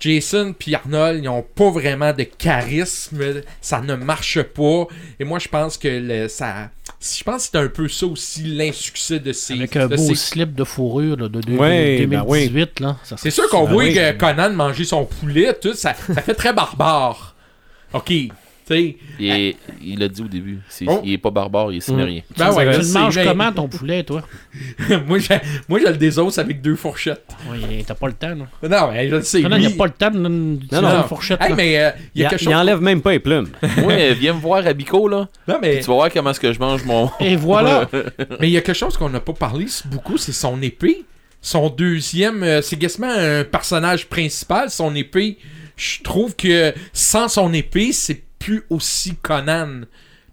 Jason 0.00 0.52
puis 0.58 0.74
Arnold, 0.74 1.22
ils 1.22 1.28
ont 1.28 1.42
pas 1.42 1.70
vraiment 1.70 2.12
de 2.12 2.24
charisme, 2.24 3.42
ça 3.60 3.80
ne 3.80 3.94
marche 3.94 4.42
pas. 4.42 4.88
Et 5.20 5.24
moi, 5.24 5.38
je 5.38 5.46
pense 5.46 5.78
que 5.78 6.26
ça, 6.26 6.70
je 7.02 7.24
pense 7.24 7.44
que 7.44 7.48
c'est 7.52 7.58
un 7.64 7.68
peu 7.68 7.88
ça 7.88 8.06
aussi 8.06 8.42
l'insuccès 8.44 9.18
de 9.18 9.32
ces. 9.32 9.54
Avec 9.54 9.74
un 9.76 9.88
de 9.88 9.96
beau 9.96 10.06
ces- 10.08 10.14
slip 10.14 10.54
de 10.54 10.64
fourrure 10.64 11.16
là, 11.16 11.28
de 11.28 11.40
deux- 11.40 11.56
Ouais, 11.56 11.98
2018. 11.98 12.80
là. 12.80 12.96
Ça 13.02 13.16
C'est 13.18 13.30
sûr 13.30 13.48
qu'on 13.48 13.64
voit 13.64 13.84
oui. 13.84 13.94
que 13.94 14.12
Conan 14.12 14.50
manger 14.52 14.84
son 14.84 15.04
poulet, 15.04 15.52
tout 15.60 15.74
ça, 15.74 15.94
ça 15.94 16.22
fait 16.22 16.34
très 16.34 16.52
barbare. 16.52 17.34
Ok, 17.92 18.12
sais. 18.72 18.96
Il, 19.18 19.28
est- 19.30 19.56
il 19.82 20.02
a 20.02 20.08
dit 20.08 20.22
au 20.22 20.28
début. 20.28 20.58
c'est- 20.68 20.84
Oh. 20.88 21.00
Il 21.04 21.12
est 21.12 21.18
pas 21.18 21.30
barbare, 21.30 21.72
il 21.72 21.78
est 21.78 21.80
cimérien. 21.80 22.22
Ben 22.36 22.52
ouais, 22.52 22.66
Tu 22.78 22.82
je 22.84 22.88
le 22.88 22.92
manges 23.00 23.16
mais- 23.16 23.24
comment 23.24 23.52
ton 23.52 23.68
poulet, 23.68 24.02
toi? 24.04 24.22
Moi, 25.06 25.18
j'ai, 25.18 25.38
moi, 25.68 25.78
j'ai 25.80 25.86
le 25.90 25.96
désosse 25.96 26.38
avec 26.38 26.60
deux 26.60 26.76
fourchettes. 26.76 27.26
Oui, 27.50 27.84
t'as 27.86 27.94
pas 27.94 28.06
le 28.08 28.12
temps. 28.14 28.34
Là. 28.34 28.68
Non, 28.68 28.92
mais 28.92 29.08
je 29.08 29.14
le 29.16 29.22
sais. 29.22 29.40
Non, 29.42 29.48
non, 29.50 29.56
il 29.56 29.66
n'y 29.66 29.72
a 29.72 29.76
pas 29.76 29.86
le 29.86 29.90
temps 29.92 30.10
de 30.10 30.18
non. 30.18 30.28
une 30.28 31.04
fourchette. 31.08 31.40
Hey, 31.40 31.54
mais 31.54 31.78
euh, 31.78 31.90
il 32.14 32.20
y 32.20 32.22
Il, 32.22 32.26
a 32.26 32.30
quelque 32.30 32.42
il 32.42 32.44
chose. 32.46 32.54
enlève 32.54 32.80
même 32.80 33.00
pas 33.00 33.12
les 33.12 33.18
plumes. 33.18 33.48
Moi, 33.78 34.12
viens 34.14 34.34
me 34.34 34.40
voir 34.40 34.66
à 34.66 34.72
Bico, 34.72 35.08
là. 35.08 35.28
Non, 35.48 35.58
mais 35.60 35.80
Tu 35.80 35.86
vas 35.86 35.94
voir 35.94 36.12
comment 36.12 36.30
est-ce 36.30 36.40
que 36.40 36.52
je 36.52 36.58
mange 36.58 36.84
mon. 36.84 37.10
Et 37.20 37.36
voilà. 37.36 37.88
Mais 38.40 38.48
il 38.48 38.52
y 38.52 38.56
a 38.56 38.60
quelque 38.60 38.76
chose 38.76 38.96
qu'on 38.96 39.08
n'a 39.10 39.20
pas 39.20 39.32
parlé 39.32 39.66
beaucoup, 39.86 40.16
c'est 40.16 40.32
son 40.32 40.60
épée. 40.62 41.04
Son 41.40 41.68
deuxième, 41.70 42.42
euh, 42.44 42.62
c'est 42.62 42.76
quasiment 42.76 43.10
un 43.10 43.42
personnage 43.44 44.06
principal, 44.08 44.70
son 44.70 44.94
épée. 44.94 45.38
Je 45.76 46.00
trouve 46.02 46.36
que 46.36 46.72
sans 46.92 47.26
son 47.28 47.52
épée, 47.52 47.92
c'est 47.92 48.22
plus 48.42 48.62
aussi 48.70 49.14
Conan. 49.20 49.82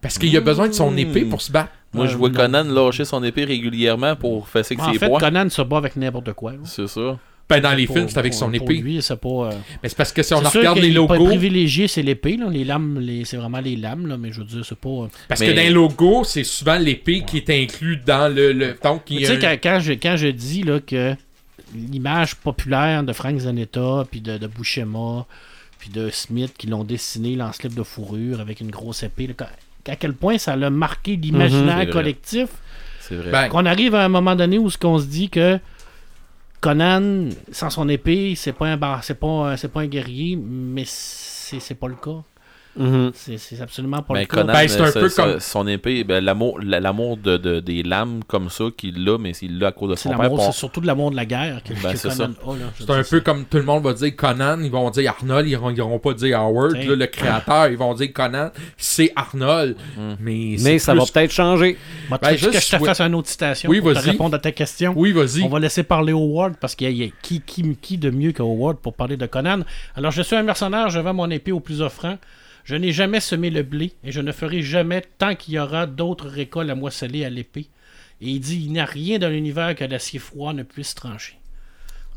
Parce 0.02 0.18
qu'il 0.18 0.36
a 0.38 0.42
besoin 0.42 0.68
de 0.68 0.74
son 0.74 0.96
épée 0.98 1.26
pour 1.26 1.42
se 1.42 1.52
battre. 1.52 1.72
Moi, 1.94 2.06
je 2.08 2.14
Euh, 2.14 2.18
vois 2.18 2.30
non. 2.30 2.36
Conan 2.36 2.64
lâcher 2.64 3.04
son 3.06 3.24
épée 3.24 3.44
régulièrement 3.46 4.16
pour 4.16 4.48
fesser 4.48 4.76
en 4.80 4.94
ses 4.94 5.00
fait. 5.00 5.10
Conan 5.20 5.50
se 5.50 5.62
bat 5.62 5.78
avec 5.78 5.96
n'importe 5.96 6.34
quoi. 6.34 6.54
C'est 6.64 6.88
ça. 6.88 7.18
Ben, 7.50 7.60
dans 7.62 7.74
les 7.74 7.88
Pour- 7.88 7.96
films, 7.96 8.10
c'est 8.10 8.20
avec 8.20 8.32
pour- 8.34 8.40
son 8.42 8.54
épée. 8.54 8.76
lui, 8.76 9.02
c'est 9.02 9.20
pas. 9.20 9.28
euh, 9.28 9.52
Mais 9.82 9.90
c'est 9.90 9.98
parce 9.98 10.12
que 10.14 10.22
si 10.22 10.36
on 10.36 10.40
regarde 10.40 10.78
les 10.78 10.92
logos, 10.92 11.26
privilégié, 11.26 11.88
c'est 11.88 12.04
l'épée. 12.04 12.38
là. 12.38 12.48
Les 12.48 12.64
lames, 12.64 13.00
les... 13.00 13.26
c'est 13.26 13.38
vraiment 13.38 13.60
les 13.60 13.76
lames, 13.76 14.06
là, 14.06 14.18
mais 14.18 14.32
je 14.32 14.42
veux 14.42 14.46
dire, 14.46 14.64
c'est 14.64 14.78
pas. 14.78 14.88
euh, 14.88 15.08
parce 15.28 15.42
Mais- 15.42 15.48
que 15.48 15.52
dans 15.54 15.62
les 15.64 15.72
logos, 15.72 16.24
c'est 16.26 16.44
souvent 16.44 16.78
l'épée 16.78 17.24
qui 17.26 17.38
est 17.38 17.50
inclus 17.50 17.98
dans 18.06 18.32
le. 18.34 18.52
le 18.54 18.76
donc, 18.84 19.06
Tu 19.06 19.26
sais, 19.26 19.34
un- 19.34 19.40
quand, 19.40 19.58
quand 19.64 19.80
je, 19.80 19.94
quand 19.94 20.16
je 20.16 20.28
dis 20.28 20.62
là, 20.62 20.80
que 20.80 21.16
l'image 21.74 22.36
populaire 22.36 23.04
de 23.04 23.14
Frank 23.14 23.38
Zanetta, 23.40 24.06
puis 24.10 24.22
de, 24.22 24.38
de 24.38 24.48
Buscema, 24.48 25.26
puis 25.80 25.90
de 25.90 26.10
Smith 26.10 26.54
qui 26.58 26.68
l'ont 26.68 26.84
dessiné 26.84 27.36
là, 27.36 27.48
en 27.48 27.54
slip 27.54 27.74
de 27.74 27.84
fourrure 27.84 28.40
avec 28.42 28.60
une 28.60 28.70
grosse 28.70 29.02
épée, 29.02 29.28
là, 29.28 29.48
à 29.88 29.96
quel 29.96 30.14
point 30.14 30.38
ça 30.38 30.56
l'a 30.56 30.70
marqué 30.70 31.16
Mhm, 31.18 31.22
l'imaginaire 31.24 31.90
collectif, 31.90 32.50
C'est 33.00 33.16
vrai. 33.16 33.32
Ben, 33.32 33.48
qu'on 33.50 33.66
arrive 33.66 33.96
à 33.96 34.04
un 34.06 34.10
moment 34.10 34.36
donné 34.36 34.58
où 34.60 34.70
ce 34.70 34.78
qu'on 34.78 35.00
se 35.00 35.06
dit 35.06 35.30
que 35.30 35.58
Conan, 36.62 37.30
sans 37.52 37.70
son 37.70 37.88
épée, 37.88 38.36
c'est 38.36 38.52
pas 38.52 38.68
un 38.68 38.78
bar, 38.78 39.04
c'est 39.04 39.16
pas, 39.18 39.56
c'est 39.56 39.70
pas 39.72 39.82
un 39.82 39.88
guerrier, 39.88 40.36
mais 40.36 40.84
c'est 40.86 41.60
c'est 41.60 41.76
pas 41.76 41.88
le 41.88 41.96
cas. 41.96 42.22
Mhm. 42.80 43.12
C'est 43.14 43.38
c'est 43.38 43.62
absolument 43.62 44.02
pas 44.02 44.14
Ben, 44.14 44.22
le 44.22 44.26
cas. 44.26 44.38
Conan, 44.38 44.54
Ben, 44.54 44.68
c'est 44.68 44.80
un 44.82 44.86
euh, 44.86 44.92
peu 44.94 45.10
comme- 45.10 45.40
son 45.40 45.68
épée, 45.68 46.04
ben, 46.04 46.24
l'amour, 46.24 46.60
la- 46.64 46.80
l'amour 46.80 47.18
de, 47.18 47.38
de- 47.38 47.60
des 47.60 47.84
lames 47.84 48.22
comme 48.26 48.50
ça 48.50 48.66
qu'il 48.76 49.08
a, 49.10 49.18
mais 49.18 49.32
il 49.42 49.60
l'a 49.60 49.68
à 49.68 49.72
cause 49.74 49.90
de 49.92 49.96
C'est 49.96 50.04
son 50.04 50.10
père. 50.12 50.20
l'amour, 50.24 50.38
pour- 50.38 50.46
c'est 50.46 50.58
surtout 50.58 50.80
de 50.82 50.88
l'amour 50.88 51.12
de 51.12 51.16
la 51.18 51.26
guerre 51.26 51.62
que, 51.64 51.74
Ben, 51.74 51.92
que 51.92 51.98
c'est 51.98 52.08
Conan 52.10 52.32
a, 52.88 52.94
un 52.96 53.04
peu 53.04 53.20
comme 53.20 53.46
tout 53.46 53.58
le 53.58 53.64
monde 53.64 53.84
va 53.84 53.94
dire 53.94 54.16
Conan, 54.16 54.60
ils 54.62 54.72
vont 54.72 54.90
dire 54.90 55.12
Arnold, 55.18 55.48
ils 55.48 55.58
vont, 55.58 55.70
ils 55.72 55.82
vont 55.82 56.00
pas 56.00 56.14
dire 56.14 56.40
Howard, 56.40 56.72
là, 56.78 56.96
le 56.96 57.06
créateur, 57.08 57.68
ils 57.68 57.78
vont 57.78 57.94
dire 57.94 58.14
Conan, 58.14 58.50
c'est 58.78 59.12
Arnold. 59.16 59.76
Mais, 60.20 60.56
c'est 60.58 60.64
Mais 60.64 60.80
ça 60.80 60.94
va 60.94 61.04
peut-être 61.06 61.32
changer. 61.32 61.78
Bah, 62.10 62.18
tu 62.18 62.26
Ben, 62.30 62.32
veux 62.32 62.48
que 62.48 62.54
juste 62.54 62.66
je 62.68 62.72
te 62.72 62.78
souhait- 62.78 62.88
fasse 62.88 63.02
une 63.02 63.16
autre 63.16 63.28
citation 63.28 63.70
Oui, 63.70 63.82
pour 63.82 63.94
te 63.94 64.00
répondre 64.00 64.36
à 64.36 64.40
ta 64.40 64.52
question? 64.52 64.94
Oui, 64.96 65.12
vas-y. 65.12 65.44
On 65.44 65.50
va 65.50 65.60
laisser 65.60 65.84
parler 65.84 66.14
Howard 66.14 66.56
parce 66.60 66.76
qu'il 66.76 66.92
y 66.96 67.04
a, 67.04 67.08
qui, 67.22 67.42
qui, 67.42 67.76
qui 67.82 67.98
de 67.98 68.10
mieux 68.10 68.32
que 68.32 68.42
Howard 68.42 68.78
pour 68.78 68.94
parler 68.94 69.18
de 69.18 69.26
Conan. 69.26 69.60
Alors, 69.96 70.12
je 70.12 70.22
suis 70.22 70.36
un 70.36 70.44
mercenaire, 70.44 70.90
je 70.90 71.00
vends 71.00 71.14
mon 71.14 71.30
épée 71.30 71.52
au 71.52 71.60
plus 71.60 71.82
offrant. 71.82 72.18
Je 72.64 72.76
n'ai 72.76 72.92
jamais 72.92 73.20
semé 73.20 73.50
le 73.50 73.64
blé 73.64 73.94
et 74.04 74.12
je 74.12 74.22
ne 74.22 74.32
ferai 74.32 74.62
jamais 74.62 75.04
tant 75.18 75.36
qu'il 75.36 75.56
y 75.56 75.60
aura 75.60 75.88
d'autres 75.88 76.28
récoltes 76.28 76.70
à 76.70 76.76
moisseler 76.76 77.26
à 77.26 77.30
l'épée. 77.30 77.68
Et 78.22 78.30
il 78.30 78.40
dit 78.40 78.64
il 78.66 78.74
n'y 78.74 78.80
a 78.80 78.86
rien 78.86 79.18
dans 79.18 79.30
l'univers 79.30 79.76
que 79.76 79.86
l'acier 79.86 80.20
froid 80.20 80.54
ne 80.54 80.64
puisse 80.64 80.94
trancher. 80.94 81.38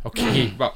Ok, 0.04 0.20
bon. 0.58 0.70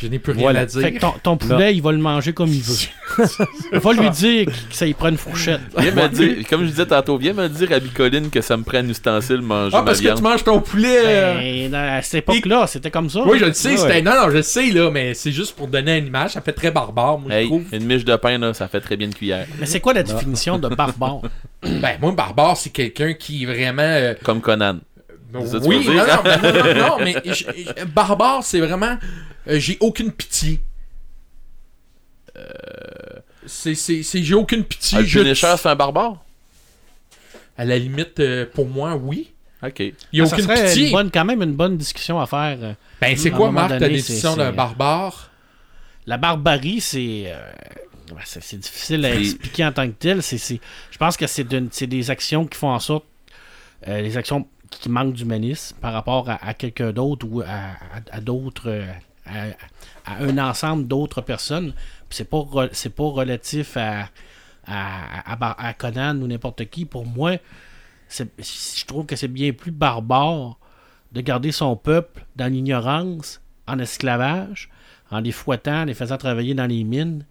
Je 0.00 0.06
n'ai 0.06 0.18
plus 0.18 0.32
rien 0.32 0.42
Voilà. 0.42 0.60
à 0.60 0.66
dire. 0.66 0.80
Fait 0.80 0.92
que 0.92 1.00
ton, 1.00 1.12
ton 1.22 1.36
poulet, 1.36 1.74
il 1.74 1.82
va 1.82 1.92
le 1.92 1.98
manger 1.98 2.32
comme 2.32 2.48
il 2.48 2.62
veut. 2.62 2.74
va 3.72 3.92
lui 3.92 4.08
dire 4.10 4.46
que 4.46 4.52
ça 4.70 4.86
y 4.86 4.94
prend 4.94 5.08
une 5.08 5.18
fourchette. 5.18 5.60
Viens 5.76 5.92
me 5.92 6.08
dire, 6.08 6.36
comme 6.48 6.62
je 6.64 6.70
disais 6.70 6.86
tantôt, 6.86 7.18
viens 7.18 7.32
me 7.34 7.48
dire 7.48 7.70
à 7.72 7.78
Bicoline 7.80 8.30
que 8.30 8.40
ça 8.40 8.56
me 8.56 8.62
prend 8.62 8.78
un 8.78 8.88
ustensile 8.88 9.42
manger 9.42 9.74
Ah, 9.76 9.80
ma 9.80 9.84
parce 9.86 10.00
que 10.00 10.14
tu 10.16 10.22
manges 10.22 10.42
ton 10.44 10.60
poulet. 10.60 11.68
Ben, 11.70 11.74
à 11.74 12.02
cette 12.02 12.26
époque-là, 12.28 12.66
c'était 12.66 12.90
comme 12.90 13.10
ça. 13.10 13.20
Oui, 13.26 13.38
je 13.38 13.44
le 13.46 13.52
sais, 13.52 13.70
Ouais, 13.70 13.76
c'était. 13.76 13.92
ouais. 13.94 14.02
Non, 14.02 14.12
non, 14.12 14.30
je 14.30 14.36
le 14.36 14.42
sais, 14.42 14.70
là, 14.70 14.90
mais 14.90 15.12
c'est 15.14 15.32
juste 15.32 15.54
pour 15.54 15.68
donner 15.68 15.98
une 15.98 16.06
image. 16.06 16.30
Ça 16.32 16.40
fait 16.40 16.52
très 16.52 16.70
barbare, 16.70 17.18
moi, 17.18 17.30
je 17.30 17.36
Hey, 17.36 17.46
trouve. 17.46 17.62
une 17.72 17.84
miche 17.84 18.04
de 18.04 18.16
pain, 18.16 18.38
là, 18.38 18.54
ça 18.54 18.68
fait 18.68 18.80
très 18.80 18.96
bien 18.96 19.06
une 19.08 19.14
cuillère. 19.14 19.46
Mais 19.58 19.66
c'est 19.66 19.80
quoi 19.80 19.92
la 19.92 20.02
définition 20.02 20.58
de 20.58 20.68
barbare? 20.68 21.20
Ben, 21.62 21.98
moi, 22.00 22.12
barbare, 22.12 22.56
c'est 22.56 22.70
quelqu'un 22.70 23.12
qui 23.12 23.44
vraiment. 23.44 23.82
euh, 23.82 24.14
Comme 24.24 24.40
Conan. 24.40 24.78
Tu 25.32 25.38
oui, 25.64 25.86
non, 25.86 25.92
non, 25.94 26.04
ben, 26.24 26.40
non, 26.42 26.52
non, 26.52 26.88
non, 26.88 26.96
mais 27.04 27.14
barbare, 27.94 28.40
c'est 28.42 28.60
vraiment. 28.60 28.96
Euh, 29.50 29.58
j'ai 29.58 29.76
aucune 29.80 30.12
pitié. 30.12 30.60
Euh, 32.36 32.42
C'est, 33.46 33.74
c'est, 33.74 34.02
c'est- 34.02 34.22
j'ai 34.22 34.34
aucune 34.34 34.64
pitié. 34.64 34.98
Ah, 34.98 35.00
le 35.00 35.06
je 35.06 35.20
Punisher, 35.20 35.54
c'est 35.58 35.68
un 35.68 35.74
barbare? 35.76 36.22
À 37.56 37.64
la 37.64 37.78
limite, 37.78 38.20
euh, 38.20 38.46
pour 38.52 38.66
moi, 38.68 38.94
oui. 38.96 39.32
Ok. 39.62 39.80
Il 39.80 39.94
y 40.12 40.20
a 40.20 40.24
Ah, 40.24 40.26
ça 40.26 40.36
aucune 40.36 40.46
serait 40.48 40.64
pitié. 40.66 40.86
une 40.86 40.92
bonne, 40.92 41.10
quand 41.10 41.24
même 41.24 41.42
une 41.42 41.54
bonne 41.54 41.76
discussion 41.76 42.20
à 42.20 42.26
faire. 42.26 42.58
euh. 42.62 42.72
Ben, 43.00 43.16
c'est 43.16 43.30
quoi, 43.30 43.50
Marc, 43.50 43.70
ta 43.70 43.78
définition 43.88 44.36
d'un 44.36 44.52
barbare? 44.52 45.30
La 46.06 46.16
barbarie, 46.16 46.80
c'est. 46.80 47.24
euh, 47.26 47.50
c'est 48.24 48.42
c'est 48.42 48.56
difficile 48.56 49.04
à 49.04 49.14
expliquer 49.14 49.64
en 49.66 49.72
tant 49.72 49.86
que 49.86 49.94
tel. 49.98 50.22
C'est, 50.22 50.38
c'est- 50.38 50.60
je 50.90 50.98
pense 50.98 51.16
que 51.16 51.26
c'est, 51.26 51.44
d'une- 51.44 51.68
c'est 51.70 51.86
des 51.86 52.10
actions 52.10 52.46
qui 52.46 52.56
font 52.58 52.70
en 52.70 52.80
sorte. 52.80 53.04
euh, 53.88 54.02
les 54.02 54.18
actions 54.18 54.46
qui 54.70 54.90
manquent 54.90 55.14
d'humanisme 55.14 55.74
par 55.80 55.94
rapport 55.94 56.28
à, 56.28 56.34
à 56.46 56.52
quelqu'un 56.54 56.92
d'autre 56.92 57.26
ou 57.28 57.40
à, 57.40 57.46
à- 57.46 58.16
à 58.16 58.20
d'autres. 58.20 58.68
À, 59.26 60.22
un 60.22 60.38
ensemble 60.38 60.86
d'autres 60.86 61.20
personnes. 61.20 61.72
C'est 62.10 62.28
pas, 62.28 62.44
c'est 62.72 62.94
pas 62.94 63.08
relatif 63.08 63.76
à, 63.76 64.08
à, 64.66 65.66
à, 65.68 65.74
Conan 65.74 66.16
ou 66.20 66.26
n'importe 66.26 66.68
qui. 66.68 66.84
Pour 66.84 67.06
moi, 67.06 67.36
je 68.08 68.84
trouve 68.86 69.06
que 69.06 69.16
c'est 69.16 69.28
bien 69.28 69.52
plus 69.52 69.70
barbare 69.70 70.58
de 71.12 71.20
garder 71.20 71.52
son 71.52 71.76
peuple 71.76 72.24
dans 72.36 72.52
l'ignorance, 72.52 73.40
en 73.66 73.78
esclavage, 73.78 74.70
en 75.10 75.20
les 75.20 75.32
fouettant, 75.32 75.82
en 75.82 75.84
les 75.84 75.94
faisant 75.94 76.16
travailler 76.16 76.54
dans 76.54 76.66
les 76.66 76.84
mines, 76.84 77.24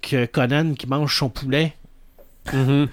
que 0.00 0.26
Conan 0.26 0.74
qui 0.74 0.86
mange 0.86 1.16
son 1.16 1.28
poulet. 1.28 1.74
Mhm. 2.52 2.88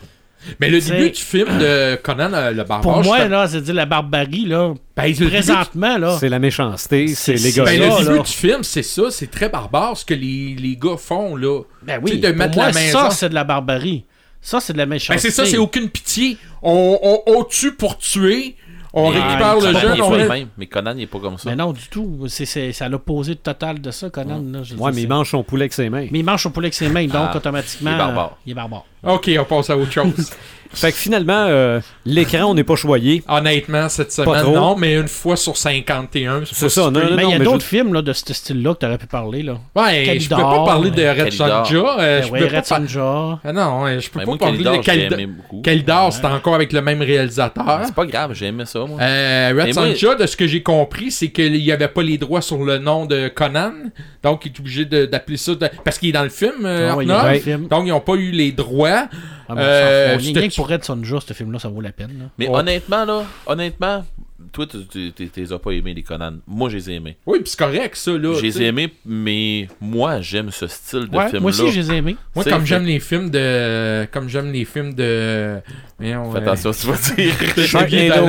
Mais 0.60 0.70
le 0.70 0.80
début 0.80 1.10
du 1.12 1.20
film 1.22 1.48
de 1.60 1.96
Conan 1.96 2.32
euh, 2.34 2.52
le 2.52 2.64
barbare. 2.64 2.82
Pour 2.82 3.04
moi, 3.04 3.20
je 3.24 3.28
là, 3.28 3.48
c'est 3.48 3.62
dire 3.62 3.74
la 3.74 3.86
barbarie, 3.86 4.46
là, 4.46 4.74
ben, 4.96 5.14
présentement, 5.16 5.98
là. 5.98 6.18
C'est 6.20 6.30
la 6.30 6.40
méchanceté, 6.40 7.08
c'est 7.08 7.34
les 7.34 7.52
gars. 7.52 7.64
Ben, 7.66 7.80
ça, 7.80 7.88
le 8.00 8.04
début 8.06 8.18
là. 8.18 8.24
du 8.24 8.32
film, 8.32 8.64
c'est 8.64 8.84
ça, 8.84 9.04
c'est 9.10 9.32
très 9.32 9.50
barbare 9.50 9.98
ce 9.98 10.06
que 10.06 10.14
les, 10.14 10.56
les 10.56 10.76
gars 10.76 10.98
font, 10.98 11.36
là. 11.36 11.62
Ben 11.84 12.00
oui, 12.04 12.20
de 12.20 12.28
pour 12.30 12.38
mettre 12.38 12.56
moi, 12.56 12.68
la 12.68 12.74
maison. 12.74 13.00
ça, 13.00 13.10
c'est 13.12 13.30
de 13.30 13.36
la 13.36 13.44
barbarie. 13.44 14.06
Ça, 14.42 14.60
c'est 14.60 14.74
de 14.74 14.78
la 14.78 14.86
méchanceté. 14.86 15.16
Ben, 15.28 15.32
c'est 15.32 15.36
ça, 15.36 15.46
c'est 15.46 15.58
aucune 15.58 15.90
pitié. 15.90 16.38
On, 16.62 17.00
on, 17.02 17.34
on 17.40 17.44
tue 17.44 17.74
pour 17.74 17.98
tuer, 17.98 18.56
on 18.94 19.12
Mais 19.12 19.20
récupère 19.20 19.56
le 19.56 19.80
jeune, 19.80 20.20
est 20.22 20.28
même, 20.30 20.48
mais 20.58 20.66
Conan, 20.68 20.94
il 20.96 21.04
est 21.04 21.08
pas 21.08 21.20
comme 21.20 21.38
ça. 21.38 21.50
Mais 21.50 21.56
non, 21.56 21.72
du 21.74 21.88
tout. 21.90 22.26
C'est, 22.28 22.82
à 22.82 22.90
l'opposé 22.90 23.36
total 23.36 23.82
de 23.82 23.92
ça, 23.92 24.10
Conan. 24.10 24.42
Là, 24.52 24.64
je 24.64 24.74
veux 24.76 24.82
Ouais, 24.82 24.92
mais 24.94 25.02
il 25.04 25.08
mange 25.10 25.30
son 25.30 25.44
poulet 25.44 25.64
avec 25.64 25.74
ses 25.74 25.90
mains. 25.90 26.08
mais 26.10 26.20
il 26.20 26.24
mange 26.26 26.42
son 26.42 26.52
poulet 26.52 26.68
avec 26.68 26.74
ses 26.74 26.90
mains, 26.90 27.06
donc 27.06 27.30
Ah, 27.32 27.38
automatiquement. 27.38 27.92
il 27.92 27.96
est 27.96 27.98
barbare. 27.98 28.26
euh, 28.32 28.42
il 28.46 28.52
est 28.52 28.56
barbare. 28.56 28.86
Ok, 29.06 29.30
on 29.40 29.44
passe 29.46 29.70
à 29.70 29.78
autre 29.78 29.92
chose. 29.92 30.32
Fait 30.74 30.92
que 30.92 30.98
finalement, 30.98 31.46
euh, 31.48 31.80
l'écran, 32.06 32.44
on 32.44 32.54
n'est 32.54 32.66
pas 32.66 32.76
choyé. 32.76 33.24
Honnêtement, 33.30 33.88
cette 33.88 34.10
Pas 34.10 34.26
semaine, 34.26 34.42
trop. 34.44 34.54
non, 34.54 34.76
mais 34.76 34.96
une 34.96 35.08
fois 35.08 35.38
sur 35.38 35.56
51. 35.56 36.42
C'est 36.52 36.68
ça, 36.68 36.82
non, 36.82 36.92
non, 36.92 37.00
mais 37.16 37.24
il 37.24 37.30
y 37.30 37.34
a 37.34 37.40
mais 37.40 37.46
d'autres 37.46 37.62
je- 37.62 37.68
films 37.68 37.94
là, 37.94 38.02
de 38.02 38.12
ce 38.12 38.34
style-là 38.34 38.74
que 38.74 38.80
tu 38.80 38.86
aurais 38.86 38.98
pu 38.98 39.08
parler. 39.08 39.44
Là. 39.44 39.54
Ouais, 39.78 40.20
je 40.20 40.28
peux 40.28 40.36
pas 40.36 40.66
parler 40.66 40.92
de 40.92 41.02
Red 41.08 41.16
Calidar. 41.30 41.66
Sonja. 41.66 42.00
euh, 42.00 42.22
je 42.22 42.30
ouais, 42.32 42.40
peux 42.42 42.48
pas 42.48 42.58
Red 42.58 42.68
par- 42.68 42.78
Sonja. 42.80 43.40
Ah 43.46 43.54
non, 43.54 43.84
ouais, 43.84 44.02
je 44.02 44.10
peux 44.10 44.20
Ben, 44.20 44.26
pas 44.26 44.32
moi, 44.32 44.38
parler 44.38 44.58
de 44.58 44.82
j'ai 44.84 45.04
aimé 45.06 45.26
beaucoup. 45.28 45.62
C'est 46.12 46.26
encore 46.26 46.56
avec 46.56 46.74
le 46.74 46.82
même 46.82 47.02
réalisateur. 47.02 47.64
C'est 47.86 47.96
pas 47.96 48.06
grave, 48.06 48.34
j'ai 48.34 48.48
aimé 48.48 48.66
ça, 48.66 48.80
moi. 48.86 49.00
Euh, 49.02 49.50
Red 49.58 49.68
Mais 49.68 49.72
moi- 49.74 49.74
Sonja, 49.96 50.16
de 50.16 50.28
ce 50.28 50.36
que 50.36 50.48
j'ai 50.48 50.62
compris, 50.64 51.12
c'est 51.12 51.30
qu'il 51.30 51.54
n'y 51.54 51.72
avait 51.72 51.88
pas 51.88 52.04
les 52.04 52.18
droits 52.18 52.42
sur 52.42 52.62
le 52.66 52.78
nom 52.78 53.06
de 53.06 53.30
Conan. 53.30 53.72
Donc, 54.22 54.46
il 54.46 54.52
est 54.52 54.60
obligé 54.60 54.84
de- 54.84 55.06
d'appeler 55.06 55.38
ça. 55.38 55.56
de- 55.56 55.70
Parce 55.86 55.98
qu'il 55.98 56.10
est 56.10 56.12
dans 56.12 56.24
le 56.24 56.30
film, 56.30 56.66
euh, 56.66 56.90
Ah 56.92 56.98
ouais, 56.98 57.06
il 57.06 57.10
est 57.10 57.14
Arnold. 57.14 57.28
dans 57.30 57.34
le 57.34 57.40
film. 57.40 57.68
Donc, 57.70 57.84
ils 57.86 57.90
n'ont 57.92 58.02
pas 58.02 58.16
eu 58.16 58.32
les 58.32 58.52
droits. 58.52 58.87
Ah, 58.90 59.10
mais 59.56 59.56
on 59.56 59.58
Euh, 59.58 60.16
Rien 60.18 60.34
te- 60.34 60.40
que 60.48 60.56
pour 60.56 60.68
Red 60.70 60.84
Sonja, 60.84 61.20
ce 61.26 61.34
film-là, 61.34 61.60
ça 61.60 61.70
vaut 61.70 61.82
la 61.82 61.92
peine. 61.92 62.18
Là. 62.20 62.26
Mais 62.38 62.48
Oh. 62.50 62.58
honnêtement, 62.58 63.06
là, 63.06 63.24
honnêtement, 63.46 64.06
toi, 64.52 64.66
tu 64.68 65.12
as 65.54 65.60
pas 65.60 65.72
aimés, 65.72 65.94
les 65.94 66.04
Conan. 66.04 66.34
Moi, 66.48 66.70
je 66.70 66.78
les 66.78 66.90
ai 66.92 66.96
aimés. 66.96 67.18
Oui, 67.26 67.40
puis 67.40 67.50
c'est 67.50 67.60
correct, 67.60 67.96
ça. 67.96 68.12
Là, 68.12 68.34
Je 68.38 68.42
les 68.42 68.62
ai 68.62 68.66
aimés, 68.68 68.94
mais 69.06 69.68
moi, 69.82 70.22
j'aime 70.22 70.52
ce 70.52 70.68
style 70.68 71.08
de 71.08 71.16
Ouais, 71.16 71.24
film-là. 71.26 71.40
moi 71.40 71.50
aussi, 71.50 71.72
je 71.72 71.80
les 71.80 71.92
ai 71.92 71.96
aimés. 71.98 72.16
Moi, 72.36 72.44
comme 72.46 72.66
j'aime 72.66 72.86
les 72.86 73.00
films 73.00 73.30
de. 73.30 74.06
Comme 74.12 74.30
j'aime 74.30 74.52
les 74.52 74.66
films 74.66 74.94
de. 74.94 75.60
Voyons, 76.00 76.32
Fais 76.32 76.38
euh, 76.40 76.42
attention, 76.42 76.72
tu 76.72 76.88
vas 76.88 77.16
dire. 77.16 77.34
Sharknado. 77.68 78.26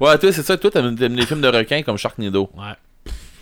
Ouais, 0.00 0.18
toi, 0.18 0.32
c'est 0.32 0.42
ça. 0.42 0.56
Toi, 0.56 0.70
t'aimes 0.70 0.96
t'aimes 0.96 1.14
les 1.16 1.26
films 1.26 1.40
de 1.40 1.48
requins 1.48 1.82
comme 1.82 1.96
Sharknado. 1.98 2.50
Ouais. 2.56 2.72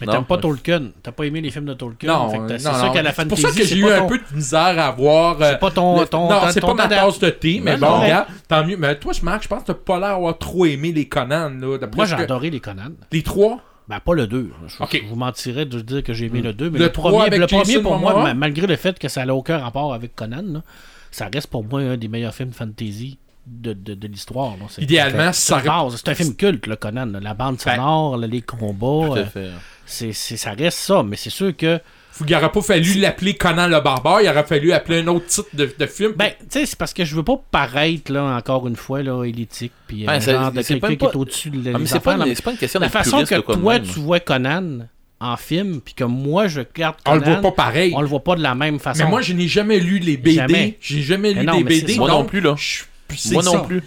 Mais 0.07 0.13
t'aimes 0.13 0.25
pas 0.25 0.39
Tolkien. 0.39 0.91
T'as 1.03 1.13
pas 1.13 1.25
aimé 1.25 1.41
les 1.41 1.51
films 1.51 1.67
de 1.67 1.75
Tolkien. 1.75 2.13
Non, 2.13 2.49
c'est 2.49 2.59
sûr 2.59 2.93
qu'à 2.93 3.03
la 3.03 3.13
C'est 3.13 3.29
pour 3.29 3.39
ça 3.39 3.51
que 3.51 3.65
j'ai 3.65 3.77
eu 3.77 3.91
un 3.91 4.07
peu 4.07 4.19
de 4.19 4.37
misère 4.37 4.79
à 4.79 4.91
voir. 4.91 5.41
euh, 5.41 5.53
C'est 5.53 5.59
pas 5.59 5.71
ton. 5.71 5.97
non, 5.97 6.41
c'est 6.51 6.61
ton 6.61 6.75
pas 6.75 6.89
ma 6.89 6.89
tasse 6.89 7.19
de 7.19 7.31
thé, 7.31 7.61
mais 7.63 7.77
bon, 7.77 8.01
regarde, 8.01 8.27
tant 8.49 8.65
mieux. 8.67 8.77
Mais 8.77 8.97
toi, 8.97 9.13
je 9.13 9.23
Marc, 9.23 9.45
je 9.45 9.49
pense 9.49 9.63
que 9.63 9.67
t'as 9.69 9.75
pas 9.75 9.99
l'air 9.99 10.11
d'avoir 10.11 10.37
trop 10.37 10.67
aimé 10.67 10.93
les 10.93 11.07
Conan, 11.07 11.51
Moi, 11.51 12.07
j'ai 12.07 12.15
adoré 12.15 12.51
les 12.51 12.61
Conan. 12.61 12.93
Les 13.11 13.23
trois? 13.23 13.61
Ben, 13.89 13.99
pas 14.01 14.15
le 14.15 14.27
2. 14.27 14.51
Je, 14.69 15.07
vous 15.09 15.17
mentirais 15.17 15.67
de 15.67 15.81
dire 15.81 16.03
que 16.03 16.13
j'ai 16.13 16.27
aimé 16.27 16.41
le 16.41 16.53
2. 16.53 16.71
Mais 16.71 16.79
Le 16.79 16.93
premier, 16.93 17.37
le 17.37 17.47
premier 17.47 17.79
pour 17.81 17.99
moi, 17.99 18.33
malgré 18.35 18.67
le 18.67 18.77
fait 18.77 18.99
que 18.99 19.09
ça 19.09 19.25
n'a 19.25 19.35
aucun 19.35 19.59
rapport 19.59 19.93
avec 19.93 20.15
Conan, 20.15 20.45
là, 20.47 20.63
ça 21.11 21.29
reste 21.33 21.49
pour 21.49 21.65
moi 21.65 21.81
un 21.81 21.97
des 21.97 22.09
meilleurs 22.09 22.35
films 22.35 22.53
fantasy 22.53 23.19
de, 23.47 23.73
de, 23.73 23.95
de 23.95 24.07
l'histoire. 24.09 24.55
Idéalement, 24.79 25.33
c'est 25.33 25.53
ça. 25.53 25.63
C'est 25.97 26.09
un 26.09 26.15
film 26.15 26.35
culte, 26.35 26.67
le 26.67 26.77
Conan. 26.77 27.07
là. 27.07 27.21
La 27.21 27.35
bande 27.35 27.57
Ben, 27.65 27.75
sonore, 27.77 28.17
les 28.19 28.43
combats. 28.43 29.09
Tout 29.09 29.15
à 29.15 29.19
euh, 29.19 29.25
fait. 29.27 29.51
c'est, 29.87 30.13
ça 30.13 30.53
reste 30.53 30.79
ça. 30.79 31.03
Mais 31.03 31.17
c'est 31.17 31.31
sûr 31.31 31.57
que. 31.57 31.81
Il 32.27 32.31
n'aurait 32.31 32.53
pas 32.53 32.61
fallu 32.61 32.95
l'appeler 33.01 33.33
Conan 33.35 33.69
le 33.69 33.81
barbare, 33.81 34.21
il 34.21 34.29
aurait 34.29 34.45
fallu 34.45 34.71
appeler 34.73 35.01
un 35.01 35.07
autre 35.09 35.27
titre 35.27 35.49
de, 35.55 35.75
de 35.79 35.87
film. 35.87 36.13
Ben, 36.15 36.31
tu 36.41 36.45
sais, 36.51 36.67
c'est 36.67 36.77
parce 36.79 36.93
que 36.93 37.07
je 37.07 37.17
veux 37.17 37.23
pas 37.23 37.41
paraître, 37.51 38.13
là, 38.13 38.37
encore 38.37 38.69
une 38.69 38.77
fois, 38.77 39.03
là, 39.03 39.25
élitique. 39.25 39.73
Puis 39.87 40.05
c'est- 40.21 40.33
genre 40.33 40.53
de 40.53 40.61
quelqu'un 40.61 40.89
qui 40.89 40.93
est 40.93 40.97
pas- 40.99 41.17
au-dessus 41.17 41.49
de 41.49 41.57
Ah, 41.71 41.73
mais 41.73 41.79
les 41.79 41.87
c'est 41.87 42.01
pas, 42.01 42.17
une- 42.17 42.59
question 42.59 42.81
La 42.81 42.91
façon 42.91 43.25
que 43.25 43.41
toi, 43.41 43.57
même. 43.79 43.83
tu 43.85 43.99
vois 44.01 44.21
Conan 44.21 44.81
en 45.21 45.37
film, 45.39 45.81
puis 45.81 45.95
que 45.95 46.05
moi, 46.05 46.49
je 46.49 46.61
regarde 46.61 46.97
on 47.07 47.15
le 47.15 47.21
Conan, 47.23 47.41
voit 47.41 47.51
pas 47.51 47.65
pareil. 47.65 47.93
on 47.97 48.03
le 48.03 48.07
voit 48.09 48.23
pas 48.23 48.37
de 48.37 48.43
la 48.43 48.55
même 48.55 48.79
façon. 48.79 49.05
Mais 49.05 49.11
moi, 49.11 49.23
je 49.23 49.33
n'ai 49.33 49.49
jamais 49.49 49.81
lu 49.81 49.99
les 49.99 50.19
BD. 50.19 50.35
Jamais. 50.37 50.77
J'ai 50.83 51.01
jamais 51.01 51.33
Mais 51.33 51.41
lu 51.41 51.47
non, 51.47 51.55
c'est 51.59 51.65
BD. 51.65 51.97
Moi 51.97 52.11
non 52.11 52.25
plus, 52.27 52.41
là. 52.43 52.55
je- 52.59 52.83
c'est 52.83 52.87
Moi 53.33 53.43
non 53.43 53.53
ça. 53.53 53.59
plus. 53.61 53.83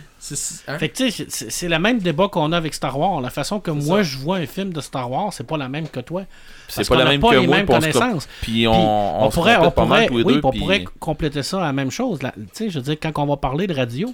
Hein? 0.67 0.79
Fait 0.79 0.89
que 0.89 0.95
tu 0.97 1.11
sais, 1.11 1.27
c'est 1.49 1.67
le 1.67 1.77
même 1.77 1.99
débat 1.99 2.27
qu'on 2.29 2.51
a 2.51 2.57
avec 2.57 2.73
Star 2.73 2.97
Wars. 2.97 3.21
La 3.21 3.29
façon 3.29 3.59
que 3.59 3.69
moi 3.69 4.01
je 4.01 4.17
vois 4.17 4.37
un 4.37 4.45
film 4.47 4.73
de 4.73 4.81
Star 4.81 5.11
Wars, 5.11 5.31
c'est 5.31 5.45
pas 5.45 5.57
la 5.57 5.69
même 5.69 5.87
que 5.87 5.99
toi. 5.99 6.23
C'est 6.67 6.87
pas 6.87 6.95
la 6.95 7.05
même 7.05 7.21
pas 7.21 7.29
que 7.29 7.35
les 7.35 7.45
moi, 7.47 7.57
mêmes 7.57 7.67
connaissances. 7.67 8.27
Puis 8.41 8.67
on, 8.67 9.23
on, 9.25 9.29
pourrait, 9.29 9.57
on 9.57 9.69
pourrait, 9.69 10.09
oui, 10.11 10.23
deux. 10.23 10.39
on 10.43 10.49
puis- 10.49 10.59
pourrait 10.59 10.83
compléter 10.99 11.43
ça 11.43 11.59
à 11.61 11.65
la 11.67 11.73
même 11.73 11.91
chose. 11.91 12.23
Là, 12.23 12.33
Tu 12.35 12.43
sais, 12.53 12.69
je 12.71 12.79
veux 12.79 12.83
dire, 12.83 12.95
quand 12.99 13.11
on 13.21 13.27
va 13.27 13.37
parler 13.37 13.67
de 13.67 13.73
radio, 13.75 14.13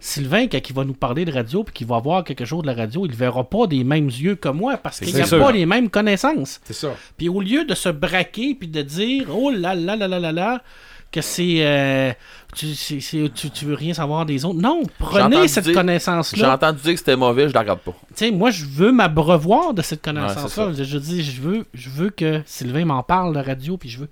Sylvain, 0.00 0.48
quand 0.48 0.58
il 0.68 0.74
va 0.74 0.84
nous 0.84 0.94
parler 0.94 1.24
de 1.24 1.32
radio, 1.32 1.64
puis 1.64 1.72
qu'il 1.72 1.86
va 1.86 1.98
voir 1.98 2.24
quelque 2.24 2.44
chose 2.44 2.62
de 2.62 2.66
la 2.66 2.74
radio, 2.74 3.06
il 3.06 3.12
ne 3.12 3.16
verra 3.16 3.44
pas 3.44 3.66
des 3.66 3.84
mêmes 3.84 4.08
yeux 4.08 4.34
que 4.34 4.48
moi 4.48 4.76
parce 4.76 5.00
qu'il 5.00 5.16
n'a 5.16 5.26
pas 5.26 5.52
les 5.52 5.64
mêmes 5.66 5.88
connaissances. 5.88 6.60
C'est 6.64 6.74
ça. 6.74 6.88
Puis 7.16 7.28
au 7.28 7.40
lieu 7.40 7.64
de 7.64 7.74
se 7.74 7.88
braquer 7.88 8.54
puis 8.54 8.68
de 8.68 8.82
dire 8.82 9.26
oh 9.34 9.50
là 9.50 9.74
là 9.74 9.96
là 9.96 10.08
là 10.08 10.18
là 10.18 10.32
là 10.32 10.62
que 11.10 11.20
c'est 11.20 11.58
euh, 11.60 12.12
tu, 12.54 12.74
c'est- 12.74 13.00
c'est- 13.00 13.32
tu, 13.34 13.50
tu 13.50 13.64
veux 13.64 13.74
rien 13.74 13.94
savoir 13.94 14.26
des 14.26 14.44
autres. 14.44 14.60
Non, 14.60 14.82
prenez 14.98 15.48
cette 15.48 15.64
dire- 15.64 15.72
J'ai 15.72 15.78
connaissance-là. 15.78 16.54
entendu 16.54 16.80
dire 16.82 16.92
que 16.92 16.98
c'était 16.98 17.16
mauvais, 17.16 17.48
je 17.48 17.54
la 17.54 17.60
regarde 17.60 17.80
pas. 17.80 17.94
Tu 18.08 18.26
sais, 18.26 18.30
moi, 18.30 18.50
je 18.50 18.64
veux 18.66 18.92
m'abreuvoir 18.92 19.72
de 19.74 19.82
cette 19.82 20.02
connaissance-là. 20.02 20.72
je, 20.76 20.84
je 20.84 20.98
dis, 20.98 21.22
je 21.22 21.40
veux, 21.40 21.66
je 21.74 21.88
veux, 21.90 22.10
que 22.10 22.42
Sylvain 22.46 22.84
m'en 22.84 23.02
parle 23.02 23.34
de 23.34 23.40
radio, 23.40 23.76
puis 23.76 23.88
je 23.88 24.00
veux, 24.00 24.08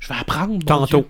je 0.00 0.08
veux 0.08 0.18
apprendre. 0.20 0.58
Tantôt. 0.64 1.06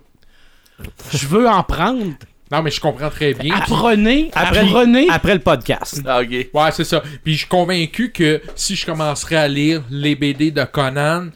Je 1.12 1.27
veux 1.27 1.49
en 1.49 1.62
prendre. 1.62 2.05
Non, 2.53 2.62
mais 2.62 2.71
je 2.73 2.81
comprends 2.81 3.11
très 3.11 3.33
bien. 3.33 3.55
Apprenez, 3.55 4.31
Après, 4.35 4.59
apprenez. 4.61 5.07
après 5.09 5.35
le 5.35 5.41
podcast. 5.41 6.03
Ah, 6.05 6.21
ok. 6.21 6.49
Ouais, 6.53 6.71
c'est 6.73 6.85
ça. 6.85 7.01
Puis 7.23 7.35
je 7.35 7.39
suis 7.41 7.47
convaincu 7.49 8.11
que 8.11 8.43
si 8.57 8.75
je 8.75 8.85
commencerais 8.85 9.37
à 9.37 9.47
lire 9.47 9.83
les 9.91 10.17
BD 10.17 10.51
de 10.51 10.65
Conan, 10.65 11.27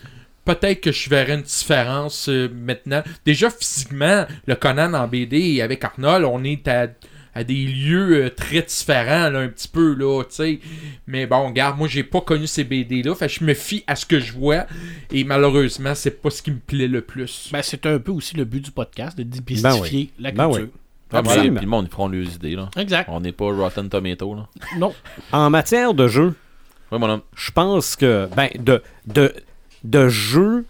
peut-être 0.45 0.81
que 0.81 0.93
je 0.93 1.09
verrais 1.11 1.35
une 1.35 1.43
différence 1.43 2.29
euh, 2.29 2.49
maintenant. 2.55 3.03
Déjà, 3.25 3.51
physiquement, 3.51 4.27
le 4.47 4.55
Conan 4.55 4.95
en 4.95 5.07
BD 5.09 5.61
avec 5.61 5.85
Arnold, 5.85 6.25
on 6.25 6.43
est 6.45 6.67
à, 6.69 6.89
à 7.35 7.45
des 7.45 7.65
lieux 7.67 8.25
euh, 8.27 8.31
très 8.31 8.63
différents, 8.63 9.29
là, 9.31 9.41
un 9.41 9.49
petit 9.49 9.69
peu, 9.69 9.95
là, 9.95 10.23
tu 10.25 10.35
sais. 10.35 10.61
Mais 11.07 11.27
bon, 11.27 11.49
regarde, 11.49 11.77
moi, 11.79 11.89
j'ai 11.89 12.05
pas 12.05 12.21
connu 12.21 12.47
ces 12.47 12.65
BD-là. 12.65 13.15
Fait 13.15 13.27
que 13.27 13.33
je 13.33 13.45
me 13.45 13.55
fie 13.55 13.83
à 13.87 13.97
ce 13.97 14.07
que 14.07 14.21
je 14.21 14.33
vois. 14.33 14.67
Et 15.11 15.25
malheureusement, 15.25 15.95
c'est 15.95 16.23
pas 16.23 16.31
ce 16.31 16.43
qui 16.43 16.51
me 16.53 16.59
plaît 16.59 16.89
le 16.89 17.01
plus. 17.01 17.49
Ben, 17.53 17.63
c'est 17.63 17.87
un 17.87 17.99
peu 17.99 18.13
aussi 18.13 18.37
le 18.37 18.45
but 18.45 18.65
du 18.65 18.71
podcast, 18.71 19.17
de 19.19 19.23
démystifier 19.25 20.11
la 20.19 20.31
Ben 20.31 20.47
culture. 20.49 20.65
oui. 20.65 20.71
Ah, 21.13 21.23
puis, 21.23 21.31
Absolument. 21.31 21.57
puis 21.57 21.65
le 21.67 21.71
monde, 21.71 21.87
ils 21.89 21.93
feront 21.93 22.09
leurs 22.09 22.35
idées, 22.35 22.57
là. 22.57 22.69
Exact. 22.77 23.09
On 23.13 23.21
n'est 23.21 23.31
pas 23.33 23.45
Rotten 23.45 23.89
Tomato, 23.89 24.35
là. 24.35 24.49
Non. 24.79 24.93
En 25.31 25.49
matière 25.49 25.95
de 25.95 26.09
jeu, 26.09 26.35
mon 26.91 27.09
homme. 27.09 27.21
je 27.37 27.51
pense 27.53 27.95
que 27.97 28.29
ben 28.37 28.49
de 28.59 28.83
de 29.07 29.33
de 29.85 30.09
jeu 30.09 30.67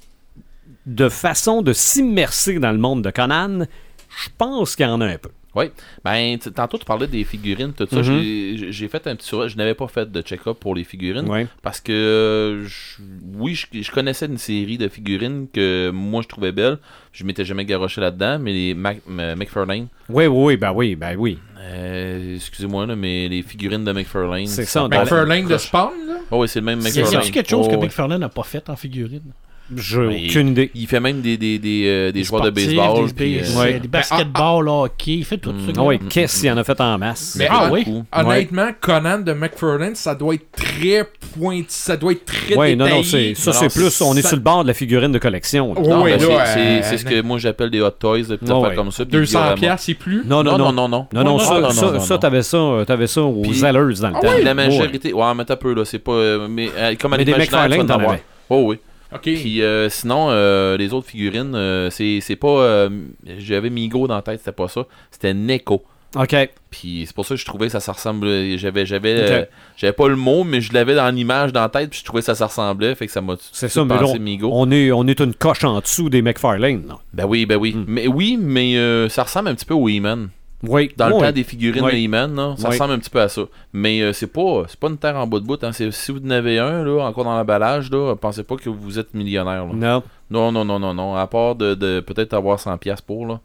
de 0.87 1.09
façon 1.09 1.63
de 1.63 1.73
s'immerser 1.73 2.59
dans 2.59 2.73
le 2.73 2.79
monde 2.79 3.03
de 3.03 3.11
Conan, 3.11 3.67
je 4.11 4.29
pense 4.37 4.77
qu'il 4.77 4.87
y 4.87 4.89
en 4.89 5.01
a 5.01 5.07
un 5.07 5.19
peu. 5.19 5.31
Oui. 5.55 5.67
Ben, 6.05 6.37
tantôt, 6.55 6.79
tu 6.79 6.85
parlais 6.85 7.07
des 7.07 7.23
figurines, 7.25 7.73
tout 7.73 7.87
ça. 7.89 7.97
Mhm. 7.97 8.03
J'ai- 8.03 8.73
J'ai 8.73 8.89
fait 8.89 9.07
un 9.07 9.15
petit 9.17 9.27
survol. 9.29 9.49
Je 9.49 9.57
n'avais 9.57 9.75
pas 9.75 9.87
fait 9.89 10.11
de 10.11 10.21
check-up 10.23 10.59
pour 10.59 10.75
les 10.75 10.85
figurines. 10.85 11.29
Ouais. 11.29 11.47
Parce 11.63 11.81
que, 11.81 11.93
euh, 11.93 12.65
je- 12.67 13.03
oui, 13.37 13.55
je, 13.55 13.67
je 13.83 13.91
connaissais 13.91 14.27
une 14.27 14.39
série 14.39 14.79
de 14.79 14.89
figurines 14.89 15.47
que 15.53 15.91
moi, 15.91 16.23
je 16.23 16.29
trouvais 16.29 16.53
belles. 16.53 16.79
Je 17.13 17.25
m'étais 17.25 17.45
jamais 17.45 17.65
garoché 17.65 18.01
là-dedans, 18.01 18.39
mais 18.41 18.53
les 18.53 18.75
Mac, 18.75 18.99
M- 19.09 19.35
McFarlane, 19.39 19.87
Oui, 20.09 20.27
oui, 20.27 20.45
oui, 20.45 20.57
ben 20.57 20.73
oui, 20.73 20.97
ben 20.97 21.15
oui. 21.17 21.39
euh, 21.61 22.35
excusez-moi, 22.37 22.87
là, 22.87 22.97
mais 22.97 23.29
les 23.29 23.43
figurines 23.43 23.85
de 23.85 23.93
McFarlane. 23.93 24.47
C'est 24.47 24.65
ça, 24.65 24.89
McFarlane 24.89 25.47
de 25.47 25.57
Spawn, 25.57 25.93
là? 26.09 26.15
Oh, 26.31 26.43
oui, 26.43 26.49
c'est 26.49 26.61
le 26.61 26.67
même 26.67 26.81
a- 26.81 26.89
y 26.89 26.93
McFarlane. 26.93 27.21
a-tu 27.21 27.31
quelque 27.33 27.49
chose 27.51 27.67
Oh, 27.71 27.77
que. 27.77 27.81
McFarlane 27.85 28.21
n'a 28.21 28.29
pas 28.29 28.43
fait 28.43 28.69
en 28.69 28.77
figurine? 28.77 29.33
J'ai 29.75 29.99
Mais 29.99 30.27
aucune 30.29 30.49
idée. 30.49 30.71
Il 30.75 30.87
fait 30.87 31.01
même 31.01 31.23
des, 31.23 31.39
des, 31.39 31.59
des, 31.59 31.85
euh, 31.87 32.13
des 32.13 32.23
joueurs 32.23 32.43
de 32.43 32.51
baseball. 32.51 33.07
Des, 33.09 33.15
puis, 33.15 33.39
euh, 33.41 33.59
Ouais. 33.59 33.81
des 33.81 33.89
basketballs, 33.89 34.69
hockey, 34.69 35.13
il 35.15 35.25
fait 35.25 35.39
tout 35.39 35.53
ça. 35.53 35.73
Ah 35.79 35.83
oui, 35.83 35.99
qu'est-ce 36.11 36.41
qu'il 36.43 36.51
en 36.51 36.59
a 36.59 36.65
fait 36.65 36.79
en 36.83 36.99
masse? 36.99 37.35
Mais 37.39 37.49
Ah 37.51 37.71
oui? 37.73 37.85
Honnêtement, 38.13 38.69
Conan 38.79 39.21
de 39.21 39.33
McFarlane, 39.33 39.95
ça 39.95 40.15
doit 40.15 40.35
être 40.35 40.51
très 40.53 41.09
pointu, 41.39 41.65
ça 41.69 41.97
doit 41.97 42.13
être 42.13 42.27
très 42.27 42.55
Oui, 42.57 42.77
non, 42.77 42.87
non, 42.89 43.01
détaillé. 43.01 43.35
c'est, 43.35 43.41
ça 43.41 43.53
Non, 43.53 43.57
c'est 43.71 43.81
plus, 43.81 44.01
on 44.03 44.15
est 44.17 44.23
ça- 44.23 44.29
sur 44.29 44.37
le 44.37 44.43
bord 44.43 44.63
de 44.65 44.69
la 44.69 44.75
figurine 44.75 45.13
de 45.13 45.19
collection. 45.19 45.73
là. 45.73 45.81
Non, 45.81 46.03
oui, 46.05 46.11
ben, 46.13 46.21
là, 46.29 46.45
c'est- 46.47 46.59
euh, 46.61 46.81
c'est 46.83 46.89
c'est 46.91 46.99
ce 46.99 47.05
que 47.07 47.23
moi 47.23 47.39
j'appelle 47.39 47.71
des 47.71 47.81
hot 47.81 47.91
toys, 47.93 48.19
des 48.19 48.25
petites 48.37 48.43
Ouais, 48.43 48.51
affaires 48.57 48.69
ouais. 48.69 48.75
comme 48.77 48.91
ça. 48.91 49.05
puis 49.07 49.13
200 49.13 49.41
vraiment- 49.41 49.55
piastres 49.57 49.89
et 49.91 49.95
plus? 49.95 50.23
Non, 50.27 50.43
non, 50.45 50.59
Non, 50.59 50.59
non. 50.59 50.65
non, 50.73 50.73
non, 50.73 50.89
non. 50.89 51.07
Non, 51.15 51.25
non, 51.25 51.37
Ouais, 51.39 51.45
ça, 51.45 51.55
non, 51.55 51.61
non, 51.61 51.93
non, 51.93 52.07
non. 52.07 52.19
t'avais 52.19 52.43
ça, 52.43 52.59
t'avais 52.87 53.07
ça 53.07 53.23
aux 53.23 53.53
Zellers 53.53 53.95
dans 54.01 54.11
le 54.11 54.15
Ah 54.17 54.21
temps. 54.21 54.29
La 54.43 54.51
Ouais. 54.51 54.55
majorité, 54.55 55.13
ouais, 55.15 55.35
mais 55.35 55.45
t'as 55.47 55.57
peu, 55.57 55.73
là, 55.73 55.85
c'est 55.87 55.99
pas. 56.01 56.47
mais 56.51 56.69
comme 57.01 57.15
à 57.15 57.17
l'imaginaire. 57.17 58.19
Oh 58.51 58.65
oui. 58.67 58.77
OK. 59.15 59.23
Puis 59.23 59.63
euh, 59.63 59.89
sinon, 59.89 60.29
euh, 60.31 60.77
les 60.77 60.93
autres 60.93 61.07
figurines, 61.07 61.55
euh, 61.55 61.91
c'est 61.91 62.21
c'est 62.21 62.37
pas. 62.37 62.49
euh, 62.49 62.91
J'avais 63.39 63.71
Migo 63.71 64.07
dans 64.07 64.17
la 64.17 64.23
tête, 64.23 64.41
c'était 64.41 64.53
pas 64.53 64.69
ça. 64.69 64.87
C'était 65.11 65.35
Neko. 65.35 65.85
OK. 66.17 66.37
Puis 66.71 67.05
c'est 67.07 67.15
pour 67.15 67.27
ça 67.27 67.35
que 67.35 67.41
je 67.41 67.45
trouvais 67.45 67.67
que 67.67 67.73
ça, 67.73 67.81
ça 67.81 67.91
ressemblait. 67.93 68.57
J'avais 68.57 68.87
j'avais 68.87 69.15
euh, 69.19 69.45
j'avais 69.77 69.93
pas 69.93 70.07
le 70.09 70.15
mot, 70.17 70.45
mais 70.45 70.61
je 70.61 70.73
l'avais 70.73 70.95
dans 70.95 71.09
l'image 71.13 71.53
dans 71.53 71.61
la 71.63 71.69
tête, 71.69 71.91
puis 71.91 71.99
je 72.01 72.05
trouvais 72.05 72.23
que 72.23 72.33
ça, 72.33 72.47
ressemblait. 72.47 72.95
Fait 72.95 73.07
que 73.07 73.13
ça 73.13 73.21
m'a. 73.21 73.35
C'est 73.53 73.69
ça, 73.69 73.85
mais 73.85 73.97
Migo. 74.21 74.49
on 74.53 74.71
est, 74.71 74.93
on 74.93 75.07
est 75.09 75.19
une 75.21 75.35
coche 75.35 75.65
en 75.65 75.81
dessous 75.81 76.11
des 76.11 76.23
McFarlane. 76.23 76.87
là. 76.87 76.99
Ben 77.13 77.25
oui, 77.27 77.47
ben 77.47 77.57
oui. 77.57 77.73
Hmm. 77.75 77.85
Mais 77.89 78.07
oui, 78.07 78.39
mais 78.41 78.77
euh, 78.77 79.09
ça 79.09 79.25
ressemble 79.25 79.49
un 79.49 79.55
petit 79.55 79.65
peu 79.67 79.75
au 79.75 79.89
He-Man. 79.89 80.29
Oui. 80.67 80.91
Dans 80.97 81.09
le 81.09 81.15
Ouais. 81.15 81.21
temps 81.23 81.33
des 81.33 81.45
figurines 81.45 81.83
Ouais. 81.85 81.93
de 81.93 81.97
He-Man, 81.99 82.35
là, 82.35 82.55
ça 82.57 82.69
ressemble 82.69 82.93
un 82.95 82.99
petit 82.99 83.11
peu 83.11 83.21
à 83.21 83.29
ça. 83.29 83.43
Mais 83.73 84.01
euh, 84.03 84.13
c'est 84.13 84.27
pas 84.27 84.65
c'est 84.69 84.79
pas 84.79 84.89
une 84.89 84.99
terre 84.99 85.17
en 85.17 85.27
bout 85.27 85.41
de 85.41 85.47
bout. 85.47 85.63
Hein. 85.65 85.73
C'est- 85.73 85.91
Si 85.91 86.13
vous 86.13 86.19
en 86.25 86.31
avez 86.31 86.59
un, 86.59 86.83
là, 86.85 87.05
encore 87.05 87.25
dans 87.25 87.37
l'emballage, 87.37 87.91
là, 87.91 88.15
pensez 88.17 88.43
pas 88.45 88.57
que 88.57 88.69
vous 88.69 88.99
êtes 88.99 89.15
millionnaire. 89.15 89.67
là. 89.67 89.73
Non. 89.75 90.03
Non, 90.31 90.53
non, 90.53 90.65
non, 90.65 90.79
non, 90.79 90.95
non. 90.95 91.15
À 91.17 91.27
part 91.27 91.55
de, 91.55 91.75
de 91.75 92.01
peut-être 92.01 92.35
avoir 92.35 92.59
100$ 92.59 92.79
piastres 92.79 93.05
pour, 93.07 93.27
là. 93.27 93.41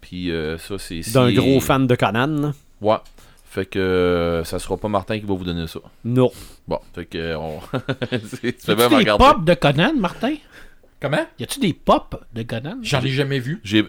Puis 0.00 0.30
euh, 0.30 0.58
ça, 0.58 0.76
c'est... 0.78 1.00
D'un 1.12 1.28
si- 1.28 1.34
gros 1.34 1.60
fan 1.60 1.86
de 1.86 1.94
Conan. 1.94 2.52
Ouais. 2.80 2.96
Fait 3.50 3.66
que 3.66 3.78
euh, 3.78 4.42
ça 4.44 4.58
sera 4.58 4.76
pas 4.76 4.88
Martin 4.88 5.18
qui 5.18 5.24
va 5.26 5.34
vous 5.34 5.44
donner 5.44 5.66
ça. 5.68 5.78
Non. 6.04 6.30
Bon, 6.66 6.78
fait 6.94 7.04
que... 7.04 7.36
On... 7.36 7.60
c'est- 8.40 9.16
pop 9.16 9.44
de 9.44 9.54
Conan, 9.54 9.92
Martin? 9.96 10.34
Comment? 11.00 11.26
Y 11.38 11.42
a-tu 11.44 11.60
des 11.60 11.72
pop 11.74 12.24
de 12.34 12.42
Conan? 12.42 12.78
J'en 12.82 13.02
ai 13.02 13.08
jamais 13.08 13.38
vu. 13.38 13.60
J'ai... 13.64 13.84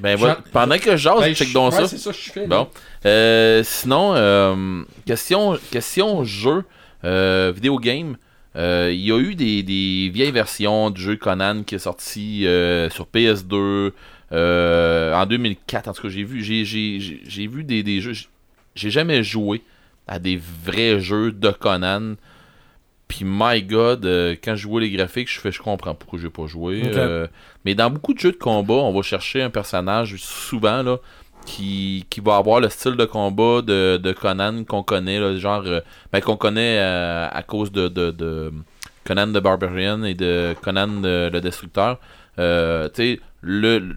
Ben, 0.00 0.16
voilà. 0.16 0.38
Pendant 0.52 0.78
que 0.78 0.92
je 0.92 0.96
jase, 0.96 1.20
Ben, 1.20 1.34
check 1.34 1.52
donc 1.52 1.72
ouais, 1.72 1.78
ça. 1.80 1.88
c'est 1.88 1.98
ça 1.98 2.10
que 2.12 2.16
je 2.18 2.30
fais. 2.30 2.40
là. 2.40 2.46
Bon. 2.46 2.68
Euh, 3.06 3.62
sinon, 3.64 4.12
euh, 4.14 4.82
question, 5.06 5.58
question 5.70 6.24
jeu, 6.24 6.64
euh, 7.04 7.52
vidéo 7.54 7.78
game. 7.78 8.16
Euh, 8.56 8.90
Il 8.92 9.00
y 9.00 9.12
a 9.12 9.18
eu 9.18 9.34
des, 9.34 9.62
des 9.62 10.10
vieilles 10.12 10.30
versions 10.32 10.90
du 10.90 11.00
jeu 11.00 11.16
Conan 11.16 11.62
qui 11.64 11.74
est 11.74 11.78
sorti 11.80 12.46
euh, 12.46 12.88
sur 12.90 13.06
PS2 13.06 13.92
euh, 14.32 15.14
en 15.14 15.26
2004. 15.26 15.88
En 15.88 15.92
tout 15.92 16.02
cas, 16.02 16.08
j'ai 16.08 16.24
vu, 16.24 16.42
j'ai, 16.44 16.64
j'ai, 16.64 17.00
j'ai- 17.00 17.20
j'ai 17.26 17.46
vu 17.46 17.64
des, 17.64 17.82
des 17.82 18.00
jeux. 18.00 18.12
J'ai 18.74 18.90
jamais 18.90 19.22
joué 19.24 19.62
à 20.06 20.18
des 20.18 20.40
vrais 20.64 21.00
jeux 21.00 21.32
de 21.32 21.50
Conan. 21.50 22.14
Puis, 23.08 23.24
my 23.24 23.62
god, 23.62 24.04
euh, 24.04 24.36
quand 24.44 24.54
je 24.54 24.62
jouais 24.62 24.82
les 24.82 24.90
graphiques, 24.90 25.32
je 25.32 25.40
fais, 25.40 25.50
je 25.50 25.62
comprends 25.62 25.94
pourquoi 25.94 26.18
j'ai 26.20 26.28
pas 26.28 26.46
joué. 26.46 26.82
Ok. 26.84 26.94
Euh, 26.94 27.26
mais 27.64 27.74
dans 27.74 27.88
beaucoup 27.88 28.12
de 28.12 28.18
jeux 28.18 28.32
de 28.32 28.36
combat, 28.36 28.74
on 28.74 28.92
va 28.92 29.00
chercher 29.00 29.42
un 29.42 29.48
personnage 29.48 30.16
souvent 30.18 30.82
là, 30.82 30.98
qui, 31.46 32.04
qui 32.10 32.20
va 32.20 32.36
avoir 32.36 32.60
le 32.60 32.68
style 32.68 32.96
de 32.96 33.06
combat 33.06 33.62
de, 33.62 33.96
de 33.96 34.12
Conan 34.12 34.62
qu'on 34.64 34.82
connaît, 34.82 35.18
là, 35.18 35.34
genre 35.38 35.62
euh, 35.64 35.80
ben, 36.12 36.20
qu'on 36.20 36.36
connaît 36.36 36.78
à 36.78 37.42
cause 37.46 37.72
de, 37.72 37.88
de, 37.88 38.10
de 38.10 38.52
Conan 39.04 39.28
the 39.28 39.38
Barbarian 39.38 40.04
et 40.04 40.14
de 40.14 40.54
Conan 40.60 41.00
le, 41.02 41.30
le 41.30 41.40
Destructeur. 41.40 41.98
Tu 42.36 42.42
sais, 42.92 43.20
le, 43.40 43.78
le 43.78 43.96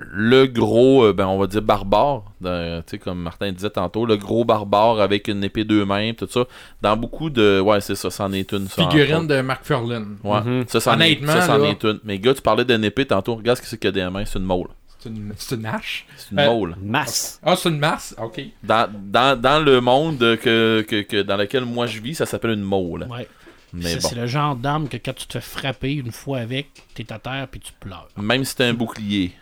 gros, 0.00 1.04
euh, 1.04 1.12
ben, 1.12 1.26
on 1.26 1.38
va 1.38 1.46
dire 1.46 1.62
barbare, 1.62 2.22
dans- 2.40 2.82
tu 2.82 2.90
sais, 2.90 2.98
comme 2.98 3.20
Martin 3.22 3.50
disait 3.52 3.70
tantôt, 3.70 4.04
le 4.06 4.16
gros 4.16 4.44
barbare 4.44 5.00
avec 5.00 5.28
une 5.28 5.42
épée 5.44 5.64
deux 5.64 5.84
mains, 5.84 6.12
tout 6.12 6.28
ça. 6.30 6.44
Dans 6.82 6.96
beaucoup 6.96 7.30
de. 7.30 7.60
Ouais, 7.60 7.80
c'est 7.80 7.94
ça, 7.94 8.10
c'en 8.10 8.32
est 8.32 8.52
une. 8.52 8.68
ça, 8.68 8.82
Figurine 8.82 9.26
de 9.26 9.40
McFarlane. 9.40 10.16
Ouais, 10.22 10.40
Mhm. 10.42 10.64
ça, 10.68 10.80
c'en 10.80 10.92
est, 10.92 10.94
Honnêtement, 11.16 11.32
ça, 11.32 11.42
c'en 11.42 11.58
là- 11.58 11.68
est 11.70 11.82
une. 11.84 12.00
Mais 12.04 12.18
gars, 12.18 12.34
tu 12.34 12.42
parlais 12.42 12.64
d'une 12.64 12.84
épée 12.84 13.06
tantôt, 13.06 13.36
regarde 13.36 13.56
ce 13.58 13.62
que 13.62 13.68
c'est 13.68 13.78
qu'il 13.78 13.88
y 13.88 14.00
a 14.00 14.04
des 14.06 14.10
mains, 14.10 14.24
c'est 14.24 14.38
une 14.38 14.44
mole. 14.44 14.68
C'est 14.98 15.08
une, 15.10 15.32
c'est 15.36 15.54
une 15.54 15.66
hache? 15.66 16.06
C'est 16.16 16.32
une 16.32 16.40
Euh, 16.40 16.46
mole. 16.52 16.76
Masse. 16.82 17.40
Ah, 17.44 17.54
c'est 17.56 17.68
une 17.68 17.78
masse? 17.78 18.14
OK. 18.20 18.40
Dans, 18.62 18.90
dans, 18.92 19.40
dans 19.40 19.62
le 19.64 19.80
monde 19.80 20.18
que, 20.18 20.84
que, 20.88 21.02
que- 21.02 21.22
dans 21.22 21.36
lequel 21.36 21.64
moi 21.64 21.86
je 21.86 22.00
vis, 22.00 22.14
ça 22.16 22.26
s'appelle 22.26 22.52
une 22.52 22.62
mole. 22.62 23.06
Ouais. 23.10 23.28
Bon. 23.72 23.82
C'est 24.00 24.14
le 24.14 24.26
genre 24.26 24.56
d'arme 24.56 24.88
que 24.88 24.96
quand 24.96 25.14
tu 25.14 25.26
te 25.26 25.38
fais 25.38 25.40
frapper 25.60 25.92
une 25.92 26.10
fois 26.12 26.38
avec, 26.38 26.68
t'es 26.94 27.12
à 27.12 27.18
terre 27.18 27.46
puis 27.50 27.60
tu 27.60 27.72
pleures. 27.78 28.08
Même 28.16 28.44
si 28.44 28.56
t'as 28.56 28.66
un 28.66 28.72
bouclier, 28.74 29.32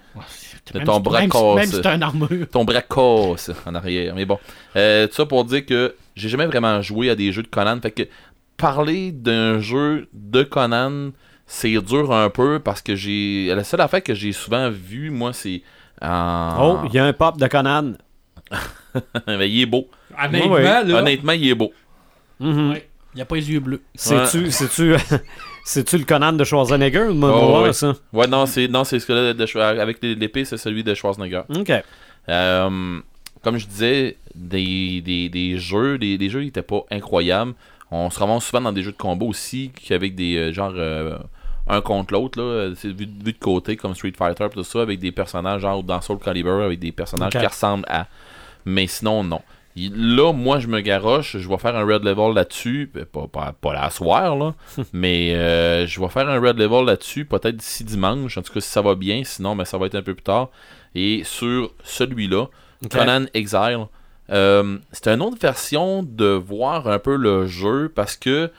De 0.72 0.78
ton 0.84 0.94
si- 0.96 1.02
bras 1.02 1.20
si- 1.22 1.28
casse. 1.28 1.54
même 1.56 1.66
si 1.66 1.80
t'as 1.82 1.94
une 1.96 2.02
armure. 2.02 2.48
ton 2.50 2.64
bras 2.64 2.82
casse 2.82 3.50
en 3.66 3.74
arrière. 3.74 4.14
Mais 4.14 4.24
bon. 4.24 4.38
Euh, 4.76 5.06
tout 5.06 5.14
ça 5.14 5.26
pour 5.26 5.44
dire 5.44 5.66
que 5.66 5.94
j'ai 6.16 6.28
jamais 6.28 6.46
vraiment 6.46 6.80
joué 6.82 7.10
à 7.10 7.14
des 7.14 7.32
jeux 7.32 7.42
de 7.42 7.48
Conan. 7.48 7.78
Fait 7.80 7.90
que 7.90 8.02
parler 8.56 9.12
d'un 9.12 9.58
jeu 9.60 10.08
de 10.12 10.42
Conan, 10.42 11.10
c'est 11.46 11.76
dur 11.82 12.12
un 12.12 12.30
peu 12.30 12.58
parce 12.60 12.80
que 12.82 12.94
j'ai. 12.96 13.52
La 13.54 13.64
seule 13.64 13.80
affaire 13.80 14.02
que 14.02 14.14
j'ai 14.14 14.32
souvent 14.32 14.70
vue, 14.70 15.10
moi, 15.10 15.32
c'est. 15.32 15.62
Oh, 16.02 16.78
il 16.86 16.94
y 16.94 16.98
a 16.98 17.04
un 17.04 17.12
pop 17.12 17.38
de 17.38 17.46
Conan. 17.46 17.92
Mais 19.26 19.50
il 19.50 19.62
est 19.62 19.66
beau. 19.66 19.88
Honnêtement, 20.22 20.52
Ouais, 20.52 20.62
là. 20.62 20.82
Honnêtement, 21.00 21.32
il 21.32 21.48
est 21.48 21.54
beau. 21.54 21.72
Mhm. 22.40 22.70
Ouais. 22.72 22.88
Il 23.14 23.20
a 23.20 23.24
pas 23.24 23.36
les 23.36 23.50
yeux 23.50 23.60
bleus. 23.60 23.82
C'est-tu, 23.94 24.50
c'est-tu, 24.50 24.94
c'est-tu 25.64 25.98
le 25.98 26.04
Conan 26.04 26.32
de 26.34 26.44
Schwarzenegger? 26.44 27.08
Moi, 27.12 27.30
Oh, 27.34 27.62
ouais. 27.62 27.72
ça? 27.72 27.94
Ouais, 28.12 28.26
non, 28.26 28.46
c'est 28.46 28.68
non, 28.68 28.84
c'est 28.84 29.00
ce 29.00 29.06
que 29.06 29.32
de, 29.32 29.58
avec 29.58 29.98
l'épée, 30.02 30.44
c'est 30.44 30.56
celui 30.58 30.84
de 30.84 30.94
Schwarzenegger. 30.94 31.42
OK. 31.56 31.72
Euh, 32.28 33.00
comme 33.42 33.58
je 33.58 33.66
disais, 33.66 34.16
des, 34.34 35.00
des, 35.00 35.28
des 35.28 35.58
jeux, 35.58 35.98
des, 35.98 36.16
des 36.18 36.28
jeux 36.30 36.42
qui 36.42 36.48
étaient 36.48 36.62
pas 36.62 36.84
incroyables. 36.90 37.54
On 37.90 38.10
se 38.10 38.18
ramasse 38.18 38.44
souvent 38.44 38.62
dans 38.62 38.72
des 38.72 38.82
jeux 38.82 38.92
de 38.92 38.96
combat 38.96 39.26
aussi, 39.26 39.70
avec 39.90 40.14
des 40.14 40.36
euh, 40.36 40.52
genre 40.52 40.72
euh, 40.74 41.16
un 41.68 41.80
contre 41.80 42.12
l'autre, 42.14 42.40
là, 42.42 42.72
c'est 42.76 42.88
vu, 42.88 43.06
vu 43.24 43.32
de 43.32 43.38
côté 43.38 43.76
comme 43.76 43.94
Street 43.94 44.12
Fighter 44.16 44.46
tout 44.52 44.64
ça, 44.64 44.82
avec 44.82 44.98
des 44.98 45.12
personnages 45.12 45.62
genre 45.62 45.82
dans 45.82 46.00
Soul 46.00 46.18
Calibur, 46.18 46.60
avec 46.62 46.78
des 46.78 46.92
personnages 46.92 47.32
qui 47.32 47.46
ressemblent 47.46 47.86
à. 47.88 48.06
Mais 48.66 48.86
sinon, 48.86 49.22
non. 49.22 49.40
Là, 49.76 50.32
moi, 50.32 50.60
je 50.60 50.68
me 50.68 50.80
garoche, 50.80 51.36
je 51.36 51.48
vais 51.48 51.58
faire 51.58 51.74
un 51.74 51.84
red 51.84 52.04
level 52.04 52.32
là-dessus, 52.32 52.90
ben, 52.94 53.04
pas, 53.04 53.26
pas, 53.26 53.54
pas 53.60 53.74
la 53.74 53.90
soir, 53.90 54.36
là, 54.36 54.54
mais 54.92 55.34
euh, 55.34 55.84
je 55.86 56.00
vais 56.00 56.08
faire 56.08 56.28
un 56.28 56.40
red 56.40 56.58
level 56.58 56.84
là-dessus, 56.84 57.24
peut-être 57.24 57.56
d'ici 57.56 57.82
dimanche, 57.82 58.38
en 58.38 58.42
tout 58.42 58.52
cas 58.52 58.60
si 58.60 58.68
ça 58.68 58.82
va 58.82 58.94
bien, 58.94 59.22
sinon, 59.24 59.56
ben, 59.56 59.64
ça 59.64 59.76
va 59.76 59.86
être 59.86 59.96
un 59.96 60.02
peu 60.02 60.14
plus 60.14 60.22
tard. 60.22 60.50
Et 60.94 61.22
sur 61.24 61.72
celui-là. 61.82 62.46
Conan 62.90 63.24
Exile, 63.32 63.86
euh, 64.30 64.78
c'est 64.92 65.08
une 65.08 65.22
autre 65.22 65.38
version 65.40 66.02
de 66.02 66.26
voir 66.26 66.86
un 66.86 66.98
peu 66.98 67.16
le 67.16 67.46
jeu, 67.46 67.90
parce 67.92 68.16
que 68.16 68.52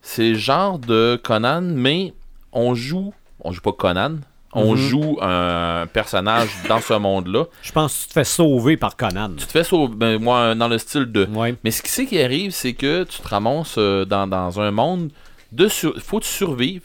c'est 0.00 0.30
le 0.30 0.34
genre 0.36 0.78
de 0.78 1.20
Conan, 1.22 1.62
mais 1.62 2.14
on 2.52 2.74
joue, 2.74 3.12
on 3.40 3.52
joue 3.52 3.60
pas 3.60 3.72
Conan, 3.72 4.16
On 4.54 4.72
Mhm. 4.72 4.76
joue 4.76 5.18
un 5.20 5.86
personnage 5.92 6.48
dans 6.68 6.80
ce 6.80 6.94
monde-là. 6.94 7.44
Je 7.62 7.72
pense 7.72 7.94
que 7.96 8.02
tu 8.02 8.08
te 8.08 8.12
fais 8.14 8.24
sauver 8.24 8.76
par 8.76 8.96
Conan. 8.96 9.30
Tu 9.36 9.46
te 9.46 9.50
fais 9.52 9.64
sauver, 9.64 9.94
ben, 9.96 10.18
moi, 10.22 10.54
dans 10.54 10.68
le 10.68 10.78
style 10.78 11.06
de. 11.10 11.24
Ouais. 11.26 11.54
Mais 11.64 11.70
ce 11.70 11.82
qui, 11.82 11.90
c'est 11.90 12.06
qui 12.06 12.20
arrive, 12.22 12.52
c'est 12.52 12.74
que 12.74 13.04
tu 13.04 13.18
te 13.20 13.28
ramasses 13.28 13.76
euh, 13.78 14.04
dans, 14.04 14.26
dans 14.26 14.60
un 14.60 14.70
monde 14.70 15.10
de 15.52 15.68
sur... 15.68 15.96
faut 16.00 16.18
que 16.20 16.24
tu 16.24 16.30
survives. 16.30 16.82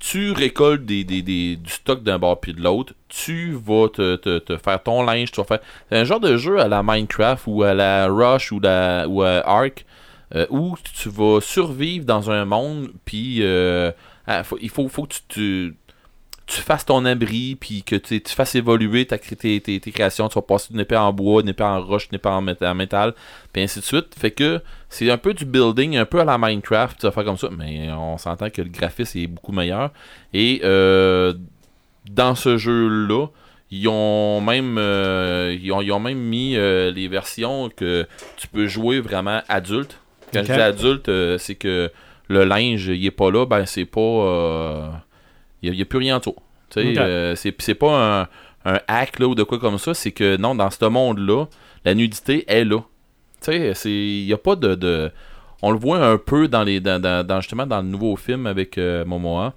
Tu 0.00 0.32
récoltes 0.32 0.84
des, 0.84 1.02
des- 1.04 1.22
des- 1.22 1.56
du 1.56 1.70
stock 1.70 2.02
d'un 2.02 2.18
bord 2.18 2.38
puis 2.40 2.52
de 2.52 2.60
l'autre. 2.60 2.92
Tu 3.08 3.52
vas 3.64 3.88
te, 3.88 4.16
te- 4.16 4.38
te 4.38 4.56
faire 4.58 4.82
ton 4.82 5.02
linge. 5.02 5.30
Tu 5.30 5.40
vas 5.40 5.44
faire. 5.46 5.60
C'est 5.88 5.96
un 5.98 6.04
genre 6.04 6.20
de 6.20 6.36
jeu 6.36 6.60
à 6.60 6.68
la 6.68 6.82
Minecraft 6.82 7.44
ou 7.46 7.62
à 7.62 7.72
la 7.74 8.06
Rush 8.08 8.52
ou, 8.52 8.60
la, 8.60 9.06
ou 9.08 9.22
à 9.22 9.36
Ark 9.48 9.86
euh, 10.34 10.46
où 10.50 10.74
tu 11.00 11.08
vas 11.08 11.40
survivre 11.40 12.04
dans 12.04 12.30
un 12.30 12.44
monde. 12.44 12.90
Puis 13.06 13.38
euh, 13.40 13.92
ah, 14.26 14.42
faut- 14.44 14.58
il 14.60 14.68
faut, 14.68 14.88
faut 14.88 15.04
que 15.04 15.14
tu, 15.14 15.20
tu, 15.28 15.74
tu 16.46 16.60
fasses 16.60 16.84
ton 16.84 17.04
abri. 17.04 17.56
Puis 17.58 17.82
que 17.82 17.96
tu, 17.96 18.20
fasses 18.28 18.54
évoluer 18.54 19.06
ta, 19.06 19.18
tes, 19.18 19.60
tes- 19.60 19.80
tes 19.80 19.90
créations. 19.92 20.28
Tu 20.28 20.34
vas 20.34 20.42
passer 20.42 20.68
d'une 20.72 20.80
épée 20.80 20.96
en 20.96 21.12
bois, 21.12 21.42
d'une 21.42 21.50
épée 21.50 21.64
en 21.64 21.82
roche, 21.82 22.08
d'une 22.08 22.16
épée 22.16 22.28
en 22.28 22.42
mét- 22.42 22.64
en 22.64 22.74
métal 22.74 23.14
puis 23.52 23.62
ainsi 23.62 23.80
de 23.80 23.84
suite. 23.84 24.14
Fait 24.18 24.30
que 24.30 24.60
c'est 24.88 25.10
un 25.10 25.18
peu 25.18 25.32
du 25.34 25.44
building, 25.44 25.96
un 25.96 26.04
peu 26.04 26.20
à 26.20 26.24
la 26.24 26.38
Minecraft, 26.38 26.98
tu 27.00 27.06
vas 27.06 27.12
faire 27.12 27.24
comme 27.24 27.36
ça, 27.38 27.48
mais 27.56 27.90
on 27.92 28.18
s'entend 28.18 28.50
que 28.50 28.62
le 28.62 28.68
graphisme 28.68 29.18
est 29.18 29.26
beaucoup 29.26 29.52
meilleur. 29.52 29.90
Et 30.32 30.60
euh, 30.64 31.32
dans 32.10 32.34
ce 32.34 32.56
jeu-là, 32.58 33.26
ils 33.70 33.88
ont 33.88 34.40
même 34.40 34.76
euh, 34.78 35.56
ils, 35.60 35.72
ont, 35.72 35.80
ils 35.80 35.90
ont 35.90 35.98
même 36.00 36.18
mis 36.18 36.56
euh, 36.56 36.90
les 36.90 37.08
versions 37.08 37.70
que 37.74 38.06
tu 38.36 38.46
peux 38.48 38.66
jouer 38.66 39.00
vraiment 39.00 39.40
adulte. 39.48 39.98
Quand 40.32 40.40
Ok. 40.40 40.46
je 40.48 40.52
dis 40.52 40.60
adulte, 40.60 41.08
euh, 41.08 41.38
c'est 41.38 41.54
que 41.54 41.90
le 42.28 42.44
linge 42.44 42.86
il 42.86 43.04
est 43.06 43.10
pas 43.10 43.30
là, 43.30 43.46
ben 43.46 43.66
c'est 43.66 43.84
pas 43.84 45.04
il 45.72 45.76
n'y 45.76 45.82
a, 45.82 45.84
plus 45.84 45.98
rien 45.98 46.16
autour. 46.16 46.36
Tu 46.70 46.80
sais, 46.82 46.90
Ok. 46.92 46.98
euh, 46.98 47.34
c'est 47.36 47.74
pas 47.74 48.20
un, 48.22 48.72
un 48.72 48.80
hack 48.88 49.18
là, 49.18 49.26
ou 49.28 49.34
de 49.34 49.42
quoi 49.42 49.58
comme 49.58 49.78
ça, 49.78 49.94
c'est 49.94 50.12
que 50.12 50.36
non, 50.36 50.54
dans 50.54 50.70
ce 50.70 50.84
monde-là, 50.84 51.46
la 51.84 51.94
nudité 51.94 52.44
est 52.48 52.64
là. 52.64 52.78
Il 53.46 54.24
y 54.24 54.32
a 54.32 54.38
pas 54.38 54.56
de, 54.56 54.74
de- 54.74 55.10
on 55.60 55.70
le 55.70 55.78
voit 55.78 55.98
un 55.98 56.16
peu 56.18 56.48
dans 56.48 56.62
les 56.62 56.80
dans, 56.80 57.00
dans- 57.00 57.26
dans- 57.26 57.40
justement 57.40 57.66
dans 57.66 57.82
le 57.82 57.88
nouveau 57.88 58.16
film 58.16 58.46
avec 58.46 58.78
euh, 58.78 59.04
Momoa. 59.04 59.52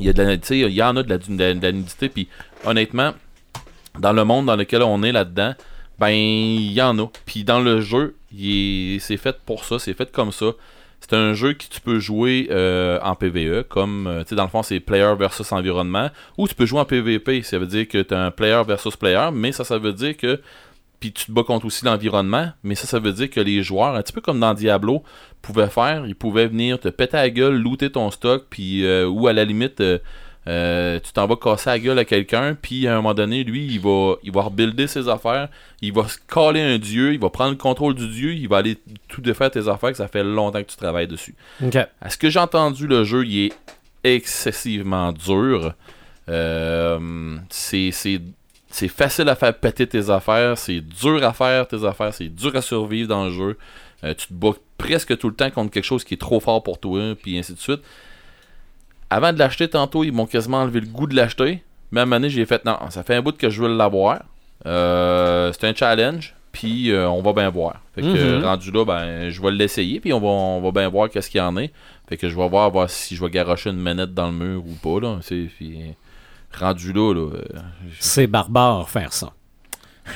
Il 0.00 0.06
y 0.06 0.08
a 0.08 0.12
de 0.12 0.22
la 0.22 0.36
sais, 0.42 0.58
il 0.60 0.72
y 0.72 0.82
en 0.82 0.96
a 0.96 1.02
de 1.02 1.08
la, 1.10 1.18
de 1.18 1.62
la- 1.62 1.72
nudité 1.72 2.08
puis 2.08 2.28
honnêtement 2.64 3.12
dans 3.98 4.12
le 4.12 4.24
monde 4.24 4.46
dans 4.46 4.56
lequel 4.56 4.82
on 4.82 5.02
est 5.02 5.12
là-dedans, 5.12 5.54
ben 5.98 6.08
il 6.10 6.72
y 6.72 6.80
en 6.82 6.98
a. 6.98 7.06
Puis 7.26 7.44
dans 7.44 7.60
le 7.60 7.80
jeu, 7.80 8.14
c'est 9.00 9.16
fait 9.16 9.36
pour 9.44 9.64
ça, 9.64 9.78
c'est 9.78 9.94
fait 9.94 10.10
comme 10.10 10.32
ça. 10.32 10.46
C'est 11.00 11.14
un 11.14 11.34
jeu 11.34 11.52
que 11.52 11.64
tu 11.70 11.80
peux 11.80 12.00
jouer 12.00 12.48
euh, 12.50 12.98
en 13.02 13.14
PVE, 13.14 13.64
comme, 13.68 14.06
euh, 14.06 14.22
tu 14.22 14.30
sais, 14.30 14.34
dans 14.34 14.42
le 14.42 14.48
fond, 14.48 14.62
c'est 14.62 14.80
player 14.80 15.14
versus 15.16 15.52
environnement, 15.52 16.10
ou 16.36 16.48
tu 16.48 16.54
peux 16.54 16.66
jouer 16.66 16.80
en 16.80 16.84
PVP, 16.84 17.42
ça 17.42 17.58
veut 17.58 17.66
dire 17.66 17.86
que 17.86 18.02
tu 18.02 18.12
as 18.12 18.24
un 18.24 18.30
player 18.30 18.60
versus 18.66 18.96
player, 18.96 19.28
mais 19.32 19.52
ça, 19.52 19.62
ça 19.62 19.78
veut 19.78 19.92
dire 19.92 20.16
que, 20.16 20.40
puis 20.98 21.12
tu 21.12 21.26
te 21.26 21.32
bats 21.32 21.44
contre 21.44 21.66
aussi 21.66 21.84
l'environnement, 21.84 22.48
mais 22.64 22.74
ça, 22.74 22.86
ça 22.86 22.98
veut 22.98 23.12
dire 23.12 23.30
que 23.30 23.40
les 23.40 23.62
joueurs, 23.62 23.94
un 23.94 24.02
petit 24.02 24.12
peu 24.12 24.20
comme 24.20 24.40
dans 24.40 24.54
Diablo, 24.54 25.04
pouvaient 25.42 25.68
faire, 25.68 26.06
ils 26.06 26.16
pouvaient 26.16 26.48
venir 26.48 26.80
te 26.80 26.88
péter 26.88 27.18
la 27.18 27.30
gueule, 27.30 27.56
looter 27.56 27.92
ton 27.92 28.10
stock, 28.10 28.46
puis, 28.50 28.84
euh, 28.84 29.06
ou 29.06 29.28
à 29.28 29.32
la 29.32 29.44
limite, 29.44 29.80
euh, 30.48 31.00
tu 31.00 31.12
t'en 31.12 31.26
vas 31.26 31.36
casser 31.36 31.70
la 31.70 31.78
gueule 31.78 31.98
à 31.98 32.04
quelqu'un, 32.04 32.56
puis 32.60 32.86
à 32.86 32.92
un 32.92 32.96
moment 32.96 33.14
donné, 33.14 33.42
lui, 33.42 33.66
il 33.66 33.80
va, 33.80 34.14
il 34.22 34.30
va 34.30 34.42
rebuilder 34.42 34.86
ses 34.86 35.08
affaires, 35.08 35.48
il 35.82 35.92
va 35.92 36.06
se 36.06 36.18
caler 36.32 36.60
un 36.60 36.78
dieu, 36.78 37.14
il 37.14 37.18
va 37.18 37.30
prendre 37.30 37.50
le 37.50 37.56
contrôle 37.56 37.94
du 37.94 38.08
dieu, 38.08 38.32
il 38.32 38.48
va 38.48 38.58
aller 38.58 38.78
tout 39.08 39.20
défaire 39.20 39.50
tes 39.50 39.68
affaires, 39.68 39.90
que 39.90 39.96
ça 39.96 40.06
fait 40.06 40.22
longtemps 40.22 40.62
que 40.62 40.70
tu 40.70 40.76
travailles 40.76 41.08
dessus. 41.08 41.34
À 42.00 42.10
ce 42.10 42.16
que 42.16 42.30
j'ai 42.30 42.38
entendu, 42.38 42.86
le 42.86 43.02
jeu, 43.02 43.26
il 43.26 43.46
est 43.46 43.52
excessivement 44.04 45.12
dur. 45.12 45.74
Euh, 46.28 47.38
c'est 47.50 47.90
facile 48.88 49.28
à 49.28 49.34
faire 49.34 49.54
péter 49.58 49.86
tes 49.88 50.10
affaires, 50.10 50.56
c'est 50.58 50.80
dur 50.80 51.24
à 51.24 51.32
faire 51.32 51.66
tes 51.66 51.84
affaires, 51.84 52.14
c'est 52.14 52.28
dur 52.28 52.54
à 52.54 52.62
survivre 52.62 53.08
dans 53.08 53.24
le 53.24 53.32
jeu. 53.32 53.58
Euh, 54.04 54.14
tu 54.14 54.28
te 54.28 54.32
bats 54.32 54.52
presque 54.78 55.16
tout 55.18 55.28
le 55.28 55.34
temps 55.34 55.50
contre 55.50 55.72
quelque 55.72 55.84
chose 55.84 56.04
qui 56.04 56.14
est 56.14 56.18
trop 56.20 56.38
fort 56.38 56.62
pour 56.62 56.78
toi, 56.78 57.16
puis 57.20 57.36
ainsi 57.38 57.54
de 57.54 57.58
suite. 57.58 57.80
Avant 59.10 59.32
de 59.32 59.38
l'acheter 59.38 59.68
tantôt, 59.68 60.04
ils 60.04 60.12
m'ont 60.12 60.26
quasiment 60.26 60.58
enlevé 60.58 60.80
le 60.80 60.86
goût 60.86 61.06
de 61.06 61.14
l'acheter. 61.14 61.62
Même 61.92 62.12
année, 62.12 62.28
j'ai 62.30 62.44
fait 62.46 62.64
non, 62.64 62.76
ça 62.90 63.02
fait 63.02 63.14
un 63.14 63.22
bout 63.22 63.36
que 63.36 63.48
je 63.50 63.62
veux 63.62 63.74
l'avoir. 63.76 64.22
Euh, 64.66 65.52
c'est 65.52 65.68
un 65.68 65.74
challenge, 65.74 66.34
puis 66.52 66.90
euh, 66.90 67.08
on 67.08 67.22
va 67.22 67.32
bien 67.32 67.48
voir. 67.50 67.80
Fait 67.94 68.02
que 68.02 68.36
Mhm. 68.38 68.42
rendu 68.44 68.70
là, 68.72 68.84
ben 68.84 69.30
je 69.30 69.40
vais 69.40 69.50
l'essayer, 69.52 70.00
puis 70.00 70.12
on 70.12 70.18
va, 70.20 70.26
on 70.26 70.60
va 70.60 70.70
bien 70.72 70.88
voir 70.88 71.08
qu'est-ce 71.08 71.30
qu'il 71.30 71.38
y 71.38 71.42
en 71.42 71.56
est. 71.56 71.72
Fait 72.08 72.16
que 72.16 72.28
je 72.28 72.36
vais 72.36 72.48
voir, 72.48 72.70
voir 72.70 72.90
si 72.90 73.14
je 73.16 73.22
vais 73.24 73.30
garocher 73.30 73.70
une 73.70 73.78
manette 73.78 74.12
dans 74.14 74.26
le 74.26 74.32
mur 74.32 74.62
ou 74.66 74.74
pas. 74.82 75.00
Là. 75.00 75.18
C'est, 75.22 75.48
puis, 75.56 75.78
rendu 76.58 76.92
là, 76.92 77.12
là 77.14 77.20
euh, 77.20 77.42
je- 77.88 77.96
C'est 78.00 78.26
barbare 78.26 78.88
faire 78.88 79.12
ça. 79.12 79.32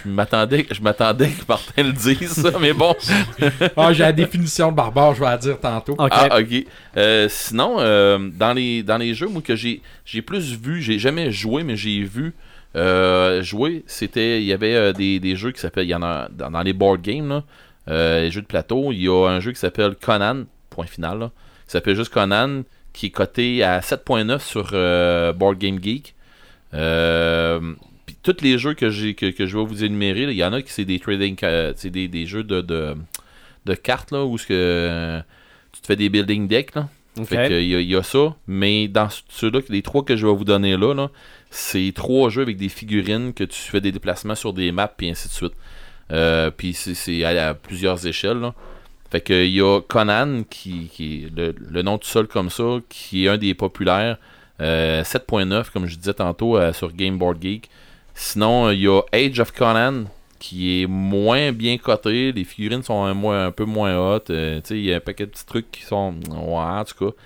Je 0.05 0.11
m'attendais, 0.11 0.67
je 0.71 0.81
m'attendais 0.81 1.29
que 1.29 1.45
Martin 1.49 1.83
le 1.83 1.93
dise, 1.93 2.33
ça, 2.33 2.53
mais 2.61 2.73
bon. 2.73 2.95
Ah, 3.77 3.93
j'ai 3.93 4.03
la 4.03 4.13
définition 4.13 4.71
de 4.71 4.77
barbare, 4.77 5.15
je 5.15 5.21
vais 5.21 5.27
la 5.27 5.39
dire 5.39 5.59
tantôt. 5.59 5.97
Ah, 5.99 6.39
ok. 6.41 6.67
Euh, 6.97 7.27
sinon, 7.29 7.77
euh, 7.79 8.19
dans, 8.33 8.53
les, 8.53 8.83
dans 8.83 8.97
les 8.97 9.15
jeux, 9.15 9.29
moi, 9.29 9.43
que 9.43 9.57
j'ai, 9.57 9.83
j'ai 10.05 10.23
plus 10.23 10.59
vu, 10.59 10.81
j'ai 10.81 10.99
jamais 10.99 11.31
joué, 11.33 11.63
mais 11.63 11.77
j'ai 11.77 12.03
vu 12.03 12.35
euh, 12.77 13.43
jouer, 13.43 13.85
c'était, 13.87 14.41
il 14.41 14.47
y 14.47 14.53
avait 14.53 14.75
euh, 14.75 14.93
des, 14.93 15.19
des 15.19 15.37
jeux 15.37 15.51
qui 15.53 15.61
s'appellent, 15.61 15.87
il 15.87 15.91
y 15.91 15.95
en 15.95 16.03
a 16.03 16.29
dans, 16.31 16.51
dans 16.51 16.63
les 16.63 16.73
board 16.73 17.03
games, 17.03 17.29
là, 17.29 17.45
euh, 17.89 18.23
les 18.23 18.31
jeux 18.31 18.43
de 18.43 18.47
plateau, 18.47 18.93
il 18.93 19.03
y 19.03 19.09
a 19.09 19.29
un 19.29 19.41
jeu 19.41 19.53
qui 19.53 19.59
s'appelle 19.59 19.97
Conan, 19.97 20.45
point 20.69 20.87
final, 20.87 21.19
là, 21.19 21.31
qui 21.67 21.73
s'appelle 21.73 21.97
juste 21.97 22.13
Conan, 22.13 22.63
qui 22.93 23.07
est 23.07 23.11
coté 23.11 23.63
à 23.65 23.81
7.9 23.81 24.41
sur 24.41 24.71
euh, 24.73 25.33
Board 25.33 25.59
Game 25.59 25.83
Geek. 25.83 26.15
Euh, 26.75 27.75
tous 28.23 28.37
les 28.43 28.59
jeux 28.59 28.75
que 28.75 28.91
j'ai 28.91 29.15
que, 29.15 29.31
que 29.31 29.47
je 29.47 29.57
vais 29.57 29.65
vous 29.65 29.85
énumérer, 29.85 30.23
il 30.25 30.33
y 30.33 30.45
en 30.45 30.53
a 30.53 30.63
qui 30.63 30.73
c'est 30.73 30.85
des 30.85 30.99
trading, 30.99 31.37
ca- 31.39 31.73
c'est 31.77 31.91
des, 31.91 32.09
des 32.09 32.27
jeux 32.27 32.43
de, 32.45 32.61
de, 32.61 32.95
de 33.67 33.75
cartes 33.75 34.11
là 34.13 34.25
où 34.25 34.37
ce 34.39 34.47
que 34.47 34.53
euh, 34.55 35.21
tu 35.73 35.81
te 35.81 35.87
fais 35.87 35.97
des 35.97 36.09
building 36.09 36.49
decks 36.49 36.75
là. 36.75 36.89
Fait 37.25 37.37
que, 37.49 37.61
il 37.61 37.69
y, 37.69 37.75
a- 37.75 37.81
il 37.81 37.89
y 37.89 37.97
a 37.97 38.03
ça, 38.03 38.37
mais 38.47 38.87
dans 38.89 39.09
ceux-là, 39.29 39.61
les 39.69 39.83
trois 39.83 40.05
que 40.05 40.17
je 40.17 40.27
vais 40.27 40.33
vous 40.35 40.45
donner 40.45 40.77
là, 40.77 40.95
là 40.95 41.11
c'est 41.51 41.93
trois 41.95 42.31
jeux 42.31 42.43
avec 42.43 42.57
des 42.57 42.69
figurines 42.69 43.33
que 43.35 43.43
tu 43.45 43.59
fais 43.59 43.81
des 43.81 43.91
déplacements 43.93 44.37
sur 44.37 44.53
des 44.53 44.71
maps, 44.71 44.87
puis 44.97 45.11
ainsi 45.11 45.29
de 45.29 45.33
suite. 45.33 45.53
Euh, 46.13 46.51
puis 46.51 46.73
c'est- 46.75 46.95
c'est 46.95 47.25
à, 47.25 47.49
à 47.51 47.55
plusieurs 47.55 48.07
échelles. 48.07 48.39
là. 48.39 48.55
Fait 49.11 49.21
que 49.21 49.45
il 49.45 49.55
y 49.55 49.61
a 49.61 49.81
Conan, 49.81 50.45
qui, 50.49 50.89
qui 50.93 51.25
est 51.25 51.37
le, 51.37 51.55
le 51.59 51.83
nom 51.83 51.99
tout 51.99 52.07
seul 52.07 52.29
comme 52.29 52.49
ça, 52.51 52.79
qui 52.89 53.25
est 53.25 53.29
un 53.29 53.39
des 53.39 53.55
populaires. 53.55 54.19
Euh, 54.61 55.03
7.9, 55.03 55.71
comme 55.73 55.87
je 55.87 55.97
disais 55.97 56.15
tantôt, 56.15 56.57
euh, 56.57 56.73
sur 56.73 56.93
Game 56.93 57.19
Board 57.19 57.41
Geek. 57.43 57.69
Sinon, 58.23 58.67
euh, 58.67 58.75
il 58.75 58.83
y 58.83 58.87
a 58.87 59.01
Age 59.15 59.41
of 59.41 59.51
Conan, 59.51 60.05
qui 60.39 60.83
est 60.83 60.87
moins 60.87 61.53
bien 61.53 61.79
coté. 61.79 62.33
Les 62.33 62.45
figurines 62.45 62.83
sont 62.83 63.03
un, 63.03 63.51
peu 63.51 63.65
moins 63.65 63.97
hautes. 63.97 64.29
Euh, 64.29 64.61
il 64.69 64.85
y 64.85 64.93
a 64.93 64.99
un 64.99 65.01
paquet 65.01 65.25
de 65.25 65.31
petits 65.31 65.47
trucs 65.47 65.71
qui 65.71 65.85
sont. 65.85 66.15
Ouais, 66.29 66.59
en 66.59 66.85
tout 66.85 67.07
cas. 67.07 67.17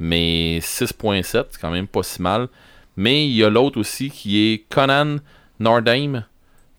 Mais 0.00 0.58
6.7, 0.62 1.48
c'est 1.50 1.60
quand 1.60 1.70
même 1.70 1.86
pas 1.86 2.02
si 2.02 2.22
mal. 2.22 2.48
Mais 2.96 3.26
il 3.26 3.34
y 3.34 3.44
a 3.44 3.50
l'autre 3.50 3.78
aussi 3.78 4.08
qui 4.08 4.38
est 4.38 4.64
Conan 4.70 5.18
Nordheim, 5.60 6.24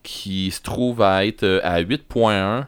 qui 0.01 0.49
se 0.49 0.61
trouve 0.63 1.03
à 1.03 1.27
être 1.27 1.43
euh, 1.43 1.59
à 1.63 1.79
8.1 1.83 2.65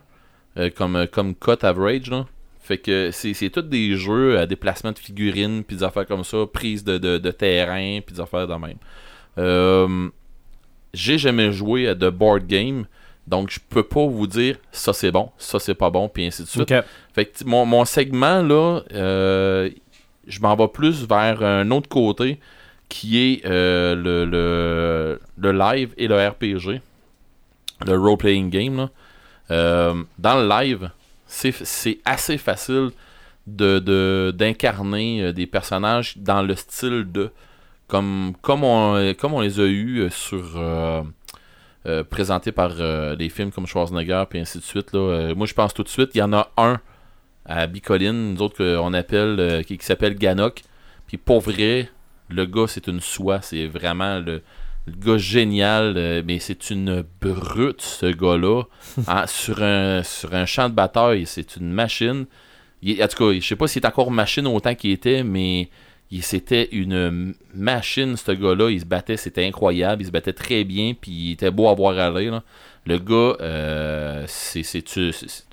euh, 0.57 0.69
comme, 0.69 1.07
comme 1.11 1.33
cut 1.33 1.63
average. 1.63 2.11
Fait 2.59 2.77
que 2.77 3.09
c'est, 3.11 3.49
tous 3.49 3.63
des 3.63 3.95
jeux 3.95 4.37
à 4.37 4.45
déplacement 4.45 4.91
de 4.91 4.99
figurines, 4.99 5.63
puis 5.63 5.77
des 5.77 5.83
affaires 5.83 6.05
comme 6.05 6.23
ça, 6.23 6.45
prise 6.45 6.83
de, 6.83 6.99
de, 6.99 7.17
de 7.17 7.31
terrain, 7.31 8.01
puis 8.05 8.13
des 8.13 8.21
affaires 8.21 8.47
de 8.47 8.53
même. 8.53 8.77
Euh, 9.39 10.09
j'ai 10.93 11.17
jamais 11.17 11.51
joué 11.51 11.87
à 11.87 11.95
de 11.95 12.09
board 12.09 12.47
game, 12.47 12.85
donc 13.27 13.49
je 13.49 13.59
peux 13.69 13.83
pas 13.83 14.05
vous 14.05 14.27
dire 14.27 14.57
ça 14.71 14.93
c'est 14.93 15.11
bon, 15.11 15.29
ça 15.37 15.59
c'est 15.59 15.75
pas 15.75 15.89
bon, 15.89 16.09
puis 16.09 16.25
ainsi 16.25 16.43
de 16.43 16.47
suite. 16.47 16.67
Fait 17.13 17.25
que 17.25 17.43
mon, 17.45 17.65
mon 17.65 17.85
segment 17.85 18.41
là, 18.41 18.81
euh, 18.93 19.69
je 20.27 20.39
m'en 20.41 20.55
vais 20.55 20.67
plus 20.67 21.05
vers 21.07 21.43
un 21.43 21.69
autre 21.71 21.89
côté 21.89 22.39
qui 22.89 23.17
est 23.19 23.45
euh, 23.45 23.95
le, 23.95 24.25
le, 24.25 25.19
le 25.37 25.51
live 25.57 25.93
et 25.97 26.07
le 26.07 26.27
RPG, 26.27 26.81
le 27.85 27.97
role-playing 27.97 28.49
game. 28.49 28.77
Là. 28.77 28.89
Euh, 29.49 30.03
dans 30.19 30.35
le 30.41 30.47
live, 30.47 30.89
c'est 31.25 31.53
c'est 31.65 31.99
assez 32.05 32.37
facile 32.37 32.89
de 33.47 33.79
de- 33.79 34.33
d'incarner 34.35 35.31
des 35.33 35.47
personnages 35.47 36.17
dans 36.17 36.41
le 36.41 36.55
style 36.55 37.07
de 37.11 37.31
comme 37.91 38.33
comme 38.41 38.63
on 38.63 39.13
comme 39.19 39.33
on 39.33 39.41
les 39.41 39.59
a 39.59 39.65
eu 39.65 40.09
sur 40.11 40.53
euh, 40.55 41.03
euh, 41.85 42.05
présentés 42.05 42.53
par 42.53 42.71
euh, 42.79 43.17
les 43.17 43.27
films 43.27 43.51
comme 43.51 43.67
Schwarzenegger 43.67 44.23
puis 44.29 44.39
ainsi 44.39 44.59
de 44.59 44.63
suite 44.63 44.93
là. 44.93 44.99
Euh, 44.99 45.35
moi 45.35 45.45
je 45.45 45.53
pense 45.53 45.73
tout 45.73 45.83
de 45.83 45.89
suite 45.89 46.11
il 46.13 46.19
y 46.19 46.21
en 46.21 46.31
a 46.31 46.49
un 46.55 46.79
à 47.45 47.67
Bicoline 47.67 48.33
nous 48.33 48.41
autres 48.41 48.55
qu'on 48.57 48.93
appelle 48.93 49.35
euh, 49.39 49.61
qui, 49.61 49.77
qui 49.77 49.85
s'appelle 49.85 50.15
Ganok 50.15 50.61
puis 51.05 51.17
pour 51.17 51.41
vrai 51.41 51.89
le 52.29 52.45
gars 52.45 52.65
c'est 52.67 52.87
une 52.87 53.01
soie 53.01 53.41
c'est 53.41 53.67
vraiment 53.67 54.19
le 54.19 54.41
le 54.87 54.93
gars 54.93 55.19
génial, 55.19 55.93
euh, 55.95 56.23
mais 56.25 56.39
c'est 56.39 56.71
une 56.71 57.03
brute, 57.21 57.83
ce 57.83 58.07
gars-là. 58.07 58.63
Hein, 59.05 59.25
sur, 59.27 59.61
un, 59.61 60.01
sur 60.01 60.33
un 60.33 60.47
champ 60.47 60.69
de 60.69 60.73
bataille, 60.73 61.27
c'est 61.27 61.55
une 61.57 61.71
machine. 61.71 62.25
Il 62.81 63.03
en 63.03 63.07
tout 63.07 63.17
cas, 63.17 63.39
je 63.39 63.45
sais 63.45 63.55
pas 63.55 63.67
s'il 63.67 63.83
est 63.83 63.85
encore 63.85 64.09
machine 64.09 64.47
autant 64.47 64.73
qu'il 64.73 64.89
était, 64.89 65.21
mais 65.23 65.69
c'était 66.19 66.67
une 66.73 67.33
machine, 67.53 68.17
ce 68.17 68.33
gars-là. 68.33 68.69
Il 68.69 68.81
se 68.81 68.85
battait, 68.85 69.15
c'était 69.15 69.45
incroyable. 69.45 70.01
Il 70.01 70.07
se 70.07 70.11
battait 70.11 70.33
très 70.33 70.65
bien, 70.65 70.93
puis 70.93 71.11
il 71.11 71.31
était 71.31 71.51
beau 71.51 71.69
à 71.69 71.73
voir 71.73 71.97
aller. 71.97 72.29
là. 72.29 72.43
Le 72.85 72.97
gars, 72.97 73.37
euh, 73.41 74.23
c'est 74.27 74.95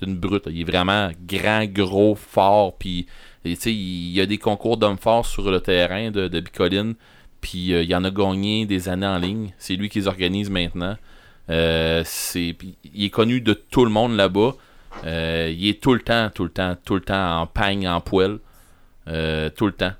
une 0.01 0.15
brute. 0.15 0.43
Il 0.47 0.61
est 0.61 0.63
vraiment 0.63 1.11
grand, 1.27 1.65
gros, 1.65 2.15
fort, 2.15 2.75
puis 2.77 3.07
il 3.45 4.11
y 4.11 4.19
a 4.19 4.25
des 4.25 4.37
concours 4.37 4.77
d'hommes 4.77 4.97
forts 4.97 5.25
sur 5.25 5.49
le 5.49 5.61
terrain 5.61 6.11
de, 6.11 6.27
de 6.27 6.39
Bicoline, 6.39 6.95
puis 7.39 7.73
euh, 7.73 7.83
il 7.83 7.95
en 7.95 8.03
a 8.03 8.11
gagné 8.11 8.65
des 8.65 8.89
années 8.89 9.07
en 9.07 9.19
ligne. 9.19 9.53
C'est 9.59 9.75
lui 9.75 9.89
qui 9.89 9.99
les 9.99 10.07
organise 10.07 10.49
maintenant. 10.49 10.97
Euh, 11.49 12.03
il 12.35 13.05
est 13.05 13.09
connu 13.09 13.41
de 13.41 13.53
tout 13.53 13.85
le 13.85 13.91
monde 13.91 14.15
là-bas. 14.15 14.55
Il 15.05 15.67
est 15.67 15.81
tout 15.81 15.93
le 15.93 16.01
temps, 16.01 16.29
tout 16.33 16.43
le 16.43 16.49
temps, 16.49 16.75
tout 16.83 16.95
le 16.95 17.01
temps 17.01 17.41
en 17.41 17.47
pagne, 17.47 17.87
en 17.87 18.01
poêle. 18.01 18.39
Tout 19.05 19.65
le 19.65 19.71
temps. 19.71 19.93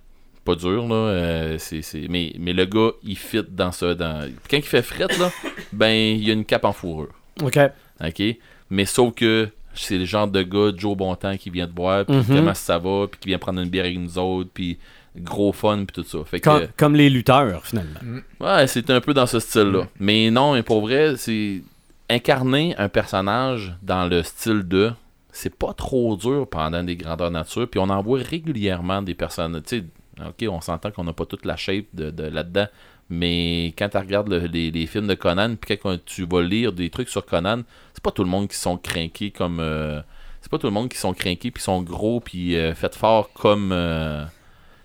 Pas 0.49 0.55
dur, 0.55 0.87
là. 0.87 0.95
euh, 0.95 1.55
c'est, 1.59 1.81
c'est- 1.81 2.07
Mais, 2.09 2.33
mais 2.39 2.53
le 2.53 2.65
gars, 2.65 2.91
il 3.03 3.17
fit 3.17 3.43
dans 3.47 3.71
ça. 3.71 3.93
Dans... 3.93 4.27
Quand 4.49 4.57
il 4.57 4.63
fait 4.63 4.81
fret, 4.81 5.07
là, 5.19 5.29
ben, 5.73 5.91
il 5.91 6.27
y 6.27 6.29
a 6.31 6.33
une 6.33 6.45
cape 6.45 6.65
en 6.65 6.73
fourrure. 6.73 7.09
OK. 7.41 7.59
OK? 8.03 8.23
Mais 8.69 8.85
sauf 8.85 9.13
que 9.13 9.49
c'est 9.73 9.97
le 9.97 10.05
genre 10.05 10.27
de 10.27 10.41
gars, 10.41 10.71
Joe 10.75 10.95
Bontemps, 10.97 11.37
qui 11.37 11.49
vient 11.49 11.67
te 11.67 11.75
voir, 11.75 12.05
puis 12.05 12.15
Mhm. 12.15 12.25
comment 12.27 12.53
ça 12.53 12.77
va, 12.79 13.07
puis 13.07 13.19
qui 13.19 13.27
vient 13.29 13.37
prendre 13.37 13.61
une 13.61 13.69
bière 13.69 13.85
avec 13.85 13.97
nous 13.99 14.17
autres, 14.17 14.49
puis 14.53 14.77
gros 15.17 15.51
fun, 15.53 15.85
puis 15.85 16.01
tout 16.01 16.03
ça. 16.03 16.19
Fait 16.25 16.39
que, 16.39 16.67
Comme 16.77 16.95
les 16.95 17.09
lutteurs, 17.09 17.65
finalement. 17.65 17.99
ouais, 18.39 18.67
c'est 18.67 18.89
un 18.89 19.01
peu 19.01 19.13
dans 19.13 19.25
ce 19.27 19.39
style-là. 19.39 19.87
Mais 19.99 20.29
non, 20.31 20.53
mais 20.53 20.63
pour 20.63 20.81
vrai, 20.81 21.15
c'est 21.17 21.61
incarner 22.09 22.75
un 22.77 22.89
personnage 22.89 23.73
dans 23.83 24.07
le 24.07 24.23
style 24.23 24.63
de. 24.67 24.91
C'est 25.31 25.53
pas 25.55 25.73
trop 25.73 26.15
dur 26.17 26.47
pendant 26.49 26.83
des 26.83 26.95
grandeurs 26.95 27.29
nature, 27.31 27.67
puis 27.69 27.79
on 27.79 27.89
en 27.89 28.01
voit 28.01 28.19
régulièrement 28.19 29.01
des 29.01 29.13
personnes. 29.13 29.61
Tu 29.65 29.77
sais, 29.79 29.83
ok, 30.27 30.47
on 30.49 30.61
s'entend 30.61 30.91
qu'on 30.91 31.03
n'a 31.03 31.13
pas 31.13 31.25
toute 31.25 31.45
la 31.45 31.55
shape 31.55 31.85
de, 31.93 32.09
de 32.11 32.23
là-dedans, 32.23 32.67
mais 33.09 33.73
quand 33.77 33.89
tu 33.89 33.97
regardes 33.97 34.29
le- 34.29 34.45
les, 34.47 34.69
les 34.71 34.85
films 34.87 35.07
de 35.07 35.13
Conan, 35.15 35.55
puis 35.55 35.77
quand 35.77 35.97
tu 36.05 36.25
vas 36.29 36.41
lire 36.41 36.71
des 36.73 36.89
trucs 36.89 37.09
sur 37.09 37.25
Conan, 37.25 37.61
c'est 37.93 38.03
pas 38.03 38.11
tout 38.11 38.23
le 38.23 38.29
monde 38.29 38.47
qui 38.47 38.57
sont 38.57 38.77
craqués 38.77 39.31
comme. 39.31 39.59
euh, 39.59 40.01
c'est 40.41 40.49
pas 40.51 40.57
tout 40.57 40.67
le 40.67 40.73
monde 40.73 40.89
qui 40.89 40.97
sont 40.97 41.13
craqués, 41.13 41.51
puis 41.51 41.61
sont 41.63 41.81
gros, 41.81 42.19
puis 42.19 42.55
euh, 42.55 42.73
fait 42.75 42.95
fort 42.95 43.31
comme. 43.33 43.71
euh, 43.71 44.23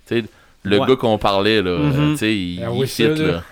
tu 0.07 0.21
sais, 0.23 0.25
le 0.63 0.79
Ouais. 0.81 0.87
gars 0.87 0.97
qu'on 0.97 1.19
parlait, 1.19 1.61
là, 1.63 1.71
euh, 1.71 2.13
tu 2.13 2.17
sais, 2.19 2.35
il, 2.37 2.63
Ah 2.65 2.71
il 2.75 2.87
fit, 2.87 3.03
là. 3.09 3.43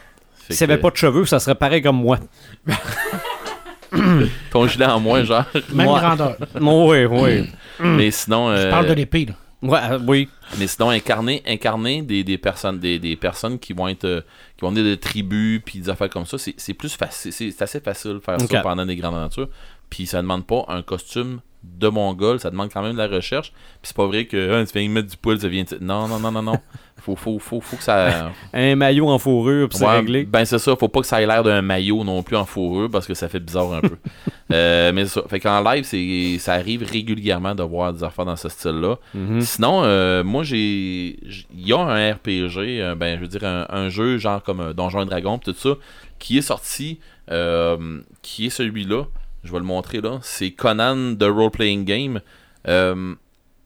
S'il 0.49 0.57
n'y 0.57 0.63
avait 0.73 0.77
que- 0.79 0.83
pas 0.83 0.91
de 0.91 0.97
cheveux, 0.97 1.25
ça 1.27 1.39
serait 1.39 1.55
pareil 1.55 1.83
comme 1.83 1.97
moi. 1.97 2.19
ton 4.51 4.67
gilet 4.67 4.87
en 4.87 4.99
moins, 5.01 5.23
genre. 5.25 5.45
Même 5.75 5.87
Moi- 5.87 6.01
grandeur. 6.01 6.37
oui, 6.61 7.05
oui. 7.05 7.51
mais 7.81 8.11
sinon. 8.11 8.55
Je 8.57 8.71
parle 8.71 8.87
de 8.87 8.95
l'épée, 8.95 9.27
là. 9.27 9.35
Ouais, 9.63 9.79
euh, 9.91 9.99
oui. 10.07 10.29
Mais 10.59 10.67
sinon, 10.67 10.91
incarner, 10.91 11.43
incarner 11.47 12.03
des, 12.03 12.25
des 12.25 12.37
personnes 12.37 12.79
des, 12.81 12.99
des 12.99 13.17
personnes 13.17 13.59
qui 13.59 13.73
vont 13.73 13.89
être 13.89 14.05
euh, 14.05 14.21
qui 14.57 14.63
vont 14.63 14.71
venir 14.71 14.85
de 14.85 14.95
tribus 14.97 15.63
puis 15.65 15.79
des 15.79 15.89
affaires 15.89 16.11
comme 16.11 16.27
ça, 16.27 16.37
c'est 16.39 16.75
plus 16.75 16.95
facile. 16.95 17.33
C'est 17.33 17.63
assez 17.63 17.81
facile 17.81 18.15
de 18.15 18.19
faire 18.19 18.41
ça 18.41 18.61
pendant 18.63 18.85
des 18.85 18.97
grandes 18.97 19.15
aventures. 19.15 19.49
Puis 19.89 20.07
ça 20.07 20.21
demande 20.21 20.47
pas 20.47 20.65
un 20.69 20.83
costume 20.83 21.41
de 21.65 21.89
mongol, 21.89 22.41
ça 22.41 22.51
demande 22.51 22.71
quand 22.73 22.83
même 22.83 22.93
de 22.93 22.99
la 22.99 23.09
recherche. 23.09 23.53
Puis 23.53 23.85
c'est 23.85 23.97
pas 23.97 24.07
vrai 24.07 24.27
que 24.27 24.61
ah, 24.61 24.65
tu 24.67 24.79
viens 24.79 24.89
mettre 24.89 25.09
du 25.09 25.17
poil, 25.17 25.41
ça 25.41 25.49
vient. 25.49 25.65
Non, 25.81 26.09
non, 26.09 26.19
non, 26.19 26.31
non, 26.33 26.43
non. 26.43 26.59
Faut, 27.01 27.17
faut, 27.17 27.41
faut, 27.41 27.61
faut 27.61 27.77
que 27.77 27.83
ça. 27.83 28.31
Un 28.53 28.77
maillot 28.77 29.09
en 29.09 29.19
fourrure, 29.19 29.69
puis 29.69 29.79
c'est 29.79 29.85
Ouais, 29.85 29.97
réglé. 29.97 30.25
Ben 30.25 30.45
c'est 30.45 30.59
ça, 30.59 30.77
faut 30.77 30.89
pas 30.89 31.01
que 31.01 31.07
ça 31.07 31.21
ait 31.21 31.27
l'air 31.27 31.43
d'un 31.43 31.61
maillot 31.61 32.05
non 32.05 32.23
plus 32.23 32.37
en 32.37 32.45
fourrure 32.45 32.89
parce 32.91 33.07
que 33.07 33.15
ça 33.15 33.29
fait 33.29 33.41
bizarre 33.41 33.73
un 33.73 33.81
peu. 33.81 33.97
Euh, 34.53 34.93
mais 34.93 35.07
ça, 35.07 35.23
fait 35.29 35.41
qu'en 35.41 35.63
live, 35.63 35.83
c'est 35.85 36.37
ça 36.39 36.53
arrive 36.53 36.87
régulièrement 36.87 37.55
de 37.55 37.63
voir 37.63 37.91
des 37.95 38.05
affaires 38.05 38.27
dans 38.27 38.37
ce 38.37 38.51
style-là. 38.51 38.99
Mhm. 39.15 39.41
Sinon, 39.41 39.83
euh, 39.85 40.23
moi 40.23 40.43
j'ai, 40.43 41.17
il 41.55 41.67
y 41.67 41.73
a 41.73 41.79
un 41.79 42.13
RPG, 42.13 42.59
euh, 42.59 42.95
ben 42.95 43.17
je 43.17 43.23
veux 43.23 43.29
dire 43.29 43.45
un, 43.45 43.67
un 43.71 43.89
jeu 43.89 44.19
genre 44.19 44.43
comme 44.43 44.75
Donjons 44.75 45.01
et 45.01 45.07
Dragons 45.07 45.39
pis 45.39 45.55
tout 45.55 45.59
ça, 45.59 45.71
qui 46.19 46.37
est 46.37 46.43
sorti, 46.43 47.01
euh, 47.31 48.01
qui 48.21 48.47
est 48.47 48.51
celui-là. 48.51 49.05
Je 49.45 49.51
vais 49.53 49.59
le 49.59 49.65
montrer 49.65 50.01
là. 50.01 50.19
C'est 50.23 50.51
Conan 50.53 51.15
the 51.17 51.25
Role 51.25 51.51
Playing 51.51 51.85
Game. 51.85 52.21
Euh, 52.69 53.15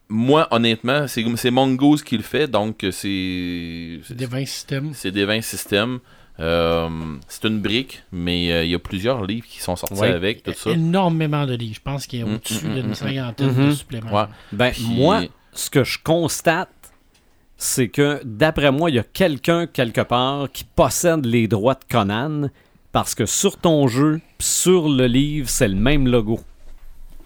moi, 0.09 0.47
honnêtement, 0.51 1.07
c'est 1.07 1.23
c'est 1.35 1.51
Mongoose 1.51 2.01
qui 2.03 2.17
le 2.17 2.23
fait, 2.23 2.47
donc 2.47 2.85
c'est 2.91 3.99
C'est 4.03 4.15
des 4.15 4.25
20 4.25 4.45
systèmes. 4.45 4.91
c'est 4.93 5.11
des 5.11 5.25
20 5.25 5.41
systèmes. 5.41 5.99
Euh, 6.39 6.87
c'est 7.27 7.45
une 7.45 7.59
brique, 7.59 8.03
mais 8.11 8.51
euh, 8.51 8.63
il 8.63 8.69
y 8.69 8.75
a 8.75 8.79
plusieurs 8.79 9.25
livres 9.25 9.47
qui 9.47 9.59
sont 9.59 9.75
sortis 9.75 9.95
Ouais. 9.99 10.11
avec, 10.11 10.43
tout 10.43 10.53
ça. 10.53 10.69
Énormément 10.69 11.45
de 11.47 11.55
livres. 11.55 11.75
Je 11.75 11.81
pense 11.81 12.05
qu'il 12.05 12.19
y 12.19 12.21
a 12.21 12.25
Mm, 12.27 12.35
au-dessus 12.35 12.65
mm, 12.65 12.69
mm, 12.69 12.73
d'une 12.81 12.93
cinquantaine 12.93 13.67
de 13.67 13.71
suppléments. 13.71 14.11
Ouais. 14.13 14.25
Ben, 14.51 14.71
Puis- 14.71 14.83
moi, 14.87 15.23
ce 15.53 15.69
que 15.71 15.83
je 15.83 15.97
constate, 16.03 16.69
c'est 17.57 17.87
que, 17.89 18.21
d'après 18.23 18.71
moi, 18.71 18.91
il 18.91 18.97
y 18.97 18.99
a 18.99 19.03
quelqu'un 19.03 19.65
quelque 19.65 20.01
part 20.01 20.51
qui 20.51 20.63
possède 20.63 21.25
les 21.25 21.47
droits 21.47 21.73
de 21.73 21.83
Conan 21.89 22.49
parce 22.91 23.15
que 23.15 23.25
sur 23.25 23.57
ton 23.57 23.87
jeu, 23.87 24.19
sur 24.39 24.89
le 24.89 25.05
livre, 25.07 25.49
c'est 25.49 25.67
le 25.67 25.75
même 25.75 26.07
logo. 26.07 26.39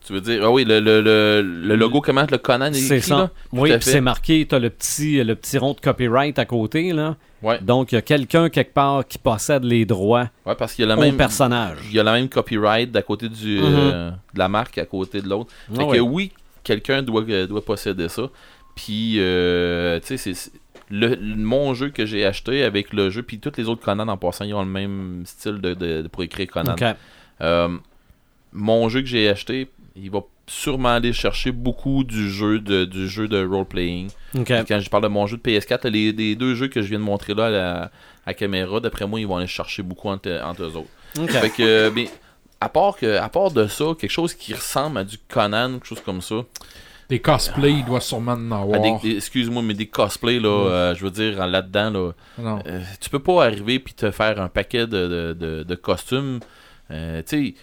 Tu 0.06 0.14
veux 0.14 0.22
dire, 0.22 0.42
ah 0.44 0.52
oui, 0.52 0.66
le, 0.66 0.80
le, 0.80 1.00
le, 1.02 1.42
le 1.44 1.76
logo, 1.76 2.02
comment 2.02 2.26
le 2.30 2.38
Conan 2.40 2.66
est 2.72 2.74
C'est 2.74 2.98
écrit, 2.98 3.10
ça. 3.10 3.18
là? 3.18 3.30
Oui, 3.54 3.72
c'est 3.82 4.02
marqué, 4.02 4.46
t'as 4.48 4.58
le 4.58 4.72
petit, 4.72 5.24
le 5.24 5.36
petit 5.36 5.58
rond 5.60 5.74
de 5.74 5.80
copyright 5.80 6.40
à 6.40 6.46
côté, 6.46 6.92
là. 6.92 7.16
Ouais. 7.44 7.60
Donc, 7.62 7.92
il 7.92 7.96
y 7.96 7.98
a 7.98 8.02
quelqu'un 8.02 8.50
quelque 8.50 8.74
part 8.74 9.08
qui 9.08 9.18
possède 9.20 9.64
les 9.64 9.86
droits 9.86 10.30
Ouais, 10.46 10.56
parce 10.56 10.74
qu'il 10.74 10.84
y 10.84 10.86
a 10.86 10.96
la 10.96 11.00
même, 11.00 11.18
personnage. 11.18 11.78
il 11.90 11.96
y 11.96 12.00
a 12.00 12.04
la 12.04 12.14
même 12.14 12.30
copyright 12.30 12.92
d'à 12.92 13.02
côté 13.04 13.30
du, 13.30 13.60
euh, 13.62 14.10
de 14.34 14.40
la 14.40 14.48
marque, 14.50 14.78
à 14.80 14.86
côté 14.86 15.22
de 15.22 15.30
l'autre. 15.30 15.52
Ah 15.72 15.76
Fait 15.78 15.84
ouais. 15.84 15.98
que 15.98 16.02
oui, 16.02 16.32
quelqu'un 16.64 17.02
doit, 17.04 17.24
euh, 17.30 17.46
doit 17.48 17.64
posséder 17.64 18.10
ça. 18.10 18.24
Puis, 18.76 19.16
euh, 19.18 20.00
tu 20.06 20.18
sais, 20.18 20.34
le, 20.92 21.16
mon 21.38 21.74
jeu 21.74 21.90
que 21.90 22.06
j'ai 22.06 22.26
acheté 22.26 22.64
avec 22.64 22.94
le 22.94 23.10
jeu, 23.10 23.24
puis 23.24 23.40
tous 23.40 23.54
les 23.58 23.68
autres 23.68 23.84
Conan 23.84 24.08
en 24.08 24.18
passant, 24.18 24.46
ils 24.46 24.54
ont 24.54 24.62
le 24.62 24.68
même 24.70 25.24
style 25.26 25.60
de, 25.60 25.74
de- 25.74 26.02
de- 26.04 26.08
pour 26.08 26.22
écrire 26.24 26.48
Conan. 26.48 26.74
Euh, 27.42 27.78
mon 28.54 28.90
jeu 28.90 29.02
que 29.02 29.08
j'ai 29.08 29.30
acheté, 29.30 29.70
il 29.96 30.12
va 30.12 30.22
sûrement 30.48 30.90
aller 30.90 31.14
chercher 31.14 31.52
beaucoup 31.52 32.04
du 32.04 32.30
jeu 32.30 32.60
de, 32.60 32.84
du 32.86 33.08
jeu 33.08 33.28
de 33.28 33.44
role-playing. 33.46 34.10
Quand 34.68 34.80
je 34.80 34.90
parle 34.90 35.04
de 35.04 35.08
mon 35.08 35.26
jeu 35.28 35.38
de 35.38 35.42
PS4, 35.42 35.88
les, 35.88 36.12
les 36.12 36.36
deux 36.36 36.56
jeux 36.56 36.68
que 36.68 36.82
je 36.82 36.88
viens 36.90 37.00
de 37.00 37.04
montrer 37.04 37.34
là 37.34 37.46
à 37.46 37.50
la 37.50 37.92
à 38.26 38.34
caméra, 38.36 38.80
d'après 38.80 39.08
moi, 39.08 39.20
ils 39.20 39.26
vont 39.28 39.38
aller 39.38 39.48
chercher 39.48 39.82
beaucoup 39.82 40.10
entre, 40.10 40.30
entre 40.44 40.62
eux 40.64 40.76
autres. 40.76 40.90
Fait 41.42 41.50
que, 41.50 41.90
mais, 41.96 42.08
à 42.60 42.70
part, 42.70 42.96
que, 42.98 43.18
à 43.18 43.30
part 43.30 43.50
de 43.52 43.66
ça, 43.66 43.86
quelque 44.00 44.12
chose 44.12 44.36
qui 44.36 44.54
ressemble 44.54 45.00
à 45.00 45.04
du 45.04 45.18
Conan, 45.28 45.74
quelque 45.74 45.88
chose 45.88 46.02
comme 46.06 46.22
ça, 46.22 46.36
Des 47.12 47.20
cosplays, 47.20 47.74
il 47.74 47.86
doit 47.86 48.00
sûrement 48.02 48.32
en 48.32 48.52
à 48.52 48.62
avoir. 48.62 48.82
des- 48.82 49.10
des- 49.10 49.16
excuse-moi, 49.18 49.62
mais 49.62 49.74
des 49.74 49.86
cosplays, 49.88 50.40
là, 50.40 50.48
euh, 50.50 50.96
je 50.96 51.04
veux 51.04 51.12
dire, 51.12 51.46
là-dedans, 51.46 51.90
là, 51.92 52.12
Non. 52.40 52.60
euh, 52.66 52.80
tu 53.00 53.10
peux 53.10 53.20
pas 53.20 53.44
arriver 53.46 53.80
puis 53.80 53.94
te 53.94 54.10
faire 54.12 54.42
un 54.42 54.48
paquet 54.48 54.88
de, 54.88 55.08
de, 55.08 55.38
de- 55.40 55.64
de 55.64 55.76
costumes. 55.76 56.40
Euh, 56.90 57.22
tu 57.28 57.48
sais, 57.50 57.54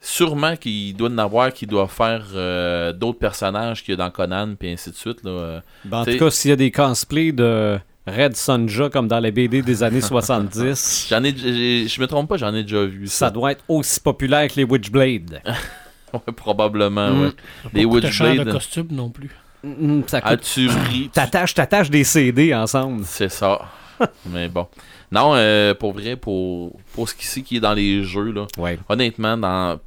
sûrement 0.00 0.54
qu'il 0.56 0.94
doit 0.94 1.08
en 1.08 1.16
avoir 1.16 1.50
qui 1.52 1.66
doivent 1.66 1.90
faire 1.90 2.26
euh, 2.34 2.92
d'autres 2.92 3.18
personnages 3.18 3.82
qu'il 3.82 3.92
y 3.92 3.94
a 3.94 3.96
dans 4.04 4.10
Conan, 4.10 4.54
puis 4.58 4.70
ainsi 4.70 4.90
de 4.90 4.96
suite. 4.96 5.24
Là. 5.24 5.30
euh. 5.30 5.60
Ben, 5.86 6.00
en 6.00 6.02
T'sais- 6.02 6.18
tout 6.18 6.24
cas, 6.26 6.30
s'il 6.30 6.50
y 6.50 6.52
a 6.52 6.56
des 6.56 6.70
cosplays 6.70 7.32
de 7.32 7.78
Red 8.06 8.36
Sonja 8.36 8.90
comme 8.90 9.08
dans 9.08 9.18
les 9.20 9.32
BD 9.32 9.62
des 9.62 9.82
années 9.82 10.00
70, 10.02 11.06
J'en 11.08 11.24
ai, 11.24 11.34
j'ai- 11.34 11.88
je 11.88 12.00
me 12.02 12.06
trompe 12.06 12.28
pas, 12.28 12.36
j'en 12.36 12.54
ai 12.54 12.62
déjà 12.64 12.84
vu 12.84 13.06
ça 13.06 13.26
ça. 13.26 13.30
doit 13.30 13.52
être 13.52 13.64
aussi 13.66 13.98
populaire 13.98 14.46
que 14.48 14.56
les 14.56 14.64
Witchblade. 14.64 15.40
Ouais, 16.26 16.32
probablement, 16.34 17.10
Mm. 17.10 17.22
ouais. 17.22 17.30
Les 17.72 17.82
Pas 17.84 17.88
Witchblade. 17.92 18.46
de 18.46 18.52
costume 18.52 18.88
non 18.90 19.10
plus. 19.10 19.30
Mm, 19.62 20.02
ça 20.06 20.20
coûte- 20.20 20.30
As-tu 20.32 20.68
ri? 20.68 21.10
T'attaches, 21.12 21.54
t'attaches 21.54 21.90
des 21.90 22.04
CD 22.04 22.54
ensemble. 22.54 23.04
C'est 23.04 23.28
ça. 23.30 23.60
Mais 24.26 24.48
bon. 24.48 24.66
Non, 25.12 25.32
euh, 25.34 25.74
pour 25.74 25.92
vrai, 25.92 26.16
pour, 26.16 26.76
pour 26.92 27.08
ce 27.08 27.14
qui, 27.14 27.26
c'est 27.26 27.42
qui 27.42 27.56
est 27.56 27.60
dans 27.60 27.74
les 27.74 28.02
jeux, 28.02 28.32
là, 28.32 28.46
Ouais. 28.58 28.78
honnêtement, 28.88 29.36
dans 29.36 29.78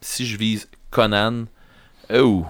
si 0.00 0.24
je 0.24 0.36
vise 0.38 0.68
Conan, 0.90 1.44
oh, 2.14 2.44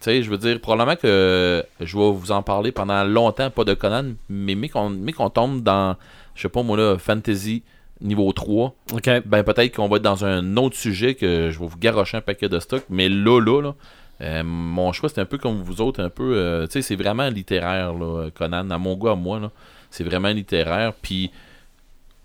tu 0.00 0.04
sais, 0.04 0.22
je 0.22 0.30
veux 0.30 0.38
dire, 0.38 0.60
probablement 0.60 0.96
que 0.96 1.64
je 1.80 1.96
vais 1.98 2.12
vous 2.12 2.30
en 2.32 2.42
parler 2.42 2.70
pendant 2.72 3.02
longtemps, 3.04 3.50
pas 3.50 3.64
de 3.64 3.74
Conan, 3.74 4.12
mais 4.28 4.54
mais 4.54 4.68
qu'on 4.68 4.88
mais 4.90 5.12
qu'on 5.12 5.28
tombe 5.30 5.62
dans, 5.62 5.96
je 6.34 6.42
sais 6.42 6.48
pas 6.48 6.62
moi 6.62 6.76
là, 6.76 6.96
Fantasy 6.98 7.62
niveau 8.02 8.32
3, 8.32 8.74
OK. 8.92 9.10
ben 9.24 9.42
peut-être 9.42 9.76
qu'on 9.76 9.88
va 9.88 9.96
être 9.96 10.02
dans 10.02 10.24
un 10.24 10.56
autre 10.56 10.76
sujet 10.76 11.14
que 11.14 11.50
je 11.50 11.58
vais 11.58 11.66
vous 11.66 11.78
garrocher 11.78 12.16
un 12.16 12.20
paquet 12.20 12.48
de 12.48 12.58
stock, 12.58 12.82
mais 12.90 13.08
là, 13.08 13.40
là, 13.40 13.60
là, 13.60 13.74
euh, 14.20 14.42
mon 14.44 14.92
choix 14.92 15.08
c'est 15.08 15.20
un 15.20 15.24
peu 15.24 15.38
comme 15.38 15.62
vous 15.62 15.80
autres, 15.80 16.02
un 16.02 16.10
peu, 16.10 16.34
euh, 16.36 16.66
tu 16.66 16.72
sais, 16.72 16.82
c'est 16.82 16.96
vraiment 16.96 17.28
littéraire, 17.28 17.94
là, 17.94 18.28
Conan, 18.34 18.70
à 18.70 18.78
mon 18.78 18.94
goût, 18.94 19.08
à 19.08 19.16
moi, 19.16 19.40
là, 19.40 19.50
c'est 19.90 20.04
vraiment 20.04 20.28
littéraire, 20.28 20.92
puis 21.00 21.30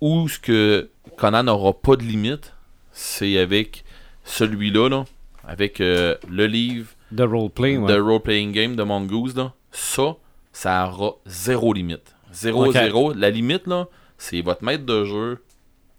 où 0.02 0.28
ce 0.28 0.40
que 0.40 0.90
Conan 1.18 1.44
n'aura 1.44 1.74
pas 1.74 1.96
de 1.96 2.04
limite, 2.04 2.54
c'est 2.92 3.38
avec 3.38 3.84
celui-là, 4.24 4.90
là, 4.90 5.06
avec 5.48 5.82
euh, 5.82 6.16
le 6.30 6.46
livre 6.46 6.88
ouais. 7.84 7.94
de 7.94 8.00
role-playing 8.00 8.52
game 8.52 8.76
de 8.76 8.84
Mongoose, 8.84 9.36
là, 9.36 9.54
ça, 9.72 10.16
ça 10.52 10.88
aura 10.88 11.16
zéro 11.26 11.74
limite. 11.74 12.16
Zéro, 12.34 12.68
Ok. 12.68 12.74
zéro. 12.74 13.14
La 13.14 13.30
limite, 13.30 13.68
là, 13.68 13.88
c'est 14.18 14.42
votre 14.42 14.64
maître 14.64 14.86
de 14.86 15.06
jeu 15.06 15.40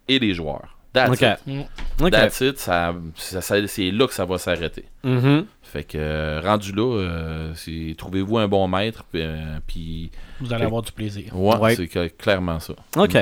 et 0.09 0.19
les 0.19 0.35
joueurs. 0.35 0.75
That's 0.93 1.11
OK. 1.11 1.21
it. 1.23 1.69
Mm. 2.01 2.11
That's 2.11 2.41
it, 2.41 2.59
ça, 2.59 2.95
ça- 3.15 3.41
ça- 3.43 3.67
c'est 3.67 3.91
là 3.91 4.07
que 4.07 4.15
ça 4.15 4.25
va 4.25 4.39
s'arrêter. 4.39 4.85
Mhm. 5.05 5.45
Fait 5.63 5.85
que, 5.85 5.99
euh, 5.99 6.41
rendu 6.43 6.73
là, 6.73 6.83
euh, 6.99 7.53
c'est- 7.55 7.95
trouvez-vous 7.97 8.39
un 8.39 8.49
bon 8.49 8.67
maître, 8.69 9.05
puis, 9.13 9.21
euh, 9.23 9.59
puis 9.67 10.11
Vous 10.41 10.53
allez 10.53 10.65
avoir 10.65 10.81
du 10.83 10.91
plaisir. 10.93 11.25
ouais, 11.37 11.57
Ouais. 11.59 11.75
c'est 11.77 11.89
que- 11.89 12.09
clairement 12.09 12.59
ça. 12.59 12.73
OK. 12.97 13.17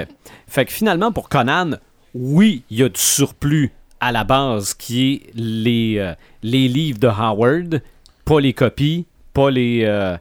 Fait 0.46 0.64
que 0.64 0.72
finalement, 0.72 1.10
pour 1.10 1.28
Conan, 1.28 1.72
oui, 2.14 2.62
il 2.70 2.78
y 2.78 2.82
a 2.84 2.88
du 2.88 3.00
surplus 3.00 3.72
à 3.98 4.12
la 4.12 4.22
base 4.22 4.72
qui 4.72 5.14
est 5.14 5.30
les, 5.34 5.96
euh, 5.98 6.14
les 6.44 6.68
livres 6.68 7.00
de 7.00 7.08
Howard, 7.08 7.82
pas 8.24 8.40
les 8.40 8.52
copies, 8.52 9.06
pas 9.34 9.50
les, 9.50 9.80
euh, 9.84 10.16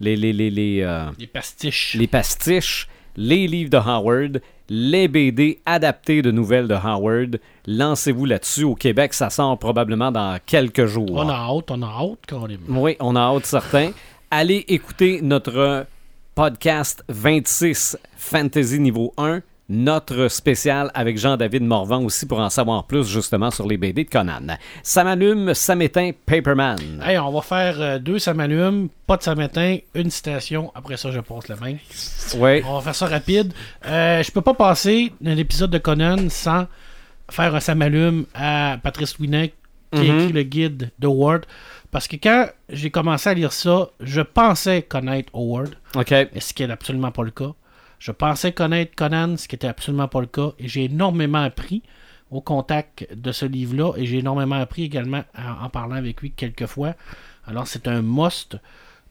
les, 0.00 0.16
les, 0.16 0.32
les, 0.32 0.50
les, 0.50 0.80
euh, 0.82 1.04
Les 1.18 1.26
pastiches. 1.26 1.94
les 1.94 2.06
pastiches, 2.06 2.88
les 3.16 3.46
livres 3.46 3.70
de 3.70 3.76
Howard, 3.76 4.40
les 4.68 5.08
BD 5.08 5.60
adaptés 5.66 6.22
de 6.22 6.30
nouvelles 6.30 6.68
de 6.68 6.74
Howard. 6.74 7.38
Lancez-vous 7.66 8.24
là-dessus. 8.24 8.64
Au 8.64 8.74
Québec, 8.74 9.14
ça 9.14 9.30
sort 9.30 9.58
probablement 9.58 10.10
dans 10.10 10.38
quelques 10.44 10.86
jours. 10.86 11.12
On 11.12 11.28
a 11.28 11.34
hâte, 11.34 11.70
on 11.70 11.82
a 11.82 11.86
hâte 11.86 12.18
quand 12.28 12.46
même. 12.48 12.58
Oui, 12.68 12.96
on 13.00 13.16
a 13.16 13.20
hâte 13.20 13.46
certain. 13.46 13.92
Allez 14.30 14.64
écouter 14.68 15.20
notre 15.22 15.86
podcast 16.34 17.04
26 17.08 17.96
Fantasy 18.16 18.80
niveau 18.80 19.14
1, 19.16 19.40
notre 19.68 20.28
spécial 20.28 20.90
avec 20.94 21.18
Jean-David 21.18 21.62
Morvan 21.64 22.04
aussi 22.04 22.24
pour 22.26 22.38
en 22.38 22.50
savoir 22.50 22.84
plus 22.84 23.06
justement 23.08 23.50
sur 23.50 23.66
les 23.66 23.76
BD 23.76 24.04
de 24.04 24.08
Conan. 24.10 24.56
Ça 24.82 25.02
m'allume, 25.02 25.54
ça 25.54 25.74
m'éteint, 25.74 26.12
Paperman. 26.24 26.78
Hey, 27.04 27.18
on 27.18 27.32
va 27.32 27.40
faire 27.42 27.80
euh, 27.80 27.98
deux 27.98 28.18
ça 28.20 28.32
m'allume, 28.32 28.88
pas 29.06 29.16
de 29.16 29.22
ça 29.22 29.34
m'éteint, 29.34 29.78
une 29.94 30.10
citation. 30.10 30.70
Après 30.74 30.96
ça, 30.96 31.10
je 31.10 31.20
passe 31.20 31.48
la 31.48 31.56
main. 31.56 31.74
Oui, 32.36 32.62
On 32.66 32.74
va 32.76 32.80
faire 32.80 32.94
ça 32.94 33.06
rapide. 33.06 33.52
Euh, 33.86 34.22
je 34.22 34.30
peux 34.30 34.40
pas 34.42 34.54
passer 34.54 35.12
un 35.24 35.36
épisode 35.36 35.70
de 35.70 35.78
Conan 35.78 36.28
sans 36.28 36.66
faire 37.30 37.54
un 37.54 37.60
ça 37.60 37.74
m'allume 37.74 38.26
à 38.34 38.78
Patrice 38.82 39.18
Winek 39.18 39.54
qui 39.92 39.98
a 39.98 40.02
Mhm. 40.04 40.20
écrit 40.20 40.32
le 40.32 40.42
guide 40.42 40.90
d'Howard. 40.98 41.44
Parce 41.90 42.06
que 42.08 42.16
quand 42.16 42.46
j'ai 42.68 42.90
commencé 42.90 43.28
à 43.30 43.34
lire 43.34 43.52
ça, 43.52 43.88
je 44.00 44.20
pensais 44.20 44.82
connaître 44.82 45.30
Howard, 45.34 45.74
OK. 45.96 46.12
ce 46.38 46.52
qui 46.52 46.64
n'est 46.66 46.72
absolument 46.72 47.10
pas 47.10 47.22
le 47.22 47.30
cas. 47.30 47.52
Je 47.98 48.12
pensais 48.12 48.52
connaître 48.52 48.94
Conan, 48.94 49.36
ce 49.36 49.48
qui 49.48 49.54
était 49.54 49.66
absolument 49.66 50.08
pas 50.08 50.20
le 50.20 50.26
cas. 50.26 50.52
Et 50.58 50.68
j'ai 50.68 50.84
énormément 50.84 51.42
appris 51.42 51.82
au 52.30 52.40
contact 52.40 53.06
de 53.14 53.32
ce 53.32 53.46
livre-là. 53.46 53.92
Et 53.96 54.06
j'ai 54.06 54.18
énormément 54.18 54.56
appris 54.56 54.82
également 54.84 55.24
en, 55.36 55.64
en 55.64 55.68
parlant 55.70 55.96
avec 55.96 56.20
lui 56.20 56.30
quelques 56.30 56.66
fois. 56.66 56.94
Alors 57.46 57.66
c'est 57.66 57.88
un 57.88 58.02
must. 58.02 58.58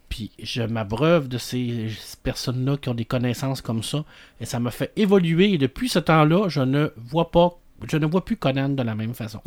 Puis 0.10 0.32
je 0.42 0.62
m'abreuve 0.62 1.28
de 1.28 1.38
ces 1.38 1.88
personnes-là 2.24 2.78
qui 2.78 2.90
ont 2.90 2.94
des 2.94 3.06
connaissances 3.06 3.62
comme 3.62 3.84
ça. 3.84 4.06
Et 4.40 4.46
ça 4.46 4.60
m'a 4.60 4.72
fait 4.72 4.92
évoluer. 4.96 5.54
Et 5.54 5.58
depuis 5.58 5.90
ce 5.90 6.00
temps-là, 6.00 6.48
je 6.48 6.62
ne 6.62 6.92
vois 6.98 7.32
pas. 7.32 7.58
Je 7.90 7.98
ne 7.98 8.06
vois 8.06 8.24
plus 8.24 8.38
Conan 8.38 8.70
de 8.70 8.84
la 8.84 8.96
même 8.96 9.14
façon 9.14 9.42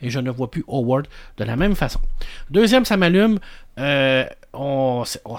et 0.00 0.08
je 0.08 0.18
ne 0.18 0.30
vois 0.30 0.50
plus 0.50 0.64
Howard 0.66 1.06
de 1.36 1.44
la 1.44 1.54
même 1.54 1.74
façon. 1.74 2.00
Deuxième, 2.50 2.86
ça 2.86 2.96
m'allume. 2.96 3.38
euh, 3.78 4.24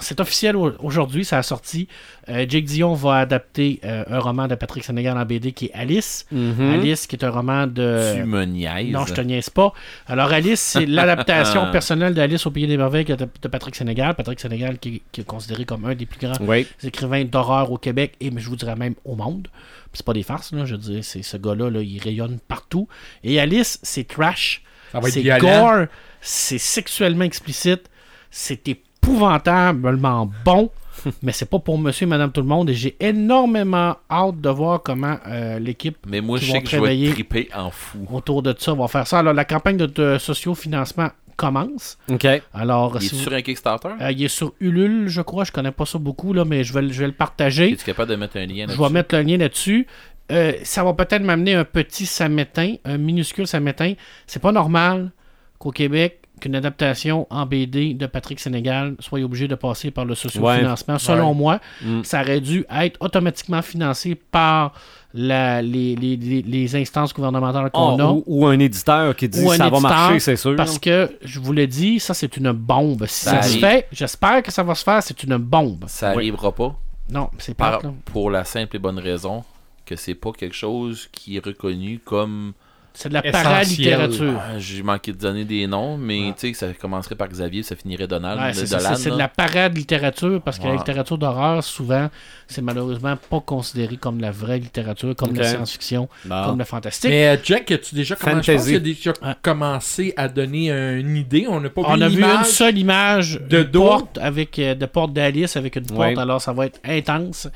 c'est 0.00 0.20
officiel 0.20 0.56
au- 0.56 0.72
aujourd'hui, 0.80 1.24
ça 1.24 1.38
a 1.38 1.42
sorti. 1.42 1.88
Euh, 2.28 2.44
Jake 2.48 2.64
Dion 2.64 2.94
va 2.94 3.18
adapter 3.18 3.80
euh, 3.84 4.04
un 4.08 4.18
roman 4.18 4.48
de 4.48 4.54
Patrick 4.54 4.84
Sénégal 4.84 5.16
en 5.16 5.24
BD 5.24 5.52
qui 5.52 5.66
est 5.66 5.72
Alice. 5.74 6.26
Mhm. 6.32 6.74
Alice, 6.74 7.06
qui 7.06 7.16
est 7.16 7.24
un 7.24 7.30
roman 7.30 7.66
de. 7.66 8.14
tu 8.16 8.24
me 8.24 8.44
niaises. 8.44 8.90
Non, 8.92 9.06
je 9.06 9.14
te 9.14 9.20
niaise 9.20 9.50
pas. 9.50 9.72
Alors, 10.06 10.32
Alice, 10.32 10.60
c'est 10.60 10.86
l'adaptation 10.86 11.70
personnelle 11.72 12.14
d'Alice 12.14 12.46
au 12.46 12.50
Pays 12.50 12.66
des 12.66 12.76
Merveilles 12.76 13.04
de, 13.04 13.14
de 13.16 13.48
Patrick 13.48 13.74
Sénégal. 13.76 14.14
Patrick 14.14 14.40
Sénégal, 14.40 14.78
qui, 14.78 15.02
qui 15.12 15.20
est 15.20 15.24
considéré 15.24 15.64
comme 15.64 15.84
un 15.84 15.94
des 15.94 16.06
plus 16.06 16.18
grands 16.20 16.34
Oui. 16.40 16.66
écrivains 16.82 17.24
d'horreur 17.24 17.70
au 17.70 17.78
Québec 17.78 18.14
et 18.20 18.30
je 18.36 18.48
vous 18.48 18.56
dirais 18.56 18.76
même 18.76 18.94
au 19.04 19.14
monde. 19.16 19.48
Puis 19.92 19.98
c'est 19.98 20.06
pas 20.06 20.12
des 20.12 20.22
farces, 20.24 20.52
là, 20.52 20.64
je 20.64 20.72
veux 20.74 20.80
dire, 20.80 21.04
c'est 21.04 21.22
ce 21.22 21.36
gars-là, 21.36 21.70
là, 21.70 21.80
il 21.80 21.98
rayonne 22.02 22.38
partout. 22.48 22.88
Et 23.24 23.40
Alice, 23.40 23.78
c'est 23.82 24.06
trash, 24.06 24.62
Ça 24.92 25.00
va 25.00 25.08
être 25.08 25.14
c'est 25.14 25.38
gore, 25.38 25.86
c'est 26.20 26.58
sexuellement 26.58 27.24
explicite, 27.24 27.88
c'est 28.30 28.66
épouvantablement 29.06 30.30
bon, 30.44 30.70
mais 31.22 31.32
c'est 31.32 31.48
pas 31.48 31.58
pour 31.58 31.78
monsieur 31.78 32.04
et 32.06 32.08
madame 32.08 32.32
tout 32.32 32.40
le 32.40 32.46
monde. 32.46 32.70
Et 32.70 32.74
j'ai 32.74 32.96
énormément 33.00 33.96
hâte 34.10 34.40
de 34.40 34.48
voir 34.48 34.82
comment 34.82 35.16
euh, 35.28 35.58
l'équipe 35.58 35.96
Mais 36.06 36.20
moi, 36.20 36.38
qui 36.38 36.46
je 36.46 36.50
vont 36.52 36.56
sais 36.58 36.62
que 36.64 36.68
je 36.70 36.76
vais 36.76 36.82
travailler 37.12 37.48
en 37.54 37.70
fou. 37.70 38.06
autour 38.12 38.42
de 38.42 38.54
ça 38.58 38.74
va 38.74 38.88
faire 38.88 39.06
ça. 39.06 39.20
Alors, 39.20 39.32
la 39.34 39.44
campagne 39.44 39.76
de, 39.76 39.86
de 39.86 40.18
sociofinancement 40.18 41.08
commence. 41.36 41.98
OK. 42.10 42.26
Alors, 42.54 42.96
Il 43.00 43.04
est 43.04 43.08
si 43.08 43.14
vous- 43.14 43.20
sur 43.22 43.32
un 43.32 43.42
Kickstarter? 43.42 43.90
euh, 44.00 44.10
il 44.10 44.24
est 44.24 44.28
sur 44.28 44.54
Ulule, 44.60 45.08
je 45.08 45.20
crois. 45.20 45.44
Je 45.44 45.52
connais 45.52 45.70
pas 45.70 45.84
ça 45.86 45.98
beaucoup, 45.98 46.32
là, 46.32 46.44
mais 46.44 46.64
je 46.64 46.72
vais, 46.72 46.82
le- 46.82 46.92
je 46.92 47.00
vais 47.00 47.06
le 47.06 47.12
partager. 47.12 47.72
Es-tu 47.72 47.84
capable 47.84 48.10
de 48.10 48.16
mettre 48.16 48.36
un 48.38 48.46
lien 48.46 48.66
Je 48.68 48.80
vais 48.80 48.90
mettre 48.90 49.14
le 49.14 49.22
lien 49.22 49.36
là-dessus. 49.36 49.86
Euh, 50.32 50.54
ça 50.64 50.82
va 50.82 50.92
peut-être 50.94 51.22
m'amener 51.22 51.54
un 51.54 51.64
petit 51.64 52.04
samétain, 52.06 52.74
un 52.84 52.96
minuscule 52.98 53.46
samétain. 53.46 53.92
C'est 54.26 54.42
pas 54.42 54.50
normal 54.50 55.10
qu'au 55.58 55.70
Québec, 55.70 56.22
qu'une 56.40 56.54
adaptation 56.54 57.26
en 57.30 57.46
BD 57.46 57.94
de 57.94 58.06
Patrick 58.06 58.38
Sénégal 58.40 58.94
soit 59.00 59.20
obligée 59.20 59.48
de 59.48 59.54
passer 59.54 59.90
par 59.90 60.04
le 60.04 60.14
sociofinancement. 60.14 60.98
Selon 60.98 61.30
Ouais. 61.30 61.34
moi, 61.34 61.60
Mm. 61.82 62.04
ça 62.04 62.20
aurait 62.20 62.40
dû 62.40 62.64
être 62.70 62.96
automatiquement 63.00 63.62
financé 63.62 64.14
par 64.14 64.72
la- 65.14 65.62
les, 65.62 65.96
les- 65.96 66.16
les- 66.16 66.42
les 66.42 66.76
instances 66.76 67.14
gouvernementales 67.14 67.70
qu'on 67.70 67.98
Ah, 67.98 68.02
a. 68.02 68.12
ou, 68.12 68.22
ou 68.26 68.46
un 68.46 68.58
éditeur 68.58 69.16
qui 69.16 69.28
dit 69.30 69.42
Ou 69.42 69.50
un 69.50 69.56
ça 69.56 69.70
va 69.70 69.80
marcher, 69.80 70.18
c'est 70.20 70.36
sûr. 70.36 70.54
Parce 70.56 70.78
que, 70.78 71.10
je 71.22 71.40
vous 71.40 71.52
l'ai 71.54 71.66
dit, 71.66 71.98
ça 72.00 72.12
c'est 72.12 72.36
une 72.36 72.52
bombe. 72.52 73.06
Si 73.06 73.24
Ça 73.24 73.40
ça, 73.40 73.48
se 73.48 73.58
fait, 73.58 73.88
j'espère 73.92 74.42
que 74.42 74.52
ça 74.52 74.62
va 74.62 74.74
se 74.74 74.84
faire, 74.84 75.02
c'est 75.02 75.22
une 75.22 75.38
bombe. 75.38 75.84
Ça 75.88 76.10
Oui. 76.10 76.16
arrivera 76.24 76.52
pas. 76.52 76.76
Non, 77.10 77.30
c'est 77.38 77.54
pas 77.56 77.80
pour 78.06 78.30
la 78.30 78.44
simple 78.44 78.76
et 78.76 78.78
bonne 78.78 78.98
raison 78.98 79.42
que 79.86 79.96
c'est 79.96 80.14
pas 80.16 80.32
quelque 80.32 80.56
chose 80.56 81.08
qui 81.12 81.36
est 81.36 81.44
reconnu 81.44 81.98
comme. 82.04 82.52
C'est 82.98 83.10
de 83.10 83.14
la 83.14 83.20
paralittérature. 83.20 84.40
Ah, 84.40 84.58
J'ai 84.58 84.82
manqué 84.82 85.12
de 85.12 85.18
donner 85.18 85.44
des 85.44 85.66
noms, 85.66 85.98
mais 85.98 86.32
tu 86.38 86.48
sais, 86.48 86.54
ça 86.54 86.72
commencerait 86.72 87.14
par 87.14 87.28
Xavier, 87.28 87.62
ça 87.62 87.76
finirait 87.76 88.06
Donald. 88.06 88.40
Ouais, 88.40 88.54
c'est 88.54 89.10
de 89.10 89.18
la 89.18 89.28
parade 89.28 89.76
littérature 89.76 90.40
parce 90.40 90.58
que 90.58 90.66
la 90.66 90.76
littérature 90.76 91.18
d'horreur, 91.18 91.62
souvent, 91.62 92.08
c'est 92.48 92.62
malheureusement 92.62 93.16
pas 93.28 93.40
considéré 93.40 93.96
comme 93.98 94.20
la 94.20 94.30
vraie 94.30 94.58
littérature, 94.58 95.14
comme 95.14 95.34
la 95.34 95.44
science-fiction, 95.44 96.08
comme 96.28 96.58
le 96.58 96.64
fantastique. 96.64 97.10
Mais 97.10 97.26
euh, 97.28 97.36
Jack, 97.44 97.70
as-tu 97.70 97.94
déjà, 97.94 98.16
comment, 98.16 98.40
je 98.42 98.52
pense 98.52 98.62
Fantasy. 98.62 98.66
qu'il 98.66 98.76
a 98.76 98.80
déjà 98.80 99.12
commencé 99.42 100.14
à 100.16 100.28
donner 100.28 100.70
une 100.70 101.16
idée. 101.16 101.46
On 101.48 101.60
n'a 101.60 101.68
pas 101.70 101.82
On 101.84 101.96
vu 101.96 102.02
a 102.02 102.08
vu 102.08 102.22
une 102.22 102.44
seule 102.44 102.78
image 102.78 103.40
de 103.48 103.62
porte 103.62 104.16
avec 104.18 104.58
euh, 104.58 104.74
de 104.74 104.86
porte 104.86 105.12
d'Alice 105.12 105.56
avec 105.56 105.76
une 105.76 105.86
porte, 105.86 105.98
Ouais. 105.98 106.18
alors 106.18 106.40
ça 106.40 106.52
va 106.52 106.66
être 106.66 106.80
intense. 106.84 107.48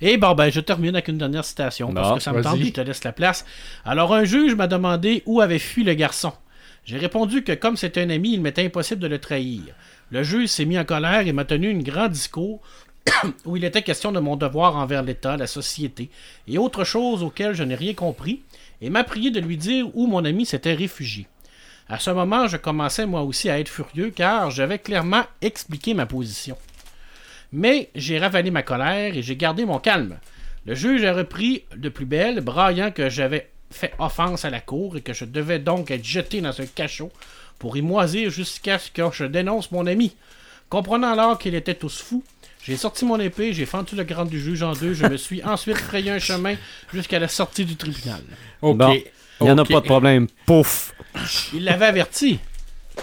Et 0.00 0.16
bon, 0.16 0.34
ben, 0.34 0.50
je 0.50 0.60
termine 0.60 0.94
avec 0.94 1.08
une 1.08 1.18
dernière 1.18 1.44
citation 1.44 1.92
parce 1.92 2.14
que 2.14 2.20
ça 2.20 2.32
me 2.32 2.42
tente, 2.42 2.58
je 2.58 2.70
te 2.70 2.80
laisse 2.80 3.04
la 3.04 3.12
place. 3.12 3.44
Alors, 3.84 4.14
un 4.14 4.24
juge 4.24 4.54
m'a 4.54 4.66
demandé 4.66 5.22
où 5.26 5.40
avait 5.40 5.58
fui 5.58 5.84
le 5.84 5.94
garçon. 5.94 6.32
J'ai 6.84 6.98
répondu 6.98 7.42
que 7.42 7.52
comme 7.52 7.76
c'était 7.76 8.02
un 8.02 8.10
ami, 8.10 8.34
il 8.34 8.40
m'était 8.40 8.64
impossible 8.64 9.00
de 9.00 9.08
le 9.08 9.18
trahir. 9.18 9.62
Le 10.10 10.22
juge 10.22 10.48
s'est 10.48 10.64
mis 10.64 10.78
en 10.78 10.84
colère 10.84 11.26
et 11.26 11.32
m'a 11.32 11.44
tenu 11.44 11.74
un 11.74 11.78
grand 11.78 12.08
discours 12.08 12.60
où 13.44 13.56
il 13.56 13.64
était 13.64 13.82
question 13.82 14.12
de 14.12 14.20
mon 14.20 14.36
devoir 14.36 14.76
envers 14.76 15.02
l'État, 15.02 15.36
la 15.36 15.46
société 15.46 16.10
et 16.46 16.58
autre 16.58 16.84
chose 16.84 17.22
auxquelles 17.22 17.54
je 17.54 17.64
n'ai 17.64 17.74
rien 17.74 17.94
compris, 17.94 18.42
et 18.80 18.90
m'a 18.90 19.04
prié 19.04 19.30
de 19.30 19.40
lui 19.40 19.56
dire 19.56 19.88
où 19.94 20.06
mon 20.06 20.24
ami 20.24 20.46
s'était 20.46 20.74
réfugié. 20.74 21.26
À 21.88 21.98
ce 21.98 22.10
moment, 22.10 22.46
je 22.46 22.56
commençais 22.56 23.06
moi 23.06 23.22
aussi 23.22 23.48
à 23.48 23.58
être 23.60 23.68
furieux 23.68 24.10
car 24.10 24.50
j'avais 24.50 24.78
clairement 24.78 25.24
expliqué 25.40 25.94
ma 25.94 26.06
position. 26.06 26.56
Mais 27.52 27.90
j'ai 27.94 28.18
ravalé 28.18 28.50
ma 28.50 28.62
colère 28.62 29.16
et 29.16 29.22
j'ai 29.22 29.36
gardé 29.36 29.64
mon 29.64 29.78
calme. 29.78 30.18
Le 30.66 30.74
juge 30.74 31.04
a 31.04 31.12
repris 31.12 31.64
de 31.76 31.88
plus 31.88 32.06
belle, 32.06 32.40
braillant 32.40 32.90
que 32.90 33.08
j'avais 33.08 33.48
fait 33.70 33.92
offense 33.98 34.44
à 34.44 34.50
la 34.50 34.60
cour 34.60 34.96
et 34.96 35.00
que 35.00 35.12
je 35.12 35.24
devais 35.24 35.58
donc 35.58 35.90
être 35.90 36.04
jeté 36.04 36.40
dans 36.40 36.60
un 36.60 36.66
cachot 36.66 37.10
pour 37.58 37.76
y 37.76 37.82
moisir 37.82 38.30
jusqu'à 38.30 38.78
ce 38.78 38.90
que 38.90 39.02
je 39.12 39.24
dénonce 39.24 39.70
mon 39.70 39.86
ami. 39.86 40.14
Comprenant 40.68 41.12
alors 41.12 41.38
qu'il 41.38 41.54
était 41.54 41.74
tous 41.74 42.00
fous, 42.00 42.24
j'ai 42.64 42.76
sorti 42.76 43.04
mon 43.04 43.20
épée, 43.20 43.52
j'ai 43.52 43.66
fendu 43.66 43.94
le 43.94 44.02
grand 44.02 44.24
du 44.24 44.40
juge 44.40 44.64
en 44.64 44.72
deux, 44.72 44.92
je 44.92 45.06
me 45.06 45.16
suis 45.16 45.42
ensuite 45.44 45.76
frayé 45.76 46.10
un 46.10 46.18
chemin 46.18 46.56
jusqu'à 46.92 47.20
la 47.20 47.28
sortie 47.28 47.64
du 47.64 47.76
tribunal. 47.76 48.20
Ok. 48.62 48.76
Bon. 48.76 48.96
Il 49.40 49.44
n'y 49.44 49.50
en 49.50 49.58
a 49.58 49.64
pas 49.64 49.80
de 49.80 49.84
problème. 49.84 50.26
Pouf! 50.46 50.94
Il 51.52 51.64
l'avait 51.64 51.86
averti. 51.86 52.40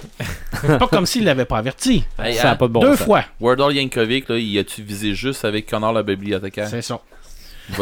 pas 0.80 0.88
comme 0.88 1.06
s'il 1.06 1.26
l'avait 1.26 1.46
pas 1.46 1.58
averti. 1.58 2.04
Hey, 2.22 2.36
ça 2.36 2.44
n'a 2.46 2.52
hein, 2.52 2.56
pas 2.56 2.68
de 2.68 2.74
bon 2.74 2.82
Deux 2.82 2.96
sens. 2.96 3.06
fois. 3.06 3.24
Wardell 3.40 3.76
Yankovic, 3.76 4.30
là, 4.30 4.38
il 4.38 4.58
a-tu 4.60 4.82
visé 4.82 5.14
juste 5.14 5.46
avec 5.46 5.66
Connor 5.68 5.94
le 5.94 6.04
bibliothécaire? 6.04 6.68
C'est 6.68 6.82
ça. 6.82 7.00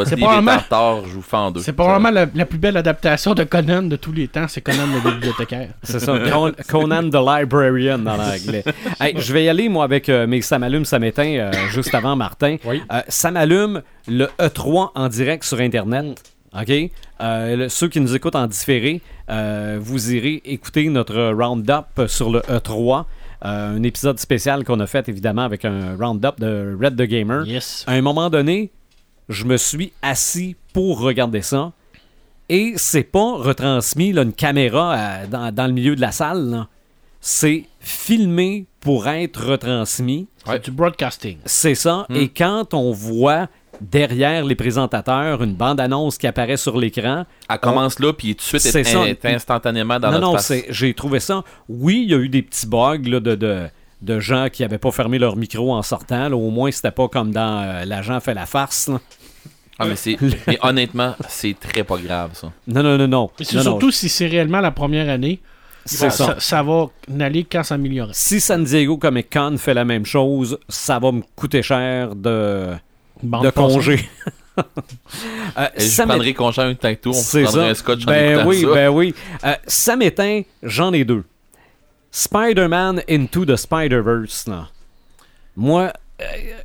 C'est 0.06 0.16
probablement- 0.16 0.58
retard, 0.58 1.06
je 1.08 1.14
vous 1.14 1.24
fais 1.24 1.38
en 1.38 1.50
deux. 1.50 1.62
C'est 1.62 1.74
probablement 1.74 2.12
la, 2.12 2.28
la 2.36 2.46
plus 2.46 2.60
belle 2.60 2.78
adaptation 2.78 3.34
de 3.34 3.44
Conan 3.44 3.82
de 3.82 3.96
tous 3.96 4.12
les 4.12 4.28
temps, 4.28 4.46
c'est 4.48 4.62
Conan 4.62 4.86
le 4.86 5.12
bibliothécaire. 5.12 5.70
C'est 5.84 6.00
ça, 6.00 6.20
Con- 6.32 6.52
Conan 6.70 7.10
the 7.10 7.16
Librarian 7.16 7.98
dans 7.98 8.16
l'anglais. 8.16 8.64
Hey, 9.00 9.16
je 9.18 9.34
vais 9.34 9.46
y 9.46 9.50
aller, 9.50 9.70
moi, 9.70 9.84
avec 9.84 10.08
euh, 10.10 10.28
mes 10.28 10.42
Samalume 10.44 10.86
Samétain, 10.86 11.24
euh, 11.36 11.52
juste 11.72 11.96
avant 11.96 12.16
Martin. 12.16 12.58
Oui. 12.66 12.84
Euh, 12.92 13.02
Samalume, 13.08 13.82
le 14.08 14.28
E3 14.40 14.90
en 14.94 15.08
direct 15.10 15.44
sur 15.44 15.60
Internet. 15.60 16.22
OK? 16.54 16.70
Euh, 17.22 17.56
le- 17.56 17.70
ceux 17.70 17.88
qui 17.88 18.00
nous 18.02 18.16
écoutent 18.16 18.36
en 18.36 18.48
différé, 18.48 19.02
euh, 19.30 19.78
vous 19.82 20.14
irez 20.14 20.42
écouter 20.46 20.90
notre 20.90 21.32
round-up 21.32 22.08
sur 22.08 22.30
le 22.30 22.40
E3. 22.42 23.06
Euh, 23.44 23.76
un 23.78 23.84
épisode 23.84 24.20
spécial 24.20 24.64
qu'on 24.64 24.80
a 24.82 24.88
fait, 24.88 25.08
évidemment, 25.10 25.44
avec 25.44 25.66
un 25.66 25.96
round-up 25.98 26.40
de 26.40 26.78
Red 26.80 26.96
the 26.98 27.04
Gamer. 27.08 27.48
Yes. 27.48 27.84
À 27.88 27.94
un 27.94 28.02
moment 28.02 28.30
donné, 28.30 28.70
je 29.30 29.46
me 29.46 29.58
suis 29.58 29.94
assis 30.02 30.56
pour 30.74 31.00
regarder 31.00 31.42
ça. 31.42 31.72
Et 32.50 32.74
c'est 32.76 33.04
pas 33.04 33.38
retransmis, 33.38 34.12
là, 34.12 34.24
une 34.24 34.34
caméra 34.34 34.94
euh, 34.96 35.28
dans, 35.28 35.54
dans 35.54 35.68
le 35.68 35.74
milieu 35.74 35.96
de 35.96 36.02
la 36.02 36.12
salle. 36.12 36.66
C'est 37.22 37.66
filmé 37.80 38.66
pour 38.82 39.08
être 39.08 39.46
retransmis. 39.46 40.28
C'est 40.46 40.66
du 40.66 40.72
broadcasting. 40.72 41.38
C'est 41.46 41.76
ça. 41.76 42.06
Hmm. 42.10 42.16
Et 42.16 42.28
quand 42.30 42.74
on 42.74 42.92
voit 42.92 43.48
derrière 43.82 44.46
les 44.46 44.56
présentateurs 44.56 45.42
une 45.44 45.54
bande-annonce 45.56 46.18
qui 46.18 46.28
apparaît 46.28 46.58
sur 46.58 46.78
l'écran, 46.78 47.26
Elle 47.50 47.60
commence 47.60 48.00
là, 48.00 48.14
puis 48.14 48.36
tout 48.36 48.44
de 48.56 48.60
suite, 48.60 48.76
est, 48.76 48.96
est 48.96 49.26
instantanément 49.26 50.00
dans 50.00 50.10
non, 50.12 50.20
notre 50.20 50.28
non, 50.34 50.38
face. 50.38 50.54
j'ai 50.70 50.94
trouvé 50.94 51.20
ça. 51.20 51.44
Oui, 51.68 52.04
il 52.06 52.12
y 52.12 52.14
a 52.14 52.18
eu 52.18 52.30
des 52.30 52.42
petits 52.44 52.68
bugs 52.68 53.02
là, 53.06 53.20
de, 53.20 53.36
de, 53.36 53.64
de 54.02 54.20
gens 54.20 54.48
qui 54.52 54.62
n'avaient 54.62 54.78
pas 54.78 54.92
fermé 54.92 55.18
leur 55.20 55.36
micro 55.36 55.74
en 55.74 55.82
sortant. 55.82 56.30
là. 56.30 56.36
Au 56.36 56.50
moins, 56.52 56.72
c'était 56.72 56.92
pas 56.92 57.08
comme 57.08 57.32
dans 57.32 57.62
euh, 57.64 57.86
L'agent 57.86 58.20
fait 58.20 58.34
la 58.36 58.46
farce. 58.46 58.88
là. 58.88 59.00
Ah, 59.80 59.86
mais, 59.88 59.96
c'est- 59.96 60.18
mais 60.48 60.60
honnêtement, 60.62 61.16
c'est 61.28 61.60
très 61.60 61.84
pas 61.84 61.98
grave, 61.98 62.32
ça. 62.34 62.52
Non, 62.68 62.84
non, 62.84 62.98
non, 63.00 63.08
non. 63.08 63.30
Mais 63.40 63.46
surtout 63.46 63.90
si 63.92 64.10
c'est 64.10 64.28
réellement 64.28 64.60
la 64.62 64.70
première 64.72 65.10
année, 65.10 65.40
C'est 65.86 66.12
ça. 66.12 66.12
ça, 66.12 66.36
ça 66.38 66.62
va 66.62 66.88
n'aller 67.08 67.44
qu'en 67.46 67.64
s'améliorer. 67.64 68.12
Si 68.14 68.40
San 68.40 68.64
Diego 68.64 68.98
Comic 68.98 69.34
Con 69.34 69.56
fait 69.58 69.74
la 69.74 69.86
même 69.86 70.06
chose, 70.06 70.60
ça 70.70 71.00
va 71.00 71.12
me 71.12 71.22
coûter 71.36 71.64
cher 71.64 72.16
de, 72.16 72.68
Bande 73.24 73.46
de 73.46 73.50
congé. 73.52 74.10
Euh, 75.58 75.68
Et 75.76 75.88
je 75.88 76.02
prendrai 76.04 76.34
congé 76.34 76.62
un 76.62 76.76
tour, 76.96 77.16
on 77.16 77.20
C'est 77.20 77.44
prendrait 77.44 77.62
ça. 77.68 77.70
un 77.70 77.74
scotch 77.74 78.04
en 78.04 78.06
ben 78.06 78.46
oui, 78.46 78.62
ça. 78.62 78.68
ben 78.74 78.90
oui. 78.90 79.16
Euh, 79.46 79.54
ça 79.66 79.96
m'éteint, 79.96 80.42
j'en 80.62 80.92
ai 80.94 81.06
deux. 81.06 81.24
Spider-Man 82.12 83.02
Into 83.10 83.46
the 83.46 83.56
Spider-Verse. 83.56 84.48
Moi, 85.56 85.94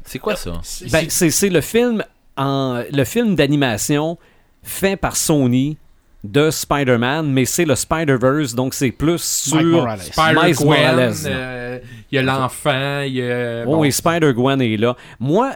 C'est 0.04 0.18
quoi 0.18 0.36
ça? 0.36 0.60
C'est- 0.64 0.90
ben, 0.90 1.06
c'est- 1.08 1.48
le 1.48 1.60
film 1.60 2.04
en 2.36 2.82
le 2.90 3.04
film 3.04 3.34
d'animation 3.36 4.18
fait 4.62 4.96
par 4.96 5.16
Sony 5.16 5.78
de 6.26 6.50
Spider-Man, 6.50 7.30
mais 7.32 7.44
c'est 7.44 7.64
le 7.64 7.74
Spider-Verse, 7.74 8.54
donc 8.54 8.74
c'est 8.74 8.90
plus 8.90 9.22
sur 9.22 9.56
Mike 9.56 9.66
Morales. 9.66 10.50
Morales, 10.60 10.96
là. 10.96 11.30
euh, 11.30 11.78
il 12.10 12.16
y 12.16 12.18
a 12.18 12.22
l'enfant, 12.22 13.00
il 13.02 13.14
y 13.14 13.22
a... 13.22 13.62
Oh, 13.66 13.76
bon, 13.76 13.84
et 13.84 13.90
Spider-Gwen 13.90 14.60
est 14.60 14.76
là. 14.76 14.96
Moi, 15.20 15.52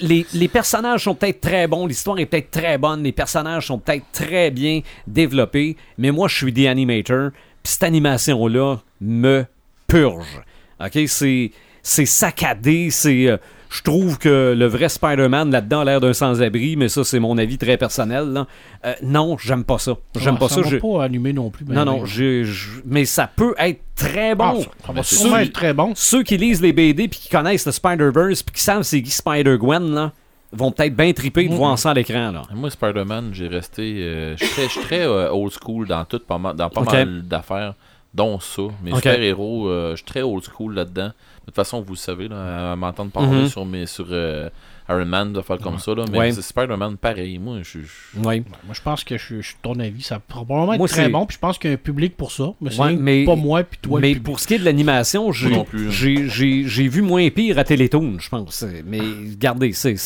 les, 0.00 0.26
les 0.34 0.48
personnages 0.48 1.04
sont 1.04 1.14
peut-être 1.14 1.40
très 1.40 1.66
bons, 1.66 1.86
l'histoire 1.86 2.18
est 2.18 2.26
peut-être 2.26 2.50
très 2.50 2.78
bonne, 2.78 3.02
les 3.02 3.12
personnages 3.12 3.66
sont 3.66 3.78
peut-être 3.78 4.06
très 4.12 4.50
bien 4.50 4.80
développés, 5.06 5.76
mais 5.98 6.10
moi, 6.10 6.28
je 6.28 6.36
suis 6.36 6.52
des 6.52 6.66
animateurs, 6.68 7.30
puis 7.62 7.72
cette 7.72 7.84
animation-là 7.84 8.76
me 9.00 9.44
purge. 9.86 10.40
OK? 10.80 10.98
C'est, 11.06 11.50
c'est 11.82 12.06
saccadé, 12.06 12.90
c'est... 12.90 13.28
euh, 13.28 13.36
je 13.74 13.82
trouve 13.82 14.18
que 14.18 14.54
le 14.56 14.66
vrai 14.66 14.88
Spider-Man 14.88 15.50
là-dedans 15.50 15.80
a 15.80 15.84
l'air 15.84 16.00
d'un 16.00 16.12
sans-abri, 16.12 16.76
mais 16.76 16.88
ça, 16.88 17.02
c'est 17.02 17.18
mon 17.18 17.36
avis 17.38 17.58
très 17.58 17.76
personnel. 17.76 18.24
là. 18.32 18.46
Euh, 18.86 18.92
non, 19.02 19.36
j'aime 19.38 19.64
pas 19.64 19.78
ça. 19.78 19.96
J'aime 20.16 20.34
Ah, 20.36 20.40
pas 20.40 20.48
ça. 20.48 20.60
va 20.60 20.68
je- 20.68 20.76
pas 20.76 21.04
allumé 21.04 21.32
non 21.32 21.50
plus. 21.50 21.64
ben 21.64 21.74
Non, 21.74 21.84
non, 21.84 21.98
ben. 21.98 22.06
j'ai- 22.06 22.44
mais 22.86 23.04
ça 23.04 23.28
peut 23.34 23.54
être 23.58 23.80
très 23.96 24.30
Ah, 24.30 24.34
bon. 24.36 24.60
ça- 24.60 24.68
ça 24.86 24.92
va 24.92 25.02
sûrement 25.02 25.30
sûr. 25.30 25.38
être 25.38 25.52
très 25.52 25.72
bon. 25.74 25.92
Ceux 25.96 26.22
qui 26.22 26.36
lisent 26.36 26.62
les 26.62 26.72
BD 26.72 27.08
puis 27.08 27.18
qui 27.18 27.28
connaissent 27.28 27.66
le 27.66 27.72
Spider-Verse 27.72 28.42
puis 28.42 28.54
qui 28.54 28.62
savent 28.62 28.82
c'est 28.82 29.02
qui 29.02 29.10
Spider-Gwen, 29.10 29.92
là, 29.94 30.12
vont 30.52 30.70
peut-être 30.70 30.94
bien 30.94 31.12
triper 31.12 31.46
de 31.46 31.50
Mhm. 31.50 31.56
voir 31.56 31.78
ça 31.78 31.90
à 31.90 31.94
l'écran. 31.94 32.30
Là. 32.30 32.42
Moi, 32.54 32.70
Spider-Man, 32.70 33.30
j'ai 33.32 33.48
resté. 33.48 33.96
euh, 34.02 34.36
je 34.36 34.44
suis 34.44 34.54
très, 34.54 34.62
je 34.64 34.68
suis 34.70 34.80
très, 34.82 35.00
euh, 35.06 35.32
old 35.32 35.52
school 35.52 35.88
dans, 35.88 36.04
tout, 36.04 36.20
pas 36.20 36.38
mal, 36.38 36.54
dans 36.54 36.70
pas 36.70 36.82
Ok. 36.82 36.92
mal 36.92 37.22
d'affaires, 37.22 37.74
dont 38.14 38.38
ça. 38.38 38.62
Mes 38.84 38.92
Ok. 38.92 38.98
super-héros, 38.98 39.66
euh, 39.68 39.90
je 39.92 39.96
suis 39.96 40.04
très 40.04 40.22
old 40.22 40.44
school 40.44 40.74
là-dedans. 40.74 41.10
De 41.44 41.50
toute 41.50 41.56
façon, 41.56 41.82
vous 41.82 41.92
le 41.92 41.98
savez, 41.98 42.26
là, 42.28 42.72
à 42.72 42.76
m'entendre 42.76 43.10
parler 43.10 43.42
Mhm. 43.42 43.48
sur, 43.48 43.66
mes, 43.66 43.84
sur 43.86 44.06
euh, 44.10 44.48
Iron 44.88 45.04
Man, 45.04 45.32
de 45.34 45.42
faire 45.42 45.58
comme 45.58 45.78
ça. 45.78 45.94
Là, 45.94 46.04
mais 46.10 46.18
Ouais. 46.18 46.32
c'est 46.32 46.40
Spider-Man, 46.42 46.96
pareil. 46.96 47.38
Moi, 47.38 47.58
je. 47.62 47.78
Moi, 48.18 48.34
je 48.72 48.80
pense 48.80 49.04
que 49.04 49.18
je, 49.18 49.40
je 49.42 49.46
suis 49.48 49.56
ton 49.62 49.78
avis. 49.78 50.02
Ça 50.02 50.14
va 50.16 50.22
probablement 50.26 50.72
être 50.72 50.78
Moi, 50.78 50.88
très 50.88 51.04
c'est- 51.04 51.08
bon. 51.10 51.26
Puis 51.26 51.34
je 51.34 51.40
pense 51.40 51.58
qu'il 51.58 51.68
y 51.70 51.72
a 51.72 51.74
un 51.74 51.78
public 51.78 52.16
pour 52.16 52.32
ça. 52.32 52.52
Mais 52.62 52.70
mais- 52.96 53.24
pas 53.26 53.36
moi 53.36 53.62
puis 53.62 53.78
toi. 53.82 54.00
mais 54.00 54.14
pour 54.14 54.40
ce 54.40 54.46
qui 54.46 54.54
est 54.54 54.58
de 54.58 54.64
l'animation, 54.64 55.32
j'ai, 55.32 55.54
hein. 55.54 55.64
j'ai, 55.90 56.88
vu 56.88 57.02
moins 57.02 57.28
pire 57.30 57.58
à 57.58 57.64
Télétoon, 57.64 58.16
je 58.18 58.28
pense. 58.30 58.64
Mais 58.86 59.00
regardez, 59.00 59.72
c'est, 59.74 59.96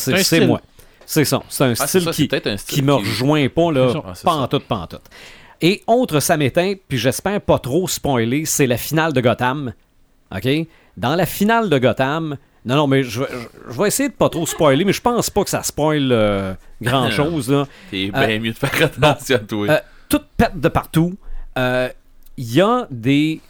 moi. 0.45 0.61
C'est 1.05 1.25
ça. 1.25 1.41
C'est 1.49 1.63
un 1.63 1.71
Ah, 1.71 1.87
style 1.87 2.01
ça, 2.01 2.11
qui, 2.11 2.29
un 2.45 2.57
style 2.57 2.75
qui 2.75 2.81
me 2.83 2.93
qui- 2.97 2.99
rejoint 2.99 3.47
pas, 3.49 3.71
là. 3.71 3.93
Ah, 4.05 4.13
pas 4.23 4.33
en 4.33 4.47
tout, 4.47 4.59
pas 4.59 4.75
en 4.75 4.87
tout. 4.87 4.97
Et 5.61 5.81
autre, 5.87 6.19
ça 6.19 6.37
m'éteint, 6.37 6.73
puis 6.87 6.97
j'espère 6.97 7.41
pas 7.41 7.59
trop 7.59 7.87
spoiler, 7.87 8.45
c'est 8.45 8.67
la 8.67 8.77
finale 8.77 9.11
de 9.13 9.19
Gotham. 9.21 9.73
OK? 10.31 10.47
Dans 10.99 11.15
la 11.15 11.25
finale 11.25 11.69
de 11.69 11.77
Gotham, 11.79 12.37
non, 12.65 12.75
non, 12.75 12.87
mais 12.87 13.03
je, 13.03 13.21
vais- 13.21 13.27
je- 13.31 13.71
je 13.73 13.79
vais 13.81 13.87
essayer 13.87 14.09
de 14.09 14.13
pas 14.13 14.29
trop 14.29 14.45
spoiler, 14.45 14.83
mais 14.83 14.91
je 14.93 15.01
pense 15.01 15.29
pas 15.29 15.43
que 15.45 15.49
ça 15.49 15.63
spoil 15.63 16.09
euh, 16.11 16.53
grand-chose, 16.81 17.49
là. 17.49 17.65
T'es 17.89 18.11
Euh, 18.13 18.27
bien 18.27 18.39
mieux 18.39 18.51
de 18.51 18.57
faire 18.57 18.83
attention 18.83 19.35
à 19.37 19.39
toi. 19.39 19.67
Euh, 19.69 19.77
tout 20.09 20.21
pète 20.35 20.59
de 20.59 20.67
partout. 20.67 21.15
Euh, 21.57 21.87
Il 22.37 22.53
y 22.53 22.61
a 22.61 22.85
des 22.91 23.41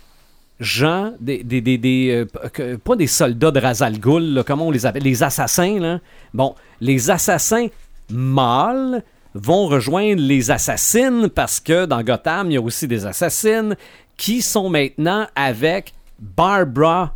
gens, 0.60 1.14
des, 1.20 1.44
des, 1.44 1.62
des, 1.62 1.78
des, 1.78 2.26
euh, 2.60 2.78
pas 2.78 2.96
des 2.96 3.08
soldats 3.08 3.52
de 3.52 3.60
Razal 3.60 4.00
Ghul, 4.00 4.34
là, 4.34 4.44
comment 4.44 4.68
on 4.68 4.72
les 4.72 4.86
appelle, 4.86 5.04
les 5.04 5.22
assassins, 5.24 5.80
là. 5.80 6.00
Bon, 6.34 6.54
les 6.82 7.10
assassins 7.10 7.68
mâles 8.12 9.04
vont 9.34 9.68
rejoindre 9.68 10.22
les 10.22 10.52
assassines 10.52 11.30
parce 11.30 11.60
que 11.60 11.86
dans 11.86 12.02
Gotham, 12.04 12.50
il 12.52 12.54
y 12.56 12.58
a 12.58 12.62
aussi 12.62 12.88
des 12.88 13.06
assassines 13.06 13.76
qui 14.18 14.42
sont 14.42 14.70
maintenant 14.70 15.28
avec 15.36 15.94
Barbara 16.20 17.16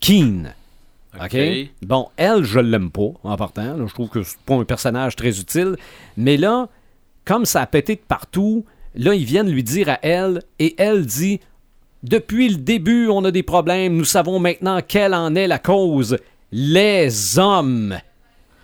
Keane. 0.00 0.54
OK? 1.14 1.22
Ok? 1.24 1.38
Bon, 1.82 2.08
elle, 2.16 2.44
je 2.44 2.60
l'aime 2.60 2.90
pas, 2.90 3.12
en 3.22 3.36
partant. 3.36 3.76
là. 3.76 3.86
je 3.86 3.94
trouve 3.94 4.08
que 4.08 4.22
c'est 4.22 4.38
pas 4.40 4.54
un 4.54 4.64
personnage 4.64 5.16
très 5.16 5.38
utile. 5.40 5.76
Mais 6.16 6.36
là, 6.36 6.68
comme 7.24 7.44
ça 7.44 7.62
a 7.62 7.66
pété 7.66 7.96
de 7.96 8.00
partout, 8.00 8.64
là, 8.94 9.14
ils 9.14 9.24
viennent 9.24 9.50
lui 9.50 9.62
dire 9.62 9.88
à 9.88 9.98
elle, 10.02 10.42
et 10.58 10.74
elle 10.78 11.06
dit 11.06 11.40
Depuis 12.02 12.48
le 12.48 12.56
début, 12.56 13.08
on 13.08 13.24
a 13.24 13.30
des 13.30 13.42
problèmes. 13.42 13.96
Nous 13.96 14.04
savons 14.04 14.38
maintenant 14.38 14.80
quelle 14.86 15.14
en 15.14 15.34
est 15.34 15.46
la 15.46 15.58
cause. 15.58 16.16
Les 16.52 17.38
hommes. 17.38 17.96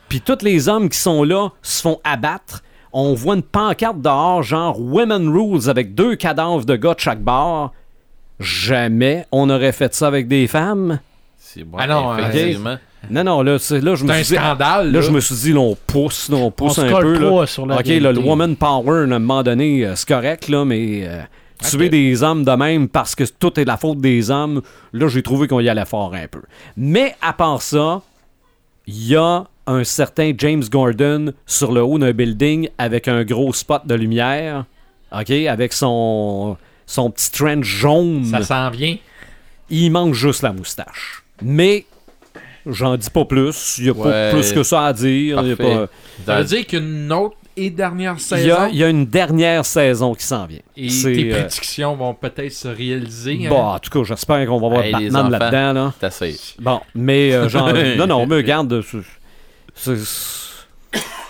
Puis 0.08 0.20
tous 0.20 0.42
les 0.42 0.68
hommes 0.68 0.88
qui 0.88 0.98
sont 0.98 1.24
là 1.24 1.50
se 1.62 1.82
font 1.82 2.00
abattre. 2.04 2.62
On 2.92 3.14
voit 3.14 3.34
une 3.34 3.42
pancarte 3.42 4.00
dehors, 4.00 4.42
genre 4.42 4.80
Women 4.80 5.28
Rules, 5.28 5.68
avec 5.68 5.94
deux 5.94 6.16
cadavres 6.16 6.64
de 6.64 6.76
gars 6.76 6.94
de 6.94 7.00
chaque 7.00 7.22
bord. 7.22 7.72
Jamais 8.40 9.26
on 9.32 9.50
aurait 9.50 9.72
fait 9.72 9.94
ça 9.94 10.06
avec 10.06 10.28
des 10.28 10.46
femmes. 10.46 10.98
C'est 11.56 11.64
bon, 11.64 11.78
Ah 11.80 11.86
non, 11.86 12.18
effectivement. 12.18 12.76
Non, 13.08 13.24
non, 13.24 13.42
là, 13.42 13.52
là 13.52 13.58
je 13.58 13.80
me 13.80 13.96
C'est 13.96 14.04
un 14.04 14.14
suis 14.24 14.34
dit, 14.34 14.34
scandale. 14.34 14.92
Là, 14.92 14.92
là. 14.92 15.00
je 15.00 15.10
me 15.10 15.20
suis 15.20 15.34
dit, 15.36 15.52
là, 15.54 15.60
on 15.60 15.74
pousse, 15.74 16.28
là, 16.28 16.36
on 16.36 16.50
pousse 16.50 16.74
se 16.74 16.82
un 16.82 17.00
peu. 17.00 17.18
Là. 17.18 17.46
sur 17.46 17.64
la 17.64 17.78
OK, 17.78 17.86
là, 17.86 18.12
le 18.12 18.18
woman 18.18 18.56
power, 18.56 19.00
à 19.00 19.02
un 19.04 19.18
moment 19.18 19.42
donné, 19.42 19.86
euh, 19.86 19.94
c'est 19.96 20.06
correct, 20.06 20.48
là, 20.48 20.66
mais 20.66 21.08
euh, 21.08 21.22
tuer 21.62 21.88
des 21.88 22.22
hommes 22.22 22.44
de 22.44 22.50
même 22.50 22.88
parce 22.88 23.14
que 23.14 23.24
tout 23.24 23.58
est 23.58 23.64
la 23.64 23.78
faute 23.78 24.02
des 24.02 24.30
hommes, 24.30 24.60
là, 24.92 25.08
j'ai 25.08 25.22
trouvé 25.22 25.48
qu'on 25.48 25.60
y 25.60 25.68
allait 25.70 25.86
fort 25.86 26.12
un 26.12 26.26
peu. 26.26 26.42
Mais 26.76 27.14
à 27.22 27.32
part 27.32 27.62
ça, 27.62 28.02
il 28.86 29.06
y 29.06 29.16
a 29.16 29.44
un 29.66 29.84
certain 29.84 30.32
James 30.36 30.64
Gordon 30.70 31.32
sur 31.46 31.72
le 31.72 31.82
haut 31.82 31.98
d'un 31.98 32.12
building 32.12 32.68
avec 32.76 33.08
un 33.08 33.24
gros 33.24 33.54
spot 33.54 33.86
de 33.86 33.94
lumière, 33.94 34.66
OK, 35.10 35.30
avec 35.30 35.72
son, 35.72 36.58
son 36.84 37.10
petit 37.10 37.30
trench 37.30 37.64
jaune. 37.64 38.26
Ça 38.26 38.42
s'en 38.42 38.68
vient. 38.68 38.96
Il 39.70 39.90
manque 39.90 40.12
juste 40.12 40.42
la 40.42 40.52
moustache. 40.52 41.25
Mais 41.42 41.84
j'en 42.66 42.96
dis 42.96 43.10
pas 43.10 43.24
plus. 43.24 43.76
Il 43.78 43.84
n'y 43.84 43.90
a 43.90 43.94
pas 43.94 44.30
plus 44.32 44.52
que 44.52 44.62
ça 44.62 44.86
à 44.86 44.92
dire. 44.92 45.40
Il 45.42 45.48
y 45.48 45.52
a 45.52 45.56
pas- 45.56 45.88
Ça 46.24 46.38
veut 46.38 46.44
dire 46.44 46.66
qu'une 46.66 47.12
autre 47.12 47.36
et 47.58 47.70
dernière 47.70 48.20
saison? 48.20 48.68
il 48.70 48.76
y 48.76 48.84
a 48.84 48.88
une 48.88 49.06
dernière 49.06 49.64
saison 49.64 50.14
qui 50.14 50.24
s'en 50.24 50.46
vient. 50.46 50.58
et 50.76 50.88
tes 50.88 51.32
euh, 51.32 51.38
prédictions 51.38 51.96
vont 51.96 52.12
peut-être 52.14 52.52
se 52.52 52.68
réaliser. 52.68 53.38
hein? 53.46 53.48
bon, 53.48 53.62
en 53.62 53.78
tout 53.78 53.88
cas, 53.90 54.04
j'espère 54.04 54.46
qu'on 54.46 54.60
va 54.60 54.68
voir 54.68 54.82
Hey, 54.82 54.92
Batman 54.92 55.30
là-dedans. 55.30 55.72
Là. 55.72 55.94
C'est 55.98 56.06
assez. 56.06 56.36
Bon, 56.58 56.80
mais 56.94 57.32
euh, 57.32 57.48
j'en- 57.48 57.72
non, 57.96 58.06
non, 58.06 58.26
mais 58.26 58.36
regarde. 58.36 58.82
c'est- 58.82 58.98
c'est- 59.96 60.46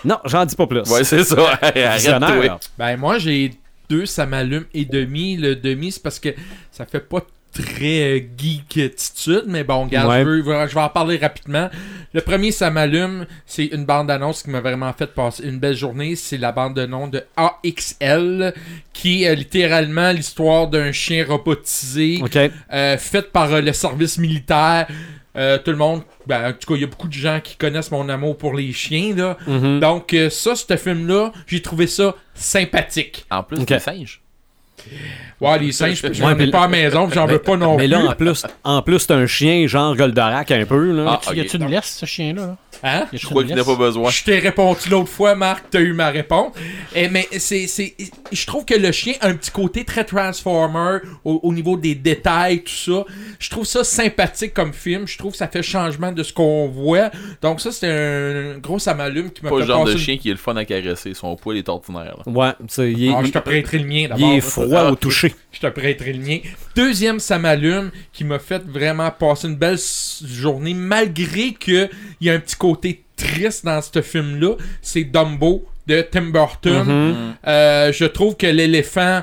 Non, 0.05 0.17
j'en 0.25 0.45
dis 0.45 0.55
pas 0.55 0.67
plus. 0.67 0.81
Ouais, 0.89 1.03
c'est 1.03 1.23
ça. 1.23 1.35
Arrête-toi. 1.61 1.95
Visionnaire. 1.95 2.59
Ben 2.77 2.97
moi 2.97 3.17
j'ai 3.19 3.51
deux, 3.89 4.05
ça 4.05 4.25
m'allume 4.25 4.65
et 4.73 4.83
demi. 4.85 5.37
Le 5.37 5.55
demi, 5.55 5.91
c'est 5.93 6.03
parce 6.03 6.19
que 6.19 6.29
ça 6.71 6.85
fait 6.85 6.99
pas 6.99 7.21
très 7.63 8.17
euh, 8.17 8.21
geek 8.37 8.77
attitude, 8.77 9.43
mais 9.47 9.63
bon, 9.63 9.85
regarde, 9.85 10.09
Ouais. 10.09 10.19
je, 10.23 10.41
veux- 10.43 10.67
je 10.67 10.73
vais 10.75 10.81
en 10.81 10.89
parler 10.89 11.17
rapidement. 11.17 11.69
Le 12.13 12.21
premier, 12.21 12.51
ça 12.51 12.71
m'allume, 12.71 13.25
c'est 13.45 13.65
une 13.65 13.85
bande-annonce 13.85 14.43
qui 14.43 14.49
m'a 14.49 14.61
vraiment 14.61 14.91
fait 14.93 15.07
passer 15.13 15.43
une 15.43 15.59
belle 15.59 15.75
journée. 15.75 16.15
C'est 16.15 16.37
la 16.37 16.51
bande-annonce 16.51 17.11
de 17.11 17.23
AXL, 17.35 18.53
qui 18.93 19.23
est 19.23 19.35
littéralement 19.35 20.11
l'histoire 20.11 20.67
d'un 20.67 20.91
chien 20.91 21.25
robotisé 21.27 22.19
OK. 22.23 22.37
euh, 22.73 22.97
faite 22.97 23.31
par 23.31 23.53
euh, 23.53 23.61
le 23.61 23.73
service 23.73 24.17
militaire. 24.17 24.87
Euh, 25.35 25.59
tout 25.63 25.69
le 25.69 25.77
monde, 25.77 26.01
ben, 26.25 26.49
en 26.49 26.53
tout 26.53 26.67
cas, 26.67 26.75
il 26.75 26.81
y 26.81 26.83
a 26.83 26.87
beaucoup 26.87 27.07
de 27.07 27.13
gens 27.13 27.39
qui 27.43 27.57
connaissent 27.57 27.91
mon 27.91 28.09
amour 28.09 28.37
pour 28.39 28.55
les 28.55 28.73
chiens, 28.73 29.13
là. 29.15 29.37
Mhm. 29.45 29.79
Donc, 29.79 30.13
euh, 30.15 30.31
ça, 30.31 30.55
ce 30.55 30.75
film-là, 30.75 31.31
j'ai 31.45 31.61
trouvé 31.61 31.85
ça 31.85 32.15
sympathique. 32.33 33.25
En 33.29 33.43
plus, 33.43 33.59
Ok. 33.59 33.67
des 33.67 33.79
singes. 33.79 34.21
Ouais, 35.39 35.59
les 35.59 35.71
singes, 35.71 36.01
je- 36.03 36.13
j'en 36.13 36.27
Ouais, 36.27 36.31
ai 36.33 36.35
mais- 36.35 36.47
pas 36.51 36.59
à 36.59 36.61
la 36.63 36.67
maison, 36.69 37.09
j'en 37.13 37.25
veux 37.27 37.39
pas 37.39 37.57
non 37.57 37.77
Mais 37.77 37.83
plus. 37.87 37.91
là, 37.91 38.09
en 38.09 38.13
plus, 38.15 38.45
en 38.63 38.81
plus 38.81 38.99
c'est 38.99 39.11
un 39.11 39.27
chien 39.27 39.67
genre 39.67 39.95
Goldorak 39.95 40.49
un 40.51 40.65
peu. 40.65 40.91
Là. 40.91 41.19
Ah, 41.27 41.33
Y 41.33 41.41
a-tu 41.41 41.57
une 41.57 41.67
laisse, 41.69 41.97
ce 41.99 42.05
chien-là? 42.05 42.41
là? 42.41 42.57
Hein? 42.83 43.07
Je 43.11 43.25
crois 43.25 43.43
qu'il 43.43 43.55
n'a 43.55 43.63
pas 43.63 43.75
besoin? 43.75 44.09
Je 44.11 44.23
t'ai 44.23 44.37
répondu 44.37 44.89
l'autre 44.89 45.09
fois, 45.09 45.33
Marc, 45.33 45.65
t'as 45.71 45.79
eu 45.79 45.93
ma 45.93 46.09
réponse. 46.09 46.53
Eh, 46.95 47.09
mais 47.09 47.27
c'est, 47.39 47.65
c'est, 47.65 47.95
je 48.31 48.45
trouve 48.45 48.65
que 48.65 48.75
le 48.75 48.91
chien 48.91 49.13
a 49.19 49.29
un 49.29 49.33
petit 49.35 49.49
côté 49.49 49.83
très 49.83 50.03
Transformer 50.05 50.99
au, 51.25 51.39
au 51.41 51.53
niveau 51.53 51.75
des 51.75 51.95
détails, 51.95 52.61
tout 52.63 52.71
ça. 52.71 53.03
Je 53.39 53.49
trouve 53.49 53.65
ça 53.65 53.83
sympathique 53.83 54.53
comme 54.53 54.73
film. 54.73 55.07
Je 55.07 55.17
trouve 55.17 55.31
que 55.31 55.37
ça 55.39 55.47
fait 55.47 55.63
changement 55.63 56.11
de 56.11 56.21
ce 56.21 56.31
qu'on 56.31 56.67
voit. 56.67 57.09
Donc 57.41 57.61
ça, 57.61 57.71
c'est 57.71 57.87
un 57.89 58.59
gros 58.59 58.77
samalume 58.79 59.31
qui 59.31 59.43
m'a 59.43 59.49
Pas 59.49 59.55
fait 59.55 59.61
le 59.61 59.67
genre 59.67 59.85
de 59.85 59.97
chien 59.97 60.17
qui 60.17 60.29
est 60.29 60.33
le 60.33 60.37
fun 60.37 60.55
à 60.55 60.63
caresser. 60.65 61.13
Son 61.15 61.35
poil 61.35 61.57
est 61.57 61.67
ordinaire. 61.69 62.15
là. 62.25 62.31
Ouais, 62.31 62.51
c'est- 62.67 62.91
il 62.91 63.07
est, 63.07 63.13
Ah, 63.15 63.19
je 63.21 63.27
il- 63.27 63.31
te 63.31 63.39
prêterai 63.39 63.79
le 63.79 63.85
mien 63.85 64.01
il 64.03 64.09
d'abord. 64.09 64.33
est 64.33 64.41
froid 64.41 64.66
au 64.73 64.95
toucher. 64.95 65.33
Je 65.51 65.59
te 65.59 65.67
prêterai 65.67 66.13
le 66.13 66.19
mien. 66.19 66.39
Deuxième 66.75 67.19
samalume 67.19 67.91
qui 68.13 68.23
m'a 68.23 68.39
fait 68.39 68.63
vraiment 68.65 69.11
passer 69.11 69.47
une 69.47 69.55
belle 69.55 69.79
journée, 70.25 70.73
malgré 70.73 71.53
que 71.53 71.89
il 72.19 72.27
y 72.27 72.29
a 72.29 72.33
un 72.33 72.39
petit 72.39 72.55
côté 72.55 73.03
triste 73.15 73.65
dans 73.65 73.81
ce 73.81 74.01
film-là, 74.01 74.55
c'est 74.81 75.03
Dumbo 75.03 75.65
de 75.87 76.01
Tim 76.01 76.29
Burton. 76.29 76.85
Mhm. 76.85 77.35
Euh, 77.47 77.91
je 77.91 78.05
trouve 78.05 78.35
que 78.35 78.47
l'éléphant, 78.47 79.21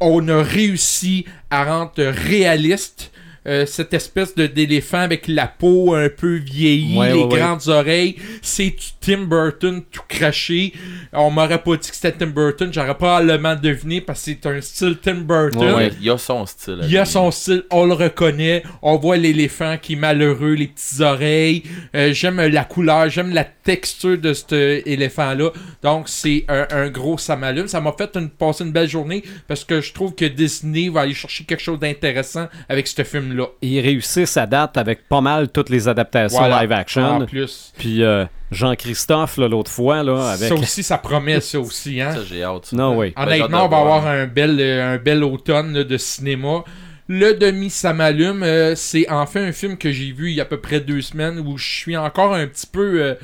on 0.00 0.26
a 0.28 0.42
réussi 0.42 1.24
à 1.50 1.64
rendre 1.64 1.92
réaliste 1.98 3.10
euh, 3.50 3.66
cette 3.66 3.92
espèce 3.92 4.34
de 4.34 4.46
d'éléphant 4.46 5.00
avec 5.00 5.26
la 5.28 5.46
peau 5.46 5.94
un 5.94 6.08
peu 6.08 6.36
vieillie, 6.36 6.96
Ouais, 6.96 7.08
les 7.12 7.18
ouais, 7.18 7.24
ouais. 7.24 7.38
grandes 7.38 7.68
oreilles. 7.68 8.16
C'est 8.42 8.74
Tim 9.00 9.24
Burton 9.24 9.82
tout 9.90 10.02
craché. 10.08 10.72
On 11.12 11.30
m'aurait 11.30 11.62
pas 11.62 11.76
dit 11.76 11.88
que 11.90 11.94
c'était 11.96 12.12
Tim 12.12 12.28
Burton, 12.28 12.70
j'aurais 12.72 12.96
probablement 12.96 13.56
deviné 13.56 14.00
parce 14.00 14.20
que 14.24 14.32
c'est 14.32 14.46
un 14.46 14.60
style 14.60 14.96
Tim 15.02 15.16
Burton. 15.22 15.90
Il 16.00 16.04
y 16.06 16.10
a 16.10 16.16
son 16.18 16.46
style. 16.46 16.78
Il 16.84 16.90
y 16.90 16.98
a 16.98 17.04
son 17.04 17.30
style, 17.30 17.64
on 17.70 17.84
le 17.86 17.94
reconnaît. 17.94 18.62
On 18.82 18.96
voit 18.96 19.16
l'éléphant 19.16 19.76
qui 19.80 19.94
est 19.94 19.96
malheureux, 19.96 20.52
les 20.54 20.68
petites 20.68 21.00
oreilles. 21.00 21.62
Euh, 21.94 22.12
j'aime 22.12 22.40
la 22.40 22.64
couleur, 22.64 23.08
j'aime 23.10 23.32
la 23.34 23.44
texture 23.44 24.18
de 24.18 24.32
cet 24.32 24.52
euh, 24.52 24.80
éléphant-là. 24.86 25.50
Donc, 25.82 26.08
c'est 26.08 26.44
un, 26.48 26.66
un 26.70 26.88
gros 26.88 27.18
samalume. 27.18 27.66
Ça 27.68 27.80
m'a 27.80 27.92
fait 27.96 28.14
une, 28.16 28.28
passer 28.30 28.64
une 28.64 28.72
belle 28.72 28.88
journée 28.88 29.22
parce 29.48 29.64
que 29.64 29.80
je 29.80 29.92
trouve 29.92 30.14
que 30.14 30.24
Disney 30.24 30.88
va 30.88 31.00
aller 31.02 31.14
chercher 31.14 31.44
quelque 31.44 31.62
chose 31.62 31.78
d'intéressant 31.78 32.48
avec 32.68 32.86
ce 32.86 33.02
film-là. 33.02 33.39
Ils 33.62 33.80
réussissent 33.80 34.36
à 34.36 34.46
date 34.46 34.76
avec 34.76 35.08
pas 35.08 35.20
mal 35.20 35.48
toutes 35.48 35.68
les 35.70 35.88
adaptations 35.88 36.38
Voilà. 36.38 36.62
live 36.62 36.72
action. 36.72 37.02
En 37.22 37.26
plus. 37.26 37.72
Puis 37.78 38.02
euh, 38.02 38.24
Jean-Christophe, 38.50 39.36
là, 39.36 39.48
l'autre 39.48 39.70
fois, 39.70 40.02
là, 40.02 40.30
avec. 40.32 40.48
Ça 40.48 40.54
aussi, 40.54 40.82
ça 40.82 40.98
promet 40.98 41.40
ça 41.40 41.60
aussi, 41.60 42.00
hein. 42.00 42.12
Ça, 42.14 42.20
j'ai 42.28 42.42
hâte. 42.42 42.66
ça. 42.66 42.76
Non, 42.76 42.96
oui. 42.96 43.12
Honnêtement, 43.16 43.64
on 43.64 43.68
va 43.68 43.80
voir. 43.82 43.96
avoir 43.98 44.06
un 44.08 44.26
bel, 44.26 44.58
euh, 44.60 44.94
un 44.94 44.96
bel 44.98 45.22
automne 45.24 45.72
là, 45.74 45.84
de 45.84 45.96
cinéma. 45.96 46.64
Le 47.12 47.32
demi 47.34 47.70
Samalume, 47.70 48.44
euh, 48.44 48.74
c'est 48.76 49.10
enfin 49.10 49.42
un 49.42 49.52
film 49.52 49.76
que 49.76 49.90
j'ai 49.90 50.12
vu 50.12 50.30
il 50.30 50.36
y 50.36 50.40
a 50.40 50.44
à 50.44 50.46
peu 50.46 50.60
près 50.60 50.78
deux 50.80 51.00
semaines 51.00 51.40
où 51.40 51.58
je 51.58 51.68
suis 51.68 51.96
encore 51.96 52.34
un 52.34 52.46
petit 52.46 52.68
peu 52.68 53.02
euh, 53.02 53.14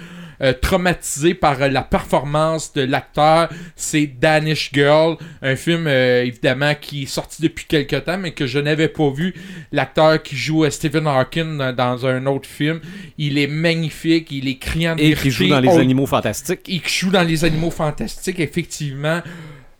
euh, 0.42 0.52
traumatisé 0.52 1.34
par 1.34 1.60
euh, 1.62 1.68
la 1.68 1.82
performance 1.82 2.72
de 2.72 2.82
l'acteur. 2.82 3.48
C'est 3.74 4.06
Danish 4.06 4.70
Girl, 4.72 5.16
un 5.42 5.56
film 5.56 5.86
euh, 5.86 6.24
évidemment 6.24 6.74
qui 6.80 7.04
est 7.04 7.06
sorti 7.06 7.42
depuis 7.42 7.64
quelques 7.66 8.04
temps 8.04 8.18
mais 8.18 8.32
que 8.32 8.46
je 8.46 8.58
n'avais 8.58 8.88
pas 8.88 9.10
vu. 9.10 9.34
L'acteur 9.72 10.22
qui 10.22 10.36
joue 10.36 10.64
euh, 10.64 10.70
Stephen 10.70 11.06
Hawking 11.06 11.58
dans, 11.58 11.72
dans 11.74 12.06
un 12.06 12.26
autre 12.26 12.48
film, 12.48 12.80
il 13.18 13.38
est 13.38 13.46
magnifique, 13.46 14.30
il 14.30 14.48
est 14.48 14.58
criant 14.58 14.96
de 14.96 15.02
Et 15.02 15.14
qui 15.14 15.30
joue 15.30 15.48
dans 15.48 15.60
Les 15.60 15.68
On- 15.68 15.78
Animaux 15.78 16.06
Fantastiques. 16.06 16.68
et 16.68 16.78
qui 16.80 16.92
joue 16.98 17.10
dans 17.10 17.22
les 17.22 17.44
animaux 17.44 17.70
fantastiques, 17.70 18.40
effectivement. 18.40 19.20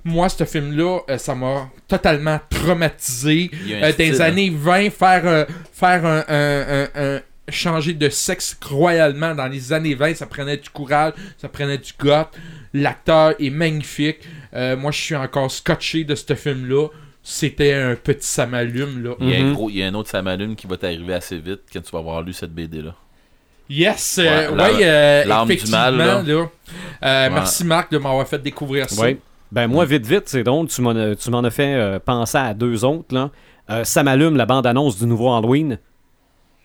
Moi, 0.05 0.28
ce 0.28 0.45
film-là, 0.45 1.01
euh, 1.11 1.19
ça 1.19 1.35
m'a 1.35 1.69
totalement 1.89 2.39
traumatisé. 2.49 3.51
Il 3.66 3.74
Euh, 3.83 3.93
des 3.93 4.20
hein. 4.20 4.24
années 4.27 4.51
20, 4.55 4.91
faire, 4.91 5.23
euh, 5.27 5.45
faire 5.73 6.05
un, 6.07 6.24
un- 6.28 6.83
un- 6.85 6.89
un- 7.16 7.20
changer 7.48 7.93
de 7.94 8.09
sexe 8.09 8.56
royalement 8.64 9.35
dans 9.35 9.47
les 9.47 9.73
années 9.73 9.94
20, 9.94 10.14
ça 10.16 10.27
prenait 10.27 10.56
du 10.56 10.68
courage, 10.70 11.12
ça 11.39 11.48
prenait 11.48 11.78
du 11.78 11.93
goth. 11.98 12.28
L'acteur 12.74 13.35
est 13.39 13.51
magnifique. 13.51 14.18
Euh, 14.55 14.77
moi, 14.77 14.90
je 14.90 15.01
suis 15.01 15.16
encore 15.16 15.51
scotché 15.51 16.05
de 16.05 16.14
ce 16.14 16.35
film-là. 16.35 16.89
C'était 17.23 17.73
un 17.74 17.94
petit 17.97 18.27
samalume, 18.27 19.02
là. 19.02 19.14
Il 19.20 19.28
y, 19.31 19.35
a 19.35 19.39
un 19.39 19.44
Mhm. 19.44 19.52
gros, 19.55 19.68
il 19.70 19.77
y 19.78 19.82
a 19.82 19.86
un 19.89 19.94
autre 19.94 20.09
Samalume 20.10 20.55
qui 20.55 20.66
va 20.68 20.77
t'arriver 20.77 21.14
assez 21.14 21.39
vite 21.39 21.60
quand 21.73 21.81
tu 21.81 21.90
vas 21.90 21.98
avoir 21.98 22.23
lu 22.23 22.32
cette 22.32 22.52
BD-là. 22.55 22.94
Yes, 23.68 24.18
euh, 24.23 24.51
Ouais, 24.52 24.62
ouais, 24.77 24.78
euh, 24.85 25.24
l'arme 25.24 25.48
du 25.48 25.55
effectivement, 25.55 25.78
mal, 25.78 25.97
là. 25.97 26.23
là. 26.23 26.32
Euh, 26.32 26.44
Ouais. 27.28 27.31
Merci, 27.35 27.64
Marc, 27.64 27.90
de 27.90 27.98
m'avoir 27.98 28.27
fait 28.28 28.39
découvrir 28.40 28.89
ça. 28.89 29.02
Oui. 29.02 29.18
Ben 29.51 29.66
moi, 29.66 29.85
vite, 29.85 30.06
vite, 30.06 30.24
c'est 30.27 30.44
drôle. 30.44 30.68
Tu 30.68 30.81
m'en 30.82 30.90
as, 30.90 31.16
tu 31.16 31.31
m'en 31.31 31.43
as 31.43 31.51
fait 31.51 31.74
euh, 31.74 31.98
penser 31.98 32.39
à 32.39 32.55
deux 32.55 32.85
autres. 32.85 33.12
Là. 33.14 33.31
Euh, 33.70 33.82
ça 33.82 34.05
m'allume 34.05 34.36
la 34.36 34.47
bande-annonce 34.47 34.97
du 34.98 35.06
nouveau 35.06 35.32
Halloween. 35.35 35.78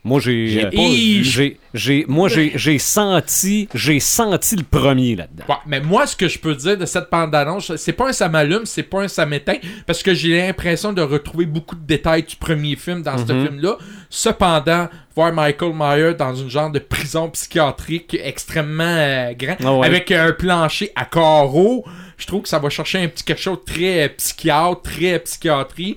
Moi, 0.04 0.18
j'ai. 0.18 0.48
J'ai 0.48 0.66
euh, 0.66 1.22
j'ai, 1.22 1.58
j'ai- 1.74 2.04
moi, 2.08 2.28
j'ai, 2.28 2.52
j'ai 2.56 2.78
senti. 2.80 3.68
J'ai 3.72 4.00
senti 4.00 4.56
le 4.56 4.64
premier 4.64 5.14
là-dedans. 5.14 5.44
Ouais, 5.48 5.54
mais 5.64 5.80
moi, 5.80 6.08
ce 6.08 6.16
que 6.16 6.26
je 6.26 6.40
peux 6.40 6.56
dire 6.56 6.76
de 6.76 6.86
cette 6.86 7.08
bande-annonce, 7.08 7.76
c'est 7.76 7.92
pas 7.92 8.08
un 8.08 8.12
ça 8.12 8.28
m'allume, 8.28 8.66
c'est 8.66 8.82
pas 8.82 9.02
un 9.02 9.08
ça 9.08 9.26
m'éteint, 9.26 9.58
parce 9.86 10.02
que 10.02 10.12
j'ai 10.12 10.36
l'impression 10.38 10.92
de 10.92 11.02
retrouver 11.02 11.46
beaucoup 11.46 11.76
de 11.76 11.86
détails 11.86 12.24
du 12.24 12.34
premier 12.34 12.74
film 12.74 13.02
dans 13.02 13.16
ce 13.16 13.32
Mhm. 13.32 13.46
film-là. 13.46 13.76
Cependant, 14.10 14.88
voir 15.14 15.32
Michael 15.32 15.72
Myers 15.72 16.14
dans 16.18 16.34
une 16.34 16.50
genre 16.50 16.70
de 16.70 16.80
prison 16.80 17.30
psychiatrique 17.30 18.16
extrêmement 18.20 18.82
euh, 18.84 19.34
grand, 19.34 19.56
Ah 19.64 19.72
ouais. 19.78 19.86
avec 19.86 20.10
un 20.10 20.32
plancher 20.32 20.90
à 20.96 21.04
carreaux, 21.04 21.84
je 22.18 22.26
trouve 22.26 22.42
que 22.42 22.48
ça 22.48 22.58
va 22.58 22.70
chercher 22.70 22.98
un 22.98 23.08
petit 23.08 23.22
quelque 23.22 23.40
chose 23.40 23.58
de 23.64 23.72
très 23.72 24.04
euh, 24.04 24.08
psychiatre, 24.16 24.82
très 24.82 25.18
psychiatrie. 25.20 25.96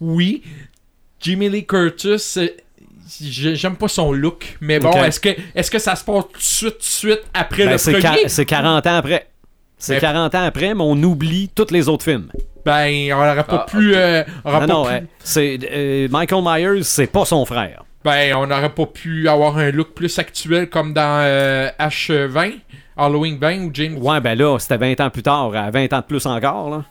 Oui, 0.00 0.42
Jimmy 1.20 1.48
Lee 1.50 1.66
Curtis, 1.66 2.38
euh, 2.38 2.48
j'aime 3.22 3.76
pas 3.76 3.88
son 3.88 4.12
look, 4.12 4.56
mais 4.60 4.78
bon, 4.78 4.92
est-ce 5.04 5.20
que, 5.20 5.30
est-ce 5.54 5.70
que 5.70 5.78
ça 5.78 5.96
se 5.96 6.04
passe 6.04 6.24
tout 6.32 6.38
de 6.38 6.42
suite, 6.42 6.72
tout 6.72 6.78
de 6.78 6.82
suite 6.84 7.22
après 7.34 7.64
Ben, 7.66 7.72
le 7.86 8.00
premier? 8.00 8.28
c'est 8.28 8.44
40 8.46 8.86
ans 8.86 8.96
après. 8.96 9.28
C'est 9.78 9.94
Mais- 9.94 10.00
40 10.00 10.34
ans 10.34 10.44
après, 10.44 10.74
mais 10.74 10.82
on 10.82 11.00
oublie 11.02 11.50
tous 11.54 11.70
les 11.70 11.88
autres 11.88 12.04
films. 12.04 12.28
Ben, 12.64 13.12
on 13.12 13.16
n'aurait 13.18 13.44
pas 13.44 13.66
Ah, 13.68 13.70
pu. 13.70 13.94
euh, 13.94 14.24
Non, 14.44 14.50
pas 14.60 14.66
non, 14.66 14.84
pu- 14.86 14.92
euh, 14.92 15.00
c'est, 15.22 15.58
euh, 15.70 16.08
Michael 16.10 16.42
Myers, 16.42 16.82
c'est 16.84 17.06
pas 17.08 17.24
son 17.26 17.44
frère. 17.44 17.84
Ben, 18.04 18.34
on 18.36 18.46
n'aurait 18.46 18.70
pas 18.72 18.86
pu 18.86 19.28
avoir 19.28 19.58
un 19.58 19.70
look 19.70 19.90
plus 19.94 20.18
actuel 20.18 20.68
comme 20.70 20.94
dans 20.94 21.20
euh, 21.22 21.68
H20, 21.78 22.54
Halloween 22.96 23.38
20 23.38 23.58
ou 23.66 23.70
James. 23.74 23.98
Ouais, 23.98 24.20
ben 24.20 24.38
là, 24.38 24.58
c'était 24.58 24.76
20 24.78 25.00
ans 25.00 25.10
plus 25.10 25.22
tard, 25.22 25.54
à 25.54 25.70
20 25.70 25.92
ans 25.92 25.98
de 26.00 26.04
plus 26.04 26.24
encore. 26.26 26.70
Là. 26.70 26.84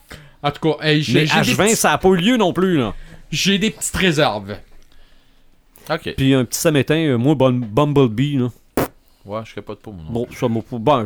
En 0.44 0.52
tout 0.52 0.70
cas, 0.74 0.86
hey, 0.86 0.98
Mais 0.98 1.04
j'ai 1.04 1.42
des, 1.42 1.54
H20, 1.54 1.64
petits- 1.66 1.76
ça 1.76 1.90
n'a 1.92 1.98
pas 1.98 2.10
eu 2.10 2.18
lieu 2.18 2.38
non 2.38 2.52
plus. 2.54 2.78
Là. 2.78 2.94
j'ai 3.32 3.58
des 3.58 3.72
petites 3.72 3.96
réserves. 3.96 4.56
Ok. 5.90 6.14
Puis 6.16 6.34
un 6.34 6.46
petit 6.46 6.60
samétain, 6.60 6.96
euh, 6.96 7.18
moi, 7.18 7.36
Bum- 7.36 7.66
Bumblebee. 7.66 8.38
Là. 8.38 8.50
Ouais, 9.26 9.40
je 9.46 9.52
serais 9.52 9.62
pas 9.62 9.74
de 9.74 9.80
peau, 9.80 9.92
mon 9.94 10.04
nom. 10.04 10.12
Bon, 10.12 10.28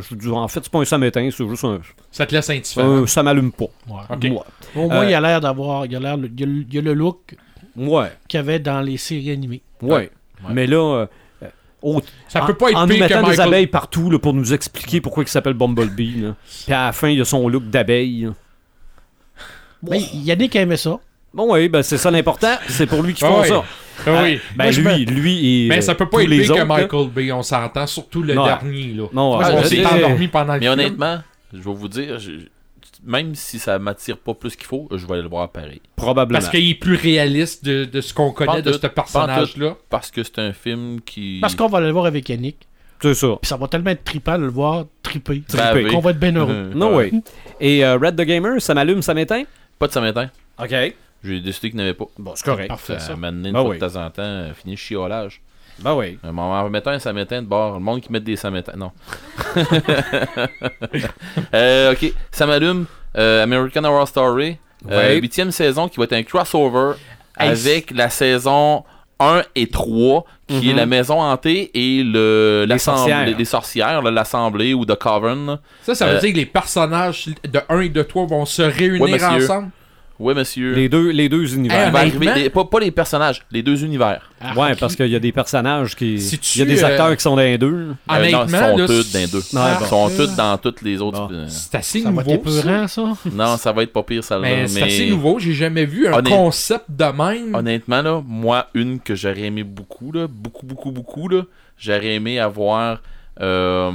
je 0.10 0.14
dis, 0.16 0.28
en 0.28 0.48
fait, 0.48 0.60
c'est 0.64 0.72
pas 0.72 0.80
un 0.80 0.84
samétain, 0.84 1.28
c'est 1.30 1.48
juste 1.48 1.64
un. 1.64 1.80
Ça 2.10 2.26
te 2.26 2.34
laisse 2.34 2.50
indifférent. 2.50 2.88
un- 3.02 3.06
ça 3.06 3.22
m'allume 3.22 3.52
pas. 3.52 3.66
Ouais. 3.88 4.00
Ok. 4.10 4.24
Moi. 4.24 4.46
Au 4.74 4.88
moins, 4.88 5.04
Euh, 5.04 5.10
il 5.10 5.14
a 5.14 5.20
l'air 5.20 5.40
d'avoir. 5.40 5.86
Il 5.86 5.92
y 5.92 5.96
a 5.96 6.00
l'air. 6.00 6.16
Il 6.16 6.40
y 6.40 6.42
a 6.42 6.46
le- 6.46 6.64
il 6.68 6.74
y 6.74 6.78
a 6.78 6.82
le 6.82 6.94
look 6.94 7.36
Ouais, 7.76 8.10
qu'il 8.26 8.38
y 8.38 8.40
avait 8.40 8.58
dans 8.58 8.80
les 8.80 8.96
séries 8.96 9.30
animées. 9.30 9.62
ouais. 9.82 9.90
Ouais. 9.90 10.10
Mais 10.52 10.66
là, 10.66 10.76
euh, 10.76 11.06
euh, 11.42 12.00
Ça 12.28 12.42
en, 12.42 12.46
peut 12.46 12.54
pas 12.54 12.70
être 12.70 12.76
en 12.78 12.86
nous 12.86 12.94
que 12.94 13.00
mettant 13.00 13.22
des 13.22 13.28
Michael. 13.28 13.40
abeilles 13.48 13.66
partout 13.68 14.08
là, 14.10 14.18
pour 14.20 14.34
nous 14.34 14.52
expliquer 14.52 15.00
pourquoi 15.00 15.22
il 15.24 15.28
s'appelle 15.28 15.54
Bumblebee. 15.54 16.20
Là. 16.22 16.34
Puis 16.64 16.72
à 16.72 16.86
la 16.86 16.92
fin, 16.92 17.08
il 17.08 17.20
a 17.20 17.24
son 17.24 17.48
look 17.48 17.64
d'abeille. 17.70 18.22
là. 18.26 18.30
Mais 19.82 20.00
Yannick 20.12 20.56
aimait 20.56 20.76
ça. 20.76 20.98
Bon, 21.34 21.52
oui, 21.52 21.68
ben 21.68 21.82
c'est 21.82 21.98
ça 21.98 22.10
l'important. 22.10 22.56
C'est 22.68 22.86
pour 22.86 23.02
lui 23.02 23.14
qu'ils 23.14 23.26
Ah 23.26 23.30
font 23.30 23.40
ouais. 23.42 23.48
ça. 23.48 23.64
Ah 24.06 24.22
oui. 24.22 24.40
Ben 24.56 24.64
Moi, 24.64 24.70
je 24.72 24.80
lui, 24.80 25.04
lui 25.04 25.64
et 25.64 25.68
Mais 25.68 25.78
euh, 25.78 25.80
ça 25.82 25.94
peut 25.94 26.08
pas 26.08 26.22
être 26.22 26.28
pire 26.30 26.52
que 26.52 26.58
là. 26.58 26.64
Michael 26.64 27.08
Bay, 27.08 27.32
on 27.32 27.42
s'entend, 27.42 27.86
surtout 27.86 28.22
le 28.22 28.34
Non. 28.34 28.44
dernier. 28.46 28.94
Là. 28.94 29.04
Non, 29.12 29.36
Moi, 29.36 29.50
on 29.52 29.62
s'est 29.64 29.84
endormi 29.84 30.28
pendant 30.28 30.54
le 30.54 30.60
Mais 30.60 30.66
film. 30.66 30.72
honnêtement, 30.72 31.18
je 31.52 31.58
vais 31.58 31.74
vous 31.74 31.88
dire, 31.88 32.18
je- 32.18 32.30
même 33.04 33.34
si 33.34 33.58
ça 33.58 33.78
m'attire 33.78 34.16
pas 34.18 34.34
plus 34.34 34.56
qu'il 34.56 34.66
faut, 34.66 34.88
je 34.92 35.06
vais 35.06 35.12
aller 35.14 35.22
le 35.22 35.28
voir 35.28 35.50
pareil. 35.50 35.80
Probablement. 35.96 36.38
Parce 36.40 36.50
qu'il 36.50 36.68
est 36.70 36.74
plus 36.74 36.94
réaliste 36.96 37.64
de, 37.64 37.84
de 37.84 38.00
ce 38.00 38.12
qu'on 38.14 38.32
connaît 38.32 38.62
de 38.62 38.72
ce 38.72 38.86
personnage-là. 38.86 39.76
Parce 39.90 40.10
que 40.10 40.22
c'est 40.22 40.38
un 40.38 40.52
film 40.52 41.00
qui. 41.04 41.38
Parce 41.40 41.54
qu'on 41.54 41.68
va 41.68 41.78
aller 41.78 41.86
le 41.88 41.92
voir 41.92 42.06
avec 42.06 42.28
Yannick. 42.28 42.56
C'est 43.00 43.14
ça. 43.14 43.28
Puis 43.40 43.48
ça 43.48 43.56
va 43.56 43.68
tellement 43.68 43.90
être 43.90 44.02
trippant 44.02 44.36
de 44.38 44.42
le 44.44 44.50
voir 44.50 44.86
triper. 45.04 45.42
Bavé. 45.54 45.84
Qu'on 45.84 46.00
va 46.00 46.10
être 46.10 46.18
bien 46.18 46.34
heureux. 46.36 46.50
Euh, 46.52 46.72
Non, 46.74 46.96
oui. 46.96 47.12
Et 47.60 47.84
euh, 47.84 47.96
Red 47.96 48.16
the 48.16 48.22
Gamer, 48.22 48.60
ça 48.60 48.74
m'allume, 48.74 49.02
ça 49.02 49.14
m'éteint? 49.14 49.44
Pas 49.78 49.86
de 49.86 49.92
samétain. 49.92 50.30
OK. 50.60 50.74
J'ai 51.24 51.40
décidé 51.40 51.70
qu'il 51.70 51.76
n'y 51.78 51.82
avait 51.84 51.94
pas. 51.94 52.04
Bon, 52.18 52.32
c'est 52.36 52.44
correct. 52.44 52.68
Parfait, 52.68 52.94
Ça 53.00 53.08
ça. 53.08 53.16
m'a 53.16 53.30
donné 53.30 53.48
une 53.48 53.54
Ben 53.54 53.60
fois 53.60 53.70
oui. 53.70 53.78
de 53.78 53.86
temps 53.86 53.96
en 54.04 54.10
temps, 54.10 54.22
euh, 54.22 54.54
fini 54.54 54.74
le 54.74 54.78
chiolage. 54.78 55.40
Ben 55.80 55.94
oui. 55.94 56.18
Un 56.24 56.32
moment, 56.32 56.52
en 56.60 56.68
mettant 56.70 56.90
un 56.90 56.98
samétain 56.98 57.40
de 57.42 57.46
bord. 57.46 57.74
Le 57.74 57.80
monde 57.80 58.00
qui 58.00 58.10
met 58.12 58.20
des 58.20 58.36
samétains. 58.36 58.76
Non. 58.76 58.90
euh, 61.54 61.92
ok. 61.92 62.12
Ça 62.30 62.46
m'allume. 62.46 62.86
euh, 63.16 63.42
American 63.42 63.84
Horror 63.84 64.06
Story. 64.08 64.58
euh, 64.90 65.14
Ouais. 65.14 65.20
Huitième 65.20 65.50
saison 65.50 65.88
qui 65.88 65.96
va 65.98 66.04
être 66.04 66.12
un 66.12 66.22
crossover 66.22 66.92
Hey, 67.38 67.50
avec 67.50 67.90
la 67.92 68.10
saison 68.10 68.84
1 69.20 69.42
et 69.54 69.68
3 69.68 70.24
qui 70.48 70.70
est 70.70 70.72
Mhm. 70.72 70.76
la 70.76 70.86
maison 70.86 71.20
hantée 71.20 71.70
et 71.74 72.02
le 72.02 72.64
l'assemblée- 72.66 72.98
sorcières. 73.12 73.38
les 73.38 73.44
sorcières, 73.44 74.02
l'assemblée 74.02 74.74
ou 74.74 74.84
The 74.84 74.98
Cavern. 74.98 75.58
Ça, 75.82 75.94
ça 75.94 76.06
veut 76.06 76.16
Euh, 76.16 76.20
dire 76.20 76.32
que 76.32 76.36
les 76.36 76.46
personnages 76.46 77.26
de 77.26 77.60
1 77.68 77.80
et 77.80 77.88
de 77.88 78.02
3 78.02 78.26
vont 78.26 78.44
se 78.44 78.62
réunir 78.62 79.00
Ouais, 79.02 79.22
ensemble? 79.24 79.70
Ouais, 80.18 80.34
monsieur. 80.34 80.74
Les 80.74 80.88
deux, 80.88 81.10
les 81.10 81.28
deux 81.28 81.54
univers. 81.54 81.92
Va 81.92 82.00
arriver- 82.00 82.28
les- 82.34 82.50
pas, 82.50 82.64
pas 82.64 82.80
les 82.80 82.90
personnages, 82.90 83.42
les 83.52 83.62
deux 83.62 83.84
univers. 83.84 84.30
Ah, 84.40 84.52
Ouais, 84.56 84.74
parce 84.74 84.96
qu'il 84.96 85.06
y 85.06 85.14
a 85.14 85.20
des 85.20 85.30
personnages 85.32 85.94
qui. 85.94 86.14
Il 86.16 86.58
y 86.58 86.62
a 86.62 86.64
des 86.64 86.82
acteurs 86.82 87.06
euh, 87.06 87.14
qui 87.14 87.22
sont 87.22 87.36
dans 87.36 87.42
les 87.42 87.56
deux. 87.58 87.66
Euh, 87.68 87.94
non, 88.08 88.16
Honnêtement, 88.16 88.44
ils 88.44 88.50
sont 88.50 88.76
là, 88.78 88.86
tous 88.86 89.12
dans 89.12 89.18
les 89.20 89.26
deux. 89.28 89.42
Ils 89.52 89.58
bon. 89.80 89.86
sont 89.86 90.10
tous 90.16 90.34
dans 90.36 90.58
toutes 90.58 90.82
les 90.82 91.00
autres. 91.00 91.28
Bon. 91.28 91.34
euh, 91.34 91.46
C'est 91.48 91.74
assez 91.76 92.00
Ça 92.00 92.10
va 92.10 92.22
être 92.22 92.28
nouveau. 92.44 92.50
ça. 92.50 92.58
épeurant, 92.60 92.88
ça. 92.88 93.02
Non, 93.32 93.56
ça 93.56 93.72
va 93.72 93.82
être 93.84 93.92
pas 93.92 94.02
pire, 94.02 94.24
ça 94.24 94.38
Mais 94.40 94.66
c'est 94.66 94.82
assez 94.82 95.10
nouveau. 95.10 95.38
J'ai 95.38 95.52
jamais 95.52 95.84
vu 95.86 96.08
un 96.08 96.20
concept 96.22 96.86
de 96.88 97.04
même. 97.04 97.54
Honnêtement, 97.54 98.02
là, 98.02 98.20
moi, 98.26 98.66
une 98.74 98.98
que 98.98 99.14
j'aurais 99.14 99.42
aimé 99.42 99.62
beaucoup, 99.62 100.10
là, 100.12 100.26
beaucoup, 100.28 100.66
beaucoup, 100.66 100.90
beaucoup, 100.90 101.28
là, 101.28 101.42
j'aurais 101.78 102.14
aimé 102.14 102.38
avoir 102.40 103.00
euh, 103.40 103.92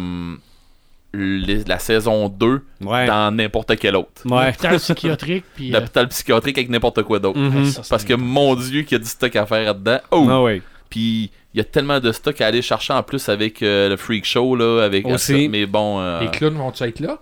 les- 1.14 1.64
la 1.65 1.80
saison 1.80 2.27
2 2.30 2.61
Ouais. 2.84 3.06
dans 3.06 3.31
n'importe 3.35 3.76
quel 3.77 3.95
autre. 3.95 4.10
Ouais. 4.26 4.48
L'hôpital 4.48 4.77
psychiatrique, 4.77 5.45
puis... 5.56 5.69
euh, 5.73 5.80
L'hôpital 5.80 6.07
psychiatrique 6.07 6.57
avec 6.57 6.69
n'importe 6.69 7.03
quoi 7.03 7.19
d'autre. 7.19 7.40
Mhm. 7.40 7.65
c'est- 7.65 7.90
Parce 7.90 8.03
que 8.03 8.14
mon 8.14 8.56
Dieu, 8.56 8.81
qu'il 8.81 8.94
y 8.94 8.95
a 8.95 9.03
du 9.03 9.10
stock 9.10 9.35
à 9.35 9.45
faire 9.45 9.64
là-dedans. 9.65 9.99
Oh! 10.11 10.27
Ah 10.30 10.41
ouais. 10.41 10.61
Puis 10.90 11.31
il 11.53 11.57
y 11.57 11.61
a 11.61 11.64
tellement 11.64 11.99
de 11.99 12.11
stock 12.11 12.40
à 12.41 12.48
aller 12.48 12.61
chercher 12.61 12.94
en 12.94 13.03
plus 13.03 13.30
avec 13.30 13.61
euh, 13.64 13.90
le 13.90 13.98
Freak 13.98 14.26
Show, 14.26 14.56
là, 14.56 14.81
avec 14.84 15.07
Aussi. 15.07 15.48
Mais 15.49 15.65
bon, 15.65 15.99
euh, 15.99 16.19
Les 16.22 16.27
clowns 16.30 16.56
vont-tu 16.56 16.84
être 16.84 16.99
là? 16.99 17.19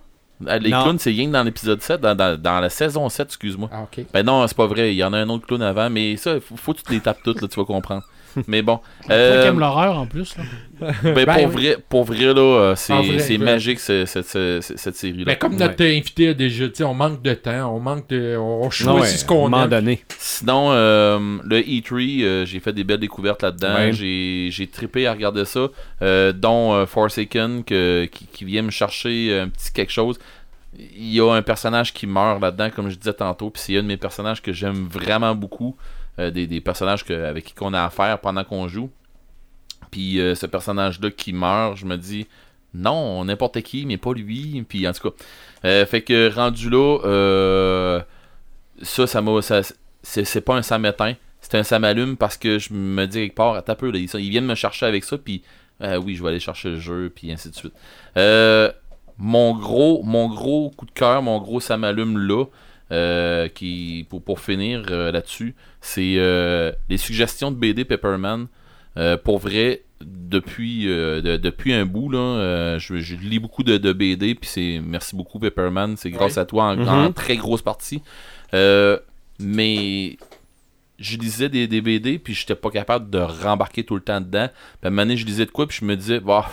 euh, 0.48 0.58
les 0.58 0.70
Non. 0.72 0.84
clowns, 0.84 1.00
c'est 1.00 1.12
rien 1.12 1.28
que 1.28 1.32
dans 1.34 1.44
l'épisode 1.44 1.82
7, 1.82 2.02
dans, 2.02 2.16
dans- 2.16 2.40
dans 2.42 2.60
la 2.60 2.70
saison 2.70 3.08
7, 3.10 3.28
excuse-moi. 3.28 3.70
Ah. 3.72 3.86
Ben 4.14 4.26
non, 4.26 4.46
c'est 4.48 4.58
pas 4.58 4.68
vrai. 4.68 4.94
Il 4.94 4.98
y 4.98 5.04
en 5.04 5.14
a 5.14 5.18
un 5.20 5.30
autre 5.30 5.46
clown 5.46 5.62
avant, 5.62 5.90
mais 5.90 6.16
ça, 6.18 6.40
faut, 6.40 6.56
faut 6.58 6.74
que 6.74 6.80
tu 6.80 6.84
te 6.86 6.92
les 6.94 7.00
tapes 7.00 7.20
toutes, 7.24 7.42
là, 7.42 7.48
tu 7.48 7.60
vas 7.60 7.66
comprendre. 7.66 8.04
Mais 8.48 8.62
bon. 8.62 8.80
Euh, 9.10 9.42
qui 9.42 9.48
aimes 9.50 9.60
l'horreur, 9.60 9.98
en 9.98 10.06
plus, 10.06 10.36
là. 10.38 10.44
ben, 11.04 11.14
Ben 11.14 11.26
pour, 11.26 11.36
oui. 11.36 11.52
vrai, 11.52 11.78
pour 11.90 12.04
vrai, 12.06 12.26
là, 12.34 12.40
euh, 12.40 12.76
c'est 12.76 12.94
En 12.94 13.02
vrai, 13.04 13.20
c'est 13.20 13.38
vrai. 13.38 13.46
magique, 13.54 13.80
ce- 13.80 14.06
cette, 14.06 14.26
cette, 14.26 14.62
cette, 14.64 14.78
cette 14.80 14.96
série-là. 14.96 15.24
Mais 15.28 15.38
comme 15.38 15.56
notre 15.56 15.84
invité 15.84 16.30
a 16.30 16.34
déjà 16.34 16.68
dit, 16.68 16.84
on 16.84 16.94
manque 16.94 17.22
de 17.22 17.34
temps, 17.34 17.76
on 17.76 17.80
manque 17.80 18.08
de. 18.10 18.36
On 18.38 18.64
Non, 18.64 18.70
choisit 18.70 19.00
ouais, 19.02 19.08
ce 19.08 19.26
qu'on 19.26 19.52
aime. 19.64 19.70
donné. 19.70 20.04
Sinon, 20.18 20.70
euh, 20.72 21.38
le 21.44 21.60
E3, 21.62 22.24
euh, 22.24 22.46
j'ai 22.46 22.60
fait 22.60 22.74
des 22.74 22.84
belles 22.84 23.00
découvertes 23.00 23.44
là-dedans. 23.44 23.76
Ouais. 23.76 23.94
J'ai 23.94 24.50
j'ai 24.52 24.68
trippé 24.68 25.08
à 25.08 25.14
regarder 25.14 25.46
ça, 25.46 25.68
euh, 26.02 26.32
dont 26.34 26.74
euh, 26.74 26.86
Forsaken 26.86 27.64
que, 27.64 28.06
qui, 28.12 28.26
qui 28.28 28.46
vient 28.46 28.62
me 28.64 28.72
chercher 28.72 29.40
un 29.42 29.50
petit 29.50 29.72
quelque 29.72 29.92
chose. 29.92 30.18
Il 30.80 31.14
y 31.14 31.20
a 31.20 31.30
un 31.34 31.42
personnage 31.42 31.94
qui 31.94 32.08
meurt 32.08 32.42
là-dedans, 32.42 32.70
comme 32.74 32.90
je 32.90 32.96
disais 32.96 33.14
tantôt, 33.14 33.50
puis 33.50 33.62
c'est 33.64 33.78
un 33.78 33.84
de 33.84 33.88
mes 33.88 33.98
personnages 33.98 34.42
que 34.42 34.54
j'aime 34.54 34.88
vraiment 34.90 35.36
beaucoup. 35.36 35.76
Euh, 36.20 36.30
des, 36.30 36.62
personnages 36.62 37.10
avec 37.10 37.46
qui 37.46 37.54
on 37.62 37.74
a 37.74 37.84
affaire 37.84 38.20
pendant 38.20 38.44
qu'on 38.44 38.68
joue. 38.68 38.90
Puis 39.92 40.20
euh, 40.20 40.36
ce 40.36 40.46
personnage-là 40.46 41.10
qui 41.12 41.34
meurt, 41.34 41.78
je 41.78 41.86
me 41.86 41.98
dis 41.98 42.28
non, 42.74 43.24
n'importe 43.26 43.62
qui, 43.62 43.86
mais 43.86 43.98
pas 43.98 44.14
lui. 44.14 44.64
Puis 44.68 44.88
en 44.88 44.94
tout 44.94 45.10
cas, 45.10 45.16
euh, 45.66 45.86
fait 45.86 46.02
que 46.02 46.34
rendu 46.34 46.70
là, 46.70 48.02
ça, 48.82 49.06
C'est 50.04 50.42
pas 50.42 50.56
un 50.56 50.62
ça 50.62 50.78
m'éteint, 50.80 51.16
c'est 51.40 51.56
un 51.56 51.64
ça 51.64 51.80
m'allume 51.80 52.18
parce 52.18 52.38
que 52.38 52.60
je 52.60 52.74
me 52.74 53.06
dis 53.06 53.20
quelque 53.20 53.36
part, 53.36 53.64
un 53.66 53.76
peu, 53.76 53.92
là, 53.92 54.00
ils, 54.00 54.30
viennent 54.30 54.46
me 54.46 54.56
chercher 54.56 54.86
avec 54.86 55.04
ça, 55.04 55.18
puis 55.18 55.44
oui, 55.82 56.16
je 56.16 56.24
vais 56.24 56.30
aller 56.30 56.40
chercher 56.40 56.70
le 56.70 56.80
jeu, 56.80 57.12
puis 57.14 57.32
ainsi 57.32 57.50
de 57.50 57.56
suite. 57.56 57.74
Mon 59.18 59.56
gros, 59.56 60.02
mon 60.04 60.28
gros 60.28 60.72
coup 60.72 60.86
de 60.86 60.92
cœur, 60.92 61.22
mon 61.22 61.40
gros 61.40 61.60
ça 61.60 61.78
m'allume 61.78 62.18
là, 62.18 62.46
qui, 63.48 64.06
pour, 64.10 64.22
pour 64.22 64.40
finir 64.40 64.84
euh, 64.92 65.12
là-dessus, 65.12 65.56
c'est 65.80 66.16
euh, 66.18 66.72
les 66.90 66.98
suggestions 66.98 67.52
de 67.52 67.56
BD 67.56 67.86
Pepperman. 67.86 68.48
Euh, 68.98 69.16
pour 69.18 69.40
vrai, 69.40 69.84
depuis, 70.02 70.90
euh, 70.90 71.22
de- 71.22 71.38
depuis 71.38 71.74
un 71.74 71.86
bout, 71.86 72.10
là, 72.10 72.20
euh, 72.20 72.80
je, 72.80 72.98
je 72.98 73.16
lis 73.16 73.40
beaucoup 73.40 73.64
de, 73.64 73.78
de 73.78 73.94
BD, 73.94 74.36
puis 74.36 74.50
c'est 74.50 74.82
merci 74.86 75.16
beaucoup 75.16 75.40
Pepperman, 75.40 75.96
c'est 75.96 76.10
grâce 76.12 76.38
à 76.38 76.46
toi 76.46 76.66
en, 76.66 76.76
Mhm. 76.78 76.88
en 76.88 77.12
très 77.14 77.38
grosse 77.38 77.62
partie. 77.62 78.02
Euh, 78.54 78.98
mais 79.40 80.18
je 81.00 81.18
lisais 81.18 81.50
des, 81.50 81.68
des 81.68 81.82
BD, 81.82 82.20
puis 82.20 82.34
j'étais 82.34 82.56
pas 82.56 82.70
capable 82.70 83.10
de 83.10 83.18
rembarquer 83.20 83.84
tout 83.84 83.96
le 83.96 84.02
temps 84.02 84.22
dedans. 84.22 84.48
Puis 84.50 84.86
à 84.86 84.88
un 84.88 84.90
moment 84.92 85.04
donné, 85.04 85.18
je 85.18 85.26
lisais 85.26 85.46
de 85.46 85.52
quoi, 85.52 85.68
puis 85.68 85.78
je 85.82 85.86
me 85.86 85.96
disais, 85.96 86.20
bah, 86.20 86.50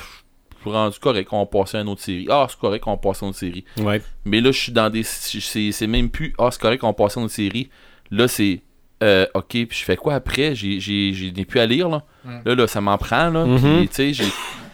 suis 0.68 0.76
rendu 0.76 0.98
correct, 0.98 1.28
on 1.32 1.40
va 1.40 1.46
passer 1.46 1.76
à 1.76 1.80
une 1.80 1.88
autre 1.88 2.00
série. 2.02 2.26
Ah, 2.30 2.46
c'est 2.48 2.58
correct, 2.58 2.84
on 2.86 2.92
va 2.92 2.96
passer 2.96 3.24
à 3.24 3.26
une 3.26 3.30
autre 3.30 3.38
série. 3.38 3.64
Ouais. 3.78 4.00
Mais 4.24 4.40
là, 4.40 4.50
je 4.52 4.58
suis 4.58 4.72
dans 4.72 4.90
des. 4.90 5.02
C'est 5.02 5.72
c'est 5.72 5.86
même 5.86 6.10
plus. 6.10 6.34
Ah, 6.38 6.48
c'est 6.50 6.60
correct, 6.60 6.84
on 6.84 6.92
passe 6.92 7.16
à 7.16 7.20
une 7.20 7.28
série. 7.28 7.68
Là, 8.10 8.28
c'est. 8.28 8.60
euh, 9.02 9.26
ok, 9.34 9.46
puis 9.50 9.66
je 9.70 9.84
fais 9.84 9.96
quoi 9.96 10.14
après? 10.14 10.54
J'ai 10.54 10.80
j'ai- 10.80 11.12
j'ai 11.12 11.30
n'ai 11.30 11.44
plus 11.44 11.60
à 11.60 11.66
lire, 11.66 11.88
là. 11.88 12.02
Mm. 12.24 12.38
Là, 12.46 12.54
là, 12.54 12.66
ça 12.66 12.80
m'en 12.80 12.98
prend, 12.98 13.30
là. 13.30 13.44
Puis, 13.78 13.88
tu 13.88 13.94
sais, 13.94 14.12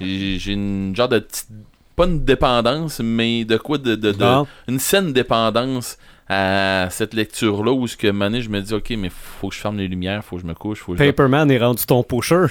j'ai- 0.00 0.52
une 0.52 0.94
genre 0.96 1.08
de 1.08 1.18
petite. 1.18 1.48
Pas 1.96 2.06
une 2.06 2.24
dépendance, 2.24 3.00
mais 3.00 3.44
de 3.44 3.56
quoi 3.56 3.78
de. 3.78 3.94
de- 3.94 4.10
de- 4.12 4.72
une 4.72 4.78
saine 4.80 5.12
dépendance 5.12 5.96
à 6.28 6.88
cette 6.90 7.14
lecture-là 7.14 7.70
où, 7.72 7.86
ce 7.86 7.96
que, 7.96 8.08
donné, 8.10 8.40
je 8.40 8.48
me 8.48 8.60
dis, 8.60 8.72
ok, 8.74 8.90
mais 8.98 9.10
faut 9.10 9.48
que 9.50 9.54
je 9.54 9.60
ferme 9.60 9.76
les 9.76 9.86
lumières, 9.88 10.24
faut 10.24 10.36
que 10.36 10.42
je 10.42 10.46
me 10.46 10.54
couche, 10.54 10.80
faut 10.80 10.92
que 10.92 10.98
je. 10.98 11.04
Paperman 11.04 11.50
est 11.50 11.58
rendu 11.58 11.84
ton 11.84 12.02
pusher. 12.02 12.46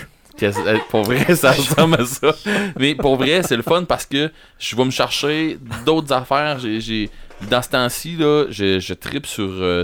Pour 0.89 1.03
vrai, 1.03 1.35
ça 1.35 1.51
ressemble 1.57 2.01
à 2.01 2.05
ça. 2.05 2.33
Mais 2.79 2.95
pour 2.95 3.15
vrai, 3.17 3.43
c'est 3.43 3.55
le 3.55 3.61
fun 3.63 3.83
parce 3.83 4.05
que 4.05 4.31
je 4.59 4.75
vais 4.75 4.85
me 4.85 4.91
chercher 4.91 5.57
d'autres 5.85 6.11
affaires. 6.13 6.59
J'ai, 6.59 7.09
Dans 7.49 7.61
ce 7.61 7.69
temps-ci, 7.69 8.15
là, 8.15 8.45
je, 8.49 8.79
je 8.79 8.93
tripe 8.93 9.25
sur, 9.25 9.47
euh, 9.49 9.83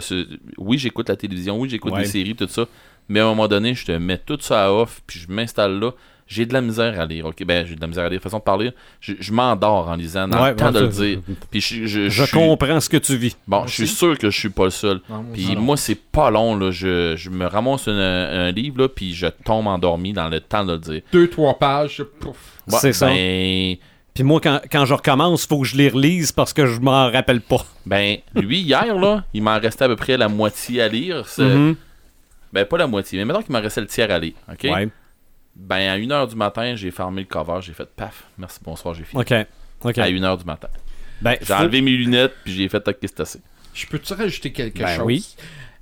Oui, 0.57 0.77
j'écoute 0.77 1.09
la 1.09 1.15
télévision, 1.15 1.59
oui, 1.59 1.69
j'écoute 1.69 1.93
Ouais. 1.93 2.01
des 2.01 2.07
séries, 2.07 2.35
tout 2.35 2.47
ça. 2.49 2.65
Mais 3.07 3.19
à 3.19 3.23
un 3.25 3.29
moment 3.29 3.47
donné, 3.47 3.73
je 3.73 3.85
te 3.85 3.91
mets 3.91 4.17
tout 4.17 4.37
ça 4.39 4.65
à 4.65 4.71
off, 4.71 5.01
puis 5.07 5.19
je 5.19 5.31
m'installe 5.31 5.79
là. 5.79 5.91
J'ai 6.31 6.45
de 6.45 6.53
la 6.53 6.61
misère 6.61 6.99
à 6.99 7.05
lire, 7.07 7.25
ok? 7.25 7.43
Ben, 7.43 7.65
j'ai 7.65 7.73
de 7.75 7.81
la 7.81 7.87
misère 7.87 8.05
à 8.05 8.09
lire, 8.09 8.21
façon 8.21 8.37
de 8.37 8.43
parler. 8.43 8.71
Je, 9.01 9.13
je 9.19 9.33
m'endors 9.33 9.87
en 9.89 9.95
lisant, 9.95 10.27
dans 10.27 10.39
Ouais, 10.43 10.51
le 10.51 10.55
temps 10.55 10.71
de 10.71 10.81
le 10.81 10.87
dire. 10.87 11.19
Puis 11.49 11.59
je, 11.59 11.87
je, 11.87 12.07
Je 12.09 12.23
suis- 12.23 12.31
comprends 12.37 12.79
ce 12.79 12.87
que 12.87 12.97
tu 12.97 13.17
vis. 13.17 13.35
Bon, 13.47 13.65
je 13.65 13.73
suis 13.73 13.87
sûr 13.87 14.15
que 14.15 14.29
je 14.29 14.39
suis 14.39 14.49
pas 14.49 14.65
le 14.65 14.69
seul. 14.69 15.01
Non, 15.09 15.23
moi 15.23 15.33
Puis 15.33 15.55
moi, 15.55 15.75
c'est 15.75 15.95
pas 15.99 16.29
long, 16.29 16.55
là. 16.55 16.69
Je, 16.69 17.15
je 17.17 17.31
me 17.31 17.47
ramasse 17.47 17.87
un, 17.87 17.97
un 17.97 18.51
livre, 18.51 18.81
là, 18.83 18.87
puis 18.87 19.15
je 19.15 19.25
tombe 19.43 19.65
endormi 19.65 20.13
dans 20.13 20.29
le 20.29 20.39
temps 20.39 20.63
de 20.63 20.73
le 20.73 20.77
dire. 20.77 21.01
Deux, 21.11 21.27
trois 21.29 21.57
pages, 21.57 22.03
pouf. 22.19 22.37
Ouais, 22.67 22.77
C'est 22.79 22.93
ça. 22.93 23.07
Ben, 23.07 23.75
Puis 24.13 24.23
moi, 24.23 24.39
quand, 24.39 24.59
quand 24.71 24.85
je 24.85 24.93
recommence, 24.93 25.47
faut 25.47 25.61
que 25.61 25.67
je 25.67 25.77
les 25.77 25.89
relise 25.89 26.31
parce 26.31 26.53
que 26.53 26.67
je 26.67 26.79
m'en 26.79 27.09
rappelle 27.11 27.41
pas. 27.41 27.65
ben, 27.87 28.17
lui, 28.35 28.59
hier, 28.59 28.95
là, 28.99 29.23
il 29.33 29.41
m'en 29.41 29.59
restait 29.59 29.85
à 29.85 29.87
peu 29.87 29.95
près 29.95 30.15
la 30.15 30.27
moitié 30.29 30.83
à 30.83 30.87
lire. 30.89 31.23
Mhm. 31.39 31.75
Ben, 32.53 32.65
pas 32.65 32.77
la 32.77 32.85
moitié, 32.87 33.17
mais 33.17 33.25
maintenant 33.25 33.41
qu'il 33.41 33.51
m'en 33.53 33.61
restait 33.61 33.81
le 33.81 33.87
tiers 33.87 34.11
à 34.11 34.19
lire. 34.19 34.33
OK? 34.51 34.63
Ouais. 34.71 34.89
Ben, 35.61 35.89
à 35.89 35.97
1h 35.97 36.29
du 36.29 36.35
matin, 36.35 36.73
j'ai 36.75 36.89
fermé 36.91 37.21
le 37.21 37.27
cover, 37.27 37.59
j'ai 37.61 37.73
fait 37.73 37.87
paf, 37.95 38.23
merci, 38.37 38.59
bonsoir, 38.63 38.93
j'ai 38.95 39.03
fini. 39.03 39.21
OK. 39.21 39.33
OK. 39.83 39.97
À 39.97 40.09
1h 40.09 40.37
du 40.39 40.45
matin. 40.45 40.69
Ben, 41.21 41.35
J'ai 41.39 41.45
faut- 41.47 41.53
enlevé 41.53 41.81
mes 41.81 41.91
lunettes, 41.91 42.33
puis 42.45 42.53
j'ai 42.53 42.69
fait, 42.69 42.87
ok, 42.87 42.95
c'est 43.01 43.19
assez. 43.19 43.41
Je 43.73 43.85
peux-tu 43.85 44.13
rajouter 44.13 44.51
quelque 44.53 44.79
Ben 44.79 44.95
chose? 44.95 45.05
oui. 45.05 45.35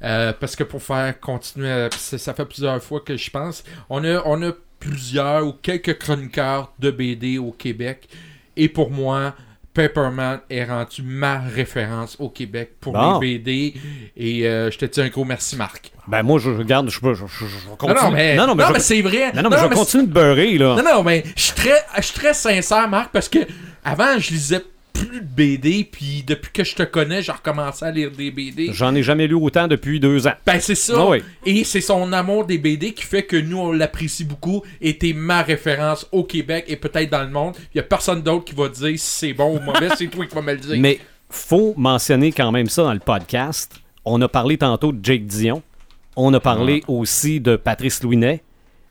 Euh, 0.04 0.34
parce 0.34 0.56
que 0.56 0.64
pour 0.64 0.82
faire 0.82 1.20
continuer, 1.20 1.88
ça, 1.96 2.18
ça 2.18 2.34
fait 2.34 2.46
plusieurs 2.46 2.82
fois 2.84 3.02
que 3.02 3.16
je 3.18 3.30
pense, 3.30 3.64
on 3.90 4.04
a, 4.04 4.22
on 4.26 4.42
a 4.44 4.52
plusieurs 4.80 5.46
ou 5.46 5.54
quelques 5.54 5.98
chroniqueurs 6.00 6.72
de 6.80 6.92
BD 6.92 7.38
au 7.38 7.52
Québec. 7.52 8.08
Et 8.56 8.70
pour 8.70 8.92
moi, 8.92 9.36
Paperman 9.78 10.40
est 10.50 10.64
rendu 10.64 11.04
ma 11.04 11.38
référence 11.40 12.16
au 12.20 12.30
Québec 12.30 12.72
pour 12.82 12.94
Bon. 12.94 13.20
les 13.20 13.38
BD. 13.38 13.74
Et 14.18 14.48
euh, 14.48 14.72
je 14.72 14.78
te 14.80 14.86
dis 14.86 15.00
un 15.02 15.08
gros 15.10 15.24
merci, 15.24 15.56
Marc. 15.56 15.92
Ben 16.08 16.24
moi, 16.24 16.40
je 16.40 16.50
regarde, 16.50 16.90
je, 16.90 17.00
je, 17.00 17.14
je, 17.14 17.46
je 17.46 17.46
vais 17.46 17.94
Non, 17.94 18.02
non, 18.02 18.12
mais, 18.12 18.36
non, 18.36 18.48
non, 18.48 18.56
mais 18.56 18.64
je, 18.74 18.80
c'est 18.80 19.02
vrai. 19.04 19.32
non, 19.34 19.44
non, 19.44 19.50
mais 19.52 19.58
je 19.60 19.66
vais 19.68 19.76
continuer 19.76 20.08
de 20.08 20.12
beurrer, 20.12 20.58
là. 20.58 20.76
Non, 20.78 20.84
non, 20.84 21.04
mais 21.04 21.24
je 21.36 21.42
suis 21.44 21.54
très, 21.54 21.78
je 21.98 22.02
suis 22.02 22.14
très 22.16 22.34
sincère, 22.34 22.90
Marc, 22.90 23.12
parce 23.12 23.30
que 23.30 23.40
avant, 23.86 24.18
je 24.18 24.32
lisais 24.32 24.62
plus 24.98 25.22
de 25.22 25.26
BD, 25.26 25.84
puis 25.90 26.24
depuis 26.26 26.52
que 26.52 26.64
je 26.64 26.76
te 26.76 26.84
connais, 26.84 27.22
j'ai 27.22 27.32
recommencé 27.32 27.86
à 27.86 27.92
lire 27.92 28.12
des 28.12 28.32
BD. 28.32 28.70
J'en 28.74 28.96
ai 28.96 29.04
jamais 29.04 29.28
lu 29.28 29.36
autant 29.36 29.68
depuis 29.68 30.00
deux 30.00 30.28
ans. 30.28 30.34
Ben, 30.46 30.60
c'est 30.60 30.76
ça. 30.76 30.94
Ah 30.98 31.10
oui. 31.10 31.24
Et 31.46 31.64
c'est 31.64 31.82
son 31.82 32.12
amour 32.14 32.46
des 32.46 32.58
BD 32.58 32.94
qui 32.94 33.04
fait 33.04 33.24
que 33.24 33.38
nous, 33.38 33.58
on 33.58 33.72
l'apprécie 33.72 34.26
beaucoup. 34.26 34.64
Et 34.82 34.98
t'es 34.98 35.14
ma 35.14 35.42
référence 35.42 36.08
au 36.12 36.24
Québec 36.24 36.66
et 36.68 36.76
peut-être 36.76 37.10
dans 37.10 37.24
le 37.24 37.30
monde. 37.30 37.56
Il 37.74 37.78
y 37.78 37.80
a 37.80 37.84
personne 37.84 38.22
d'autre 38.22 38.46
qui 38.46 38.56
va 38.56 38.70
dire 38.70 38.98
si 38.98 39.20
c'est 39.20 39.34
bon 39.34 39.58
ou 39.58 39.62
mauvais. 39.62 39.90
c'est 39.98 40.08
toi 40.08 40.26
qui 40.26 40.36
vas 40.36 40.42
me 40.42 40.54
le 40.54 40.60
dire. 40.60 40.76
Mais 40.80 41.00
faut 41.30 41.74
mentionner 41.78 42.32
quand 42.32 42.52
même 42.52 42.68
ça 42.68 42.84
dans 42.84 42.94
le 42.94 43.00
podcast. 43.00 43.74
On 44.06 44.22
a 44.22 44.28
parlé 44.28 44.58
tantôt 44.58 44.92
de 44.92 45.04
Jake 45.04 45.26
Dion. 45.26 45.62
On 46.16 46.34
a 46.34 46.40
parlé 46.40 46.84
aussi 46.88 47.40
de 47.40 47.56
Patrice 47.56 48.02
Louinet. 48.02 48.42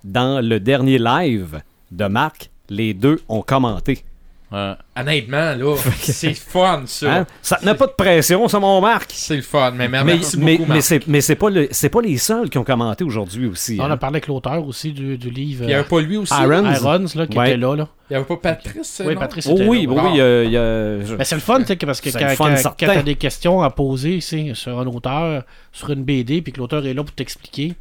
Dans 0.05 0.45
le 0.45 0.61
dernier 0.61 0.99
live 0.99 1.63
de 1.91 2.05
Marc, 2.05 2.51
les 2.69 2.95
deux 2.95 3.21
ont 3.29 3.43
commenté. 3.43 4.05
Ouais. 4.53 4.75
Honnêtement, 4.97 5.55
là, 5.57 5.77
c'est 5.99 6.35
fun, 6.35 6.83
ça. 6.87 7.13
Hein? 7.13 7.27
Ça 7.43 7.59
met 7.65 7.75
pas 7.75 7.87
de 7.89 7.93
pression, 7.93 8.47
ça, 8.47 8.61
mon 8.61 8.81
Marc? 8.81 9.11
C'est 9.13 9.35
le 9.37 9.43
fun. 9.43 9.73
Mais, 9.73 9.89
mais 9.89 10.05
Mais, 10.05 10.15
merci 10.15 10.39
mais, 10.39 10.53
beaucoup, 10.57 10.69
mais 10.69 10.75
Marc. 10.77 10.83
c'est, 10.87 11.07
mais 11.09 11.21
c'est 11.21 11.35
pas, 11.35 11.51
le- 11.51 11.69
c'est 11.73 11.89
pas 11.89 12.01
les 12.01 12.17
seuls 12.17 12.49
qui 12.49 12.57
ont 12.59 12.63
commenté 12.65 13.03
aujourd'hui 13.03 13.47
aussi. 13.49 13.77
On 13.81 13.85
hein. 13.85 13.91
a 13.91 13.97
parlé 13.97 14.17
avec 14.19 14.29
l'auteur 14.29 14.65
aussi 14.65 14.93
du, 14.93 15.19
du 15.19 15.31
livre 15.31 15.65
Il 15.65 15.71
y 15.71 15.75
avait 15.75 15.83
pas 15.89 16.01
lui 16.01 16.17
aussi. 16.17 16.33
Irons, 16.33 16.63
là, 16.63 17.27
qui 17.27 17.37
Ouais. 17.39 17.49
était 17.49 17.57
là. 17.57 17.75
là. 17.75 17.89
Il 18.09 18.13
y 18.13 18.17
avait 18.17 18.25
pas 18.25 18.37
Patrice. 18.37 19.03
Oui? 19.05 19.17
Patrice 19.17 19.49
Oh 19.51 19.55
était 19.57 19.67
oui, 19.67 19.87
là. 19.87 19.93
oui, 20.05 20.17
y 20.17 20.57
a- 20.57 21.17
Ben, 21.17 21.25
c'est 21.25 21.35
le 21.35 21.41
fun, 21.41 21.63
tu 21.65 21.77
parce 21.77 22.01
que 22.01 22.11
C'est 22.11 22.19
quand, 22.21 22.35
quand, 22.39 22.55
quand 22.79 22.87
t'as 22.87 23.03
des 23.03 23.17
questions 23.17 23.63
à 23.63 23.71
poser 23.71 24.21
tu 24.21 24.55
sur 24.55 24.79
un 24.79 24.87
auteur, 24.87 25.43
sur 25.73 25.91
une 25.91 26.05
BD, 26.05 26.41
puis 26.41 26.53
que 26.53 26.59
l'auteur 26.61 26.87
est 26.87 26.95
là 26.95 27.03
pour 27.03 27.15
t'expliquer, 27.15 27.75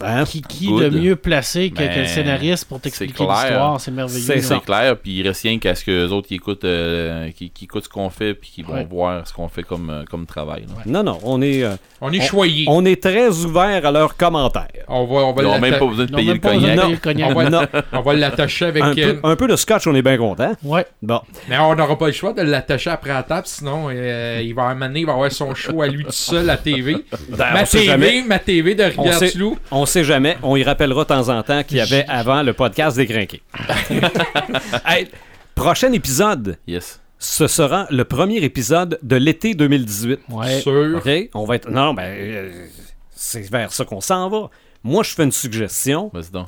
Hein? 0.00 0.24
Qui, 0.24 0.42
qui 0.42 0.66
de 0.66 0.88
mieux 0.88 1.14
placé 1.16 1.70
que, 1.70 1.76
que 1.76 1.82
le 1.82 1.88
Ben, 1.88 2.06
scénariste 2.06 2.64
pour 2.64 2.80
t'expliquer 2.80 3.12
l'histoire? 3.24 3.80
C'est 3.80 3.90
merveilleux. 3.90 4.20
C'est. 4.24 4.40
C'est 4.40 4.60
clair, 4.60 4.96
puis 4.96 5.18
il 5.20 5.26
reste 5.28 5.42
rien 5.42 5.58
qu'à 5.58 5.74
ce 5.74 5.84
que 5.84 5.90
les 6.06 6.12
autres 6.12 6.26
qui 6.28 6.34
écoutent, 6.34 6.64
euh, 6.64 7.30
qui, 7.30 7.50
qui 7.50 7.64
écoutent 7.66 7.84
ce 7.84 7.88
qu'on 7.88 8.10
fait, 8.10 8.34
puis 8.34 8.50
qui 8.50 8.62
vont 8.62 8.72
Ouais. 8.74 8.84
voir 8.90 9.26
ce 9.28 9.32
qu'on 9.32 9.48
fait 9.48 9.62
comme, 9.62 9.90
euh, 9.90 10.04
comme 10.10 10.26
travail. 10.26 10.64
Non, 10.86 11.02
non, 11.04 11.18
on 11.22 11.40
est, 11.42 11.62
euh, 11.62 11.76
On 12.00 12.10
est 12.12 12.20
choyés. 12.20 12.64
on 12.68 12.84
est 12.84 13.00
très 13.00 13.28
ouvert 13.44 13.86
à 13.86 13.90
leurs 13.92 14.16
commentaires. 14.16 14.66
On 14.88 15.04
va, 15.04 15.14
on 15.26 15.32
va 15.32 15.42
Ils 15.42 15.46
n'ont 15.48 15.58
même 15.60 15.78
pas 15.78 15.86
besoin 15.86 16.06
de 16.06 16.14
payer 16.16 16.32
le 16.32 16.38
cognac. 16.40 16.80
payer 16.80 16.92
le 16.92 16.96
cognac. 16.98 17.30
on 17.30 17.34
va- 17.34 17.50
Non, 17.50 17.62
on 17.92 18.00
va 18.00 18.14
l'attacher 18.14 18.64
avec. 18.66 18.82
un 18.82 18.94
peu, 18.94 19.20
un 19.22 19.36
peu 19.36 19.46
de 19.46 19.56
scotch, 19.56 19.86
on 19.86 19.94
est 19.94 20.02
bien 20.02 20.16
content. 20.16 20.52
Ouais. 20.64 20.86
Bon, 21.00 21.20
Mais 21.48 21.58
on 21.58 21.74
n'aura 21.76 21.96
pas 21.96 22.06
le 22.06 22.12
choix 22.12 22.32
de 22.32 22.42
l'attacher 22.42 22.90
après 22.90 23.10
la 23.10 23.22
table, 23.22 23.46
sinon 23.46 23.88
euh, 23.90 24.40
il 24.42 24.54
va 24.54 24.68
amener, 24.68 25.00
il 25.00 25.06
va 25.06 25.12
avoir 25.12 25.30
son 25.30 25.54
show 25.54 25.82
à 25.82 25.86
lui 25.86 26.04
tout 26.04 26.10
seul 26.12 26.48
à 26.50 26.56
TV. 26.56 26.96
Ben, 27.28 27.52
ma 27.52 27.64
TV, 27.64 28.22
ma 28.26 28.38
TV 28.38 28.74
de 28.74 28.82
Rivière-du-Loup. 28.84 29.58
On 29.82 29.86
sait 29.86 30.04
jamais. 30.04 30.36
On 30.44 30.54
y 30.54 30.62
rappellera 30.62 31.02
de 31.02 31.08
temps 31.08 31.28
en 31.28 31.42
temps 31.42 31.64
qu'il 31.64 31.78
y 31.78 31.80
avait 31.80 32.04
avant 32.06 32.42
le 32.44 32.52
podcast 32.52 32.96
des 32.96 33.06
Crinqués. 33.06 33.42
Hey, 34.86 35.08
prochain 35.56 35.90
épisode, 35.92 36.56
Yes. 36.68 37.00
ce 37.18 37.48
sera 37.48 37.86
le 37.90 38.04
premier 38.04 38.38
épisode 38.38 38.98
de 39.02 39.16
l'été 39.16 39.54
2018. 39.54 40.20
Ouais. 40.28 40.60
Sûr. 40.60 40.98
OK? 40.98 41.30
On 41.34 41.44
va 41.44 41.56
être. 41.56 41.68
Non, 41.68 41.94
ben, 41.94 42.04
euh, 42.04 42.66
c'est 43.10 43.50
vers 43.50 43.72
ça 43.72 43.84
qu'on 43.84 44.00
s'en 44.00 44.28
va. 44.28 44.50
Moi, 44.84 45.02
je 45.02 45.10
fais 45.14 45.24
une 45.24 45.32
suggestion. 45.32 46.10
Vas-y 46.12 46.30
donc. 46.30 46.46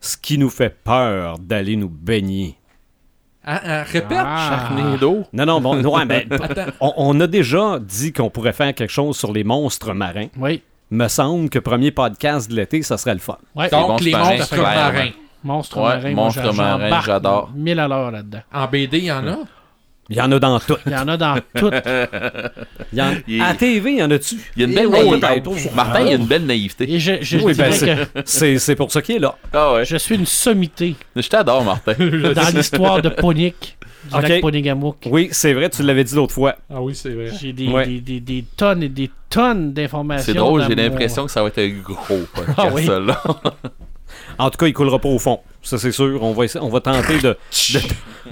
Ce 0.00 0.16
qui 0.16 0.36
nous 0.36 0.50
fait 0.50 0.70
peur 0.70 1.38
d'aller 1.38 1.76
nous 1.76 1.88
baigner. 1.88 2.56
Ah, 3.44 3.60
ah, 3.64 3.82
répète. 3.84 4.18
Ah. 4.20 4.66
Charnado. 4.68 5.22
Non, 5.32 5.46
non, 5.46 5.60
bon, 5.60 5.84
ouais, 5.84 6.04
ben, 6.06 6.28
on 6.80 7.20
a 7.20 7.28
déjà 7.28 7.78
dit 7.78 8.12
qu'on 8.12 8.28
pourrait 8.28 8.52
faire 8.52 8.74
quelque 8.74 8.90
chose 8.90 9.16
sur 9.16 9.32
les 9.32 9.44
monstres 9.44 9.92
marins. 9.94 10.26
Oui. 10.36 10.62
Me 10.90 11.08
semble 11.08 11.50
que 11.50 11.58
premier 11.58 11.90
podcast 11.90 12.48
de 12.50 12.56
l'été, 12.56 12.82
ça 12.82 12.96
serait 12.96 13.14
le 13.14 13.20
fun. 13.20 13.38
Ouais. 13.54 13.68
Donc, 13.70 13.88
monstres 13.88 14.04
les 14.04 14.10
marins, 14.12 14.36
monstres 14.36 14.56
marins. 14.56 15.10
Monstre 15.44 15.76
Ouais, 15.78 15.82
marin, 15.84 16.10
moi, 16.14 16.24
monstre 16.24 16.42
j'en- 16.44 16.52
marin, 16.54 16.84
j'embarque 16.84 17.06
j'adore. 17.06 17.50
1000 17.54 17.80
à 17.80 17.88
l'heure 17.88 18.10
là-dedans. 18.10 18.40
En 18.52 18.66
BD, 18.66 18.98
il 18.98 19.04
y 19.04 19.12
en 19.12 19.26
a? 19.26 19.36
Il 20.08 20.16
y 20.16 20.20
en 20.20 20.30
a 20.30 20.38
dans 20.38 20.60
tout. 20.60 20.76
Il 20.86 20.92
y 20.92 20.96
en 20.96 21.08
a 21.08 21.16
dans 21.16 21.34
tout. 21.56 21.70
Il 22.92 22.98
y 22.98 23.02
en- 23.02 23.14
Il- 23.26 23.42
À 23.42 23.54
TV, 23.54 23.90
il 23.94 23.98
y 23.98 24.02
en 24.04 24.10
a-tu? 24.12 24.36
Il 24.56 24.62
y 24.62 24.64
a 24.64 24.68
une 24.68 24.74
belle 24.74 24.88
naïveté. 25.18 25.70
Martin, 25.74 26.00
il 26.02 26.06
y 26.06 26.12
a 26.12 26.14
une 26.14 26.26
belle 26.26 26.46
naïveté. 26.46 26.92
Et 26.92 27.00
je, 27.00 27.14
je 27.20 27.38
Oui, 27.38 27.54
ben, 27.54 27.72
c'est- 28.24 28.76
pour 28.76 28.92
ça 28.92 29.02
qu'il 29.02 29.16
est 29.16 29.18
là. 29.18 29.34
Ah 29.52 29.72
ouais. 29.74 29.84
je 29.84 29.96
suis 29.96 30.14
une 30.14 30.24
sommité 30.26 30.94
Je 31.16 31.28
t'adore, 31.28 31.64
Martin. 31.64 31.94
dans 31.98 32.54
l'histoire 32.56 33.02
de 33.02 33.08
Ponic, 33.08 33.76
du 34.06 34.14
Ok. 34.14 34.28
lac 34.28 34.40
Ponigamouk. 34.40 34.96
Oui, 35.10 35.28
c'est 35.32 35.52
vrai, 35.52 35.68
tu 35.70 35.82
l'avais 35.82 36.04
dit 36.04 36.14
l'autre 36.14 36.32
fois. 36.34 36.56
Ah 36.72 36.80
oui, 36.82 36.94
c'est 36.94 37.10
vrai. 37.10 37.30
J'ai 37.40 37.52
des, 37.52 37.68
Ouais. 37.68 37.86
des, 37.86 38.00
des, 38.00 38.20
des 38.20 38.44
tonnes 38.56 38.82
et 38.82 38.88
des 38.88 39.10
tonnes 39.30 39.72
d'informations. 39.72 40.24
C'est 40.32 40.34
drôle, 40.38 40.62
j'ai 40.62 40.74
mon- 40.76 40.82
l'impression 40.82 41.26
que 41.26 41.30
ça 41.32 41.42
va 41.42 41.48
être 41.48 41.58
un 41.58 41.68
gros 41.68 41.96
podcast, 42.34 42.58
Ah 42.58 42.68
oui. 42.72 42.86
là. 42.86 43.22
En 44.38 44.50
tout 44.50 44.58
cas, 44.58 44.66
il 44.66 44.72
coulera 44.72 44.98
pas 44.98 45.08
au 45.08 45.18
fond. 45.18 45.40
Ça, 45.62 45.78
c'est 45.78 45.92
sûr. 45.92 46.22
On 46.22 46.32
va, 46.32 46.44
on 46.60 46.68
va 46.68 46.80
tenter 46.80 47.18
de. 47.18 47.36
de, 47.72 47.80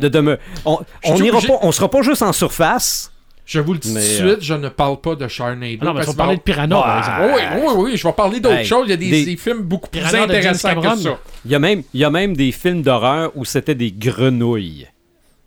de, 0.01 0.09
de 0.09 0.21
me- 0.21 0.39
on 0.65 0.79
on 1.05 1.17
ira 1.17 1.39
obligé- 1.39 1.49
pas, 1.49 1.59
on 1.63 1.73
sera 1.73 1.91
pas 1.91 2.03
juste 2.03 2.23
en 2.23 2.33
surface. 2.33 3.11
Je 3.47 3.61
vous 3.61 3.75
le 3.75 3.79
dis 3.79 3.89
tout 3.89 3.95
de 3.95 4.01
euh, 4.01 4.31
suite, 4.31 4.43
je 4.43 4.55
ne 4.55 4.69
parle 4.71 4.99
pas 5.01 5.15
de 5.17 5.29
Sharknado. 5.29 5.77
Ah 5.83 5.85
non, 5.85 5.95
mais 5.95 6.01
tu 6.01 6.07
vas 6.07 6.15
parler 6.15 6.37
de 6.37 6.41
Piranha, 6.43 6.69
par 6.77 6.85
Ah, 6.87 6.99
exemple. 7.27 7.43
Oui, 7.57 7.63
oui, 7.67 7.73
oui, 7.93 7.97
je 7.97 8.07
vais 8.07 8.13
parler 8.15 8.41
d'autres 8.41 8.55
Hey, 8.57 8.65
choses. 8.65 8.85
Il 8.87 8.91
y 8.91 8.95
a 8.95 8.97
des, 8.97 9.11
des- 9.11 9.25
des 9.27 9.37
films 9.37 9.63
beaucoup 9.63 9.91
plus 9.91 10.01
Piranha 10.01 10.25
intéressants 10.25 10.75
que 10.81 10.97
ça. 11.03 11.19
Il 11.45 11.51
y 11.51 11.55
a 11.55 11.59
même, 11.59 11.83
il 11.93 12.01
y 12.01 12.05
a 12.05 12.11
même 12.11 12.35
des 12.37 12.53
films 12.53 12.81
d'horreur 12.83 13.33
où 13.35 13.45
c'était 13.45 13.75
des 13.75 13.93
grenouilles. 13.93 14.87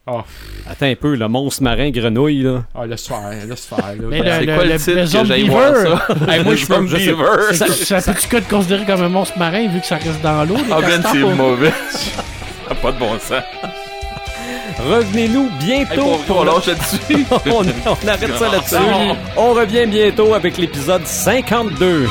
Ah, 0.10 0.24
Attends 0.70 0.86
un 0.86 0.96
peu, 0.96 1.16
le 1.16 1.28
monstre 1.28 1.64
marin 1.64 1.90
grenouille, 1.90 2.42
là. 2.44 2.64
ah 2.76 2.86
laisse 2.86 3.08
faire, 3.08 3.30
laisse 3.48 3.66
faire. 3.66 3.78
là. 3.78 3.94
Mais 4.10 4.20
le- 4.20 4.32
C'est 4.40 4.46
quoi 4.56 4.64
le 4.66 4.78
titre 4.78 4.94
que 4.96 5.06
Zombie 5.06 5.28
j'aille 5.28 5.50
voir 5.50 5.72
Beaver. 5.74 5.98
ça? 5.98 6.16
Hey, 6.34 6.44
moi, 6.44 6.56
je 6.56 6.66
peux- 6.68 6.82
Beaver. 6.86 7.54
Ça, 7.54 7.68
ça 8.02 8.14
peut-tu 8.14 8.36
être 8.38 8.48
considéré 8.48 8.86
comme 8.86 9.02
un 9.04 9.10
monstre 9.10 9.38
marin 9.38 9.68
vu 9.68 9.80
que 9.82 9.86
ça 9.86 9.96
reste 9.96 10.22
dans 10.24 10.44
l'eau? 10.46 10.56
Ah 10.72 10.80
ben, 10.82 11.02
c'est 11.12 11.20
mauvais. 11.20 11.74
pas 12.82 12.92
de 12.94 13.00
bon 13.00 13.20
sens. 13.20 13.44
Revenez-nous 14.80 15.50
Hey, 15.62 15.86
bientôt 15.86 16.02
pour 16.04 16.20
pour 16.26 16.38
on 16.38 16.44
le- 16.44 16.52
lâche 16.52 16.68
là-dessus. 16.68 17.26
on, 17.50 17.64
on 17.92 18.08
arrête 18.08 18.38
ça 18.38 18.50
là-dessus. 18.52 18.76
On 19.36 19.54
revient 19.54 19.86
bientôt 19.88 20.34
avec 20.34 20.58
l'épisode 20.58 21.06
52. 21.06 22.08